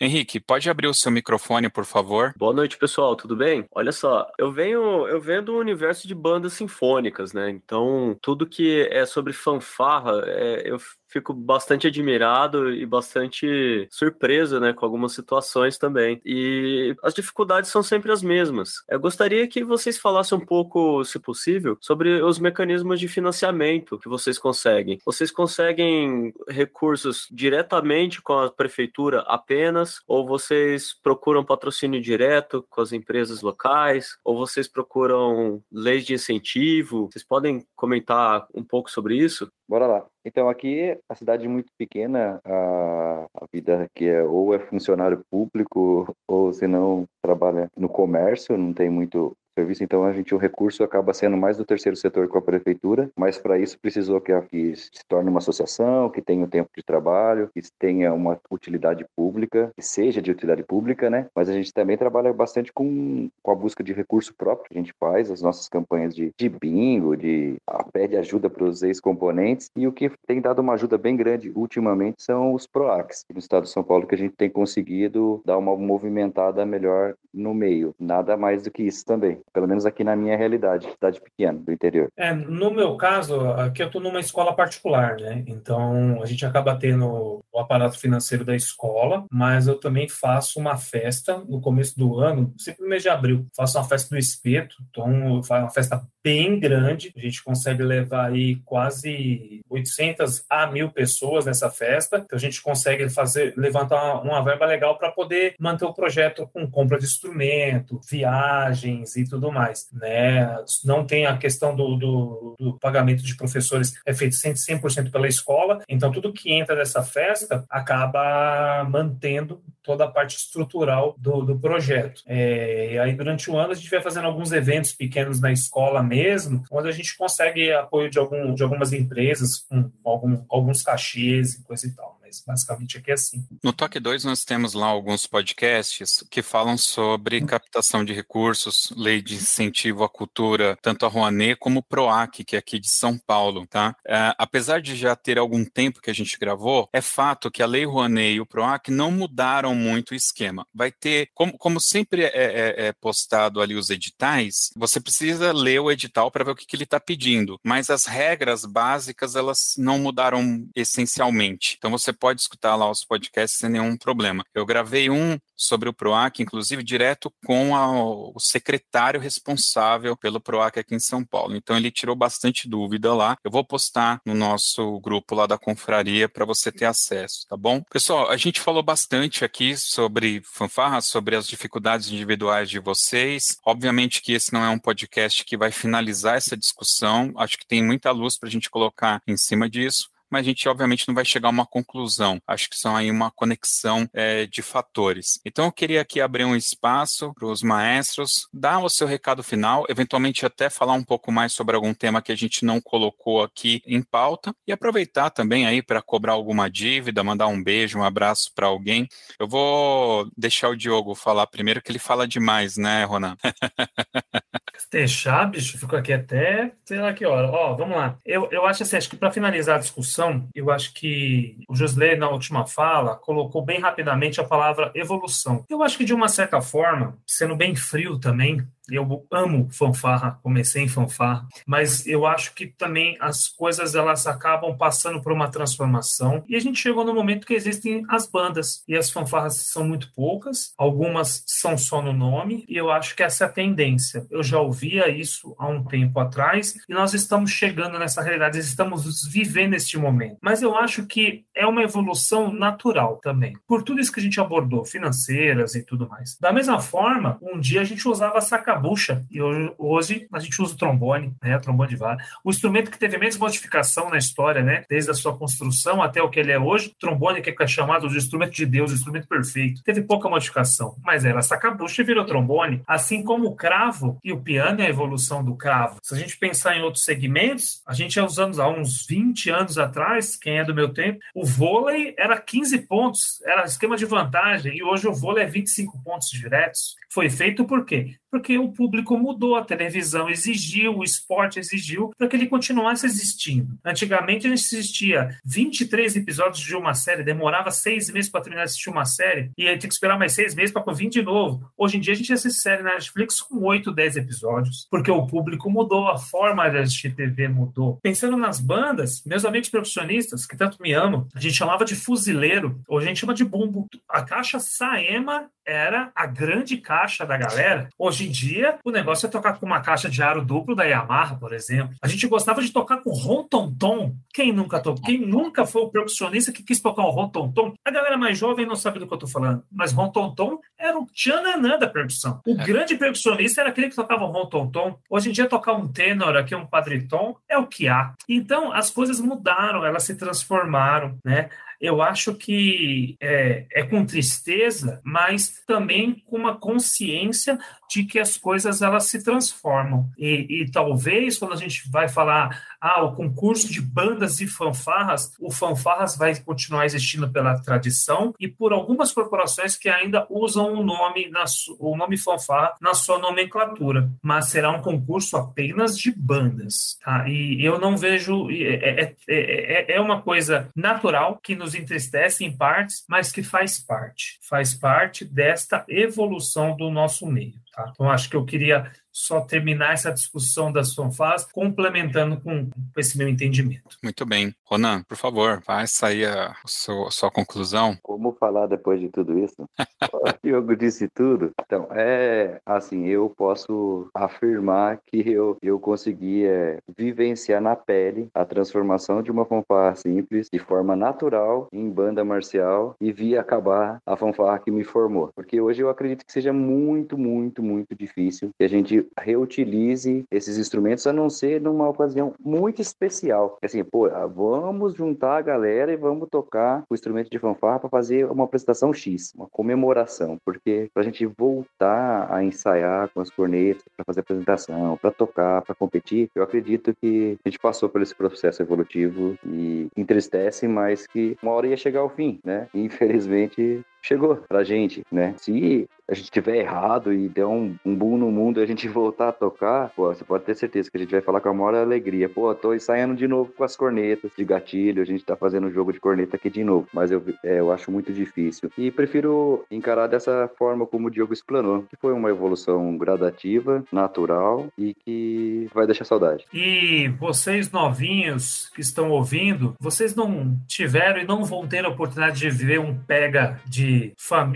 Henrique, 0.00 0.40
pode 0.40 0.68
abrir 0.68 0.88
o 0.88 0.94
seu 0.94 1.12
microfone, 1.12 1.68
por 1.68 1.84
favor? 1.84 2.34
Boa 2.36 2.52
noite, 2.52 2.76
pessoal. 2.76 3.14
Tudo 3.14 3.36
bem? 3.36 3.64
Olha 3.72 3.92
só, 3.92 4.28
eu 4.36 4.50
venho, 4.50 5.06
eu 5.06 5.20
venho 5.20 5.42
do 5.42 5.56
universo 5.56 6.08
de 6.08 6.16
bandas 6.16 6.54
sinfônicas, 6.54 7.32
né? 7.32 7.48
Então, 7.48 8.16
tudo 8.20 8.44
que 8.44 8.88
é 8.90 9.06
sobre 9.06 9.32
fanfarra, 9.32 10.24
é, 10.26 10.62
eu 10.64 10.80
fico 11.08 11.32
bastante 11.32 11.86
admirado 11.86 12.70
e 12.70 12.84
bastante 12.84 13.88
surpreso, 13.90 14.60
né, 14.60 14.72
com 14.72 14.84
algumas 14.84 15.12
situações 15.12 15.78
também. 15.78 16.20
E 16.24 16.94
as 17.02 17.14
dificuldades 17.14 17.70
são 17.70 17.82
sempre 17.82 18.12
as 18.12 18.22
mesmas. 18.22 18.82
Eu 18.88 19.00
gostaria 19.00 19.48
que 19.48 19.64
vocês 19.64 19.98
falassem 19.98 20.36
um 20.36 20.44
pouco, 20.44 21.02
se 21.04 21.18
possível, 21.18 21.67
sobre 21.80 22.22
os 22.22 22.38
mecanismos 22.38 23.00
de 23.00 23.08
financiamento 23.08 23.98
que 23.98 24.08
vocês 24.08 24.38
conseguem. 24.38 24.98
Vocês 25.04 25.30
conseguem 25.30 26.32
recursos 26.48 27.26
diretamente 27.30 28.22
com 28.22 28.34
a 28.34 28.50
prefeitura 28.50 29.20
apenas, 29.22 30.00
ou 30.06 30.26
vocês 30.26 30.94
procuram 31.02 31.44
patrocínio 31.44 32.00
direto 32.00 32.64
com 32.70 32.80
as 32.80 32.92
empresas 32.92 33.42
locais, 33.42 34.16
ou 34.24 34.36
vocês 34.36 34.68
procuram 34.68 35.62
leis 35.72 36.04
de 36.04 36.14
incentivo? 36.14 37.08
Vocês 37.10 37.24
podem 37.24 37.64
comentar 37.76 38.46
um 38.54 38.62
pouco 38.62 38.90
sobre 38.90 39.16
isso? 39.16 39.50
Bora 39.68 39.86
lá. 39.86 40.06
Então, 40.24 40.48
aqui, 40.48 40.98
a 41.08 41.14
cidade 41.14 41.44
é 41.44 41.48
muito 41.48 41.70
pequena, 41.76 42.40
a, 42.44 43.26
a 43.34 43.46
vida 43.52 43.82
aqui 43.82 44.06
é 44.06 44.22
ou 44.22 44.54
é 44.54 44.58
funcionário 44.58 45.22
público, 45.30 46.14
ou 46.26 46.52
se 46.52 46.66
não, 46.66 47.04
trabalha 47.22 47.70
no 47.76 47.88
comércio, 47.88 48.56
não 48.56 48.72
tem 48.72 48.90
muito 48.90 49.36
serviço, 49.58 49.82
então 49.82 50.04
a 50.04 50.12
gente 50.12 50.34
o 50.34 50.38
recurso 50.38 50.84
acaba 50.84 51.12
sendo 51.12 51.36
mais 51.36 51.56
do 51.56 51.64
terceiro 51.64 51.96
setor 51.96 52.28
com 52.28 52.38
a 52.38 52.42
prefeitura, 52.42 53.10
mas 53.16 53.38
para 53.38 53.58
isso 53.58 53.78
precisou 53.78 54.20
que, 54.20 54.38
que 54.42 54.76
se 54.76 55.04
torne 55.08 55.28
uma 55.28 55.38
associação, 55.38 56.08
que 56.08 56.22
tenha 56.22 56.44
um 56.44 56.48
tempo 56.48 56.70
de 56.76 56.82
trabalho, 56.82 57.50
que 57.52 57.60
tenha 57.78 58.12
uma 58.14 58.38
utilidade 58.50 59.04
pública, 59.16 59.72
que 59.74 59.82
seja 59.82 60.22
de 60.22 60.30
utilidade 60.30 60.62
pública, 60.62 61.10
né? 61.10 61.26
Mas 61.34 61.48
a 61.48 61.52
gente 61.52 61.72
também 61.74 61.96
trabalha 61.96 62.32
bastante 62.32 62.72
com, 62.72 63.28
com 63.42 63.50
a 63.50 63.54
busca 63.54 63.82
de 63.82 63.92
recurso 63.92 64.32
próprio, 64.34 64.68
a 64.70 64.74
gente 64.74 64.94
faz 64.98 65.30
as 65.30 65.42
nossas 65.42 65.68
campanhas 65.68 66.14
de, 66.14 66.32
de 66.36 66.48
bingo, 66.48 67.16
de 67.16 67.56
a, 67.66 67.82
pede 67.82 68.16
ajuda 68.16 68.48
para 68.48 68.64
os 68.64 68.82
ex-componentes, 68.82 69.70
e 69.74 69.86
o 69.86 69.92
que 69.92 70.10
tem 70.26 70.40
dado 70.40 70.60
uma 70.60 70.74
ajuda 70.74 70.96
bem 70.96 71.16
grande 71.16 71.50
ultimamente 71.54 72.22
são 72.22 72.54
os 72.54 72.66
PROACs, 72.66 73.24
no 73.32 73.38
estado 73.38 73.64
de 73.64 73.70
São 73.70 73.82
Paulo, 73.82 74.06
que 74.06 74.14
a 74.14 74.18
gente 74.18 74.36
tem 74.36 74.48
conseguido 74.48 75.42
dar 75.44 75.58
uma 75.58 75.76
movimentada 75.76 76.64
melhor 76.64 77.14
no 77.32 77.52
meio. 77.52 77.94
Nada 77.98 78.36
mais 78.36 78.64
do 78.64 78.70
que 78.70 78.82
isso 78.82 79.04
também 79.04 79.40
pelo 79.52 79.66
menos 79.66 79.86
aqui 79.86 80.04
na 80.04 80.16
minha 80.16 80.36
realidade, 80.36 80.90
cidade 80.90 81.20
pequena, 81.20 81.58
do 81.58 81.72
interior. 81.72 82.08
É, 82.16 82.32
no 82.32 82.70
meu 82.70 82.96
caso, 82.96 83.50
aqui 83.50 83.82
eu 83.82 83.86
estou 83.86 84.00
numa 84.00 84.20
escola 84.20 84.54
particular, 84.54 85.16
né? 85.16 85.44
Então 85.46 86.22
a 86.22 86.26
gente 86.26 86.44
acaba 86.44 86.76
tendo 86.76 87.42
o 87.52 87.58
aparato 87.58 87.98
financeiro 87.98 88.44
da 88.44 88.54
escola, 88.54 89.24
mas 89.30 89.66
eu 89.66 89.78
também 89.78 90.08
faço 90.08 90.58
uma 90.58 90.76
festa 90.76 91.38
no 91.48 91.60
começo 91.60 91.98
do 91.98 92.18
ano, 92.18 92.52
sempre 92.58 92.82
no 92.82 92.88
mês 92.88 93.02
de 93.02 93.08
abril, 93.08 93.46
faço 93.56 93.78
uma 93.78 93.84
festa 93.84 94.14
do 94.14 94.18
espeto, 94.18 94.76
então 94.90 95.42
faço 95.42 95.62
uma 95.62 95.70
festa 95.70 96.06
bem 96.22 96.60
grande, 96.60 97.12
a 97.16 97.20
gente 97.20 97.42
consegue 97.42 97.82
levar 97.82 98.26
aí 98.26 98.56
quase 98.64 99.60
800 99.68 100.44
a 100.50 100.66
mil 100.66 100.90
pessoas 100.90 101.46
nessa 101.46 101.70
festa, 101.70 102.18
então 102.18 102.36
a 102.36 102.40
gente 102.40 102.60
consegue 102.60 103.08
fazer 103.08 103.54
levantar 103.56 103.96
uma, 103.96 104.20
uma 104.20 104.44
verba 104.44 104.66
legal 104.66 104.98
para 104.98 105.10
poder 105.10 105.54
manter 105.58 105.84
o 105.84 105.94
projeto 105.94 106.48
com 106.52 106.70
compra 106.70 106.98
de 106.98 107.04
instrumento, 107.06 108.00
viagens 108.08 109.16
e 109.16 109.24
tudo 109.24 109.37
tudo 109.38 109.52
mais, 109.52 109.88
né? 109.92 110.56
Não 110.84 111.06
tem 111.06 111.24
a 111.24 111.36
questão 111.36 111.74
do, 111.74 111.96
do, 111.96 112.56
do 112.58 112.78
pagamento 112.78 113.22
de 113.22 113.36
professores, 113.36 113.94
é 114.04 114.12
feito 114.12 114.34
100%, 114.34 115.10
pela 115.10 115.28
escola, 115.28 115.80
então 115.88 116.10
tudo 116.10 116.32
que 116.32 116.52
entra 116.52 116.74
nessa 116.74 117.02
festa 117.02 117.64
acaba 117.70 118.84
mantendo 118.90 119.62
toda 119.82 120.04
a 120.04 120.08
parte 120.08 120.36
estrutural 120.36 121.14
do, 121.18 121.42
do 121.42 121.58
projeto. 121.58 122.22
É, 122.26 122.94
e 122.94 122.98
aí, 122.98 123.14
durante 123.14 123.50
o 123.50 123.56
ano, 123.56 123.72
a 123.72 123.74
gente 123.74 123.88
vai 123.88 124.02
fazendo 124.02 124.26
alguns 124.26 124.52
eventos 124.52 124.92
pequenos 124.92 125.40
na 125.40 125.52
escola 125.52 126.02
mesmo, 126.02 126.62
onde 126.70 126.88
a 126.88 126.92
gente 126.92 127.16
consegue 127.16 127.72
apoio 127.72 128.10
de, 128.10 128.18
algum, 128.18 128.54
de 128.54 128.62
algumas 128.62 128.92
empresas, 128.92 129.64
com 129.68 129.90
algum, 130.04 130.44
alguns 130.48 130.82
cachês 130.82 131.54
e 131.54 131.62
coisa 131.62 131.86
e 131.86 131.92
tal 131.92 132.17
mas 132.28 132.42
basicamente 132.44 132.98
aqui 132.98 133.10
é 133.10 133.14
assim. 133.14 133.46
No 133.62 133.72
Toque 133.72 133.98
2 133.98 134.24
nós 134.24 134.44
temos 134.44 134.74
lá 134.74 134.86
alguns 134.86 135.26
podcasts 135.26 136.24
que 136.30 136.42
falam 136.42 136.76
sobre 136.76 137.40
captação 137.44 138.04
de 138.04 138.12
recursos, 138.12 138.92
lei 138.96 139.22
de 139.22 139.34
incentivo 139.34 140.04
à 140.04 140.08
cultura, 140.08 140.76
tanto 140.82 141.06
a 141.06 141.08
Rouanet 141.08 141.56
como 141.58 141.80
o 141.80 141.82
PROAC, 141.82 142.44
que 142.44 142.56
é 142.56 142.58
aqui 142.58 142.78
de 142.78 142.90
São 142.90 143.16
Paulo, 143.18 143.66
tá? 143.66 143.96
É, 144.06 144.34
apesar 144.38 144.80
de 144.80 144.94
já 144.94 145.16
ter 145.16 145.38
algum 145.38 145.64
tempo 145.64 146.00
que 146.00 146.10
a 146.10 146.14
gente 146.14 146.38
gravou, 146.38 146.88
é 146.92 147.00
fato 147.00 147.50
que 147.50 147.62
a 147.62 147.66
lei 147.66 147.84
Rouanet 147.84 148.34
e 148.34 148.40
o 148.40 148.46
PROAC 148.46 148.90
não 148.90 149.10
mudaram 149.10 149.74
muito 149.74 150.10
o 150.10 150.14
esquema. 150.14 150.66
Vai 150.74 150.92
ter, 150.92 151.30
como, 151.34 151.56
como 151.56 151.80
sempre 151.80 152.24
é, 152.24 152.32
é, 152.34 152.86
é 152.88 152.92
postado 152.92 153.60
ali 153.60 153.74
os 153.74 153.90
editais, 153.90 154.70
você 154.76 155.00
precisa 155.00 155.52
ler 155.52 155.80
o 155.80 155.90
edital 155.90 156.30
para 156.30 156.44
ver 156.44 156.50
o 156.50 156.56
que, 156.56 156.66
que 156.66 156.76
ele 156.76 156.84
está 156.84 157.00
pedindo, 157.00 157.58
mas 157.64 157.90
as 157.90 158.04
regras 158.04 158.64
básicas 158.64 159.34
elas 159.34 159.74
não 159.78 159.98
mudaram 159.98 160.68
essencialmente. 160.74 161.76
Então 161.78 161.90
você 161.90 162.12
pode 162.18 162.40
escutar 162.40 162.74
lá 162.76 162.90
os 162.90 163.04
podcasts 163.04 163.58
sem 163.58 163.70
nenhum 163.70 163.96
problema. 163.96 164.44
Eu 164.54 164.66
gravei 164.66 165.10
um 165.10 165.38
sobre 165.56 165.88
o 165.88 165.92
PROAC, 165.92 166.40
inclusive 166.40 166.82
direto 166.82 167.32
com 167.44 167.74
a, 167.74 167.90
o 167.90 168.38
secretário 168.38 169.20
responsável 169.20 170.16
pelo 170.16 170.40
PROAC 170.40 170.78
aqui 170.78 170.94
em 170.94 171.00
São 171.00 171.24
Paulo. 171.24 171.56
Então 171.56 171.76
ele 171.76 171.90
tirou 171.90 172.14
bastante 172.14 172.68
dúvida 172.68 173.12
lá. 173.12 173.36
Eu 173.42 173.50
vou 173.50 173.64
postar 173.64 174.20
no 174.24 174.34
nosso 174.34 175.00
grupo 175.00 175.34
lá 175.34 175.46
da 175.46 175.58
confraria 175.58 176.28
para 176.28 176.44
você 176.44 176.70
ter 176.70 176.84
acesso, 176.84 177.46
tá 177.48 177.56
bom? 177.56 177.82
Pessoal, 177.90 178.30
a 178.30 178.36
gente 178.36 178.60
falou 178.60 178.82
bastante 178.82 179.44
aqui 179.44 179.76
sobre 179.76 180.40
fanfarra, 180.44 181.00
sobre 181.00 181.34
as 181.34 181.48
dificuldades 181.48 182.08
individuais 182.08 182.70
de 182.70 182.78
vocês. 182.78 183.58
Obviamente 183.64 184.22
que 184.22 184.32
esse 184.32 184.52
não 184.52 184.64
é 184.64 184.68
um 184.68 184.78
podcast 184.78 185.44
que 185.44 185.56
vai 185.56 185.72
finalizar 185.72 186.36
essa 186.36 186.56
discussão. 186.56 187.32
Acho 187.36 187.58
que 187.58 187.66
tem 187.66 187.82
muita 187.82 188.10
luz 188.10 188.38
para 188.38 188.48
a 188.48 188.52
gente 188.52 188.70
colocar 188.70 189.20
em 189.26 189.36
cima 189.36 189.68
disso 189.68 190.08
mas 190.30 190.40
a 190.40 190.44
gente 190.44 190.68
obviamente 190.68 191.06
não 191.08 191.14
vai 191.14 191.24
chegar 191.24 191.48
a 191.48 191.50
uma 191.50 191.66
conclusão. 191.66 192.40
Acho 192.46 192.68
que 192.68 192.76
são 192.76 192.96
aí 192.96 193.10
uma 193.10 193.30
conexão 193.30 194.08
é, 194.12 194.46
de 194.46 194.62
fatores. 194.62 195.40
Então 195.44 195.66
eu 195.66 195.72
queria 195.72 196.00
aqui 196.00 196.20
abrir 196.20 196.44
um 196.44 196.56
espaço 196.56 197.32
para 197.34 197.46
os 197.46 197.62
maestros, 197.62 198.48
dar 198.52 198.78
o 198.78 198.88
seu 198.88 199.06
recado 199.06 199.42
final, 199.42 199.84
eventualmente 199.88 200.44
até 200.44 200.70
falar 200.70 200.94
um 200.94 201.04
pouco 201.04 201.30
mais 201.30 201.52
sobre 201.52 201.76
algum 201.76 201.94
tema 201.94 202.22
que 202.22 202.32
a 202.32 202.36
gente 202.36 202.64
não 202.64 202.80
colocou 202.80 203.42
aqui 203.42 203.82
em 203.86 204.02
pauta 204.02 204.54
e 204.66 204.72
aproveitar 204.72 205.30
também 205.30 205.66
aí 205.66 205.82
para 205.82 206.02
cobrar 206.02 206.32
alguma 206.32 206.70
dívida, 206.70 207.24
mandar 207.24 207.46
um 207.46 207.62
beijo, 207.62 207.98
um 207.98 208.04
abraço 208.04 208.52
para 208.54 208.66
alguém. 208.66 209.08
Eu 209.38 209.48
vou 209.48 210.30
deixar 210.36 210.68
o 210.68 210.76
Diogo 210.76 211.14
falar 211.14 211.46
primeiro, 211.46 211.82
que 211.82 211.90
ele 211.90 211.98
fala 211.98 212.26
demais, 212.26 212.76
né, 212.76 213.04
Ronan? 213.04 213.36
Deixar, 214.90 215.44
bicho, 215.50 215.76
fico 215.76 215.96
aqui 215.96 216.12
até 216.12 216.72
sei 216.84 216.98
lá 216.98 217.12
que 217.12 217.26
hora. 217.26 217.50
Ó, 217.50 217.74
vamos 217.74 217.96
lá. 217.96 218.16
Eu, 218.24 218.48
eu 218.50 218.66
acho 218.66 218.82
assim, 218.82 218.96
acho 218.96 219.10
que 219.10 219.16
para 219.16 219.30
finalizar 219.30 219.76
a 219.76 219.80
discussão, 219.80 220.17
discussão, 220.18 220.48
eu 220.54 220.70
acho 220.70 220.92
que 220.92 221.56
o 221.68 221.76
Josley, 221.76 222.16
na 222.16 222.28
última 222.28 222.66
fala, 222.66 223.14
colocou 223.14 223.64
bem 223.64 223.80
rapidamente 223.80 224.40
a 224.40 224.44
palavra 224.44 224.90
evolução. 224.94 225.64
Eu 225.68 225.82
acho 225.82 225.96
que, 225.96 226.04
de 226.04 226.12
uma 226.12 226.28
certa 226.28 226.60
forma, 226.60 227.16
sendo 227.26 227.54
bem 227.54 227.76
frio 227.76 228.18
também, 228.18 228.66
eu 228.90 229.26
amo 229.30 229.68
fanfarra, 229.70 230.38
comecei 230.42 230.82
em 230.82 230.88
fanfarra, 230.88 231.46
mas 231.66 232.06
eu 232.06 232.26
acho 232.26 232.54
que 232.54 232.66
também 232.66 233.16
as 233.20 233.48
coisas 233.48 233.94
elas 233.94 234.26
acabam 234.26 234.76
passando 234.76 235.20
por 235.20 235.32
uma 235.32 235.50
transformação 235.50 236.44
e 236.48 236.56
a 236.56 236.60
gente 236.60 236.80
chegou 236.80 237.04
no 237.04 237.14
momento 237.14 237.46
que 237.46 237.54
existem 237.54 238.04
as 238.08 238.26
bandas 238.26 238.82
e 238.88 238.96
as 238.96 239.10
fanfarras 239.10 239.56
são 239.56 239.86
muito 239.86 240.12
poucas, 240.14 240.72
algumas 240.76 241.44
são 241.46 241.76
só 241.76 242.00
no 242.00 242.12
nome 242.12 242.64
e 242.68 242.76
eu 242.76 242.90
acho 242.90 243.14
que 243.14 243.22
essa 243.22 243.44
é 243.44 243.46
a 243.46 243.50
tendência. 243.50 244.26
Eu 244.30 244.42
já 244.42 244.58
ouvia 244.58 245.08
isso 245.08 245.54
há 245.58 245.68
um 245.68 245.84
tempo 245.84 246.18
atrás 246.20 246.74
e 246.88 246.94
nós 246.94 247.14
estamos 247.14 247.50
chegando 247.50 247.98
nessa 247.98 248.22
realidade, 248.22 248.58
estamos 248.58 249.26
vivendo 249.28 249.74
este 249.74 249.98
momento. 249.98 250.38
Mas 250.40 250.62
eu 250.62 250.76
acho 250.76 251.06
que 251.06 251.44
é 251.54 251.66
uma 251.66 251.82
evolução 251.82 252.52
natural 252.52 253.16
também, 253.22 253.56
por 253.66 253.82
tudo 253.82 254.00
isso 254.00 254.12
que 254.12 254.20
a 254.20 254.22
gente 254.22 254.40
abordou, 254.40 254.84
financeiras 254.84 255.74
e 255.74 255.82
tudo 255.82 256.08
mais. 256.08 256.38
Da 256.40 256.52
mesma 256.52 256.80
forma, 256.80 257.38
um 257.42 257.58
dia 257.58 257.80
a 257.80 257.84
gente 257.84 258.06
usava 258.08 258.40
saca 258.40 258.77
bucha, 258.78 259.24
e 259.30 259.40
hoje, 259.42 259.72
hoje, 259.78 260.28
a 260.32 260.38
gente 260.38 260.60
usa 260.62 260.74
o 260.74 260.76
trombone, 260.76 261.34
né, 261.42 261.56
o 261.56 261.60
trombone 261.60 261.90
de 261.90 261.96
vara. 261.96 262.18
O 262.44 262.50
instrumento 262.50 262.90
que 262.90 262.98
teve 262.98 263.18
menos 263.18 263.36
modificação 263.36 264.10
na 264.10 264.18
história, 264.18 264.62
né, 264.62 264.84
desde 264.88 265.10
a 265.10 265.14
sua 265.14 265.36
construção 265.36 266.02
até 266.02 266.22
o 266.22 266.28
que 266.28 266.40
ele 266.40 266.52
é 266.52 266.58
hoje, 266.58 266.88
o 266.88 266.98
trombone 266.98 267.42
que 267.42 267.54
é 267.58 267.66
chamado 267.66 268.08
de 268.08 268.16
instrumento 268.16 268.52
de 268.52 268.66
Deus, 268.66 268.92
instrumento 268.92 269.26
perfeito, 269.26 269.82
teve 269.82 270.02
pouca 270.02 270.28
modificação, 270.28 270.96
mas 271.02 271.24
era 271.24 271.42
sacabucha 271.42 272.02
e 272.02 272.04
virou 272.04 272.24
trombone, 272.24 272.82
assim 272.86 273.22
como 273.22 273.48
o 273.48 273.56
cravo 273.56 274.18
e 274.22 274.32
o 274.32 274.40
piano 274.40 274.80
é 274.80 274.86
a 274.86 274.90
evolução 274.90 275.44
do 275.44 275.56
cravo. 275.56 275.98
Se 276.02 276.14
a 276.14 276.18
gente 276.18 276.38
pensar 276.38 276.76
em 276.76 276.82
outros 276.82 277.04
segmentos, 277.04 277.82
a 277.86 277.94
gente 277.94 278.18
há 278.18 278.24
uns 278.24 278.38
anos, 278.38 278.58
há 278.58 278.68
uns 278.68 279.06
20 279.06 279.50
anos 279.50 279.78
atrás, 279.78 280.36
quem 280.36 280.58
é 280.58 280.64
do 280.64 280.74
meu 280.74 280.92
tempo, 280.92 281.18
o 281.34 281.44
vôlei 281.44 282.14
era 282.16 282.40
15 282.40 282.78
pontos, 282.86 283.42
era 283.44 283.64
esquema 283.64 283.96
de 283.96 284.04
vantagem, 284.04 284.76
e 284.76 284.82
hoje 284.82 285.06
o 285.06 285.14
vôlei 285.14 285.44
é 285.44 285.46
25 285.46 286.02
pontos 286.02 286.28
diretos. 286.30 286.96
Foi 287.10 287.28
feito 287.30 287.64
por 287.64 287.84
quê? 287.84 288.16
Porque 288.30 288.58
o 288.58 288.72
público 288.72 289.16
mudou, 289.16 289.56
a 289.56 289.64
televisão 289.64 290.28
exigiu, 290.28 290.96
o 290.96 291.04
esporte 291.04 291.58
exigiu 291.58 292.10
para 292.16 292.28
que 292.28 292.36
ele 292.36 292.46
continuasse 292.46 293.06
existindo. 293.06 293.78
Antigamente 293.84 294.46
a 294.46 294.50
gente 294.50 294.64
assistia 294.64 295.30
23 295.44 296.16
episódios 296.16 296.64
de 296.64 296.76
uma 296.76 296.94
série, 296.94 297.22
demorava 297.22 297.70
seis 297.70 298.10
meses 298.10 298.30
para 298.30 298.42
terminar 298.42 298.64
de 298.64 298.70
assistir 298.70 298.90
uma 298.90 299.04
série, 299.04 299.50
e 299.56 299.66
aí 299.66 299.78
tinha 299.78 299.88
que 299.88 299.94
esperar 299.94 300.18
mais 300.18 300.32
seis 300.32 300.54
meses 300.54 300.72
para 300.72 300.92
vir 300.92 301.08
de 301.08 301.22
novo. 301.22 301.70
Hoje 301.76 301.96
em 301.96 302.00
dia 302.00 302.12
a 302.12 302.16
gente 302.16 302.32
assiste 302.32 302.60
série 302.60 302.82
na 302.82 302.94
Netflix 302.94 303.40
com 303.40 303.64
8, 303.64 303.92
10 303.92 304.16
episódios, 304.16 304.86
porque 304.90 305.10
o 305.10 305.26
público 305.26 305.70
mudou, 305.70 306.08
a 306.08 306.18
forma 306.18 306.68
de 306.68 306.78
assistir 306.78 307.14
TV 307.14 307.48
mudou. 307.48 307.98
Pensando 308.02 308.36
nas 308.36 308.60
bandas, 308.60 309.22
meus 309.24 309.44
amigos 309.44 309.68
percussionistas, 309.68 310.46
que 310.46 310.56
tanto 310.56 310.80
me 310.80 310.92
amam, 310.92 311.26
a 311.34 311.40
gente 311.40 311.54
chamava 311.54 311.84
de 311.84 311.94
fuzileiro, 311.94 312.80
hoje 312.88 313.06
a 313.06 313.08
gente 313.08 313.20
chama 313.20 313.34
de 313.34 313.44
bumbo. 313.44 313.86
A 314.08 314.22
caixa 314.22 314.58
Saema 314.58 315.48
era 315.68 316.10
a 316.14 316.26
grande 316.26 316.78
caixa 316.78 317.26
da 317.26 317.36
galera. 317.36 317.90
Hoje 317.98 318.17
em 318.26 318.30
dia, 318.30 318.78
o 318.84 318.90
negócio 318.90 319.26
é 319.26 319.30
tocar 319.30 319.58
com 319.58 319.66
uma 319.66 319.80
caixa 319.80 320.08
de 320.08 320.22
aro 320.22 320.44
duplo 320.44 320.74
da 320.74 320.84
Yamaha, 320.84 321.36
por 321.36 321.52
exemplo. 321.52 321.94
A 322.02 322.08
gente 322.08 322.26
gostava 322.26 322.62
de 322.62 322.72
tocar 322.72 322.98
com 322.98 323.10
rontonton. 323.10 324.14
Quem 324.32 324.52
nunca 324.52 324.80
tocou? 324.80 325.02
Quem 325.04 325.20
nunca 325.20 325.66
foi 325.66 325.82
o 325.82 325.88
percussionista 325.88 326.52
que 326.52 326.62
quis 326.62 326.80
tocar 326.80 327.02
um 327.02 327.10
rontonton? 327.10 327.74
A 327.84 327.90
galera 327.90 328.16
mais 328.16 328.38
jovem 328.38 328.66
não 328.66 328.76
sabe 328.76 328.98
do 328.98 329.06
que 329.06 329.14
eu 329.14 329.18
tô 329.18 329.26
falando, 329.26 329.62
mas 329.70 329.92
rontonton 329.92 330.58
era 330.78 330.98
o 330.98 331.06
tchananã 331.06 331.78
da 331.78 331.86
percussão. 331.86 332.40
O 332.46 332.60
é. 332.60 332.64
grande 332.64 332.96
percussionista 332.96 333.60
era 333.60 333.70
aquele 333.70 333.88
que 333.88 333.96
tocava 333.96 334.24
um 334.24 334.30
rontonton. 334.30 334.98
Hoje 335.10 335.30
em 335.30 335.32
dia, 335.32 335.48
tocar 335.48 335.72
um 335.72 335.88
tenor 335.88 336.36
aqui, 336.36 336.54
um 336.54 336.66
padriton, 336.66 337.36
é 337.48 337.58
o 337.58 337.66
que 337.66 337.88
há. 337.88 338.14
Então, 338.28 338.72
as 338.72 338.90
coisas 338.90 339.20
mudaram, 339.20 339.84
elas 339.84 340.04
se 340.04 340.14
transformaram, 340.16 341.18
né? 341.24 341.48
Eu 341.80 342.02
acho 342.02 342.34
que 342.34 343.16
é, 343.20 343.66
é 343.72 343.82
com 343.84 344.04
tristeza, 344.04 345.00
mas 345.04 345.62
também 345.66 346.22
com 346.26 346.36
uma 346.36 346.56
consciência 346.56 347.58
de 347.88 348.04
que 348.04 348.18
as 348.18 348.36
coisas 348.36 348.82
elas 348.82 349.04
se 349.04 349.24
transformam. 349.24 350.10
E, 350.18 350.62
e, 350.62 350.70
talvez 350.70 351.38
quando 351.38 351.54
a 351.54 351.56
gente 351.56 351.90
vai 351.90 352.08
falar, 352.08 352.62
ah, 352.80 353.02
o 353.02 353.14
concurso 353.14 353.72
de 353.72 353.80
bandas 353.80 354.40
e 354.40 354.46
fanfarras, 354.46 355.32
o 355.40 355.50
fanfarras 355.50 356.16
vai 356.16 356.36
continuar 356.36 356.84
existindo 356.84 357.30
pela 357.30 357.58
tradição 357.60 358.34
e 358.38 358.46
por 358.46 358.72
algumas 358.72 359.12
corporações 359.12 359.76
que 359.76 359.88
ainda 359.88 360.26
usam 360.28 360.74
o 360.74 360.84
nome, 360.84 361.30
na, 361.30 361.44
o 361.78 361.96
nome 361.96 362.18
fanfarra 362.18 362.74
na 362.80 362.92
sua 362.92 363.18
nomenclatura, 363.18 364.10
mas 364.22 364.48
será 364.48 364.70
um 364.70 364.82
concurso 364.82 365.36
apenas 365.36 365.98
de 365.98 366.12
bandas. 366.12 366.98
Tá? 367.02 367.26
E 367.28 367.64
eu 367.64 367.80
não 367.80 367.96
vejo. 367.96 368.50
É, 368.50 369.00
é, 369.00 369.14
é, 369.28 369.96
é 369.96 370.00
uma 370.00 370.20
coisa 370.20 370.68
natural 370.76 371.38
que 371.42 371.56
nos 371.56 371.67
entristece 371.74 372.44
em 372.44 372.56
partes, 372.56 373.04
mas 373.08 373.32
que 373.32 373.42
faz 373.42 373.78
parte. 373.78 374.38
Faz 374.42 374.74
parte 374.74 375.24
desta 375.24 375.84
evolução 375.88 376.76
do 376.76 376.90
nosso 376.90 377.26
meio. 377.26 377.54
Tá? 377.78 377.92
Então, 377.94 378.10
acho 378.10 378.28
que 378.28 378.34
eu 378.34 378.44
queria 378.44 378.90
só 379.12 379.40
terminar 379.40 379.94
essa 379.94 380.12
discussão 380.12 380.72
das 380.72 380.94
fanfarras 380.94 381.44
complementando 381.44 382.40
com, 382.40 382.66
com 382.70 383.00
esse 383.00 383.18
meu 383.18 383.28
entendimento. 383.28 383.96
Muito 384.02 384.24
bem. 384.24 384.54
Ronan, 384.64 385.02
por 385.02 385.16
favor, 385.16 385.60
faça 385.62 386.08
aí 386.08 386.24
a, 386.24 386.54
sua, 386.66 387.08
a 387.08 387.10
sua 387.10 387.30
conclusão. 387.30 387.96
Como 388.02 388.32
falar 388.32 388.66
depois 388.66 389.00
de 389.00 389.08
tudo 389.08 389.38
isso? 389.38 389.68
o 390.12 390.24
Diogo 390.42 390.76
disse 390.76 391.08
tudo. 391.08 391.52
Então, 391.64 391.88
é 391.90 392.60
assim, 392.64 393.06
eu 393.06 393.30
posso 393.30 394.08
afirmar 394.14 395.00
que 395.06 395.28
eu, 395.28 395.56
eu 395.62 395.80
consegui 395.80 396.44
é, 396.44 396.78
vivenciar 396.96 397.60
na 397.60 397.74
pele 397.74 398.28
a 398.34 398.44
transformação 398.44 399.22
de 399.22 399.30
uma 399.30 399.44
fanfarra 399.44 399.94
simples 399.96 400.48
de 400.52 400.58
forma 400.58 400.94
natural 400.94 401.68
em 401.72 401.88
banda 401.90 402.24
marcial 402.24 402.94
e 403.00 403.12
vi 403.12 403.36
acabar 403.36 404.00
a 404.06 404.16
fanfarra 404.16 404.58
que 404.58 404.70
me 404.70 404.84
formou. 404.84 405.30
Porque 405.34 405.60
hoje 405.60 405.82
eu 405.82 405.90
acredito 405.90 406.24
que 406.24 406.32
seja 406.32 406.52
muito, 406.52 407.18
muito, 407.18 407.62
muito 407.68 407.94
difícil 407.94 408.50
que 408.58 408.64
a 408.64 408.68
gente 408.68 409.06
reutilize 409.18 410.24
esses 410.30 410.56
instrumentos, 410.58 411.06
a 411.06 411.12
não 411.12 411.28
ser 411.28 411.60
numa 411.60 411.88
ocasião 411.88 412.34
muito 412.42 412.80
especial. 412.80 413.58
Assim, 413.62 413.84
pô, 413.84 414.06
ah, 414.06 414.26
vamos 414.26 414.94
juntar 414.94 415.36
a 415.36 415.42
galera 415.42 415.92
e 415.92 415.96
vamos 415.96 416.28
tocar 416.28 416.82
o 416.88 416.94
instrumento 416.94 417.30
de 417.30 417.38
fanfarra 417.38 417.80
para 417.80 417.90
fazer 417.90 418.30
uma 418.30 418.44
apresentação 418.44 418.92
X, 418.92 419.32
uma 419.36 419.48
comemoração, 419.48 420.38
porque 420.44 420.90
para 420.92 421.02
a 421.02 421.04
gente 421.04 421.26
voltar 421.26 422.32
a 422.32 422.42
ensaiar 422.42 423.08
com 423.10 423.20
as 423.20 423.30
cornetas, 423.30 423.84
para 423.96 424.04
fazer 424.04 424.20
apresentação, 424.20 424.96
para 424.96 425.10
tocar, 425.10 425.62
para 425.62 425.74
competir, 425.74 426.30
eu 426.34 426.42
acredito 426.42 426.94
que 427.00 427.38
a 427.44 427.48
gente 427.48 427.58
passou 427.58 427.88
por 427.88 428.00
esse 428.02 428.14
processo 428.14 428.62
evolutivo 428.62 429.36
e 429.44 429.88
entristece, 429.96 430.66
mas 430.66 431.06
que 431.06 431.36
uma 431.42 431.52
hora 431.52 431.66
ia 431.66 431.76
chegar 431.76 432.00
ao 432.00 432.08
fim, 432.08 432.40
né? 432.44 432.68
Infelizmente 432.74 433.84
chegou 434.02 434.36
pra 434.48 434.64
gente, 434.64 435.02
né? 435.10 435.34
Se 435.36 435.88
a 436.08 436.14
gente 436.14 436.30
tiver 436.30 436.56
errado 436.56 437.12
e 437.12 437.28
der 437.28 437.44
um, 437.44 437.76
um 437.84 437.94
boom 437.94 438.16
no 438.16 438.30
mundo 438.30 438.60
e 438.60 438.62
a 438.62 438.66
gente 438.66 438.88
voltar 438.88 439.28
a 439.28 439.32
tocar, 439.32 439.90
pô, 439.90 440.12
você 440.12 440.24
pode 440.24 440.44
ter 440.44 440.54
certeza 440.54 440.90
que 440.90 440.96
a 440.96 441.00
gente 441.00 441.10
vai 441.10 441.20
falar 441.20 441.40
com 441.40 441.50
a 441.50 441.54
maior 441.54 441.74
alegria. 441.74 442.28
Pô, 442.28 442.54
tô 442.54 442.74
ensaiando 442.74 443.14
de 443.14 443.28
novo 443.28 443.52
com 443.52 443.64
as 443.64 443.76
cornetas 443.76 444.32
de 444.36 444.44
gatilho, 444.44 445.02
a 445.02 445.04
gente 445.04 445.24
tá 445.24 445.36
fazendo 445.36 445.66
um 445.66 445.70
jogo 445.70 445.92
de 445.92 446.00
corneta 446.00 446.36
aqui 446.36 446.48
de 446.48 446.64
novo. 446.64 446.88
Mas 446.92 447.10
eu, 447.10 447.22
é, 447.44 447.60
eu 447.60 447.70
acho 447.70 447.90
muito 447.90 448.12
difícil. 448.12 448.70
E 448.78 448.90
prefiro 448.90 449.64
encarar 449.70 450.06
dessa 450.06 450.50
forma 450.56 450.86
como 450.86 451.08
o 451.08 451.10
Diogo 451.10 451.32
explanou, 451.32 451.82
que 451.82 451.96
foi 451.96 452.12
uma 452.12 452.30
evolução 452.30 452.96
gradativa, 452.96 453.84
natural 453.92 454.66
e 454.78 454.94
que 454.94 455.68
vai 455.74 455.86
deixar 455.86 456.04
saudade. 456.04 456.46
E 456.52 457.08
vocês 457.18 457.70
novinhos 457.70 458.70
que 458.74 458.80
estão 458.80 459.10
ouvindo, 459.10 459.74
vocês 459.78 460.14
não 460.14 460.56
tiveram 460.66 461.20
e 461.20 461.26
não 461.26 461.44
vão 461.44 461.66
ter 461.66 461.84
a 461.84 461.88
oportunidade 461.88 462.40
de 462.40 462.50
ver 462.50 462.80
um 462.80 462.96
pega 462.96 463.60
de 463.66 463.87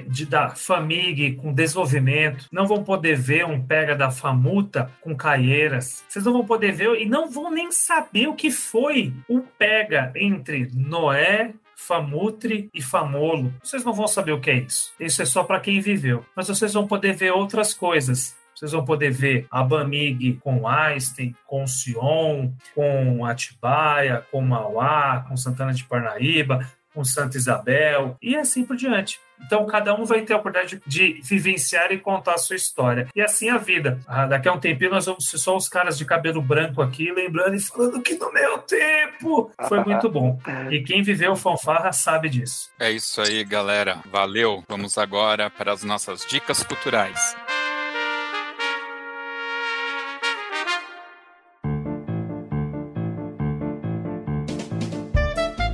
de, 0.09 0.27
da 0.27 0.51
FAMIG 0.51 1.37
com 1.37 1.53
desenvolvimento, 1.53 2.47
não 2.53 2.67
vão 2.67 2.85
poder 2.85 3.17
ver 3.17 3.45
um 3.47 3.61
pega 3.61 3.95
da 3.95 4.11
FAMUTA 4.11 4.91
com 5.01 5.17
caieiras, 5.17 6.05
vocês 6.09 6.25
não 6.25 6.33
vão 6.33 6.45
poder 6.45 6.73
ver 6.73 7.01
e 7.01 7.07
não 7.07 7.31
vão 7.31 7.51
nem 7.51 7.73
saber 7.73 8.29
o 8.29 8.35
que 8.35 8.51
foi 8.51 9.13
o 9.29 9.41
pega 9.41 10.13
entre 10.17 10.71
Noé, 10.75 11.55
Famutre 11.77 12.71
e 12.73 12.81
Famolo. 12.81 13.53
Vocês 13.63 13.85
não 13.85 13.93
vão 13.93 14.07
saber 14.07 14.33
o 14.33 14.41
que 14.41 14.51
é 14.51 14.59
isso. 14.59 14.93
Isso 15.01 15.21
é 15.21 15.25
só 15.25 15.43
para 15.43 15.61
quem 15.61 15.81
viveu. 15.81 16.25
Mas 16.37 16.49
vocês 16.49 16.73
vão 16.73 16.87
poder 16.87 17.13
ver 17.15 17.33
outras 17.33 17.75
coisas. 17.75 18.37
Vocês 18.55 18.71
vão 18.71 18.85
poder 18.85 19.11
ver 19.11 19.47
a 19.51 19.65
Bamig 19.65 20.35
com 20.35 20.69
Einstein, 20.69 21.35
com 21.45 21.67
Sion, 21.67 22.53
com 22.75 23.25
Atibaia, 23.27 24.25
com 24.31 24.41
Mauá, 24.41 25.25
com 25.27 25.37
Santana 25.37 25.73
de 25.73 25.83
Parnaíba, 25.85 26.71
com 26.95 27.05
Santa 27.05 27.37
Isabel 27.37 28.17
e 28.21 28.37
assim 28.37 28.65
por 28.65 28.77
diante. 28.77 29.21
Então, 29.45 29.67
cada 29.67 29.95
um 29.95 30.05
vai 30.05 30.23
ter 30.23 30.35
a 30.35 30.37
oportunidade 30.37 30.81
de, 30.87 31.21
vivenciar 31.25 31.91
e 31.91 31.99
contar 31.99 32.35
a 32.35 32.39
sua 32.39 32.57
história. 32.57 33.09
E 33.15 33.21
assim 33.21 33.51
a 33.51 33.59
vida. 33.59 33.99
Ah, 34.07 34.27
daqui 34.27 34.49
a 34.49 34.53
um 34.53 34.61
tempinho 34.61 34.91
nós 34.91 35.07
vamos 35.07 35.29
ser 35.29 35.39
só 35.39 35.57
os 35.57 35.69
caras 35.69 35.99
de 35.99 36.05
cabelo 36.05 36.41
branco 36.41 36.81
aqui, 36.81 37.11
lembrando 37.11 37.55
e 37.55 37.61
falando 37.61 38.01
que 38.01 38.15
no 38.15 38.33
meu 38.33 38.59
tempo 38.59 39.51
foi 39.69 39.83
muito 39.85 40.09
bom. 40.09 40.39
E 40.71 40.81
quem 40.81 41.03
viveu 41.03 41.35
fanfarra 41.35 41.93
sabe 41.93 42.29
disso. 42.29 42.71
É 42.79 42.91
isso 42.91 43.21
aí, 43.21 43.43
galera. 43.45 43.99
Valeu. 44.11 44.63
Vamos 44.69 44.97
agora 44.97 45.51
para 45.51 45.73
as 45.73 45.83
nossas 45.83 46.25
dicas 46.27 46.63
culturais. 46.63 47.37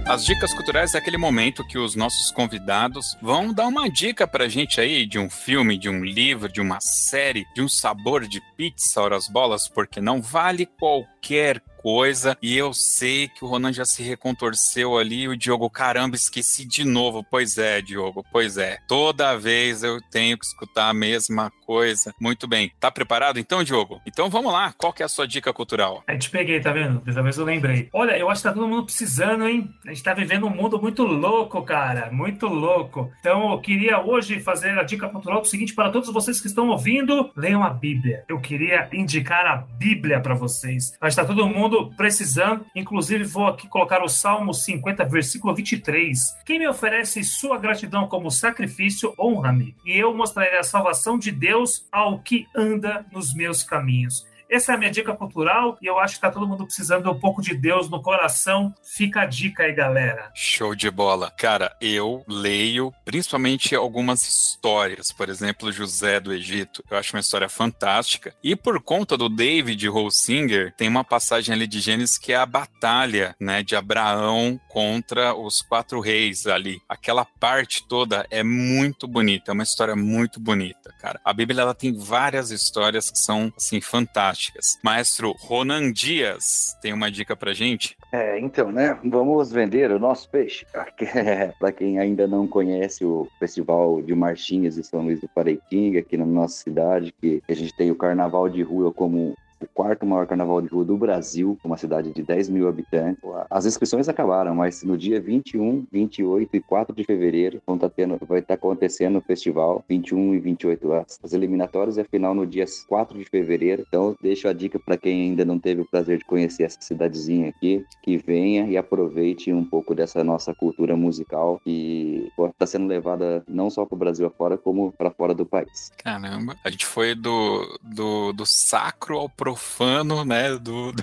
As 0.08 0.24
dicas 0.24 0.54
culturais 0.54 0.94
é 0.94 0.98
aquele 0.98 1.18
momento 1.18 1.62
que 1.66 1.76
os 1.76 1.94
nossos 1.94 2.30
convidados 2.30 3.14
vão 3.20 3.52
dar 3.52 3.66
uma 3.66 3.90
dica 3.90 4.26
pra 4.26 4.48
gente 4.48 4.80
aí 4.80 5.04
de 5.04 5.18
um 5.18 5.28
filme, 5.28 5.76
de 5.76 5.90
um 5.90 6.02
livro, 6.02 6.50
de 6.50 6.62
uma 6.62 6.80
série, 6.80 7.44
de 7.54 7.60
um 7.60 7.68
sabor 7.68 8.26
de 8.26 8.40
pizza, 8.56 9.02
horas 9.02 9.28
bolas, 9.28 9.68
porque 9.68 10.00
não 10.00 10.22
vale 10.22 10.64
qualquer 10.64 11.60
coisa. 11.82 12.38
E 12.40 12.56
eu 12.56 12.72
sei 12.72 13.28
que 13.28 13.44
o 13.44 13.48
Ronan 13.48 13.70
já 13.70 13.84
se 13.84 14.02
recontorceu 14.02 14.96
ali. 14.96 15.24
E 15.24 15.28
o 15.28 15.36
Diogo, 15.36 15.68
caramba, 15.68 16.16
esqueci 16.16 16.64
de 16.64 16.84
novo. 16.84 17.22
Pois 17.22 17.58
é, 17.58 17.82
Diogo, 17.82 18.24
pois 18.32 18.56
é. 18.56 18.78
Toda 18.88 19.36
vez 19.36 19.82
eu 19.82 20.00
tenho 20.10 20.38
que 20.38 20.46
escutar 20.46 20.88
a 20.88 20.94
mesma 20.94 21.52
coisa. 21.68 22.14
Muito 22.18 22.48
bem. 22.48 22.72
Tá 22.80 22.90
preparado 22.90 23.38
então, 23.38 23.62
Diogo? 23.62 24.00
Então 24.06 24.30
vamos 24.30 24.50
lá. 24.50 24.72
Qual 24.78 24.90
que 24.90 25.02
é 25.02 25.04
a 25.06 25.08
sua 25.08 25.28
dica 25.28 25.52
cultural? 25.52 26.02
A 26.06 26.14
gente 26.14 26.30
peguei, 26.30 26.58
tá 26.60 26.72
vendo? 26.72 27.00
Dessa 27.00 27.22
vez 27.22 27.36
eu 27.36 27.44
lembrei. 27.44 27.90
Olha, 27.92 28.16
eu 28.16 28.30
acho 28.30 28.40
que 28.40 28.48
tá 28.48 28.54
todo 28.54 28.66
mundo 28.66 28.86
precisando, 28.86 29.46
hein? 29.46 29.68
A 29.84 29.90
gente 29.90 30.02
tá 30.02 30.14
vivendo 30.14 30.46
um 30.46 30.50
mundo 30.50 30.80
muito 30.80 31.02
louco, 31.02 31.62
cara. 31.62 32.10
Muito 32.10 32.46
louco. 32.46 33.12
Então 33.20 33.52
eu 33.52 33.60
queria 33.60 34.00
hoje 34.00 34.40
fazer 34.40 34.78
a 34.78 34.82
dica 34.82 35.10
cultural 35.10 35.42
do 35.42 35.46
seguinte 35.46 35.74
para 35.74 35.90
todos 35.90 36.10
vocês 36.10 36.40
que 36.40 36.46
estão 36.46 36.68
ouvindo: 36.68 37.30
leiam 37.36 37.62
a 37.62 37.68
Bíblia. 37.68 38.24
Eu 38.26 38.40
queria 38.40 38.88
indicar 38.90 39.44
a 39.44 39.56
Bíblia 39.56 40.20
para 40.20 40.34
vocês. 40.34 40.96
Que 40.98 41.14
tá 41.14 41.26
todo 41.26 41.46
mundo 41.46 41.92
precisando. 41.98 42.64
Inclusive, 42.74 43.24
vou 43.24 43.46
aqui 43.46 43.68
colocar 43.68 44.02
o 44.02 44.08
Salmo 44.08 44.54
50, 44.54 45.04
versículo 45.04 45.54
23. 45.54 46.18
Quem 46.46 46.58
me 46.58 46.66
oferece 46.66 47.22
sua 47.22 47.58
gratidão 47.58 48.08
como 48.08 48.30
sacrifício, 48.30 49.12
honra-me, 49.18 49.76
e 49.84 49.92
eu 49.98 50.14
mostrarei 50.14 50.58
a 50.58 50.62
salvação 50.62 51.18
de 51.18 51.30
Deus 51.30 51.57
ao 51.90 52.18
que 52.20 52.46
anda 52.54 53.06
nos 53.10 53.34
meus 53.34 53.62
caminhos. 53.62 54.27
Essa 54.50 54.72
é 54.72 54.74
a 54.74 54.78
minha 54.78 54.90
dica 54.90 55.14
cultural 55.14 55.76
e 55.82 55.86
eu 55.86 55.98
acho 55.98 56.14
que 56.14 56.20
tá 56.22 56.30
todo 56.30 56.48
mundo 56.48 56.64
precisando 56.64 57.10
um 57.10 57.18
pouco 57.18 57.42
de 57.42 57.54
Deus 57.54 57.90
no 57.90 58.00
coração. 58.00 58.74
Fica 58.82 59.22
a 59.22 59.26
dica 59.26 59.64
aí, 59.64 59.74
galera. 59.74 60.30
Show 60.34 60.74
de 60.74 60.90
bola. 60.90 61.30
Cara, 61.30 61.76
eu 61.82 62.24
leio 62.26 62.90
principalmente 63.04 63.74
algumas 63.74 64.22
histórias, 64.22 65.12
por 65.12 65.28
exemplo, 65.28 65.70
José 65.70 66.18
do 66.18 66.32
Egito. 66.32 66.82
Eu 66.90 66.96
acho 66.96 67.14
uma 67.14 67.20
história 67.20 67.48
fantástica. 67.48 68.34
E 68.42 68.56
por 68.56 68.82
conta 68.82 69.18
do 69.18 69.28
David 69.28 69.86
Holsinger, 69.86 70.72
tem 70.76 70.88
uma 70.88 71.04
passagem 71.04 71.54
ali 71.54 71.66
de 71.66 71.80
Gênesis 71.80 72.16
que 72.16 72.32
é 72.32 72.36
a 72.36 72.46
batalha, 72.46 73.36
né, 73.38 73.62
de 73.62 73.76
Abraão 73.76 74.58
contra 74.68 75.34
os 75.34 75.60
quatro 75.60 76.00
reis 76.00 76.46
ali. 76.46 76.80
Aquela 76.88 77.24
parte 77.24 77.86
toda 77.86 78.26
é 78.30 78.42
muito 78.42 79.06
bonita, 79.06 79.50
é 79.50 79.54
uma 79.54 79.62
história 79.62 79.94
muito 79.94 80.40
bonita, 80.40 80.94
cara. 80.98 81.20
A 81.22 81.34
Bíblia 81.34 81.60
ela 81.60 81.74
tem 81.74 81.94
várias 81.94 82.50
histórias 82.50 83.10
que 83.10 83.18
são 83.18 83.52
assim 83.56 83.80
fantásticas. 83.80 84.37
Maestro 84.82 85.34
Ronan 85.38 85.92
Dias 85.92 86.76
tem 86.80 86.92
uma 86.92 87.10
dica 87.10 87.36
pra 87.36 87.52
gente? 87.52 87.96
É, 88.12 88.38
então, 88.38 88.70
né? 88.72 88.98
Vamos 89.04 89.50
vender 89.50 89.90
o 89.90 89.98
nosso 89.98 90.28
peixe. 90.30 90.66
Para 91.58 91.72
quem 91.72 91.98
ainda 91.98 92.26
não 92.26 92.46
conhece 92.46 93.04
o 93.04 93.28
Festival 93.38 94.00
de 94.02 94.14
Marchinhas 94.14 94.76
de 94.76 94.84
São 94.84 95.02
Luís 95.02 95.20
do 95.20 95.28
Paraitinga, 95.28 96.00
aqui 96.00 96.16
na 96.16 96.24
nossa 96.24 96.62
cidade, 96.62 97.14
que 97.20 97.42
a 97.48 97.54
gente 97.54 97.74
tem 97.76 97.90
o 97.90 97.96
Carnaval 97.96 98.48
de 98.48 98.62
Rua 98.62 98.92
como 98.92 99.36
o 99.60 99.66
quarto 99.66 100.06
maior 100.06 100.26
carnaval 100.26 100.60
de 100.60 100.68
rua 100.68 100.84
do 100.84 100.96
Brasil, 100.96 101.58
uma 101.64 101.76
cidade 101.76 102.12
de 102.12 102.22
10 102.22 102.48
mil 102.48 102.68
habitantes. 102.68 103.22
As 103.50 103.66
inscrições 103.66 104.08
acabaram, 104.08 104.54
mas 104.54 104.82
no 104.82 104.96
dia 104.96 105.20
21, 105.20 105.86
28 105.90 106.56
e 106.56 106.60
4 106.60 106.94
de 106.94 107.04
fevereiro 107.04 107.60
vão 107.66 107.78
tá 107.78 107.88
tendo, 107.88 108.18
vai 108.26 108.40
estar 108.40 108.48
tá 108.48 108.54
acontecendo 108.54 109.18
o 109.18 109.22
festival, 109.22 109.84
21 109.88 110.34
e 110.34 110.40
28. 110.40 110.92
As, 110.92 111.20
as 111.22 111.32
eliminatórias 111.32 111.96
e 111.96 112.00
a 112.00 112.04
final 112.04 112.34
no 112.34 112.46
dia 112.46 112.64
4 112.88 113.18
de 113.18 113.24
fevereiro. 113.24 113.84
Então, 113.88 114.16
deixo 114.22 114.48
a 114.48 114.52
dica 114.52 114.78
para 114.78 114.96
quem 114.96 115.30
ainda 115.30 115.44
não 115.44 115.58
teve 115.58 115.80
o 115.80 115.86
prazer 115.90 116.18
de 116.18 116.24
conhecer 116.24 116.64
essa 116.64 116.80
cidadezinha 116.80 117.48
aqui, 117.48 117.84
que 118.02 118.16
venha 118.16 118.66
e 118.66 118.76
aproveite 118.76 119.52
um 119.52 119.64
pouco 119.64 119.94
dessa 119.94 120.22
nossa 120.22 120.54
cultura 120.54 120.96
musical 120.96 121.60
que 121.64 122.30
está 122.50 122.66
sendo 122.66 122.86
levada 122.86 123.44
não 123.48 123.70
só 123.70 123.84
para 123.84 123.94
o 123.94 123.98
Brasil 123.98 124.26
afora, 124.26 124.56
como 124.56 124.92
para 124.92 125.10
fora 125.10 125.34
do 125.34 125.46
país. 125.46 125.90
Caramba, 126.02 126.56
a 126.64 126.70
gente 126.70 126.86
foi 126.86 127.14
do, 127.14 127.78
do, 127.82 128.32
do 128.32 128.46
sacro 128.46 129.18
ao 129.18 129.28
pro 129.28 129.47
profano, 129.48 130.24
né? 130.24 130.50
Do, 130.58 130.92
do... 130.92 131.02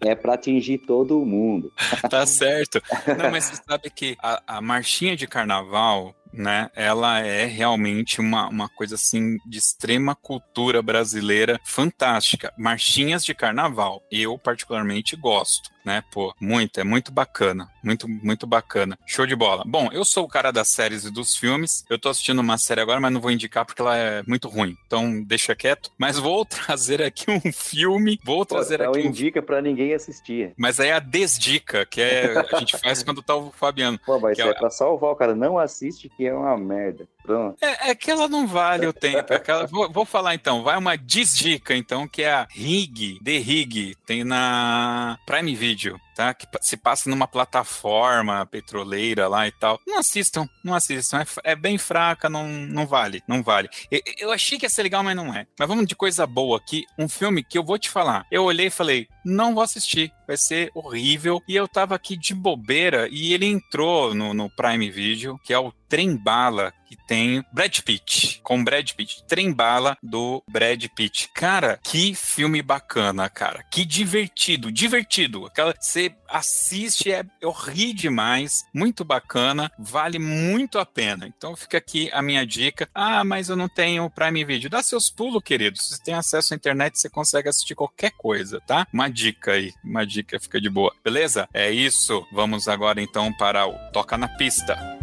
É 0.00 0.14
para 0.14 0.34
atingir 0.34 0.78
todo 0.78 1.18
mundo. 1.26 1.70
tá 2.08 2.24
certo. 2.24 2.80
Não, 3.18 3.30
mas 3.30 3.44
você 3.52 3.62
sabe 3.68 3.90
que 3.90 4.16
a, 4.22 4.56
a 4.56 4.60
marchinha 4.62 5.14
de 5.14 5.26
carnaval, 5.26 6.14
né? 6.32 6.70
Ela 6.74 7.20
é 7.20 7.44
realmente 7.44 8.20
uma, 8.20 8.48
uma 8.48 8.68
coisa 8.68 8.94
assim 8.94 9.38
de 9.46 9.58
extrema 9.58 10.14
cultura 10.14 10.82
brasileira 10.82 11.60
fantástica. 11.64 12.52
Marchinhas 12.58 13.24
de 13.24 13.34
carnaval. 13.34 14.02
Eu 14.10 14.38
particularmente 14.38 15.16
gosto 15.16 15.70
né? 15.88 16.04
Pô, 16.12 16.34
muito, 16.38 16.78
é 16.78 16.84
muito 16.84 17.10
bacana. 17.10 17.66
Muito, 17.82 18.06
muito 18.06 18.46
bacana. 18.46 18.98
Show 19.06 19.26
de 19.26 19.34
bola. 19.34 19.64
Bom, 19.66 19.88
eu 19.90 20.04
sou 20.04 20.24
o 20.24 20.28
cara 20.28 20.52
das 20.52 20.68
séries 20.68 21.04
e 21.06 21.10
dos 21.10 21.34
filmes. 21.34 21.82
Eu 21.88 21.98
tô 21.98 22.10
assistindo 22.10 22.40
uma 22.40 22.58
série 22.58 22.82
agora, 22.82 23.00
mas 23.00 23.10
não 23.10 23.22
vou 23.22 23.30
indicar 23.30 23.64
porque 23.64 23.80
ela 23.80 23.96
é 23.96 24.22
muito 24.26 24.48
ruim. 24.48 24.76
Então, 24.86 25.22
deixa 25.24 25.56
quieto. 25.56 25.90
Mas 25.96 26.18
vou 26.18 26.44
trazer 26.46 27.02
aqui 27.02 27.30
um 27.30 27.50
filme. 27.50 28.20
Vou 28.22 28.44
trazer 28.44 28.78
Pô, 28.78 28.90
aqui. 28.90 28.98
Não 28.98 29.06
um... 29.06 29.08
indica 29.08 29.40
pra 29.40 29.62
ninguém 29.62 29.94
assistir. 29.94 30.52
Mas 30.58 30.78
aí 30.78 30.88
é 30.88 30.92
a 30.92 30.98
desdica, 30.98 31.86
que 31.86 32.02
é, 32.02 32.34
a 32.52 32.58
gente 32.58 32.76
faz 32.76 33.02
quando 33.02 33.22
tá 33.22 33.34
o 33.34 33.50
Fabiano. 33.50 33.98
Pô, 34.04 34.20
mas 34.20 34.38
é, 34.38 34.42
é 34.42 34.52
pra 34.52 34.68
salvar 34.68 35.10
o 35.10 35.16
cara. 35.16 35.34
Não 35.34 35.58
assiste 35.58 36.10
que 36.18 36.26
é 36.26 36.34
uma 36.34 36.58
merda. 36.58 37.06
Pronto. 37.22 37.56
É, 37.62 37.90
é 37.90 37.94
que 37.94 38.10
ela 38.10 38.26
não 38.26 38.44
vale 38.44 38.88
o 38.88 38.92
tempo. 38.92 39.32
É 39.32 39.36
aquela, 39.36 39.68
vou, 39.68 39.88
vou, 39.88 40.04
falar 40.04 40.34
então. 40.34 40.64
Vai 40.64 40.76
uma 40.76 40.96
desdica, 40.96 41.76
então, 41.76 42.08
que 42.08 42.24
é 42.24 42.32
a 42.32 42.48
Rig, 42.50 43.20
The 43.22 43.38
Rig. 43.38 43.94
Tem 44.04 44.24
na 44.24 45.16
Prime 45.24 45.54
Video 45.54 45.98
tá? 46.18 46.34
Que 46.34 46.48
se 46.60 46.76
passa 46.76 47.08
numa 47.08 47.28
plataforma 47.28 48.44
petroleira 48.44 49.28
lá 49.28 49.46
e 49.46 49.52
tal. 49.52 49.78
Não 49.86 49.98
assistam, 49.98 50.48
não 50.64 50.74
assistam. 50.74 51.20
É, 51.20 51.52
é 51.52 51.56
bem 51.56 51.78
fraca, 51.78 52.28
não, 52.28 52.48
não 52.48 52.88
vale, 52.88 53.22
não 53.28 53.40
vale. 53.40 53.68
Eu, 53.88 54.00
eu, 54.18 54.32
achei 54.32 54.58
que 54.58 54.66
ia 54.66 54.70
ser 54.70 54.82
legal, 54.82 55.04
mas 55.04 55.14
não 55.14 55.32
é. 55.32 55.46
Mas 55.56 55.68
vamos 55.68 55.86
de 55.86 55.94
coisa 55.94 56.26
boa 56.26 56.58
aqui. 56.58 56.84
Um 56.98 57.08
filme 57.08 57.44
que 57.44 57.56
eu 57.56 57.62
vou 57.62 57.78
te 57.78 57.88
falar. 57.88 58.26
Eu 58.32 58.42
olhei 58.42 58.66
e 58.66 58.70
falei, 58.70 59.06
não 59.24 59.54
vou 59.54 59.62
assistir. 59.62 60.12
Vai 60.26 60.36
ser 60.36 60.70
horrível. 60.74 61.40
E 61.46 61.54
eu 61.54 61.68
tava 61.68 61.94
aqui 61.94 62.16
de 62.16 62.34
bobeira 62.34 63.08
e 63.10 63.32
ele 63.32 63.46
entrou 63.46 64.12
no, 64.12 64.34
no 64.34 64.50
Prime 64.50 64.90
Video, 64.90 65.38
que 65.44 65.52
é 65.54 65.58
o 65.58 65.72
Trem 65.88 66.16
Bala, 66.16 66.72
que 66.86 66.96
tem 67.06 67.42
Brad 67.50 67.80
Pitt, 67.80 68.40
com 68.42 68.62
Brad 68.62 68.92
Pitt. 68.92 69.24
Trem 69.26 69.52
Bala 69.52 69.96
do 70.02 70.42
Brad 70.48 70.84
Pitt. 70.94 71.30
Cara, 71.34 71.80
que 71.82 72.14
filme 72.14 72.60
bacana, 72.60 73.28
cara. 73.30 73.64
Que 73.70 73.84
divertido, 73.84 74.70
divertido. 74.70 75.46
Aquela, 75.46 75.74
você 75.78 76.07
assiste, 76.28 77.12
é, 77.12 77.24
eu 77.40 77.50
ri 77.50 77.92
demais, 77.92 78.64
muito 78.74 79.04
bacana, 79.04 79.70
vale 79.78 80.18
muito 80.18 80.78
a 80.78 80.86
pena. 80.86 81.26
Então 81.26 81.56
fica 81.56 81.78
aqui 81.78 82.10
a 82.12 82.22
minha 82.22 82.46
dica. 82.46 82.88
Ah, 82.94 83.24
mas 83.24 83.48
eu 83.48 83.56
não 83.56 83.68
tenho 83.68 84.10
Prime 84.10 84.44
Video. 84.44 84.70
Dá 84.70 84.82
seus 84.82 85.10
pulos, 85.10 85.42
queridos. 85.42 85.82
Se 85.82 85.96
você 85.96 86.02
tem 86.02 86.14
acesso 86.14 86.54
à 86.54 86.56
internet, 86.56 86.98
você 86.98 87.08
consegue 87.08 87.48
assistir 87.48 87.74
qualquer 87.74 88.12
coisa, 88.12 88.60
tá? 88.66 88.86
Uma 88.92 89.08
dica 89.08 89.52
aí, 89.52 89.72
uma 89.84 90.06
dica 90.06 90.38
fica 90.40 90.60
de 90.60 90.68
boa. 90.68 90.94
Beleza? 91.02 91.48
É 91.52 91.70
isso. 91.70 92.26
Vamos 92.32 92.68
agora 92.68 93.00
então 93.00 93.32
para 93.32 93.66
o 93.66 93.74
Toca 93.92 94.16
na 94.16 94.28
Pista. 94.28 94.97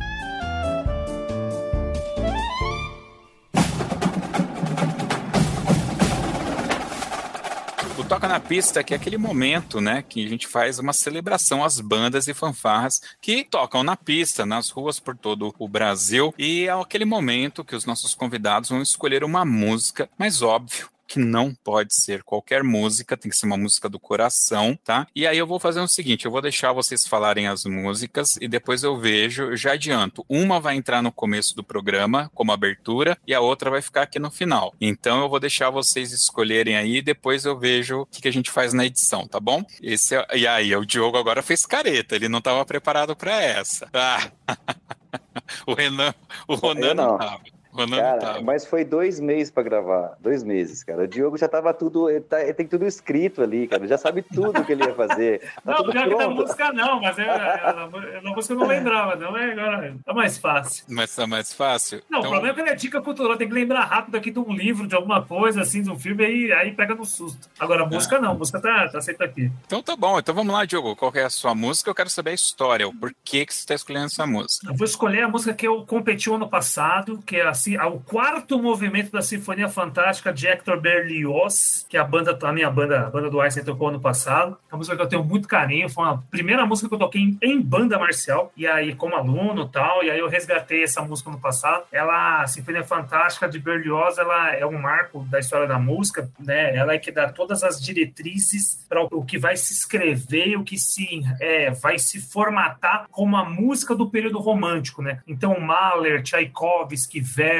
Toca 8.15 8.29
na 8.29 8.39
Pista, 8.39 8.81
que 8.81 8.93
é 8.93 8.97
aquele 8.97 9.17
momento, 9.17 9.81
né, 9.81 10.01
que 10.01 10.25
a 10.25 10.29
gente 10.29 10.47
faz 10.47 10.79
uma 10.79 10.93
celebração 10.93 11.65
às 11.65 11.81
bandas 11.81 12.29
e 12.29 12.33
fanfarras 12.33 13.01
que 13.19 13.43
tocam 13.43 13.83
na 13.83 13.97
pista, 13.97 14.45
nas 14.45 14.69
ruas 14.69 15.01
por 15.01 15.17
todo 15.17 15.53
o 15.59 15.67
Brasil. 15.67 16.33
E 16.37 16.63
é 16.65 16.71
aquele 16.71 17.03
momento 17.03 17.65
que 17.65 17.75
os 17.75 17.85
nossos 17.85 18.15
convidados 18.15 18.69
vão 18.69 18.81
escolher 18.81 19.21
uma 19.25 19.43
música, 19.43 20.09
mas 20.17 20.41
óbvio, 20.41 20.87
que 21.07 21.19
não 21.19 21.53
pode 21.53 21.93
ser 21.93 22.23
qualquer 22.23 22.63
música, 22.63 23.17
tem 23.17 23.29
que 23.29 23.37
ser 23.37 23.45
uma 23.45 23.57
música 23.57 23.87
do 23.87 23.99
coração, 23.99 24.77
tá? 24.83 25.07
E 25.15 25.25
aí 25.27 25.37
eu 25.37 25.47
vou 25.47 25.59
fazer 25.59 25.79
o 25.79 25.87
seguinte, 25.87 26.25
eu 26.25 26.31
vou 26.31 26.41
deixar 26.41 26.73
vocês 26.73 27.05
falarem 27.05 27.47
as 27.47 27.65
músicas 27.65 28.35
e 28.41 28.47
depois 28.47 28.83
eu 28.83 28.97
vejo, 28.97 29.43
eu 29.43 29.57
já 29.57 29.73
adianto, 29.73 30.25
uma 30.29 30.59
vai 30.59 30.75
entrar 30.75 31.01
no 31.01 31.11
começo 31.11 31.55
do 31.55 31.63
programa 31.63 32.29
como 32.33 32.51
abertura 32.51 33.17
e 33.27 33.33
a 33.33 33.39
outra 33.39 33.69
vai 33.69 33.81
ficar 33.81 34.03
aqui 34.03 34.19
no 34.19 34.31
final. 34.31 34.73
Então 34.79 35.21
eu 35.21 35.29
vou 35.29 35.39
deixar 35.39 35.69
vocês 35.69 36.11
escolherem 36.11 36.75
aí 36.75 36.97
e 36.97 37.01
depois 37.01 37.45
eu 37.45 37.57
vejo 37.57 38.01
o 38.01 38.05
que, 38.05 38.21
que 38.21 38.27
a 38.27 38.33
gente 38.33 38.51
faz 38.51 38.73
na 38.73 38.85
edição, 38.85 39.27
tá 39.27 39.39
bom? 39.39 39.63
Esse 39.81 40.15
é... 40.15 40.25
E 40.35 40.47
aí, 40.47 40.75
o 40.75 40.85
Diogo 40.85 41.17
agora 41.17 41.41
fez 41.41 41.65
careta, 41.65 42.15
ele 42.15 42.29
não 42.29 42.39
estava 42.39 42.65
preparado 42.65 43.15
para 43.15 43.41
essa. 43.41 43.89
Ah. 43.97 44.31
o 45.65 45.73
Renan, 45.73 46.13
o 46.47 46.55
Ronan 46.55 46.93
não 46.93 47.15
estava. 47.15 47.54
Cara, 47.75 48.17
tá. 48.19 48.41
mas 48.41 48.65
foi 48.65 48.85
dois 48.85 49.19
meses 49.19 49.51
para 49.51 49.63
gravar. 49.63 50.15
Dois 50.19 50.43
meses, 50.43 50.83
cara. 50.83 51.03
O 51.03 51.07
Diogo 51.07 51.37
já 51.37 51.47
tava 51.47 51.73
tudo. 51.73 52.09
Ele, 52.09 52.21
tá, 52.21 52.41
ele 52.41 52.53
tem 52.53 52.67
tudo 52.67 52.85
escrito 52.85 53.41
ali, 53.41 53.67
cara. 53.67 53.81
Ele 53.81 53.89
já 53.89 53.97
sabe 53.97 54.21
tudo 54.21 54.63
que 54.63 54.71
ele 54.71 54.83
ia 54.83 54.93
fazer. 54.93 55.41
Tá 55.65 55.71
não, 55.71 55.89
pior 55.89 56.07
que 56.07 56.15
da 56.15 56.29
música 56.29 56.73
não, 56.73 57.01
mas 57.01 57.17
é, 57.17 57.23
é, 57.23 58.21
na 58.21 58.31
música 58.31 58.53
eu 58.53 58.59
não 58.59 58.67
lembrava, 58.67 59.15
não. 59.15 59.35
É, 59.35 59.51
agora 59.51 59.95
tá 60.05 60.13
mais 60.13 60.37
fácil. 60.37 60.85
Mas 60.87 61.15
tá 61.15 61.25
mais 61.25 61.53
fácil? 61.53 62.03
Não, 62.09 62.19
então... 62.19 62.29
o 62.29 62.33
problema 62.33 62.51
é 62.51 62.53
que 62.53 62.61
ele 62.61 62.69
é 62.69 62.75
dica 62.75 63.01
cultural. 63.01 63.35
Tem 63.35 63.47
que 63.47 63.53
lembrar 63.53 63.85
rápido 63.85 64.15
aqui 64.15 64.29
de 64.29 64.37
um 64.37 64.53
livro, 64.53 64.87
de 64.87 64.95
alguma 64.95 65.23
coisa, 65.23 65.61
assim, 65.61 65.81
de 65.81 65.89
um 65.89 65.97
filme, 65.97 66.23
aí, 66.23 66.51
aí 66.51 66.71
pega 66.71 66.93
no 66.93 67.03
susto. 67.03 67.49
Agora, 67.59 67.83
a 67.83 67.85
música 67.87 68.17
ah. 68.17 68.21
não, 68.21 68.31
a 68.31 68.33
música 68.35 68.59
tá, 68.59 68.89
tá 68.89 68.99
aceita 68.99 69.25
aqui. 69.25 69.51
Então 69.65 69.81
tá 69.81 69.95
bom. 69.95 70.19
Então 70.19 70.35
vamos 70.35 70.53
lá, 70.53 70.65
Diogo. 70.65 70.95
Qual 70.95 71.11
é 71.15 71.23
a 71.23 71.29
sua 71.29 71.55
música? 71.55 71.89
Eu 71.89 71.95
quero 71.95 72.09
saber 72.09 72.31
a 72.31 72.35
história, 72.35 72.87
o 72.87 72.93
porquê 72.93 73.45
que 73.45 73.53
você 73.53 73.61
está 73.61 73.73
escolhendo 73.73 74.05
essa 74.05 74.27
música. 74.27 74.67
Eu 74.67 74.75
vou 74.75 74.85
escolher 74.85 75.23
a 75.23 75.29
música 75.29 75.53
que 75.53 75.67
eu 75.67 75.83
competi 75.85 76.29
ano 76.29 76.47
passado, 76.47 77.19
que 77.25 77.37
é 77.37 77.47
assim, 77.47 77.64
o 77.73 77.99
quarto 77.99 78.45
quarto 78.45 78.61
movimento 78.61 79.11
da 79.11 79.21
Sinfonia 79.21 79.67
Fantástica 79.67 80.31
de 80.31 80.45
Hector 80.45 80.79
Berlioz, 80.79 81.85
que 81.89 81.97
é 81.97 81.99
a 81.99 82.03
banda, 82.03 82.37
a 82.39 82.53
minha 82.53 82.69
banda, 82.69 83.07
a 83.07 83.09
banda 83.09 83.29
do 83.29 83.41
Einstein 83.41 83.63
tocou 83.63 83.87
ano 83.87 83.99
passado. 83.99 84.57
É 84.69 84.73
uma 84.73 84.77
música 84.77 84.95
que 84.95 85.01
eu 85.01 85.07
tenho 85.07 85.23
muito 85.23 85.47
carinho, 85.47 85.89
foi 85.89 86.05
a 86.05 86.17
primeira 86.29 86.65
música 86.65 86.87
que 86.87 86.93
eu 86.93 86.99
toquei 86.99 87.21
em, 87.21 87.37
em 87.41 87.61
banda 87.61 87.97
marcial, 87.97 88.51
e 88.55 88.67
aí 88.67 88.93
como 88.93 89.15
aluno 89.15 89.67
tal, 89.67 90.03
e 90.03 90.11
aí 90.11 90.19
eu 90.19 90.29
resgatei 90.29 90.83
essa 90.83 91.01
música 91.01 91.31
no 91.31 91.39
passado. 91.39 91.85
Ela, 91.91 92.43
a 92.43 92.47
Sinfonia 92.47 92.83
Fantástica 92.83 93.49
de 93.49 93.57
Berlioz, 93.57 94.17
ela 94.17 94.53
é 94.53 94.65
um 94.65 94.79
marco 94.79 95.23
da 95.23 95.39
história 95.39 95.67
da 95.67 95.79
música, 95.79 96.29
né? 96.39 96.75
Ela 96.75 96.93
é 96.93 96.99
que 96.99 97.11
dá 97.11 97.31
todas 97.31 97.63
as 97.63 97.81
diretrizes 97.81 98.85
para 98.87 99.01
o 99.01 99.25
que 99.25 99.39
vai 99.39 99.57
se 99.57 99.73
escrever, 99.73 100.57
o 100.57 100.63
que 100.63 100.77
se 100.77 101.21
é, 101.39 101.71
vai 101.71 101.97
se 101.97 102.21
formatar 102.21 103.07
como 103.11 103.35
a 103.35 103.45
música 103.45 103.95
do 103.95 104.09
período 104.09 104.39
romântico, 104.39 105.01
né? 105.01 105.19
Então 105.27 105.59
Mahler, 105.59 106.21
Tchaikovsky, 106.21 107.21
Verdi, 107.21 107.54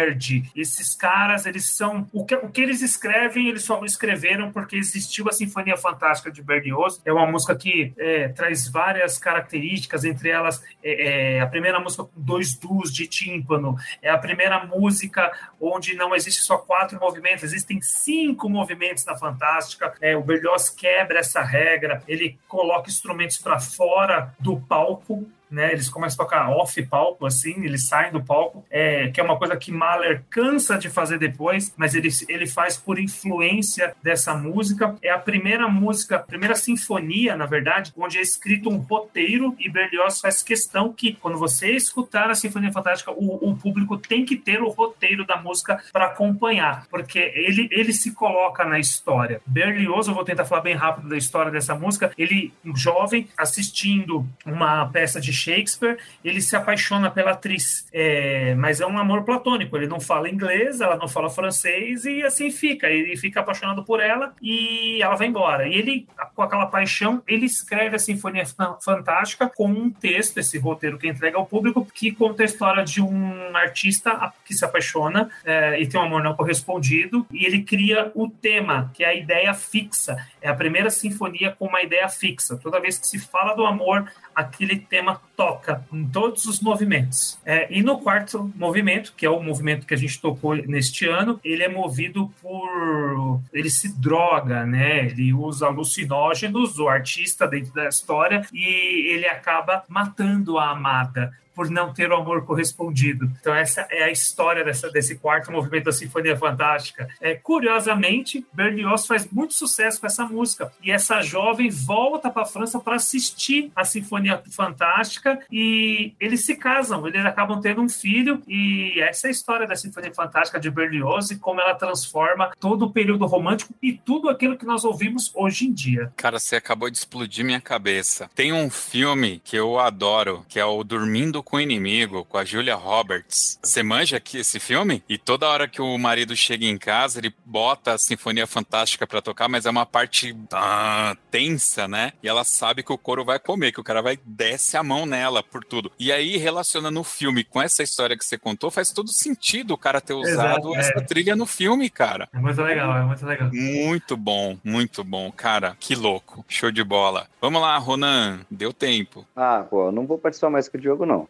Esses 0.56 0.96
caras, 0.96 1.46
eles 1.46 1.66
são. 1.66 2.08
O 2.12 2.26
que, 2.26 2.36
o 2.36 2.50
que 2.50 2.62
eles 2.62 2.82
escrevem, 2.82 3.48
eles 3.48 3.64
só 3.64 3.84
escreveram 3.86 4.52
porque 4.52 4.76
existiu 4.76 5.28
a 5.30 5.32
Sinfonia 5.32 5.78
Fantástica 5.78 6.32
de 6.32 6.42
Berlioz. 6.42 7.02
É 7.06 7.12
uma 7.12 7.26
música 7.26 7.56
que 7.56 7.94
é, 7.98 8.30
traz 8.30 8.68
várias 8.68 9.18
características, 9.18 10.04
entre 10.04 10.30
elas 10.30 10.64
é, 10.84 11.38
é, 11.38 11.42
a 11.42 11.48
primeira 11.48 11.80
música 11.80 12.04
com 12.04 12.22
dois 12.22 12.56
dus 12.56 12.94
de 12.94 13.08
tímpano, 13.08 13.76
é 14.02 14.10
a 14.10 14.18
primeira 14.18 14.66
música 14.66 15.32
onde 15.60 15.96
não 15.96 16.16
existe 16.16 16.42
só 16.42 16.58
quatro 16.58 17.00
movimentos, 17.00 17.44
existem 17.44 17.82
cinco 17.82 18.50
movimentos 18.50 19.06
na 19.06 19.16
Fantástica. 19.16 19.94
É, 20.02 20.16
o 20.16 20.22
Berlioz 20.22 20.70
quebra 20.70 21.20
essa 21.20 21.42
regra, 21.42 22.04
ele 22.08 22.38
coloca 22.48 22.90
instrumentos 22.90 23.38
para 23.38 23.60
fora 23.60 24.34
do 24.40 24.60
palco 24.60 25.28
né? 25.50 25.72
Eles 25.72 25.90
começam 25.90 26.24
a 26.24 26.26
tocar 26.26 26.50
off 26.50 26.82
palco, 26.84 27.26
assim, 27.26 27.64
eles 27.64 27.88
saem 27.88 28.12
do 28.12 28.24
palco, 28.24 28.66
é, 28.70 29.10
que 29.10 29.20
é 29.20 29.24
uma 29.24 29.38
coisa 29.38 29.56
que 29.56 29.72
Mahler 29.72 30.24
cansa 30.30 30.78
de 30.78 30.90
fazer 30.90 31.18
depois, 31.18 31.74
mas 31.78 31.96
ele, 31.96 32.10
ele 32.28 32.48
faz 32.48 32.78
por 32.78 33.00
influência 33.00 33.96
dessa 34.02 34.34
música. 34.34 34.96
É 35.02 35.10
a 35.10 35.20
primeira 35.20 35.68
música, 35.68 36.18
a 36.18 36.20
primeira 36.20 36.56
sinfonia, 36.56 37.36
na 37.36 37.46
verdade, 37.46 37.94
onde 37.98 38.18
é 38.18 38.22
escrito 38.22 38.70
um 38.70 38.78
roteiro 38.78 39.56
e 39.60 39.70
Berlioz 39.70 40.20
faz 40.20 40.42
questão 40.42 40.92
que, 40.94 41.14
quando 41.14 41.38
você 41.38 41.72
escutar 41.72 42.30
a 42.30 42.36
Sinfonia 42.36 42.72
Fantástica, 42.72 43.12
o, 43.12 43.50
o 43.50 43.56
público 43.56 43.98
tem 43.98 44.26
que 44.26 44.36
ter 44.36 44.62
o 44.62 44.70
roteiro 44.70 45.26
da 45.26 45.38
música 45.38 45.82
para 45.92 46.06
acompanhar, 46.06 46.88
porque 46.90 47.20
ele, 47.36 47.68
ele 47.72 47.94
se 47.94 48.12
coloca 48.14 48.64
na 48.66 48.80
história. 48.80 49.42
Berlioz, 49.46 50.08
eu 50.08 50.14
vou 50.14 50.24
tentar 50.24 50.46
falar 50.46 50.62
bem 50.62 50.76
rápido 50.76 51.10
da 51.10 51.18
história 51.18 51.52
dessa 51.52 51.76
música, 51.76 52.12
ele, 52.18 52.54
jovem, 52.76 53.28
assistindo 53.38 54.26
uma 54.46 54.86
peça 54.88 55.20
de 55.20 55.34
Shakespeare, 55.36 55.98
ele 56.24 56.42
se 56.42 56.56
apaixona 56.56 57.12
pela 57.12 57.32
atriz, 57.32 57.88
é, 57.94 58.56
mas 58.56 58.82
é 58.82 58.86
um 58.86 58.98
amor 58.98 59.24
platônico. 59.24 59.76
Ele 59.76 59.88
não 59.88 60.00
fala 60.00 60.30
inglês, 60.30 60.82
ela 60.82 60.96
não 60.96 61.08
fala 61.08 61.30
francês 61.30 62.06
e 62.06 62.24
assim 62.24 62.50
fica. 62.50 62.88
Ele 62.88 63.16
fica 63.18 63.42
apaixonado 63.42 63.84
por 63.84 64.00
ela 64.00 64.34
e 64.42 65.02
ela 65.02 65.16
vai 65.16 65.28
embora. 65.28 65.68
E 65.68 65.76
ele, 65.76 66.08
com 66.34 66.42
aquela 66.42 66.66
paixão, 66.68 67.22
ele 67.28 67.46
escreve 67.46 67.96
a 67.96 68.00
Sinfonia 68.00 68.46
Fantástica 68.82 69.52
com 69.56 69.68
um 69.68 69.90
texto, 69.90 70.38
esse 70.40 70.58
roteiro 70.58 70.98
que 70.98 71.08
entrega 71.08 71.38
ao 71.38 71.46
público, 71.46 71.86
que 71.94 72.12
conta 72.12 72.44
a 72.44 72.46
história 72.46 72.84
de 72.84 73.02
um 73.02 73.56
artista 73.56 74.34
que 74.46 74.54
se 74.54 74.64
apaixona 74.64 75.30
é, 75.44 75.80
e 75.80 75.88
tem 75.88 76.00
um 76.00 76.04
amor 76.04 76.24
não 76.24 76.36
correspondido. 76.36 77.26
E 77.32 77.46
ele 77.46 77.64
cria 77.64 78.12
o 78.16 78.30
tema, 78.30 78.92
que 78.94 79.04
é 79.04 79.08
a 79.08 79.16
ideia 79.16 79.54
fixa. 79.54 80.16
É 80.42 80.50
a 80.50 80.56
primeira 80.56 80.90
sinfonia 80.90 81.52
com 81.52 81.66
uma 81.68 81.82
ideia 81.82 82.08
fixa. 82.08 82.58
Toda 82.58 82.80
vez 82.80 82.98
que 82.98 83.08
se 83.08 83.20
fala 83.20 83.54
do 83.56 83.66
amor, 83.66 84.10
aquele 84.34 84.78
tema 84.78 85.22
toca 85.36 85.86
em 85.92 86.08
todos 86.08 86.46
os 86.46 86.60
movimentos. 86.60 87.38
É, 87.46 87.68
e 87.70 87.82
no 87.82 88.00
quarto 88.00 88.52
movimento, 88.56 89.14
que 89.16 89.26
é 89.26 89.30
o 89.30 89.42
movimento 89.42 89.86
que 89.86 89.94
a 89.94 89.98
gente 89.98 90.20
tocou 90.20 90.56
neste 90.56 91.08
ano, 91.08 91.40
ele 91.44 91.64
é 91.64 91.70
movido 91.70 92.32
por. 92.42 93.42
Ele 93.54 93.70
se 93.70 93.94
droga, 94.00 94.66
né? 94.66 95.06
Ele 95.08 95.34
usa 95.34 95.68
alucinógenos, 95.68 96.80
o 96.80 96.88
artista 96.88 97.48
dentro 97.48 97.74
da 97.74 97.88
história, 97.88 98.42
e 98.54 99.14
ele 99.14 99.26
acaba 99.26 99.84
matando 99.88 100.58
a 100.58 100.72
amada 100.72 101.34
por 101.56 101.70
não 101.70 101.94
ter 101.94 102.12
o 102.12 102.16
amor 102.16 102.46
correspondido. 102.46 103.32
Então, 103.40 103.56
essa 103.56 103.88
é 103.90 104.04
a 104.04 104.12
história 104.12 104.64
dessa, 104.64 104.90
desse 104.92 105.16
quarto 105.16 105.52
movimento 105.52 105.86
da 105.86 105.92
Sinfonia 105.92 106.38
Fantástica. 106.38 107.08
É, 107.22 107.36
curiosamente, 107.36 108.46
Berlioz 108.54 109.08
faz 109.08 109.30
muito 109.32 109.54
sucesso 109.54 110.00
com 110.00 110.08
essa 110.08 110.26
música. 110.26 110.72
E 110.84 110.92
essa 110.92 111.22
jovem 111.22 111.70
volta 111.70 112.30
para 112.30 112.44
a 112.44 112.46
França 112.46 112.80
para 112.80 112.96
assistir 112.96 113.72
a 113.76 113.86
Sinfonia 113.86 114.42
Fantástica 114.52 115.40
e 115.52 116.14
eles 116.20 116.46
se 116.46 116.56
casam, 116.56 117.08
eles 117.08 117.26
acabam 117.26 117.62
tendo 117.62 117.82
um 117.82 117.90
filho. 117.90 118.42
E 118.48 119.00
essa 119.00 119.28
é 119.28 119.30
a 119.30 119.32
história 119.32 119.68
da 119.68 119.76
Sinfonia 119.76 120.14
Fantástica 120.14 120.60
de 120.60 120.70
Berlioz 120.70 121.32
e 121.32 121.38
como 121.38 121.62
ela 121.62 121.76
transforma 121.76 122.52
todo 122.60 122.86
o 122.86 122.92
período 122.92 123.26
romântico 123.26 123.74
e 123.82 123.94
tudo 123.94 124.30
aquilo 124.30 124.58
que 124.58 124.66
nós 124.66 124.84
ouvimos 124.84 125.32
hoje 125.34 125.66
em 125.66 125.74
dia. 125.74 126.12
Cara, 126.18 126.40
você 126.40 126.56
acabou 126.56 126.90
de 126.90 126.98
explodir 126.98 127.46
minha 127.46 127.62
cabeça. 127.62 128.30
Tem 128.36 128.52
um 128.52 128.70
filme 128.70 129.42
que 129.44 129.56
eu 129.56 129.80
adoro, 129.80 130.46
que 130.50 130.60
é 130.60 130.66
o 130.66 130.84
Dormindo 130.84 131.42
com 131.46 131.58
o 131.58 131.62
Inimigo, 131.62 132.26
com 132.26 132.38
a 132.38 132.44
Julia 132.44 132.76
Roberts. 132.76 133.60
Você 133.64 133.84
manja 133.84 134.18
aqui 134.18 134.40
esse 134.40 134.60
filme? 134.60 135.04
E 135.08 135.18
toda 135.18 135.48
hora 135.48 135.68
que 135.68 135.82
o 135.82 135.98
marido 135.98 136.36
chega 136.36 136.66
em 136.66 136.78
casa, 136.78 137.20
ele 137.20 137.34
bota 137.46 137.94
a 137.94 137.98
Sinfonia 137.98 138.48
Fantástica 138.48 139.06
para 139.06 139.22
tocar, 139.22 139.48
mas 139.48 139.66
é 139.66 139.70
uma 139.70 139.86
parte 139.86 140.36
ah, 140.52 141.16
tensa, 141.30 141.88
né? 141.88 142.14
E 142.22 142.28
ela 142.28 142.44
sabe 142.44 142.84
que 142.84 142.92
o 142.92 142.98
couro 142.98 143.24
vai 143.24 143.40
comer, 143.40 143.72
que 143.72 143.80
o 143.80 143.84
cara 143.84 144.02
vai 144.02 144.18
desce 144.26 144.76
a 144.76 144.84
mão 144.84 145.06
nela 145.06 145.44
por 145.44 145.64
tudo. 145.64 145.92
E 146.00 146.12
aí, 146.12 146.36
relacionando 146.38 147.00
o 147.00 147.04
filme 147.04 147.44
com 147.44 147.62
essa 147.62 147.84
história 147.84 148.18
que 148.18 148.26
você 148.26 148.38
contou, 148.38 148.72
faz 148.72 148.92
todo 148.92 149.10
sentido 149.10 149.76
o 149.76 149.78
cara 149.78 150.02
ter 150.02 150.14
usado 150.14 150.74
Exato, 150.74 150.76
essa 150.76 151.00
é. 151.00 151.02
trilha 151.02 151.36
no 151.36 151.46
filme, 151.46 151.90
cara. 151.90 152.28
É 152.34 152.40
muito 152.40 152.62
legal, 152.62 152.98
é 152.98 153.04
muito 153.04 153.26
legal. 153.26 153.50
Muito 153.54 154.18
bom, 154.18 154.58
muito 154.64 155.04
bom. 155.04 155.32
Cara, 155.32 155.78
que 155.80 155.96
louco. 155.96 156.44
Show 156.48 156.72
de 156.72 156.84
bola. 156.84 157.28
Vamos 157.40 157.62
lá, 157.62 157.78
Ronan, 157.78 158.40
deu 158.50 158.74
tempo. 158.74 159.26
Ah, 159.36 159.66
pô, 159.70 159.92
não 159.92 160.08
vou 160.08 160.18
participar 160.18 160.50
mais 160.50 160.68
com 160.68 160.78
o 160.78 160.82
Diogo, 160.82 161.06
não. 161.06 161.28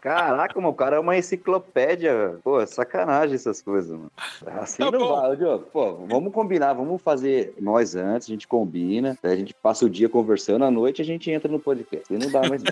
Caraca, 0.00 0.58
mano, 0.60 0.68
o 0.68 0.74
cara 0.74 0.96
é 0.96 0.98
uma 0.98 1.16
enciclopédia. 1.16 2.38
Pô, 2.42 2.60
é 2.60 2.66
sacanagem 2.66 3.34
essas 3.34 3.62
coisas, 3.62 3.90
mano. 3.90 4.10
Assim 4.46 4.82
tá 4.82 4.90
não 4.90 4.98
bom. 4.98 5.16
vai, 5.16 5.36
Diogo. 5.36 5.66
Pô, 5.72 5.94
vamos 6.06 6.32
combinar, 6.32 6.72
vamos 6.72 7.00
fazer 7.00 7.54
nós 7.60 7.94
antes, 7.94 8.28
a 8.28 8.32
gente 8.32 8.48
combina, 8.48 9.18
a 9.22 9.36
gente 9.36 9.54
passa 9.54 9.84
o 9.84 9.90
dia 9.90 10.08
conversando, 10.08 10.64
à 10.64 10.70
noite 10.70 11.02
a 11.02 11.04
gente 11.04 11.30
entra 11.30 11.50
no 11.50 11.58
podcast. 11.58 12.12
E 12.12 12.18
não 12.18 12.30
dá 12.30 12.46
mais. 12.48 12.62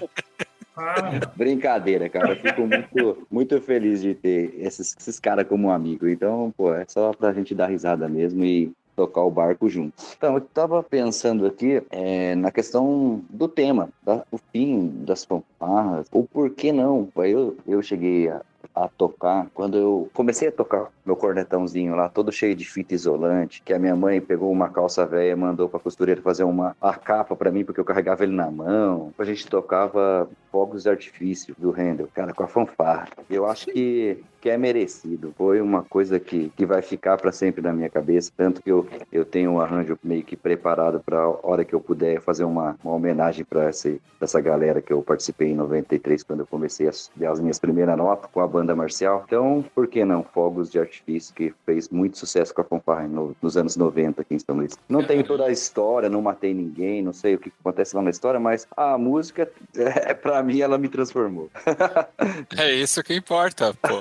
Ah. 0.77 1.21
Brincadeira, 1.37 2.09
cara. 2.09 2.31
Eu 2.31 2.37
fico 2.37 2.63
muito, 2.67 3.27
muito 3.31 3.61
feliz 3.61 4.01
de 4.01 4.15
ter 4.15 4.55
esses, 4.59 4.97
esses 4.99 5.21
caras 5.21 5.47
como 5.47 5.71
amigo. 5.71 6.09
Então, 6.09 6.53
pô, 6.57 6.73
é 6.75 6.85
só 6.89 7.13
pra 7.13 7.33
gente 7.33 7.55
dar 7.55 7.67
risada 7.67 8.09
mesmo 8.09 8.45
e 8.45 8.73
tocar 9.03 9.23
o 9.23 9.31
barco 9.31 9.69
juntos. 9.69 10.15
Então, 10.17 10.35
eu 10.35 10.39
estava 10.39 10.83
pensando 10.83 11.45
aqui 11.45 11.83
é, 11.91 12.35
na 12.37 12.51
questão 12.51 13.21
do 13.29 13.49
tema, 13.49 13.89
da, 14.05 14.25
o 14.31 14.39
fim 14.53 14.89
das 15.05 15.25
fanfarras, 15.25 16.07
ou 16.13 16.25
por 16.25 16.51
que 16.51 16.71
não? 16.71 17.09
Eu, 17.17 17.57
eu 17.67 17.83
cheguei 17.83 18.29
a, 18.29 18.41
a 18.75 18.89
tocar, 18.89 19.47
quando 19.55 19.77
eu 19.77 20.11
comecei 20.13 20.49
a 20.49 20.53
tocar 20.53 20.89
meu 21.05 21.17
cornetãozinho 21.17 21.95
lá, 21.95 22.09
todo 22.09 22.33
cheio 22.33 22.55
de 22.55 22.65
fita 22.65 22.95
isolante, 22.95 23.63
que 23.65 23.73
a 23.73 23.79
minha 23.79 23.97
mãe 23.97 24.21
pegou 24.21 24.51
uma 24.51 24.69
calça 24.69 25.05
velha 25.05 25.37
mandou 25.37 25.69
pra 25.69 25.81
costureira 25.81 26.21
fazer 26.21 26.45
uma 26.45 26.77
a 26.81 26.95
capa 26.95 27.35
para 27.35 27.51
mim, 27.51 27.65
porque 27.65 27.81
eu 27.81 27.85
carregava 27.85 28.23
ele 28.23 28.35
na 28.35 28.51
mão. 28.51 29.13
A 29.19 29.25
gente 29.25 29.47
tocava 29.47 30.29
fogos 30.51 30.83
de 30.83 30.91
artifício 30.91 31.55
do 31.59 31.71
Handel, 31.71 32.09
cara, 32.13 32.33
com 32.33 32.43
a 32.43 32.49
fanfarra. 32.49 33.09
Eu 33.29 33.47
acho 33.47 33.67
que 33.67 34.23
que 34.43 34.51
é 34.51 34.59
merecido. 34.59 35.33
Foi 35.39 35.61
uma 35.61 35.85
coisa 35.85 36.19
que, 36.19 36.53
que 36.57 36.67
vai 36.67 36.83
ficar 36.83 37.17
para 37.17 37.31
sempre 37.31 37.63
na 37.63 37.73
minha 37.73 37.89
cabeça. 37.89 38.33
Tanto 38.37 38.61
que 38.61 38.73
eu, 38.73 38.85
eu 39.13 39.25
tenho 39.25 39.53
um 39.53 39.61
arranjo 39.61 39.97
meio 40.03 40.25
que 40.25 40.37
preparado 40.37 41.01
para 41.01 41.21
a 41.21 41.29
hora 41.45 41.65
que 41.65 41.73
eu 41.73 41.81
puder 41.81 42.21
fazer 42.21 42.43
uma, 42.43 42.77
uma 42.83 42.93
homenagem 42.93 43.45
para 43.45 43.69
essa 43.69 44.41
galera 44.41 44.83
que 44.83 44.93
eu 44.93 45.01
participei 45.01 45.53
em 45.53 45.55
93, 45.55 46.25
quando 46.25 46.41
eu 46.41 46.47
comecei 46.47 46.89
as, 46.89 47.09
as 47.25 47.39
minhas 47.39 47.61
primeiras 47.61 47.97
notas 47.97 48.29
com 48.33 48.41
a 48.41 48.49
banda 48.49 48.62
marcial. 48.75 49.25
Então, 49.27 49.65
por 49.75 49.87
que 49.87 50.05
não? 50.05 50.23
Fogos 50.23 50.71
de 50.71 50.79
artifício, 50.79 51.35
que 51.35 51.55
fez 51.67 51.89
muito 51.89 52.19
sucesso 52.19 52.55
com 52.55 52.61
a 52.61 52.65
fanfarra 52.65 53.09
no, 53.09 53.37
nos 53.43 53.57
anos 53.57 53.77
90 53.77 54.23
aqui 54.23 54.35
em 54.35 54.39
São 54.39 54.57
Luís. 54.57 54.77
Não 54.89 55.05
tem 55.05 55.23
toda 55.23 55.47
a 55.47 55.51
história, 55.51 56.09
não 56.09 56.23
matei 56.23 56.55
ninguém, 56.55 57.03
não 57.03 57.13
sei 57.13 57.35
o 57.35 57.39
que 57.39 57.53
acontece 57.61 57.97
lá 57.97 58.03
na 58.03 58.11
história, 58.11 58.39
mas 58.39 58.67
a 58.77 58.97
música, 58.97 59.51
é, 59.77 60.15
para 60.15 60.43
mim, 60.43 60.61
ela 60.61 60.79
me 60.79 60.89
transformou. 60.89 61.51
é 62.57 62.73
isso 62.73 63.03
que 63.03 63.15
importa, 63.15 63.75
pô. 63.75 63.99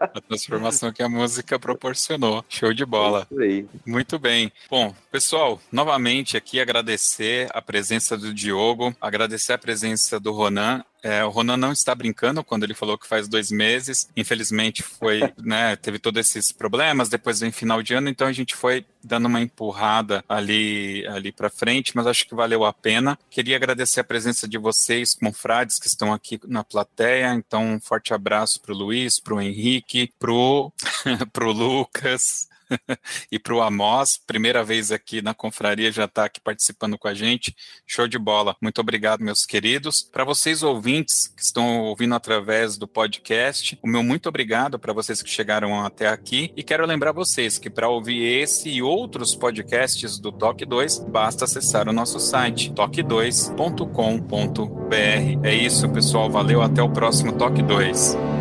a 0.00 0.20
transformação 0.20 0.92
que 0.92 1.02
a 1.02 1.08
música 1.08 1.58
proporcionou. 1.58 2.44
Show 2.48 2.72
de 2.72 2.84
bola. 2.84 3.26
Muito 3.86 4.18
bem. 4.18 4.52
Bom, 4.68 4.94
pessoal, 5.10 5.60
novamente 5.70 6.36
aqui 6.36 6.60
agradecer 6.60 7.48
a 7.52 7.62
presença 7.62 8.16
do 8.16 8.32
Diogo, 8.32 8.94
agradecer 9.00 9.52
a 9.52 9.58
presença 9.58 10.18
do 10.18 10.32
Ronan. 10.32 10.84
É, 11.02 11.24
o 11.24 11.30
Ronan 11.30 11.56
não 11.56 11.72
está 11.72 11.94
brincando 11.94 12.44
quando 12.44 12.64
ele 12.64 12.74
falou 12.74 12.98
que 12.98 13.06
faz 13.06 13.28
dois 13.28 13.50
meses. 13.50 14.08
Infelizmente 14.16 14.82
foi, 14.82 15.20
né, 15.42 15.76
teve 15.76 15.98
todos 15.98 16.20
esses 16.20 16.52
problemas. 16.52 17.08
Depois 17.08 17.40
vem 17.40 17.50
final 17.50 17.82
de 17.82 17.94
ano, 17.94 18.08
então 18.08 18.26
a 18.26 18.32
gente 18.32 18.54
foi 18.54 18.84
dando 19.02 19.26
uma 19.26 19.40
empurrada 19.40 20.22
ali, 20.28 21.06
ali 21.08 21.32
para 21.32 21.48
frente, 21.48 21.96
mas 21.96 22.06
acho 22.06 22.26
que 22.26 22.34
valeu 22.34 22.64
a 22.64 22.72
pena. 22.72 23.18
Queria 23.30 23.56
agradecer 23.56 24.00
a 24.00 24.04
presença 24.04 24.46
de 24.46 24.58
vocês, 24.58 25.14
confrades 25.14 25.78
que 25.78 25.86
estão 25.86 26.12
aqui 26.12 26.38
na 26.46 26.62
plateia. 26.62 27.32
Então, 27.34 27.74
um 27.74 27.80
forte 27.80 28.12
abraço 28.12 28.60
para 28.60 28.72
o 28.72 28.76
Luiz, 28.76 29.18
para 29.18 29.34
o 29.34 29.40
Henrique, 29.40 30.12
para 30.18 30.32
o 30.32 30.72
Lucas. 31.52 32.49
E 33.30 33.38
para 33.38 33.54
o 33.54 33.62
Amos, 33.62 34.18
primeira 34.26 34.64
vez 34.64 34.92
aqui 34.92 35.22
na 35.22 35.34
confraria, 35.34 35.92
já 35.92 36.04
está 36.04 36.24
aqui 36.24 36.40
participando 36.40 36.98
com 36.98 37.08
a 37.08 37.14
gente. 37.14 37.54
Show 37.86 38.08
de 38.08 38.18
bola. 38.18 38.56
Muito 38.60 38.80
obrigado, 38.80 39.22
meus 39.22 39.44
queridos. 39.44 40.02
Para 40.02 40.24
vocês 40.24 40.62
ouvintes 40.62 41.28
que 41.28 41.42
estão 41.42 41.80
ouvindo 41.80 42.14
através 42.14 42.76
do 42.76 42.86
podcast, 42.86 43.78
o 43.82 43.88
meu 43.88 44.02
muito 44.02 44.28
obrigado 44.28 44.78
para 44.78 44.92
vocês 44.92 45.22
que 45.22 45.30
chegaram 45.30 45.84
até 45.84 46.08
aqui. 46.08 46.52
E 46.56 46.62
quero 46.62 46.86
lembrar 46.86 47.12
vocês 47.12 47.58
que 47.58 47.70
para 47.70 47.88
ouvir 47.88 48.22
esse 48.22 48.68
e 48.68 48.82
outros 48.82 49.34
podcasts 49.34 50.18
do 50.18 50.32
Toque 50.32 50.64
2, 50.64 51.00
basta 51.00 51.44
acessar 51.44 51.88
o 51.88 51.92
nosso 51.92 52.18
site 52.18 52.72
toque2.com.br. 52.72 55.46
É 55.46 55.54
isso, 55.54 55.88
pessoal. 55.88 56.30
Valeu. 56.30 56.62
Até 56.62 56.82
o 56.82 56.90
próximo 56.90 57.32
Toque 57.32 57.62
2. 57.62 58.39